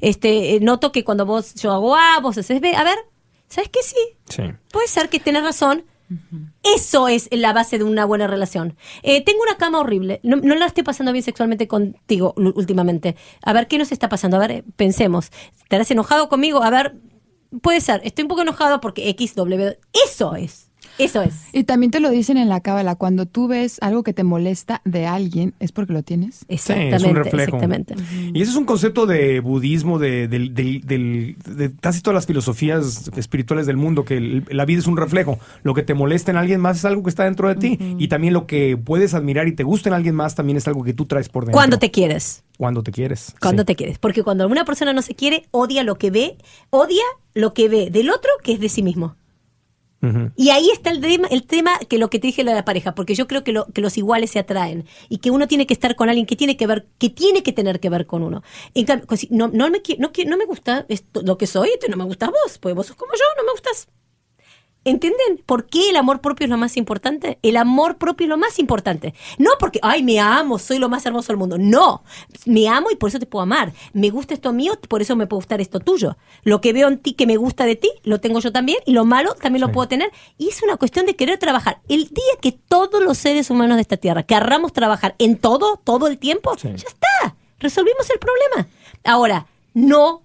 Este, 0.00 0.54
eh, 0.54 0.60
noto 0.60 0.92
que 0.92 1.04
cuando 1.04 1.26
vos, 1.26 1.54
yo 1.54 1.72
hago 1.72 1.96
A, 1.96 2.20
vos 2.20 2.38
haces 2.38 2.60
B. 2.60 2.74
A 2.74 2.84
ver, 2.84 2.98
¿sabes 3.48 3.70
qué? 3.70 3.82
Sí. 3.82 3.96
Sí. 4.28 4.42
Puede 4.72 4.88
ser 4.88 5.08
que 5.08 5.20
tenés 5.20 5.42
razón. 5.42 5.84
Eso 6.62 7.08
es 7.08 7.28
la 7.32 7.52
base 7.52 7.78
de 7.78 7.84
una 7.84 8.04
buena 8.04 8.28
relación. 8.28 8.76
Eh, 9.02 9.24
tengo 9.24 9.42
una 9.42 9.56
cama 9.56 9.80
horrible. 9.80 10.20
No, 10.22 10.36
no 10.36 10.54
la 10.54 10.66
estoy 10.66 10.84
pasando 10.84 11.12
bien 11.12 11.24
sexualmente 11.24 11.66
contigo 11.66 12.32
últimamente. 12.36 13.16
A 13.42 13.52
ver, 13.52 13.66
¿qué 13.66 13.76
nos 13.76 13.90
está 13.90 14.08
pasando? 14.08 14.36
A 14.36 14.46
ver, 14.46 14.64
pensemos. 14.76 15.32
¿Estarás 15.56 15.90
enojado 15.90 16.28
conmigo? 16.28 16.62
A 16.62 16.70
ver, 16.70 16.96
puede 17.60 17.80
ser. 17.80 18.00
Estoy 18.04 18.22
un 18.22 18.28
poco 18.28 18.42
enojado 18.42 18.80
porque 18.80 19.08
X, 19.10 19.34
W. 19.34 19.78
Eso 20.06 20.36
es. 20.36 20.65
Eso 20.98 21.22
es. 21.22 21.34
Y 21.52 21.64
también 21.64 21.90
te 21.90 22.00
lo 22.00 22.10
dicen 22.10 22.36
en 22.36 22.48
la 22.48 22.60
cábala, 22.60 22.94
cuando 22.94 23.26
tú 23.26 23.48
ves 23.48 23.78
algo 23.82 24.02
que 24.02 24.12
te 24.12 24.24
molesta 24.24 24.80
de 24.84 25.06
alguien, 25.06 25.54
es 25.60 25.72
porque 25.72 25.92
lo 25.92 26.02
tienes. 26.02 26.36
Sí, 26.40 26.44
Exactamente. 26.48 26.96
es 26.96 27.02
un 27.04 27.14
reflejo. 27.16 27.56
Exactamente. 27.56 27.94
Y 28.32 28.40
ese 28.42 28.50
es 28.50 28.56
un 28.56 28.64
concepto 28.64 29.06
de 29.06 29.40
budismo, 29.40 29.98
de, 29.98 30.28
del- 30.28 30.54
del- 30.54 30.80
del- 30.82 31.36
de 31.44 31.72
casi 31.80 32.00
todas 32.00 32.14
las 32.14 32.26
filosofías 32.26 33.10
espirituales 33.16 33.66
del 33.66 33.76
mundo, 33.76 34.04
que 34.04 34.16
el- 34.16 34.44
la 34.50 34.64
vida 34.64 34.78
es 34.80 34.86
un 34.86 34.96
reflejo. 34.96 35.38
Lo 35.62 35.74
que 35.74 35.82
te 35.82 35.94
molesta 35.94 36.30
en 36.30 36.36
alguien 36.38 36.60
más 36.60 36.78
es 36.78 36.84
algo 36.84 37.02
que 37.02 37.10
está 37.10 37.24
dentro 37.24 37.48
de 37.48 37.56
ti. 37.56 37.78
Y 37.98 38.08
también 38.08 38.32
lo 38.32 38.46
que 38.46 38.76
puedes 38.76 39.14
admirar 39.14 39.48
y 39.48 39.52
te 39.52 39.62
gusta 39.64 39.88
en 39.90 39.94
alguien 39.94 40.14
más 40.14 40.34
también 40.34 40.56
es 40.56 40.66
algo 40.66 40.82
que 40.82 40.94
tú 40.94 41.06
traes 41.06 41.28
por 41.28 41.44
dentro. 41.44 41.56
Cuando 41.58 41.78
te 41.78 41.90
quieres. 41.90 42.42
Cuando 42.58 42.82
te 42.82 42.90
quieres. 42.92 43.34
Cuando 43.40 43.62
sí. 43.62 43.66
te 43.66 43.76
quieres. 43.76 43.98
Porque 43.98 44.22
cuando 44.22 44.46
una 44.46 44.64
persona 44.64 44.92
no 44.92 45.02
se 45.02 45.14
quiere, 45.14 45.44
odia 45.50 45.82
lo 45.82 45.96
que 45.96 46.10
ve, 46.10 46.36
odia 46.70 47.02
lo 47.34 47.52
que 47.52 47.68
ve 47.68 47.90
del 47.90 48.08
otro 48.10 48.30
que 48.42 48.52
es 48.52 48.60
de 48.60 48.68
sí 48.70 48.82
mismo. 48.82 49.14
Y 50.36 50.50
ahí 50.50 50.70
está 50.70 50.90
el 50.90 51.00
tema, 51.00 51.26
el 51.30 51.44
tema 51.44 51.78
que 51.88 51.98
lo 51.98 52.10
que 52.10 52.18
te 52.18 52.28
dije 52.28 52.44
lo 52.44 52.50
de 52.50 52.56
la 52.56 52.64
pareja, 52.64 52.94
porque 52.94 53.14
yo 53.14 53.26
creo 53.26 53.42
que, 53.42 53.52
lo, 53.52 53.66
que 53.66 53.80
los 53.80 53.96
iguales 53.96 54.30
se 54.30 54.38
atraen 54.38 54.86
y 55.08 55.18
que 55.18 55.30
uno 55.30 55.48
tiene 55.48 55.66
que 55.66 55.74
estar 55.74 55.96
con 55.96 56.08
alguien 56.08 56.26
que 56.26 56.36
tiene 56.36 56.56
que 56.56 56.66
ver, 56.66 56.86
que 56.98 57.10
tiene 57.10 57.42
que 57.42 57.52
tener 57.52 57.80
que 57.80 57.90
ver 57.90 58.06
con 58.06 58.22
uno. 58.22 58.42
En 58.74 58.84
cambio, 58.84 59.06
pues, 59.06 59.30
no, 59.30 59.48
no 59.48 59.68
me 59.68 59.82
no, 59.98 60.12
no 60.26 60.36
me 60.36 60.44
gusta 60.44 60.86
esto, 60.88 61.22
lo 61.22 61.36
que 61.38 61.46
soy, 61.46 61.70
tú 61.80 61.90
no 61.90 61.96
me 61.96 62.04
gustas 62.04 62.30
vos, 62.30 62.58
pues 62.58 62.74
vos 62.74 62.86
sos 62.86 62.96
como 62.96 63.12
yo, 63.14 63.24
no 63.36 63.44
me 63.44 63.52
gustas. 63.52 63.88
¿Entienden 64.86 65.42
por 65.44 65.66
qué 65.66 65.90
el 65.90 65.96
amor 65.96 66.20
propio 66.20 66.44
es 66.44 66.50
lo 66.50 66.56
más 66.56 66.76
importante? 66.76 67.40
El 67.42 67.56
amor 67.56 67.96
propio 67.98 68.24
es 68.26 68.28
lo 68.28 68.38
más 68.38 68.60
importante. 68.60 69.14
No 69.36 69.50
porque, 69.58 69.80
ay, 69.82 70.04
me 70.04 70.20
amo, 70.20 70.60
soy 70.60 70.78
lo 70.78 70.88
más 70.88 71.04
hermoso 71.04 71.26
del 71.28 71.38
mundo. 71.38 71.58
No, 71.58 72.04
me 72.44 72.68
amo 72.68 72.92
y 72.92 72.94
por 72.96 73.08
eso 73.08 73.18
te 73.18 73.26
puedo 73.26 73.42
amar. 73.42 73.72
Me 73.92 74.10
gusta 74.10 74.32
esto 74.32 74.52
mío, 74.52 74.78
por 74.88 75.02
eso 75.02 75.16
me 75.16 75.26
puede 75.26 75.38
gustar 75.38 75.60
esto 75.60 75.80
tuyo. 75.80 76.16
Lo 76.44 76.60
que 76.60 76.72
veo 76.72 76.86
en 76.86 76.98
ti 76.98 77.14
que 77.14 77.26
me 77.26 77.36
gusta 77.36 77.66
de 77.66 77.74
ti, 77.74 77.90
lo 78.04 78.20
tengo 78.20 78.38
yo 78.38 78.52
también 78.52 78.78
y 78.86 78.92
lo 78.92 79.04
malo 79.04 79.34
también 79.34 79.62
lo 79.66 79.72
puedo 79.72 79.88
tener. 79.88 80.10
Y 80.38 80.50
es 80.50 80.62
una 80.62 80.76
cuestión 80.76 81.04
de 81.04 81.16
querer 81.16 81.38
trabajar. 81.38 81.80
El 81.88 82.04
día 82.08 82.34
que 82.40 82.52
todos 82.52 83.02
los 83.02 83.18
seres 83.18 83.50
humanos 83.50 83.76
de 83.78 83.82
esta 83.82 83.96
tierra 83.96 84.22
querramos 84.22 84.72
trabajar 84.72 85.16
en 85.18 85.36
todo, 85.36 85.80
todo 85.82 86.06
el 86.06 86.18
tiempo, 86.18 86.56
Sí. 86.56 86.68
ya 86.68 86.74
está. 86.88 87.34
Resolvimos 87.58 88.08
el 88.10 88.20
problema. 88.20 88.68
Ahora, 89.02 89.46
no 89.74 90.22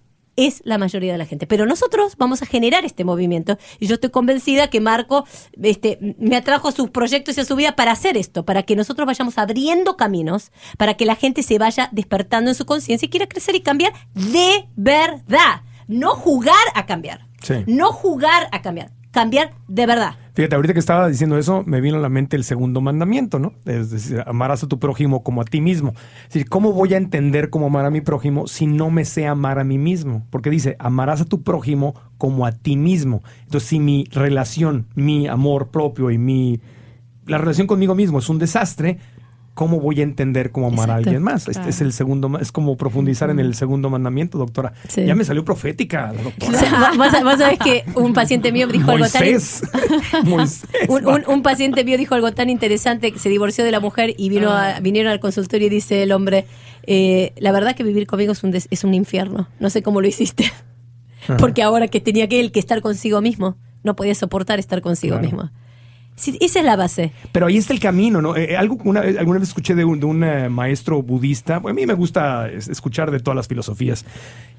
es 0.48 0.62
la 0.66 0.78
mayoría 0.78 1.12
de 1.12 1.18
la 1.18 1.26
gente. 1.26 1.48
Pero 1.48 1.66
nosotros 1.66 2.16
vamos 2.18 2.42
a 2.42 2.46
generar 2.46 2.86
este 2.86 3.04
movimiento 3.04 3.58
y 3.80 3.88
yo 3.88 3.96
estoy 3.96 4.10
convencida 4.10 4.70
que 4.70 4.82
Marco 4.82 5.26
este, 5.62 6.16
me 6.18 6.36
atrajo 6.36 6.68
a 6.68 6.72
sus 6.72 6.90
proyectos 6.90 7.38
y 7.38 7.42
a 7.42 7.46
su 7.46 7.56
vida 7.56 7.76
para 7.76 7.92
hacer 7.92 8.18
esto, 8.18 8.46
para 8.46 8.64
que 8.64 8.76
nosotros 8.76 9.06
vayamos 9.06 9.38
abriendo 9.38 9.98
caminos, 9.98 10.52
para 10.78 10.96
que 10.96 11.06
la 11.06 11.16
gente 11.16 11.44
se 11.44 11.58
vaya 11.58 11.90
despertando 11.92 12.50
en 12.50 12.56
su 12.56 12.66
conciencia 12.66 13.06
y 13.06 13.10
quiera 13.10 13.28
crecer 13.28 13.56
y 13.56 13.62
cambiar 13.62 13.94
de 14.14 14.68
verdad. 14.76 15.62
No 15.88 16.12
jugar 16.16 16.56
a 16.74 16.86
cambiar. 16.86 17.28
Sí. 17.42 17.56
No 17.68 17.92
jugar 17.92 18.48
a 18.52 18.62
cambiar. 18.62 18.92
Cambiar 19.12 19.52
de 19.68 19.86
verdad. 19.86 20.16
Fíjate, 20.34 20.56
ahorita 20.56 20.74
que 20.74 20.80
estaba 20.80 21.10
diciendo 21.10 21.38
eso, 21.38 21.64
me 21.66 21.82
vino 21.82 21.98
a 21.98 22.00
la 22.00 22.08
mente 22.08 22.38
el 22.38 22.46
segundo 22.46 22.80
mandamiento, 22.80 23.38
¿no? 23.38 23.54
Es 23.66 23.92
decir, 23.92 24.24
amarás 24.26 24.64
a 24.64 24.68
tu 24.68 24.80
prójimo 24.80 25.24
como 25.24 25.42
a 25.42 25.46
ti 25.46 25.60
mismo. 25.60 25.94
Es 26.24 26.34
decir, 26.34 26.48
¿cómo 26.48 26.72
voy 26.72 26.94
a 26.94 26.98
entender 26.98 27.50
cómo 27.50 27.66
amar 27.66 27.86
a 27.86 27.90
mi 27.90 28.00
prójimo 28.00 28.48
si 28.48 28.66
no 28.66 28.90
me 28.90 29.04
sé 29.04 29.28
amar 29.28 29.60
a 29.60 29.66
mí 29.66 29.78
mismo? 29.78 30.26
Porque 30.30 30.50
dice, 30.50 30.78
amarás 30.80 31.20
a 31.20 31.26
tu 31.26 31.44
prójimo 31.44 31.96
como 32.18 32.46
a 32.46 32.54
ti 32.54 32.78
mismo. 32.78 33.22
Entonces, 33.44 33.68
si 33.68 33.80
mi 33.82 34.06
relación, 34.12 34.88
mi 34.96 35.28
amor 35.28 35.68
propio 35.72 36.10
y 36.12 36.18
mi... 36.18 36.62
La 37.26 37.38
relación 37.38 37.68
conmigo 37.68 37.94
mismo 37.94 38.20
es 38.20 38.30
un 38.30 38.40
desastre, 38.40 38.98
¿cómo 39.62 39.80
voy 39.80 40.00
a 40.00 40.04
entender 40.04 40.50
cómo 40.52 40.70
amar 40.70 40.90
a 40.90 40.96
alguien 40.96 41.22
más? 41.22 41.48
Este 41.48 41.70
es 41.70 41.82
el 41.82 41.94
segundo, 41.94 42.40
es 42.40 42.52
como 42.52 42.78
profundizar 42.78 43.30
en 43.30 43.40
el 43.40 43.54
segundo 43.54 43.92
mandamiento, 43.92 44.40
doctora. 44.40 44.74
Sí. 44.90 45.06
Ya 45.06 45.14
me 45.14 45.24
salió 45.24 45.46
profética, 45.46 46.12
doctora. 46.24 46.58
sea, 46.60 46.92
vos, 46.98 47.12
vos 47.24 47.38
sabés 47.38 47.60
que 47.60 47.84
un 47.94 48.14
paciente 48.14 48.52
mío 48.52 48.66
dijo 48.66 48.90
algo 48.90 49.06
tan... 49.08 49.22
Moisés. 49.22 49.62
Un, 50.90 51.06
un- 51.06 51.24
un 51.28 51.44
paciente 51.44 51.84
mío 51.86 51.96
dijo 52.00 52.16
algo 52.16 52.32
tan 52.32 52.50
interesante 52.50 53.12
que 53.12 53.20
se 53.20 53.30
divorció 53.30 53.64
de 53.64 53.72
la 53.72 53.80
mujer 53.80 54.16
y 54.18 54.30
vino 54.30 54.50
a- 54.50 54.80
vinieron 54.80 55.12
al 55.12 55.20
consultorio 55.20 55.68
y 55.68 55.70
dice 55.70 56.02
el 56.02 56.12
hombre, 56.12 56.48
eh, 56.88 57.34
la 57.38 57.52
verdad 57.52 57.76
que 57.76 57.84
vivir 57.84 58.08
conmigo 58.08 58.32
es 58.32 58.44
un, 58.44 58.50
des- 58.50 58.68
es 58.72 58.84
un 58.84 58.96
infierno. 58.96 59.48
No 59.60 59.70
sé 59.70 59.84
cómo 59.84 60.02
lo 60.02 60.08
hiciste. 60.08 60.52
Porque 61.38 61.62
ahora 61.62 61.88
que 61.88 62.00
tenía 62.02 62.28
que 62.28 62.40
él 62.40 62.52
que 62.52 62.60
estar 62.60 62.82
consigo 62.82 63.22
mismo, 63.22 63.58
no 63.84 63.96
podía 63.96 64.16
soportar 64.16 64.58
estar 64.58 64.82
consigo 64.82 65.20
Claro. 65.20 65.28
mismo. 65.28 65.52
Sí, 66.16 66.38
esa 66.42 66.60
es 66.60 66.66
la 66.66 66.76
base. 66.76 67.12
Pero 67.32 67.48
ahí 67.48 67.58
está 67.58 67.74
el 67.74 67.80
camino, 67.80 68.22
¿no? 68.22 68.36
Eh, 68.36 68.56
algo 68.56 68.78
una 68.84 69.02
vez- 69.02 69.18
alguna 69.18 69.40
vez 69.40 69.48
escuché 69.50 69.74
de 69.76 69.86
un, 69.86 70.00
de 70.00 70.06
un, 70.06 70.24
eh, 70.24 70.50
maestro 70.50 71.02
budista. 71.02 71.56
A 71.58 71.74
mí 71.74 71.86
me 71.86 71.94
gusta 71.96 72.50
es- 72.50 72.68
escuchar 72.68 73.10
de 73.12 73.20
todas 73.20 73.36
las 73.36 73.48
filosofías. 73.48 74.06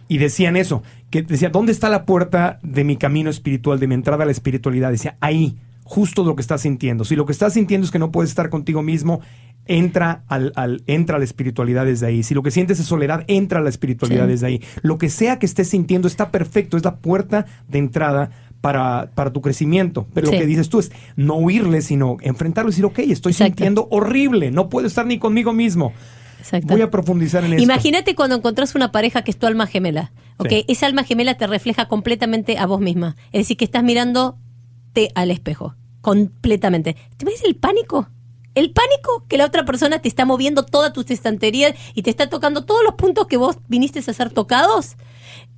Y 0.09 0.19
decían 0.19 0.57
eso, 0.57 0.83
que 1.11 1.23
decía, 1.23 1.51
¿dónde 1.51 1.73
está 1.73 1.89
la 1.89 2.05
puerta 2.05 2.59
de 2.63 2.85
mi 2.85 2.97
camino 2.97 3.31
espiritual, 3.31 3.79
de 3.79 3.87
mi 3.87 3.95
entrada 3.95 4.25
a 4.25 4.27
la 4.27 4.33
espiritualidad? 4.33 4.91
Decía, 4.91 5.17
ahí, 5.21 5.57
justo 5.85 6.25
lo 6.25 6.35
que 6.37 6.43
estás 6.43 6.63
sintiendo. 6.63 7.05
Si 7.05 7.15
lo 7.17 7.27
que 7.27 7.33
estás 7.33 7.55
sintiendo 7.55 7.85
es 7.85 7.91
que 7.93 7.99
no 7.99 8.11
puedes 8.11 8.31
estar 8.31 8.51
contigo 8.51 8.83
mismo, 8.83 9.21
entra, 9.67 10.25
al, 10.27 10.53
al- 10.57 10.83
entra 10.87 11.17
a 11.17 11.19
la 11.19 11.25
espiritualidad 11.25 11.87
desde 11.87 12.07
ahí. 12.07 12.23
Si 12.25 12.35
lo 12.35 12.43
que 12.43 12.51
sientes 12.51 12.81
es 12.81 12.87
soledad, 12.87 13.25
entra 13.29 13.61
a 13.61 13.63
la 13.63 13.69
espiritualidad 13.69 14.25
Sí. 14.25 14.31
desde 14.33 14.47
ahí. 14.49 14.63
Lo 14.83 14.99
que 14.99 15.09
sea 15.09 15.39
que 15.39 15.47
estés 15.47 15.69
sintiendo 15.69 16.09
está 16.09 16.31
perfecto, 16.31 16.77
es 16.77 16.85
la 16.85 16.97
puerta 16.97 17.47
de 17.69 17.79
entrada 17.79 18.31
para, 18.63 19.11
para 19.15 19.31
tu 19.35 19.43
crecimiento. 19.43 20.07
Pero 20.15 20.29
Sí. 20.29 20.33
lo 20.33 20.41
que 20.41 20.47
dices 20.47 20.71
tú 20.71 20.79
es 20.79 20.91
no 21.17 21.35
huirle, 21.35 21.83
sino 21.83 22.17
enfrentarlo 22.23 22.71
y 22.71 22.73
decir, 22.73 22.87
ok, 22.87 23.01
estoy 23.01 23.33
Exacto. 23.33 23.45
sintiendo 23.51 23.89
horrible, 23.91 24.51
no 24.51 24.71
puedo 24.71 24.87
estar 24.87 25.05
ni 25.05 25.19
conmigo 25.19 25.53
mismo. 25.53 25.93
Exacto. 26.39 26.69
Voy 26.73 26.81
a 26.81 26.91
profundizar 26.91 27.45
en 27.45 27.53
esto. 27.53 27.63
Imagínate 27.63 28.15
cuando 28.15 28.37
encontrás 28.37 28.75
una 28.75 28.91
pareja 28.91 29.23
que 29.23 29.31
es 29.31 29.37
tu 29.39 29.47
alma 29.47 29.67
gemela. 29.67 30.13
¿ok? 30.39 30.49
Sí. 30.49 30.65
Esa 30.69 30.87
alma 30.87 31.05
gemela 31.05 31.35
te 31.37 31.47
refleja 31.47 31.87
completamente 31.87 32.57
a 32.57 32.67
vos 32.67 32.81
misma. 32.81 33.17
Es 33.33 33.43
decir, 33.43 33.57
que 33.59 33.65
estás 33.65 33.85
mirándote 33.85 35.11
al 35.15 35.31
espejo. 35.31 35.75
Completamente. 36.01 36.97
¿Te 37.17 37.25
ves 37.25 37.45
el 37.45 37.55
pánico? 37.57 38.09
El 38.55 38.73
pánico 38.73 39.25
que 39.29 39.39
la 39.39 39.47
otra 39.47 39.65
persona 39.65 40.01
te 40.01 40.09
está 40.09 40.25
moviendo 40.25 40.65
todas 40.65 40.93
tus 40.93 41.11
estanterías 41.11 41.75
y 41.95 42.03
te 42.03 42.11
está 42.11 42.29
tocando 42.29 42.65
todos 42.65 42.83
los 42.85 42.95
puntos 42.95 43.27
que 43.27 43.37
vos 43.37 43.57
viniste 43.69 44.01
a 44.01 44.03
ser 44.03 44.31
tocados. 44.31 44.97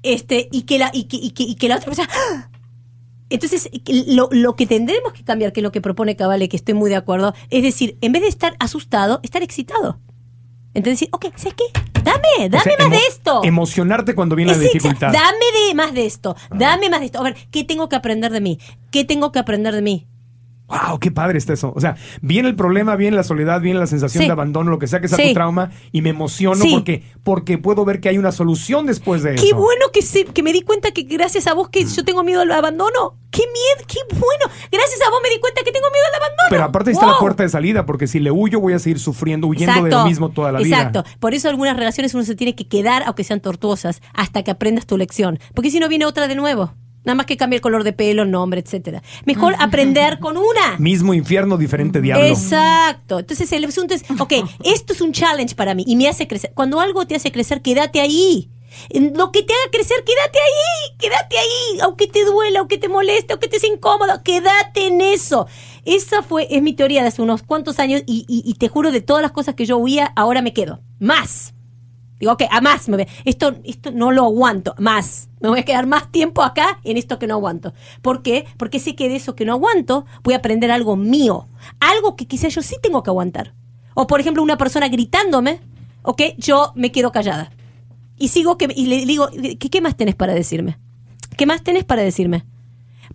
Este, 0.02 0.48
y 0.52 0.62
que 0.62 0.78
la, 0.78 0.90
y 0.92 1.04
que, 1.04 1.16
y 1.16 1.30
que, 1.30 1.42
y 1.44 1.54
que 1.56 1.68
la 1.68 1.76
otra 1.76 1.86
persona. 1.86 2.08
¡Ah! 3.34 3.38
Entonces, 3.42 3.70
lo, 4.08 4.28
lo 4.30 4.56
que 4.56 4.66
tendremos 4.66 5.12
que 5.12 5.24
cambiar, 5.24 5.52
que 5.52 5.60
es 5.60 5.64
lo 5.64 5.72
que 5.72 5.80
propone 5.80 6.16
Cabale, 6.16 6.48
que 6.48 6.56
estoy 6.56 6.74
muy 6.74 6.90
de 6.90 6.96
acuerdo, 6.96 7.34
es 7.50 7.62
decir, 7.62 7.96
en 8.00 8.12
vez 8.12 8.22
de 8.22 8.28
estar 8.28 8.54
asustado, 8.58 9.20
estar 9.22 9.42
excitado. 9.42 9.98
Entonces, 10.74 11.00
decir, 11.00 11.08
ok, 11.12 11.26
¿sabes 11.36 11.54
qué? 11.54 11.64
Dame, 12.02 12.46
O 12.46 12.48
dame 12.48 12.64
sea, 12.64 12.74
más 12.80 12.90
de 12.90 13.06
esto. 13.08 13.40
Emocionarte 13.44 14.14
cuando 14.14 14.36
viene 14.36 14.52
la 14.52 14.58
Es 14.58 14.64
exa- 14.64 14.72
dificultad. 14.72 15.12
Dame 15.12 15.68
de 15.68 15.74
más 15.74 15.94
de 15.94 16.04
esto, 16.06 16.36
dame 16.50 16.90
más 16.90 17.00
de 17.00 17.06
esto. 17.06 17.20
A 17.20 17.22
ver, 17.22 17.36
¿qué 17.50 17.64
tengo 17.64 17.88
que 17.88 17.96
aprender 17.96 18.30
de 18.32 18.40
mí? 18.40 18.58
¿Qué 18.90 19.04
tengo 19.04 19.32
que 19.32 19.38
aprender 19.38 19.74
de 19.74 19.82
mí? 19.82 20.06
Wow, 20.66 20.98
qué 20.98 21.10
padre 21.10 21.36
está 21.38 21.52
eso. 21.52 21.72
O 21.76 21.80
sea, 21.80 21.96
viene 22.22 22.48
el 22.48 22.56
problema, 22.56 22.96
viene 22.96 23.16
la 23.16 23.22
soledad, 23.22 23.60
viene 23.60 23.78
la 23.78 23.86
sensación 23.86 24.22
Sí. 24.22 24.26
de 24.28 24.32
abandono, 24.32 24.70
lo 24.70 24.78
que 24.78 24.86
sea 24.86 25.00
que 25.00 25.08
sea 25.08 25.18
Sí. 25.18 25.28
tu 25.28 25.34
trauma, 25.34 25.70
y 25.92 26.00
me 26.00 26.08
emociono 26.10 26.56
Sí. 26.56 26.72
porque, 26.74 27.02
porque 27.22 27.58
puedo 27.58 27.84
ver 27.84 28.00
que 28.00 28.08
hay 28.08 28.16
una 28.16 28.32
solución 28.32 28.86
después 28.86 29.22
de 29.22 29.34
eso. 29.34 29.44
Qué 29.44 29.52
bueno 29.52 29.86
que, 29.92 30.00
se- 30.00 30.24
que 30.24 30.42
me 30.42 30.52
di 30.54 30.62
cuenta 30.62 30.90
que 30.92 31.02
gracias 31.02 31.46
a 31.48 31.54
vos 31.54 31.68
que 31.68 31.84
yo 31.84 32.02
tengo 32.04 32.24
miedo 32.24 32.40
al 32.40 32.50
abandono. 32.50 33.18
Qué 33.30 33.42
miedo, 33.42 33.86
qué 33.86 33.98
bueno. 34.14 34.46
Gracias 34.72 35.00
a 35.06 35.10
vos 35.10 35.20
me 35.22 35.28
di 35.28 35.38
cuenta 35.40 35.62
que 35.64 35.72
tengo 35.72 35.86
miedo 35.90 36.04
al 36.08 36.14
abandono. 36.22 36.46
Pero 36.50 36.64
aparte 36.64 36.90
ahí 36.90 36.94
está 36.94 37.06
la 37.08 37.18
puerta 37.18 37.42
de 37.42 37.48
salida, 37.50 37.84
porque 37.84 38.06
si 38.06 38.18
le 38.20 38.30
huyo 38.30 38.58
voy 38.60 38.72
a 38.72 38.78
seguir 38.78 38.98
sufriendo, 39.00 39.46
huyendo 39.48 39.82
de 39.84 39.90
lo 39.90 40.06
mismo 40.06 40.30
toda 40.30 40.50
la 40.50 40.60
Exacto. 40.60 41.02
vida. 41.02 41.16
Por 41.20 41.34
eso 41.34 41.48
algunas 41.50 41.76
relaciones 41.76 42.14
uno 42.14 42.24
se 42.24 42.36
tiene 42.36 42.54
que 42.54 42.66
quedar, 42.68 43.02
aunque 43.04 43.24
sean 43.24 43.40
tortuosas, 43.40 44.00
hasta 44.14 44.42
que 44.42 44.50
aprendas 44.50 44.86
tu 44.86 44.96
lección. 44.96 45.38
Porque 45.54 45.70
si 45.70 45.78
no 45.78 45.88
viene 45.88 46.06
otra 46.06 46.26
de 46.26 46.36
nuevo. 46.36 46.72
Nada 47.04 47.14
más 47.16 47.26
que 47.26 47.36
cambia 47.36 47.56
el 47.56 47.60
color 47.60 47.84
de 47.84 47.92
pelo, 47.92 48.24
nombre, 48.24 48.60
etcétera. 48.60 49.02
Mejor 49.26 49.54
aprender 49.58 50.18
con 50.18 50.36
una. 50.36 50.78
Mismo 50.78 51.12
infierno, 51.14 51.56
diferente 51.56 52.00
diablo. 52.00 52.24
Exacto. 52.26 53.18
Entonces 53.18 53.50
el 53.52 53.64
asunto 53.64 53.94
es, 53.94 54.04
ok, 54.18 54.32
esto 54.64 54.92
es 54.94 55.00
un 55.00 55.12
challenge 55.12 55.54
para 55.54 55.74
mí 55.74 55.84
y 55.86 55.96
me 55.96 56.08
hace 56.08 56.26
crecer. 56.26 56.52
Cuando 56.54 56.80
algo 56.80 57.06
te 57.06 57.14
hace 57.14 57.30
crecer, 57.30 57.60
quédate 57.62 58.00
ahí. 58.00 58.50
En 58.88 59.16
Lo 59.16 59.30
que 59.30 59.42
te 59.44 59.52
haga 59.52 59.70
crecer, 59.70 59.98
quédate 60.04 60.38
ahí, 60.40 60.96
quédate 60.98 61.38
ahí, 61.38 61.78
aunque 61.82 62.08
te 62.08 62.24
duela, 62.24 62.58
aunque 62.58 62.76
te 62.76 62.88
moleste, 62.88 63.32
aunque 63.32 63.46
te 63.46 63.60
sea 63.60 63.72
incómodo, 63.72 64.20
quédate 64.24 64.88
en 64.88 65.00
eso. 65.00 65.46
Esa 65.84 66.22
fue, 66.24 66.48
es 66.50 66.60
mi 66.60 66.72
teoría 66.72 67.02
de 67.02 67.08
hace 67.08 67.22
unos 67.22 67.44
cuantos 67.44 67.78
años 67.78 68.02
y, 68.06 68.24
y- 68.28 68.42
y 68.44 68.54
te 68.54 68.66
juro 68.68 68.90
de 68.90 69.00
todas 69.00 69.22
las 69.22 69.30
cosas 69.30 69.54
que 69.54 69.64
yo 69.64 69.76
huía, 69.76 70.12
ahora 70.16 70.42
me 70.42 70.52
quedo. 70.52 70.80
Más. 70.98 71.53
Digo, 72.24 72.32
ok, 72.32 72.44
a 72.50 72.62
más 72.62 72.88
me 72.88 72.96
ve. 72.96 73.08
Esto, 73.26 73.56
esto 73.64 73.90
no 73.90 74.10
lo 74.10 74.24
aguanto, 74.24 74.74
más. 74.78 75.28
Me 75.40 75.50
voy 75.50 75.58
a 75.58 75.62
quedar 75.62 75.86
más 75.86 76.10
tiempo 76.10 76.42
acá 76.42 76.80
en 76.82 76.96
esto 76.96 77.18
que 77.18 77.26
no 77.26 77.34
aguanto. 77.34 77.74
¿Por 78.00 78.22
qué? 78.22 78.46
Porque 78.56 78.80
sé 78.80 78.94
que 78.94 79.10
de 79.10 79.16
eso 79.16 79.34
que 79.34 79.44
no 79.44 79.52
aguanto 79.52 80.06
voy 80.22 80.32
a 80.32 80.38
aprender 80.38 80.70
algo 80.70 80.96
mío. 80.96 81.46
Algo 81.80 82.16
que 82.16 82.24
quizás 82.26 82.54
yo 82.54 82.62
sí 82.62 82.76
tengo 82.82 83.02
que 83.02 83.10
aguantar. 83.10 83.52
O 83.92 84.06
por 84.06 84.20
ejemplo, 84.20 84.42
una 84.42 84.56
persona 84.56 84.88
gritándome, 84.88 85.60
ok, 86.00 86.22
yo 86.38 86.72
me 86.76 86.92
quedo 86.92 87.12
callada. 87.12 87.52
Y 88.16 88.28
sigo 88.28 88.56
que, 88.56 88.72
y 88.74 88.86
le 88.86 89.04
digo, 89.04 89.28
¿qué, 89.30 89.58
qué 89.58 89.80
más 89.82 89.94
tenés 89.94 90.14
para 90.14 90.32
decirme? 90.32 90.78
¿Qué 91.36 91.44
más 91.44 91.62
tenés 91.62 91.84
para 91.84 92.00
decirme? 92.00 92.46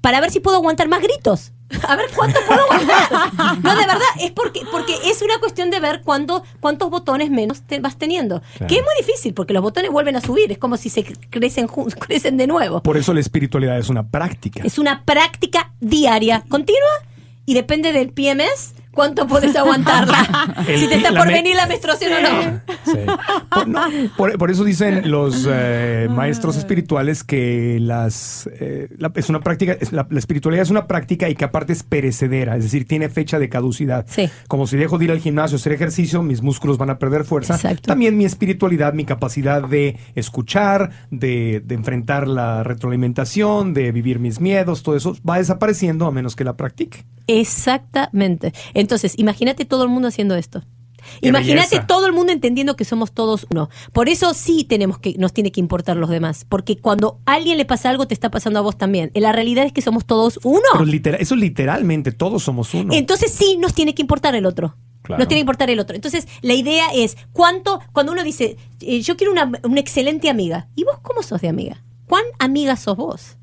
Para 0.02 0.22
ver 0.22 0.30
si 0.30 0.40
puedo 0.40 0.58
aguantar 0.58 0.88
más 0.88 1.02
gritos. 1.02 1.52
A 1.88 1.96
ver 1.96 2.10
cuánto 2.16 2.40
puedo 2.48 2.62
aguantar. 2.64 3.62
No, 3.64 3.76
de 3.76 3.86
verdad, 3.86 4.08
es 4.20 4.32
porque, 4.32 4.62
porque 4.72 4.96
es 5.06 5.22
una 5.22 5.38
cuestión 5.40 5.70
de 5.70 5.80
ver 5.80 6.02
cuánto, 6.04 6.44
cuántos 6.60 6.90
botones 6.90 7.30
menos 7.30 7.62
te 7.62 7.80
vas 7.80 7.98
teniendo. 7.98 8.42
Que 8.68 8.78
es 8.78 8.82
muy 8.82 8.96
difícil, 8.98 9.34
porque 9.34 9.54
los 9.54 9.62
botones 9.62 9.92
vuelven 9.92 10.16
a 10.16 10.22
subir. 10.22 10.52
Es 10.52 10.58
como 10.58 10.78
si 10.78 10.90
se 10.90 11.04
crecen, 11.04 11.68
crecen 12.00 12.38
de 12.38 12.48
nuevo. 12.48 12.82
Por 12.82 12.98
eso 12.98 13.14
la 13.14 13.20
espiritualidad 13.20 13.78
es 13.78 13.90
una 13.90 14.08
práctica. 14.08 14.62
Es 14.64 14.78
una 14.78 15.04
práctica 15.04 15.72
diaria, 15.80 16.44
continua, 16.50 16.90
y 17.46 17.54
depende 17.54 17.92
del 17.92 18.12
PMS, 18.12 18.74
cuánto 19.00 19.26
puedes 19.28 19.56
aguantarla. 19.56 20.28
El 20.68 20.78
si 20.82 20.88
te 20.90 20.96
está 20.96 21.14
por 21.14 21.28
me- 21.28 21.34
venir 21.34 21.56
la 21.56 21.68
menstruación 21.68 22.12
o 22.14 22.22
no. 22.22 22.62
Sí. 22.84 23.00
Por, 23.50 23.68
no, 23.70 23.82
por- 24.18 24.38
por 24.38 24.52
eso 24.52 24.66
dicen 24.66 25.10
los 25.10 25.48
eh, 25.50 26.10
maestros 26.12 26.58
espirituales 26.58 27.24
que 27.24 27.78
las 27.80 28.50
eh, 28.60 28.90
la- 28.98 29.12
es 29.16 29.30
una 29.30 29.40
práctica, 29.40 29.78
es 29.80 29.94
la, 29.94 30.06
la 30.10 30.20
espiritualidad 30.20 30.64
es 30.64 30.70
una 30.70 30.86
práctica 30.86 31.30
y 31.30 31.36
que 31.36 31.46
aparte 31.46 31.72
es 31.72 31.84
perecedera, 31.84 32.58
es 32.58 32.64
decir, 32.64 32.86
tiene 32.86 33.08
fecha 33.08 33.40
de 33.40 33.48
caducidad. 33.48 34.06
Sí. 34.10 34.30
Como 34.50 34.68
si 34.68 34.76
dejo 34.76 34.98
de 34.98 35.06
ir 35.06 35.12
al 35.12 35.20
gimnasio 35.20 35.56
a 35.56 35.60
hacer 35.60 35.72
ejercicio, 35.72 36.22
mis 36.22 36.42
músculos 36.42 36.78
van 36.78 36.90
a 36.90 37.00
perder 37.00 37.24
fuerza. 37.24 37.56
Exacto. 37.56 37.84
También 37.88 38.18
mi 38.18 38.26
espiritualidad, 38.26 38.94
mi 38.94 39.06
capacidad 39.06 39.64
de 39.64 39.98
escuchar, 40.16 40.90
de, 41.10 41.62
de 41.66 41.76
enfrentar 41.76 42.28
la 42.28 42.64
retroalimentación, 42.64 43.74
de 43.74 43.94
vivir 43.94 44.20
mis 44.20 44.42
miedos, 44.42 44.84
todo 44.84 44.98
eso 44.98 45.16
va 45.28 45.38
desapareciendo 45.38 46.06
a 46.06 46.12
menos 46.12 46.36
que 46.36 46.44
la 46.44 46.58
practique. 46.58 47.06
Exactamente. 47.30 48.54
Entonces, 48.74 49.14
imagínate 49.18 49.66
todo 49.66 49.84
el 49.84 49.90
mundo 49.90 50.08
haciendo 50.08 50.36
esto. 50.36 50.64
Imagínate 51.22 51.80
todo 51.88 52.08
el 52.08 52.14
mundo 52.14 52.32
entendiendo 52.32 52.76
que 52.76 52.86
somos 52.86 53.12
todos 53.12 53.48
uno. 53.52 53.70
Por 53.94 54.10
eso 54.10 54.34
sí 54.34 54.64
tenemos 54.64 55.00
que, 55.00 55.16
nos 55.18 55.34
tiene 55.34 55.52
que 55.52 55.60
importar 55.60 55.98
los 55.98 56.10
demás. 56.10 56.46
Porque 56.48 56.78
cuando 56.78 57.20
a 57.26 57.34
alguien 57.34 57.58
le 57.58 57.66
pasa 57.66 57.90
algo, 57.90 58.08
te 58.08 58.14
está 58.14 58.32
pasando 58.32 58.60
a 58.60 58.62
vos 58.62 58.78
también. 58.78 59.12
La 59.14 59.32
realidad 59.32 59.66
es 59.66 59.74
que 59.74 59.82
somos 59.82 60.06
todos 60.06 60.40
uno. 60.44 60.62
Pero 60.74 60.86
literal, 60.86 61.22
eso 61.22 61.36
literalmente, 61.36 62.12
todos 62.12 62.44
somos 62.44 62.74
uno. 62.74 62.94
Entonces 62.94 63.32
sí 63.32 63.58
nos 63.58 63.74
tiene 63.74 63.94
que 63.94 64.02
importar 64.02 64.36
el 64.36 64.46
otro. 64.46 64.76
Claro. 65.04 65.20
Nos 65.20 65.28
tiene 65.28 65.40
que 65.40 65.44
importar 65.44 65.70
el 65.70 65.80
otro. 65.80 65.96
Entonces, 65.96 66.28
la 66.42 66.54
idea 66.54 66.88
es, 66.94 67.18
¿cuánto? 67.32 67.80
Cuando 67.94 68.12
uno 68.12 68.24
dice, 68.24 68.58
eh, 68.82 69.02
yo 69.02 69.18
quiero 69.18 69.32
una, 69.32 69.52
una 69.64 69.80
excelente 69.80 70.30
amiga. 70.30 70.68
¿Y 70.76 70.84
vos 70.84 71.00
cómo 71.02 71.24
sos 71.24 71.42
de 71.42 71.48
amiga? 71.48 71.84
¿Cuán 72.06 72.24
amiga 72.40 72.76
sos 72.76 72.98
vos? 72.98 73.39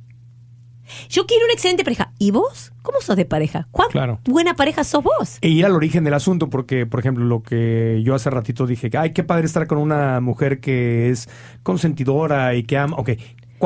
Yo 1.08 1.26
quiero 1.26 1.44
una 1.44 1.54
excelente 1.54 1.84
pareja. 1.84 2.12
¿Y 2.18 2.30
vos? 2.30 2.72
¿Cómo 2.82 3.00
sos 3.00 3.16
de 3.16 3.24
pareja? 3.24 3.66
¿Cuán 3.72 3.88
Claro. 3.90 4.20
buena 4.24 4.54
pareja 4.54 4.84
sos 4.84 5.02
vos? 5.02 5.38
E 5.40 5.48
ir 5.48 5.64
al 5.66 5.72
origen 5.72 6.04
del 6.04 6.14
asunto, 6.14 6.48
porque, 6.48 6.86
por 6.86 7.00
ejemplo, 7.00 7.24
lo 7.24 7.42
que 7.42 8.00
yo 8.04 8.14
hace 8.14 8.30
ratito 8.30 8.66
dije, 8.66 8.90
ay, 8.96 9.12
qué 9.12 9.24
padre 9.24 9.46
estar 9.46 9.66
con 9.66 9.78
una 9.78 10.20
mujer 10.20 10.60
que 10.60 11.10
es 11.10 11.28
consentidora 11.62 12.54
y 12.54 12.62
que 12.62 12.78
ama. 12.78 12.96
Ok. 12.98 13.10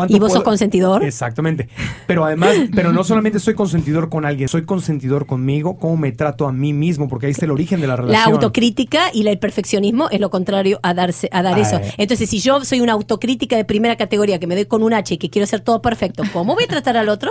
¿Cuánto 0.00 0.16
¿Y 0.16 0.18
vos 0.18 0.32
sos 0.32 0.42
consentidor? 0.42 1.04
Exactamente. 1.04 1.68
Pero 2.06 2.24
además, 2.24 2.54
pero 2.74 2.92
no 2.92 3.04
solamente 3.04 3.38
soy 3.38 3.54
consentidor 3.54 4.08
con 4.08 4.24
alguien, 4.24 4.48
soy 4.48 4.62
consentidor 4.64 5.26
conmigo, 5.26 5.76
cómo 5.78 5.96
me 5.96 6.12
trato 6.12 6.46
a 6.48 6.52
mí 6.52 6.72
mismo, 6.72 7.08
porque 7.08 7.26
ahí 7.26 7.32
está 7.32 7.44
el 7.44 7.50
origen 7.50 7.80
de 7.80 7.86
la 7.86 7.96
La 7.96 8.02
relación. 8.02 8.32
autocrítica 8.34 9.10
y 9.12 9.22
la- 9.24 9.30
el 9.30 9.38
perfeccionismo 9.38 10.08
es 10.10 10.20
lo 10.20 10.30
contrario 10.30 10.80
a 10.82 10.94
darse 10.94 11.28
a 11.32 11.42
dar 11.42 11.54
Ah, 11.58 11.60
eso. 11.60 11.76
eh. 11.76 11.92
Entonces, 11.98 12.30
si 12.30 12.40
yo 12.40 12.64
soy 12.64 12.80
una 12.80 12.92
autocrítica 12.94 13.56
de 13.56 13.64
primera 13.64 13.96
categoría 13.96 14.38
que 14.38 14.46
me 14.46 14.54
doy 14.54 14.64
con 14.64 14.82
un 14.82 14.94
H 14.94 15.14
y 15.14 15.18
que 15.18 15.28
quiero 15.30 15.44
hacer 15.44 15.60
todo 15.60 15.82
perfecto, 15.82 16.22
¿cómo 16.32 16.54
voy 16.54 16.64
a 16.64 16.68
tratar 16.68 16.96
al 16.96 17.08
otro? 17.08 17.30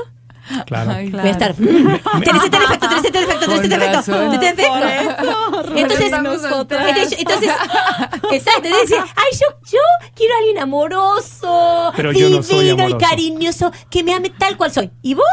Claro. 0.65 0.91
Ay, 0.91 1.09
Voy 1.11 1.21
a 1.21 1.29
estar. 1.29 1.53
"Mm, 1.59 2.21
Tenés 2.23 2.43
este 2.43 2.59
defecto, 2.59 2.87
tenés 2.89 3.05
este 3.05 3.19
defecto, 3.19 3.45
tenés 3.45 3.61
este 3.63 3.67
defecto. 3.77 3.97
razón. 3.97 4.31
tenés 4.39 4.49
este 4.49 4.61
defecto. 4.63 5.73
Entonces, 5.75 6.11
entonces, 6.11 7.19
entonces, 7.19 7.51
exacto, 8.31 8.67
entonces 8.67 8.97
ay, 9.15 9.37
yo, 9.39 9.47
yo 9.71 9.79
quiero 10.15 10.33
a 10.33 10.37
alguien 10.39 10.59
amoroso, 10.59 11.93
Pero 11.95 12.11
yo 12.11 12.29
no 12.29 12.41
soy 12.43 12.65
divino 12.65 12.89
y 12.89 12.93
cariñoso, 12.97 13.71
que 13.89 14.03
me 14.03 14.13
ame 14.13 14.29
tal 14.31 14.57
cual 14.57 14.71
soy. 14.71 14.91
¿Y 15.01 15.13
vos? 15.13 15.25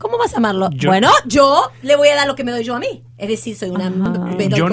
¿Cómo 0.00 0.16
vas 0.16 0.32
a 0.32 0.38
amarlo? 0.38 0.70
Yo- 0.72 0.88
bueno, 0.88 1.10
yo 1.26 1.60
le 1.82 1.94
voy 1.94 2.08
a 2.08 2.14
dar 2.16 2.26
lo 2.26 2.34
que 2.34 2.42
me 2.42 2.52
doy 2.52 2.64
yo 2.64 2.74
a 2.74 2.78
mí. 2.80 3.02
Es 3.18 3.28
decir, 3.28 3.54
soy 3.54 3.68
una... 3.68 3.90
Yo, 4.48 4.56
yo 4.56 4.66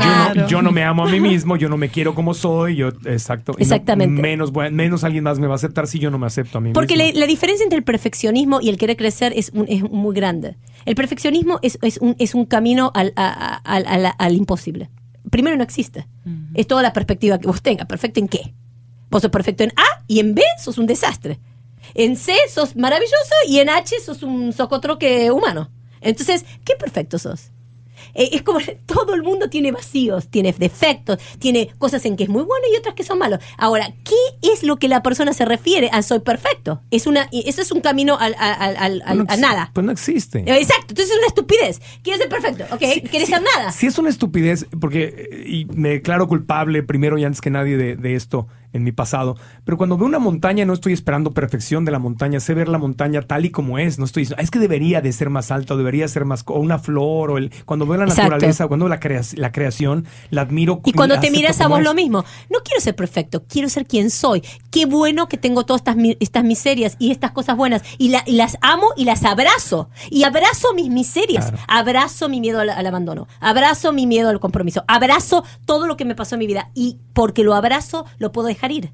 ¡Ah, 0.00 0.32
no, 0.34 0.48
yo 0.48 0.62
no 0.62 0.72
me 0.72 0.82
amo 0.82 1.04
a 1.06 1.10
mí 1.10 1.20
mismo, 1.20 1.56
yo 1.58 1.68
no 1.68 1.76
me 1.76 1.90
quiero 1.90 2.14
como 2.14 2.32
soy, 2.32 2.76
yo 2.76 2.88
exacto. 3.04 3.52
y 3.52 3.56
no- 3.56 3.62
Exactamente. 3.62 4.22
menos, 4.22 4.50
a- 4.56 4.70
menos 4.70 5.04
alguien 5.04 5.24
más 5.24 5.38
me 5.38 5.46
va 5.46 5.52
a 5.52 5.56
aceptar 5.56 5.86
si 5.86 5.98
yo 5.98 6.10
no 6.10 6.18
me 6.18 6.26
acepto 6.26 6.56
a 6.56 6.60
mí 6.62 6.72
Porque 6.72 6.96
mismo. 6.96 7.12
la, 7.12 7.20
la 7.20 7.26
diferencia 7.26 7.64
entre 7.64 7.76
el 7.76 7.84
perfeccionismo 7.84 8.62
y 8.62 8.70
el 8.70 8.78
querer 8.78 8.96
crecer 8.96 9.34
es, 9.36 9.50
un- 9.52 9.66
es 9.68 9.82
muy 9.82 10.14
grande. 10.16 10.56
El 10.86 10.94
perfeccionismo 10.94 11.58
es, 11.60 11.78
es 11.82 11.98
un, 11.98 12.16
es 12.18 12.34
un 12.34 12.46
camino 12.46 12.90
al, 12.94 13.12
a- 13.14 13.26
a- 13.28 13.56
al- 13.76 13.86
al- 13.86 14.14
al 14.16 14.32
imposible. 14.34 14.88
Primero 15.30 15.54
no 15.56 15.62
existe. 15.62 16.06
Es 16.54 16.66
toda 16.66 16.80
la 16.82 16.94
perspectiva 16.94 17.38
que 17.38 17.46
vos 17.46 17.60
tengas. 17.60 17.86
¿Perfecto 17.86 18.20
en 18.20 18.28
qué? 18.28 18.54
Vos 19.10 19.20
sos 19.20 19.30
perfecto 19.30 19.64
en 19.64 19.70
A 19.76 20.02
y 20.08 20.20
en 20.20 20.34
B 20.34 20.42
sos 20.58 20.78
un 20.78 20.86
desastre. 20.86 21.38
En 21.94 22.16
C 22.16 22.34
sos 22.48 22.76
maravilloso 22.76 23.34
y 23.48 23.58
en 23.58 23.68
H 23.68 23.96
sos 24.00 24.22
un 24.22 24.52
socotroque 24.52 25.30
humano. 25.30 25.70
Entonces, 26.00 26.44
¿qué 26.64 26.74
perfecto 26.76 27.18
sos? 27.18 27.50
Eh, 28.14 28.30
es 28.32 28.42
como 28.42 28.58
todo 28.86 29.14
el 29.14 29.22
mundo 29.22 29.48
tiene 29.48 29.70
vacíos, 29.70 30.28
tiene 30.28 30.52
defectos, 30.58 31.18
tiene 31.38 31.72
cosas 31.78 32.04
en 32.04 32.16
que 32.16 32.24
es 32.24 32.28
muy 32.28 32.42
bueno 32.42 32.64
y 32.72 32.76
otras 32.76 32.94
que 32.94 33.04
son 33.04 33.18
malos. 33.18 33.38
Ahora, 33.56 33.94
¿qué 34.04 34.50
es 34.52 34.64
lo 34.64 34.76
que 34.76 34.88
la 34.88 35.02
persona 35.02 35.32
se 35.32 35.44
refiere 35.44 35.88
a 35.92 36.02
soy 36.02 36.18
perfecto? 36.18 36.82
Es 36.90 37.06
una, 37.06 37.28
eso 37.32 37.62
es 37.62 37.70
un 37.70 37.80
camino 37.80 38.18
al, 38.18 38.34
al- 38.38 38.76
al- 38.76 39.02
al- 39.06 39.18
No 39.18 39.24
a 39.28 39.36
nada. 39.36 39.70
Pues 39.72 39.86
no 39.86 39.92
existe. 39.92 40.40
Eh, 40.40 40.58
Exacto, 40.60 40.86
entonces 40.90 41.10
es 41.12 41.18
una 41.18 41.26
estupidez. 41.28 41.80
¿Quieres 42.02 42.20
ser 42.20 42.28
perfecto? 42.28 42.64
Ok, 42.74 43.08
¿quieres 43.08 43.28
ser 43.28 43.40
nada? 43.56 43.70
Si 43.70 43.86
es 43.86 43.96
una 43.98 44.10
estupidez, 44.10 44.66
porque 44.80 45.28
eh, 45.30 45.44
y 45.46 45.64
me 45.66 45.90
declaro 45.90 46.26
culpable 46.26 46.82
primero 46.82 47.16
y 47.18 47.24
antes 47.24 47.40
que 47.40 47.50
nadie 47.50 47.76
de, 47.76 47.96
de 47.96 48.14
esto 48.16 48.48
en 48.72 48.84
mi 48.84 48.92
pasado, 48.92 49.36
pero 49.64 49.76
cuando 49.76 49.96
veo 49.96 50.06
una 50.06 50.18
montaña 50.18 50.64
no 50.64 50.72
estoy 50.72 50.92
esperando 50.92 51.32
perfección 51.32 51.84
de 51.84 51.92
la 51.92 51.98
montaña, 51.98 52.40
sé 52.40 52.54
ver 52.54 52.68
la 52.68 52.78
montaña 52.78 53.22
tal 53.22 53.44
y 53.44 53.50
como 53.50 53.78
es, 53.78 53.98
no 53.98 54.04
estoy 54.04 54.22
diciendo, 54.22 54.40
"Ah, 54.40 54.42
es 54.44 54.50
que 54.50 54.58
debería 54.58 55.00
de 55.00 55.12
ser 55.12 55.30
más 55.30 55.50
alta 55.50 55.74
o 55.74 55.76
debería 55.76 56.06
ser 56.08 56.24
más, 56.24 56.42
o 56.46 56.58
una 56.58 56.78
flor, 56.78 57.30
o 57.30 57.38
el, 57.38 57.50
cuando 57.66 57.86
veo 57.86 57.96
la 57.98 58.04
Exacto. 58.04 58.30
naturaleza, 58.30 58.66
cuando 58.68 58.84
veo 58.86 58.90
la, 58.90 59.00
crea- 59.00 59.22
la 59.36 59.52
creación, 59.52 60.06
la 60.30 60.42
admiro. 60.42 60.80
Y 60.84 60.92
cuando 60.92 61.18
te 61.20 61.30
miras 61.30 61.60
a 61.60 61.68
vos 61.68 61.78
es. 61.80 61.84
lo 61.84 61.94
mismo, 61.94 62.24
no 62.50 62.58
quiero 62.64 62.80
ser 62.80 62.94
perfecto, 62.96 63.44
quiero 63.48 63.68
ser 63.68 63.86
quien 63.86 64.10
soy. 64.10 64.42
Qué 64.70 64.86
bueno 64.86 65.28
que 65.28 65.36
tengo 65.36 65.64
todas 65.64 65.80
estas, 65.82 65.96
estas 66.20 66.44
miserias 66.44 66.96
y 66.98 67.10
estas 67.10 67.32
cosas 67.32 67.56
buenas. 67.56 67.82
Y, 67.98 68.08
la- 68.08 68.22
y 68.26 68.32
las 68.32 68.56
amo 68.62 68.88
y 68.96 69.04
las 69.04 69.24
abrazo. 69.24 69.90
Y 70.10 70.22
abrazo 70.24 70.72
mis 70.74 70.88
miserias. 70.88 71.46
Claro. 71.50 71.62
Abrazo 71.68 72.28
mi 72.28 72.40
miedo 72.40 72.60
al, 72.60 72.70
al 72.70 72.86
abandono. 72.86 73.28
Abrazo 73.40 73.92
mi 73.92 74.06
miedo 74.06 74.28
al 74.28 74.40
compromiso. 74.40 74.84
Abrazo 74.88 75.44
todo 75.66 75.86
lo 75.86 75.96
que 75.96 76.04
me 76.04 76.14
pasó 76.14 76.36
en 76.36 76.40
mi 76.40 76.46
vida. 76.46 76.70
Y 76.74 76.98
porque 77.12 77.42
lo 77.44 77.54
abrazo, 77.54 78.06
lo 78.18 78.32
puedo 78.32 78.48
dejar 78.48 78.61
ir. 78.70 78.92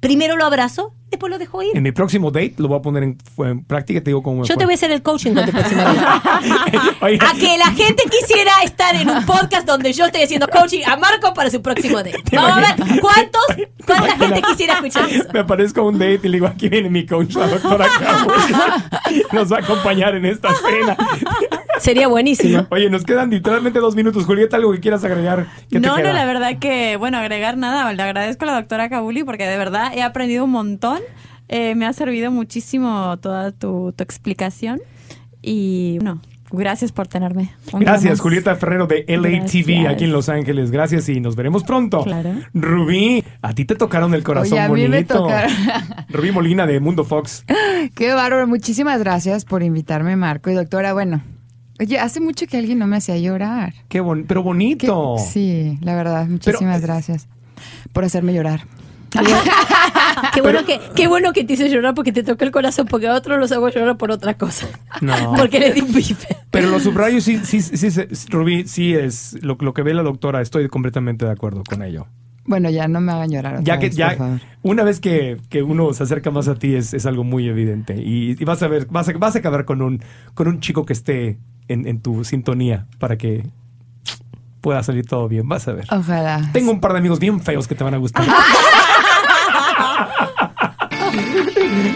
Primero 0.00 0.36
lo 0.36 0.44
abrazo, 0.44 0.94
después 1.10 1.28
lo 1.28 1.38
dejo 1.38 1.60
ir. 1.60 1.76
En 1.76 1.82
mi 1.82 1.90
próximo 1.90 2.30
date 2.30 2.54
lo 2.58 2.68
voy 2.68 2.78
a 2.78 2.82
poner 2.82 3.02
en, 3.02 3.18
en 3.38 3.64
práctica 3.64 3.98
y 3.98 4.00
te 4.00 4.10
digo 4.10 4.22
cómo 4.22 4.44
Yo 4.44 4.54
fue. 4.54 4.56
te 4.56 4.64
voy 4.64 4.74
a 4.74 4.76
hacer 4.76 4.92
el 4.92 5.02
coaching 5.02 5.34
con 5.34 5.44
tu 5.44 5.50
próxima 5.50 5.90
vida. 5.90 6.22
Oye, 7.00 7.18
A 7.20 7.32
que 7.36 7.58
la 7.58 7.72
gente 7.72 8.04
quisiera 8.08 8.52
estar 8.64 8.94
en 8.94 9.10
un 9.10 9.26
podcast 9.26 9.66
donde 9.66 9.92
yo 9.92 10.04
estoy 10.06 10.22
haciendo 10.22 10.46
coaching 10.46 10.82
a 10.86 10.96
Marco 10.96 11.34
para 11.34 11.50
su 11.50 11.60
próximo 11.62 11.96
date. 11.96 12.22
Vamos 12.32 12.52
a 12.52 12.60
ver 12.60 13.00
cuántos, 13.00 13.42
cuánta 13.84 14.16
gente 14.18 14.40
quisiera 14.42 14.74
escuchar 14.74 15.08
eso. 15.10 15.24
Me 15.32 15.40
aparezco 15.40 15.80
a 15.80 15.84
un 15.84 15.94
date 15.98 16.20
y 16.22 16.28
le 16.28 16.36
digo, 16.36 16.46
aquí 16.46 16.68
viene 16.68 16.88
mi 16.90 17.04
coach, 17.04 17.34
la 17.34 17.48
doctora 17.48 17.86
Cabo. 17.98 18.30
Nos 19.32 19.52
va 19.52 19.56
a 19.56 19.60
acompañar 19.62 20.14
en 20.14 20.26
esta 20.26 20.50
cena. 20.54 20.96
Sería 21.80 22.08
buenísimo. 22.08 22.66
Oye, 22.70 22.90
nos 22.90 23.04
quedan 23.04 23.30
literalmente 23.30 23.78
dos 23.78 23.94
minutos. 23.96 24.24
Julieta, 24.24 24.56
¿algo 24.56 24.72
que 24.72 24.80
quieras 24.80 25.04
agregar? 25.04 25.46
¿Qué 25.70 25.80
te 25.80 25.86
No, 25.86 25.96
queda? 25.96 26.08
no, 26.08 26.12
la 26.14 26.24
verdad 26.26 26.58
que, 26.58 26.96
bueno, 26.96 27.18
agregar 27.18 27.56
nada. 27.56 27.92
Le 27.92 28.02
agradezco 28.02 28.44
a 28.44 28.48
la 28.48 28.54
doctora 28.54 28.88
Kabuli 28.88 29.24
porque 29.24 29.46
de 29.46 29.56
verdad 29.58 29.92
he 29.94 30.02
aprendido 30.02 30.44
un 30.44 30.50
montón. 30.50 31.00
Eh, 31.48 31.74
me 31.74 31.86
ha 31.86 31.92
servido 31.92 32.30
muchísimo 32.30 33.16
toda 33.18 33.52
tu, 33.52 33.92
tu 33.96 34.02
explicación. 34.04 34.80
Y, 35.40 35.98
bueno, 36.00 36.20
gracias 36.50 36.92
por 36.92 37.06
tenerme. 37.08 37.52
un 37.72 37.80
Gracias. 37.80 38.20
Julieta 38.20 38.54
Ferrero 38.56 38.86
de 38.86 39.04
LA 39.08 39.44
TV 39.46 39.74
Gracias. 39.74 39.92
aquí 39.94 40.04
en 40.04 40.12
Los 40.12 40.28
Ángeles. 40.28 40.70
Gracias 40.70 41.08
y 41.08 41.20
nos 41.20 41.36
veremos 41.36 41.64
pronto. 41.64 42.02
Claro. 42.04 42.32
Rubí, 42.52 43.24
a 43.40 43.54
ti 43.54 43.64
te 43.64 43.76
tocaron 43.76 44.14
el 44.14 44.24
corazón 44.24 44.54
Oye, 44.54 44.60
a 44.60 44.68
mí 44.68 44.86
bonito. 44.86 44.90
me 44.90 45.04
tocaron. 45.04 45.52
Rubí 46.10 46.32
Molina 46.32 46.66
de 46.66 46.80
Mundo 46.80 47.04
Fox. 47.04 47.44
Qué 47.94 48.12
bárbaro. 48.12 48.46
Muchísimas 48.46 48.98
gracias 48.98 49.44
por 49.44 49.62
invitarme, 49.62 50.16
Marco. 50.16 50.50
Y 50.50 50.54
doctora, 50.54 50.92
bueno, 50.92 51.22
oye, 51.80 51.98
hace 51.98 52.20
mucho 52.20 52.46
que 52.46 52.56
alguien 52.58 52.78
no 52.78 52.86
me 52.86 52.96
hacía 52.96 53.16
llorar. 53.18 53.74
Qué 53.88 54.00
bon- 54.00 54.24
pero 54.26 54.42
bonito. 54.42 55.16
Sí, 55.18 55.78
la 55.80 55.94
verdad, 55.94 56.26
muchísimas 56.26 56.80
gracias 56.82 57.28
por 57.92 58.04
hacerme 58.04 58.34
llorar. 58.34 58.62
Qué 60.34 60.42
bueno, 60.42 60.64
que, 60.66 60.80
qué 60.94 61.08
bueno 61.08 61.32
que 61.32 61.44
te 61.44 61.54
hice 61.54 61.68
llorar 61.70 61.94
porque 61.94 62.12
te 62.12 62.22
toqué 62.22 62.44
el 62.44 62.50
corazón, 62.50 62.86
porque 62.86 63.08
a 63.08 63.14
otros 63.14 63.38
los 63.38 63.50
hago 63.52 63.68
llorar 63.70 63.96
por 63.96 64.10
otra 64.10 64.34
cosa. 64.34 64.66
No. 65.00 65.34
Porque 65.36 65.58
le 65.60 65.72
di 65.72 65.80
un 65.80 65.92
bife. 65.92 66.36
Pero 66.50 66.68
los 66.68 66.82
subrayos 66.82 67.24
sí, 67.24 67.40
sí, 67.44 67.60
sí, 67.62 67.90
sí, 67.90 68.02
Rubí, 68.28 68.66
sí 68.68 68.94
es 68.94 69.38
lo, 69.42 69.56
lo 69.60 69.72
que 69.74 69.82
ve 69.82 69.94
la 69.94 70.02
doctora. 70.02 70.40
Estoy 70.42 70.68
completamente 70.68 71.24
de 71.24 71.32
acuerdo 71.32 71.62
con 71.68 71.82
ello. 71.82 72.06
Bueno, 72.44 72.70
ya 72.70 72.88
no 72.88 73.00
me 73.00 73.12
hagan 73.12 73.30
llorar. 73.30 73.52
otra 73.54 73.64
Ya 73.64 73.78
que 73.78 73.86
vez, 73.88 73.96
ya 73.96 74.08
por 74.08 74.16
favor. 74.18 74.40
una 74.62 74.82
vez 74.82 75.00
que, 75.00 75.36
que 75.50 75.62
uno 75.62 75.92
se 75.92 76.02
acerca 76.02 76.30
más 76.30 76.48
a 76.48 76.54
ti 76.54 76.74
es, 76.74 76.94
es 76.94 77.04
algo 77.04 77.22
muy 77.24 77.46
evidente 77.48 77.96
y, 78.02 78.36
y 78.40 78.44
vas 78.44 78.62
a 78.62 78.68
ver 78.68 78.86
vas 78.86 79.06
a, 79.08 79.12
vas 79.12 79.36
a 79.36 79.40
acabar 79.40 79.66
con 79.66 79.82
un 79.82 80.02
con 80.32 80.48
un 80.48 80.60
chico 80.60 80.86
que 80.86 80.94
esté 80.94 81.38
en, 81.68 81.86
en 81.86 82.00
tu 82.00 82.24
sintonía 82.24 82.86
para 82.98 83.16
que 83.16 83.44
pueda 84.60 84.82
salir 84.82 85.06
todo 85.06 85.28
bien. 85.28 85.48
Vas 85.48 85.68
a 85.68 85.72
ver. 85.72 85.86
Ojalá. 85.90 86.50
Tengo 86.52 86.70
un 86.72 86.80
par 86.80 86.92
de 86.92 86.98
amigos 86.98 87.18
bien 87.20 87.40
feos 87.40 87.68
que 87.68 87.74
te 87.74 87.84
van 87.84 87.94
a 87.94 87.98
gustar. 87.98 88.24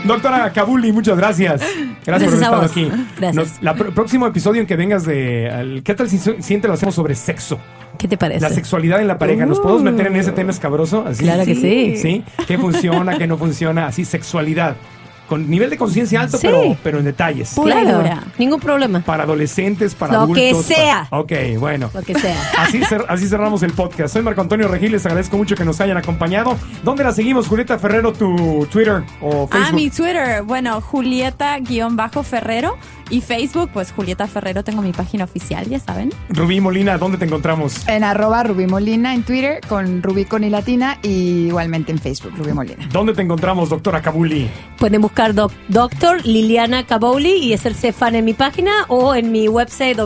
Doctora 0.04 0.50
Kabuli, 0.52 0.92
muchas 0.92 1.16
gracias. 1.16 1.60
Gracias, 1.60 2.06
Gracias 2.06 2.30
por 2.50 2.54
haber 2.54 2.66
estado 2.66 2.92
aquí. 2.96 3.04
Gracias. 3.18 3.34
Nos- 3.34 3.62
la 3.62 3.74
pr- 3.76 3.92
próximo 3.94 4.26
episodio 4.26 4.60
en 4.60 4.66
que 4.66 4.76
vengas 4.76 5.04
de 5.04 5.48
al- 5.50 5.82
¿Qué 5.84 5.94
tal 5.94 6.08
si 6.08 6.18
si 6.18 6.32
siguiente 6.42 6.66
lo 6.68 6.74
hacemos 6.74 6.94
sobre 6.94 7.14
sexo? 7.14 7.58
¿Qué 7.98 8.08
te 8.08 8.16
parece? 8.16 8.40
La 8.40 8.50
sexualidad 8.50 9.00
en 9.00 9.06
la 9.08 9.18
pareja. 9.18 9.46
¿Nos 9.46 9.60
podemos 9.60 9.82
meter 9.82 10.06
en 10.08 10.16
ese 10.16 10.32
tema 10.32 10.50
escabroso? 10.50 11.04
Así? 11.06 11.22
Claro 11.22 11.44
que 11.44 11.54
sí. 11.54 11.96
¿Sí? 11.98 12.24
¿Qué 12.46 12.58
funciona, 12.58 13.16
qué 13.18 13.26
no 13.26 13.36
funciona? 13.36 13.86
Así, 13.86 14.04
sexualidad. 14.04 14.76
Con 15.28 15.48
nivel 15.48 15.70
de 15.70 15.78
conciencia 15.78 16.20
alto, 16.20 16.36
Sí. 16.36 16.46
pero, 16.46 16.76
pero 16.82 16.98
en 16.98 17.04
detalles. 17.06 17.54
Pura 17.54 17.80
Claro, 17.80 17.98
dura. 17.98 18.22
ningún 18.38 18.60
problema. 18.60 19.00
Para 19.00 19.22
adolescentes, 19.22 19.94
para 19.94 20.12
Lo 20.12 20.18
adultos. 20.20 20.42
que 20.42 20.50
para- 20.52 20.62
sea. 20.62 21.06
Ok, 21.10 21.32
bueno. 21.58 21.90
Lo 21.94 22.02
que 22.02 22.14
sea. 22.14 22.36
Así, 22.58 22.80
cer- 22.80 23.06
así 23.08 23.26
cerramos 23.28 23.62
el 23.62 23.72
podcast. 23.72 24.12
Soy 24.12 24.22
Marco 24.22 24.40
Antonio 24.42 24.68
Regil, 24.68 24.92
les 24.92 25.06
agradezco 25.06 25.36
mucho 25.38 25.54
que 25.54 25.64
nos 25.64 25.80
hayan 25.80 25.96
acompañado. 25.96 26.56
¿Dónde 26.82 27.04
la 27.04 27.12
seguimos, 27.12 27.48
Julieta 27.48 27.78
Ferrero, 27.78 28.12
tu 28.12 28.66
Twitter 28.70 29.04
o 29.22 29.46
Facebook? 29.48 29.66
Ah, 29.68 29.72
mi 29.72 29.88
Twitter, 29.90 30.42
bueno, 30.42 30.80
Julieta-Ferrero 30.82 32.76
y 33.12 33.20
Facebook, 33.20 33.70
pues 33.72 33.92
Julieta 33.92 34.26
Ferrero, 34.26 34.64
tengo 34.64 34.82
mi 34.82 34.90
página 34.92 35.22
oficial, 35.24 35.68
ya 35.68 35.78
saben. 35.78 36.10
Rubí 36.30 36.60
Molina, 36.60 36.98
¿dónde 36.98 37.18
te 37.18 37.24
encontramos? 37.26 37.86
En 37.86 38.02
arroba 38.02 38.42
Rubí 38.42 38.66
Molina 38.66 39.14
en 39.14 39.22
Twitter, 39.22 39.60
con 39.68 40.02
Rubí 40.02 40.24
con 40.24 40.42
I 40.42 40.50
latina 40.50 40.98
y 41.02 41.46
igualmente 41.46 41.92
en 41.92 41.98
Facebook, 41.98 42.32
Rubí 42.36 42.52
Molina. 42.52 42.88
¿Dónde 42.90 43.12
te 43.14 43.22
encontramos, 43.22 43.68
doctora 43.68 44.02
Kabuli? 44.02 44.48
Pueden 44.78 45.00
buscar 45.02 45.34
doc- 45.34 45.52
Doctor 45.68 46.26
Liliana 46.26 46.86
Caboli 46.86 47.34
y 47.34 47.52
hacerse 47.54 47.92
fan 47.92 48.16
en 48.16 48.24
mi 48.24 48.34
página 48.34 48.72
o 48.88 49.14
en 49.14 49.30
mi 49.30 49.46
website 49.48 49.96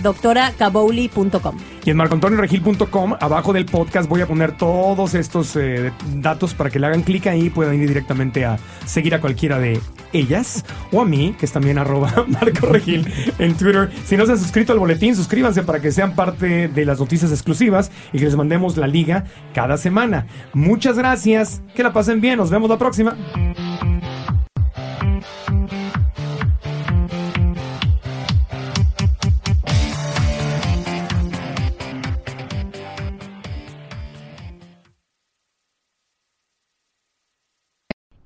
www.doctoracaboli.com. 0.00 1.56
Y 1.84 1.90
en 1.90 1.96
marcoantonioregil.com, 1.96 3.14
abajo 3.20 3.52
del 3.52 3.66
podcast, 3.66 4.08
voy 4.08 4.20
a 4.20 4.26
poner 4.26 4.56
todos 4.56 5.14
estos 5.14 5.56
eh, 5.56 5.92
datos 6.16 6.54
para 6.54 6.70
que 6.70 6.78
le 6.78 6.86
hagan 6.86 7.02
clic 7.02 7.26
ahí 7.26 7.46
y 7.46 7.50
puedan 7.50 7.80
ir 7.80 7.88
directamente 7.88 8.44
a 8.44 8.58
seguir 8.86 9.14
a 9.14 9.20
cualquiera 9.20 9.58
de 9.58 9.80
ellas 10.12 10.64
o 10.92 11.00
a 11.00 11.04
mí, 11.04 11.34
que 11.38 11.46
es 11.46 11.52
también 11.52 11.78
arroba 11.78 12.24
Marco 12.28 12.66
Regil 12.66 13.06
en 13.38 13.54
Twitter. 13.56 13.90
Si 14.04 14.16
no 14.16 14.26
se 14.26 14.32
han 14.32 14.38
suscrito 14.38 14.72
al 14.72 14.78
boletín, 14.78 15.16
suscríbanse 15.16 15.62
para 15.62 15.80
que 15.80 15.90
sean 15.90 16.14
parte 16.14 16.68
de 16.68 16.84
las 16.84 17.00
noticias 17.00 17.32
exclusivas 17.32 17.90
y 18.12 18.18
que 18.18 18.24
les 18.24 18.36
mandemos 18.36 18.76
la 18.76 18.86
liga 18.86 19.24
cada 19.54 19.76
semana. 19.76 20.26
Muchas 20.52 20.96
gracias, 20.96 21.62
que 21.74 21.82
la 21.82 21.92
pasen 21.92 22.20
bien, 22.20 22.36
nos 22.36 22.50
vemos 22.50 22.70
la 22.70 22.78
próxima. 22.78 23.16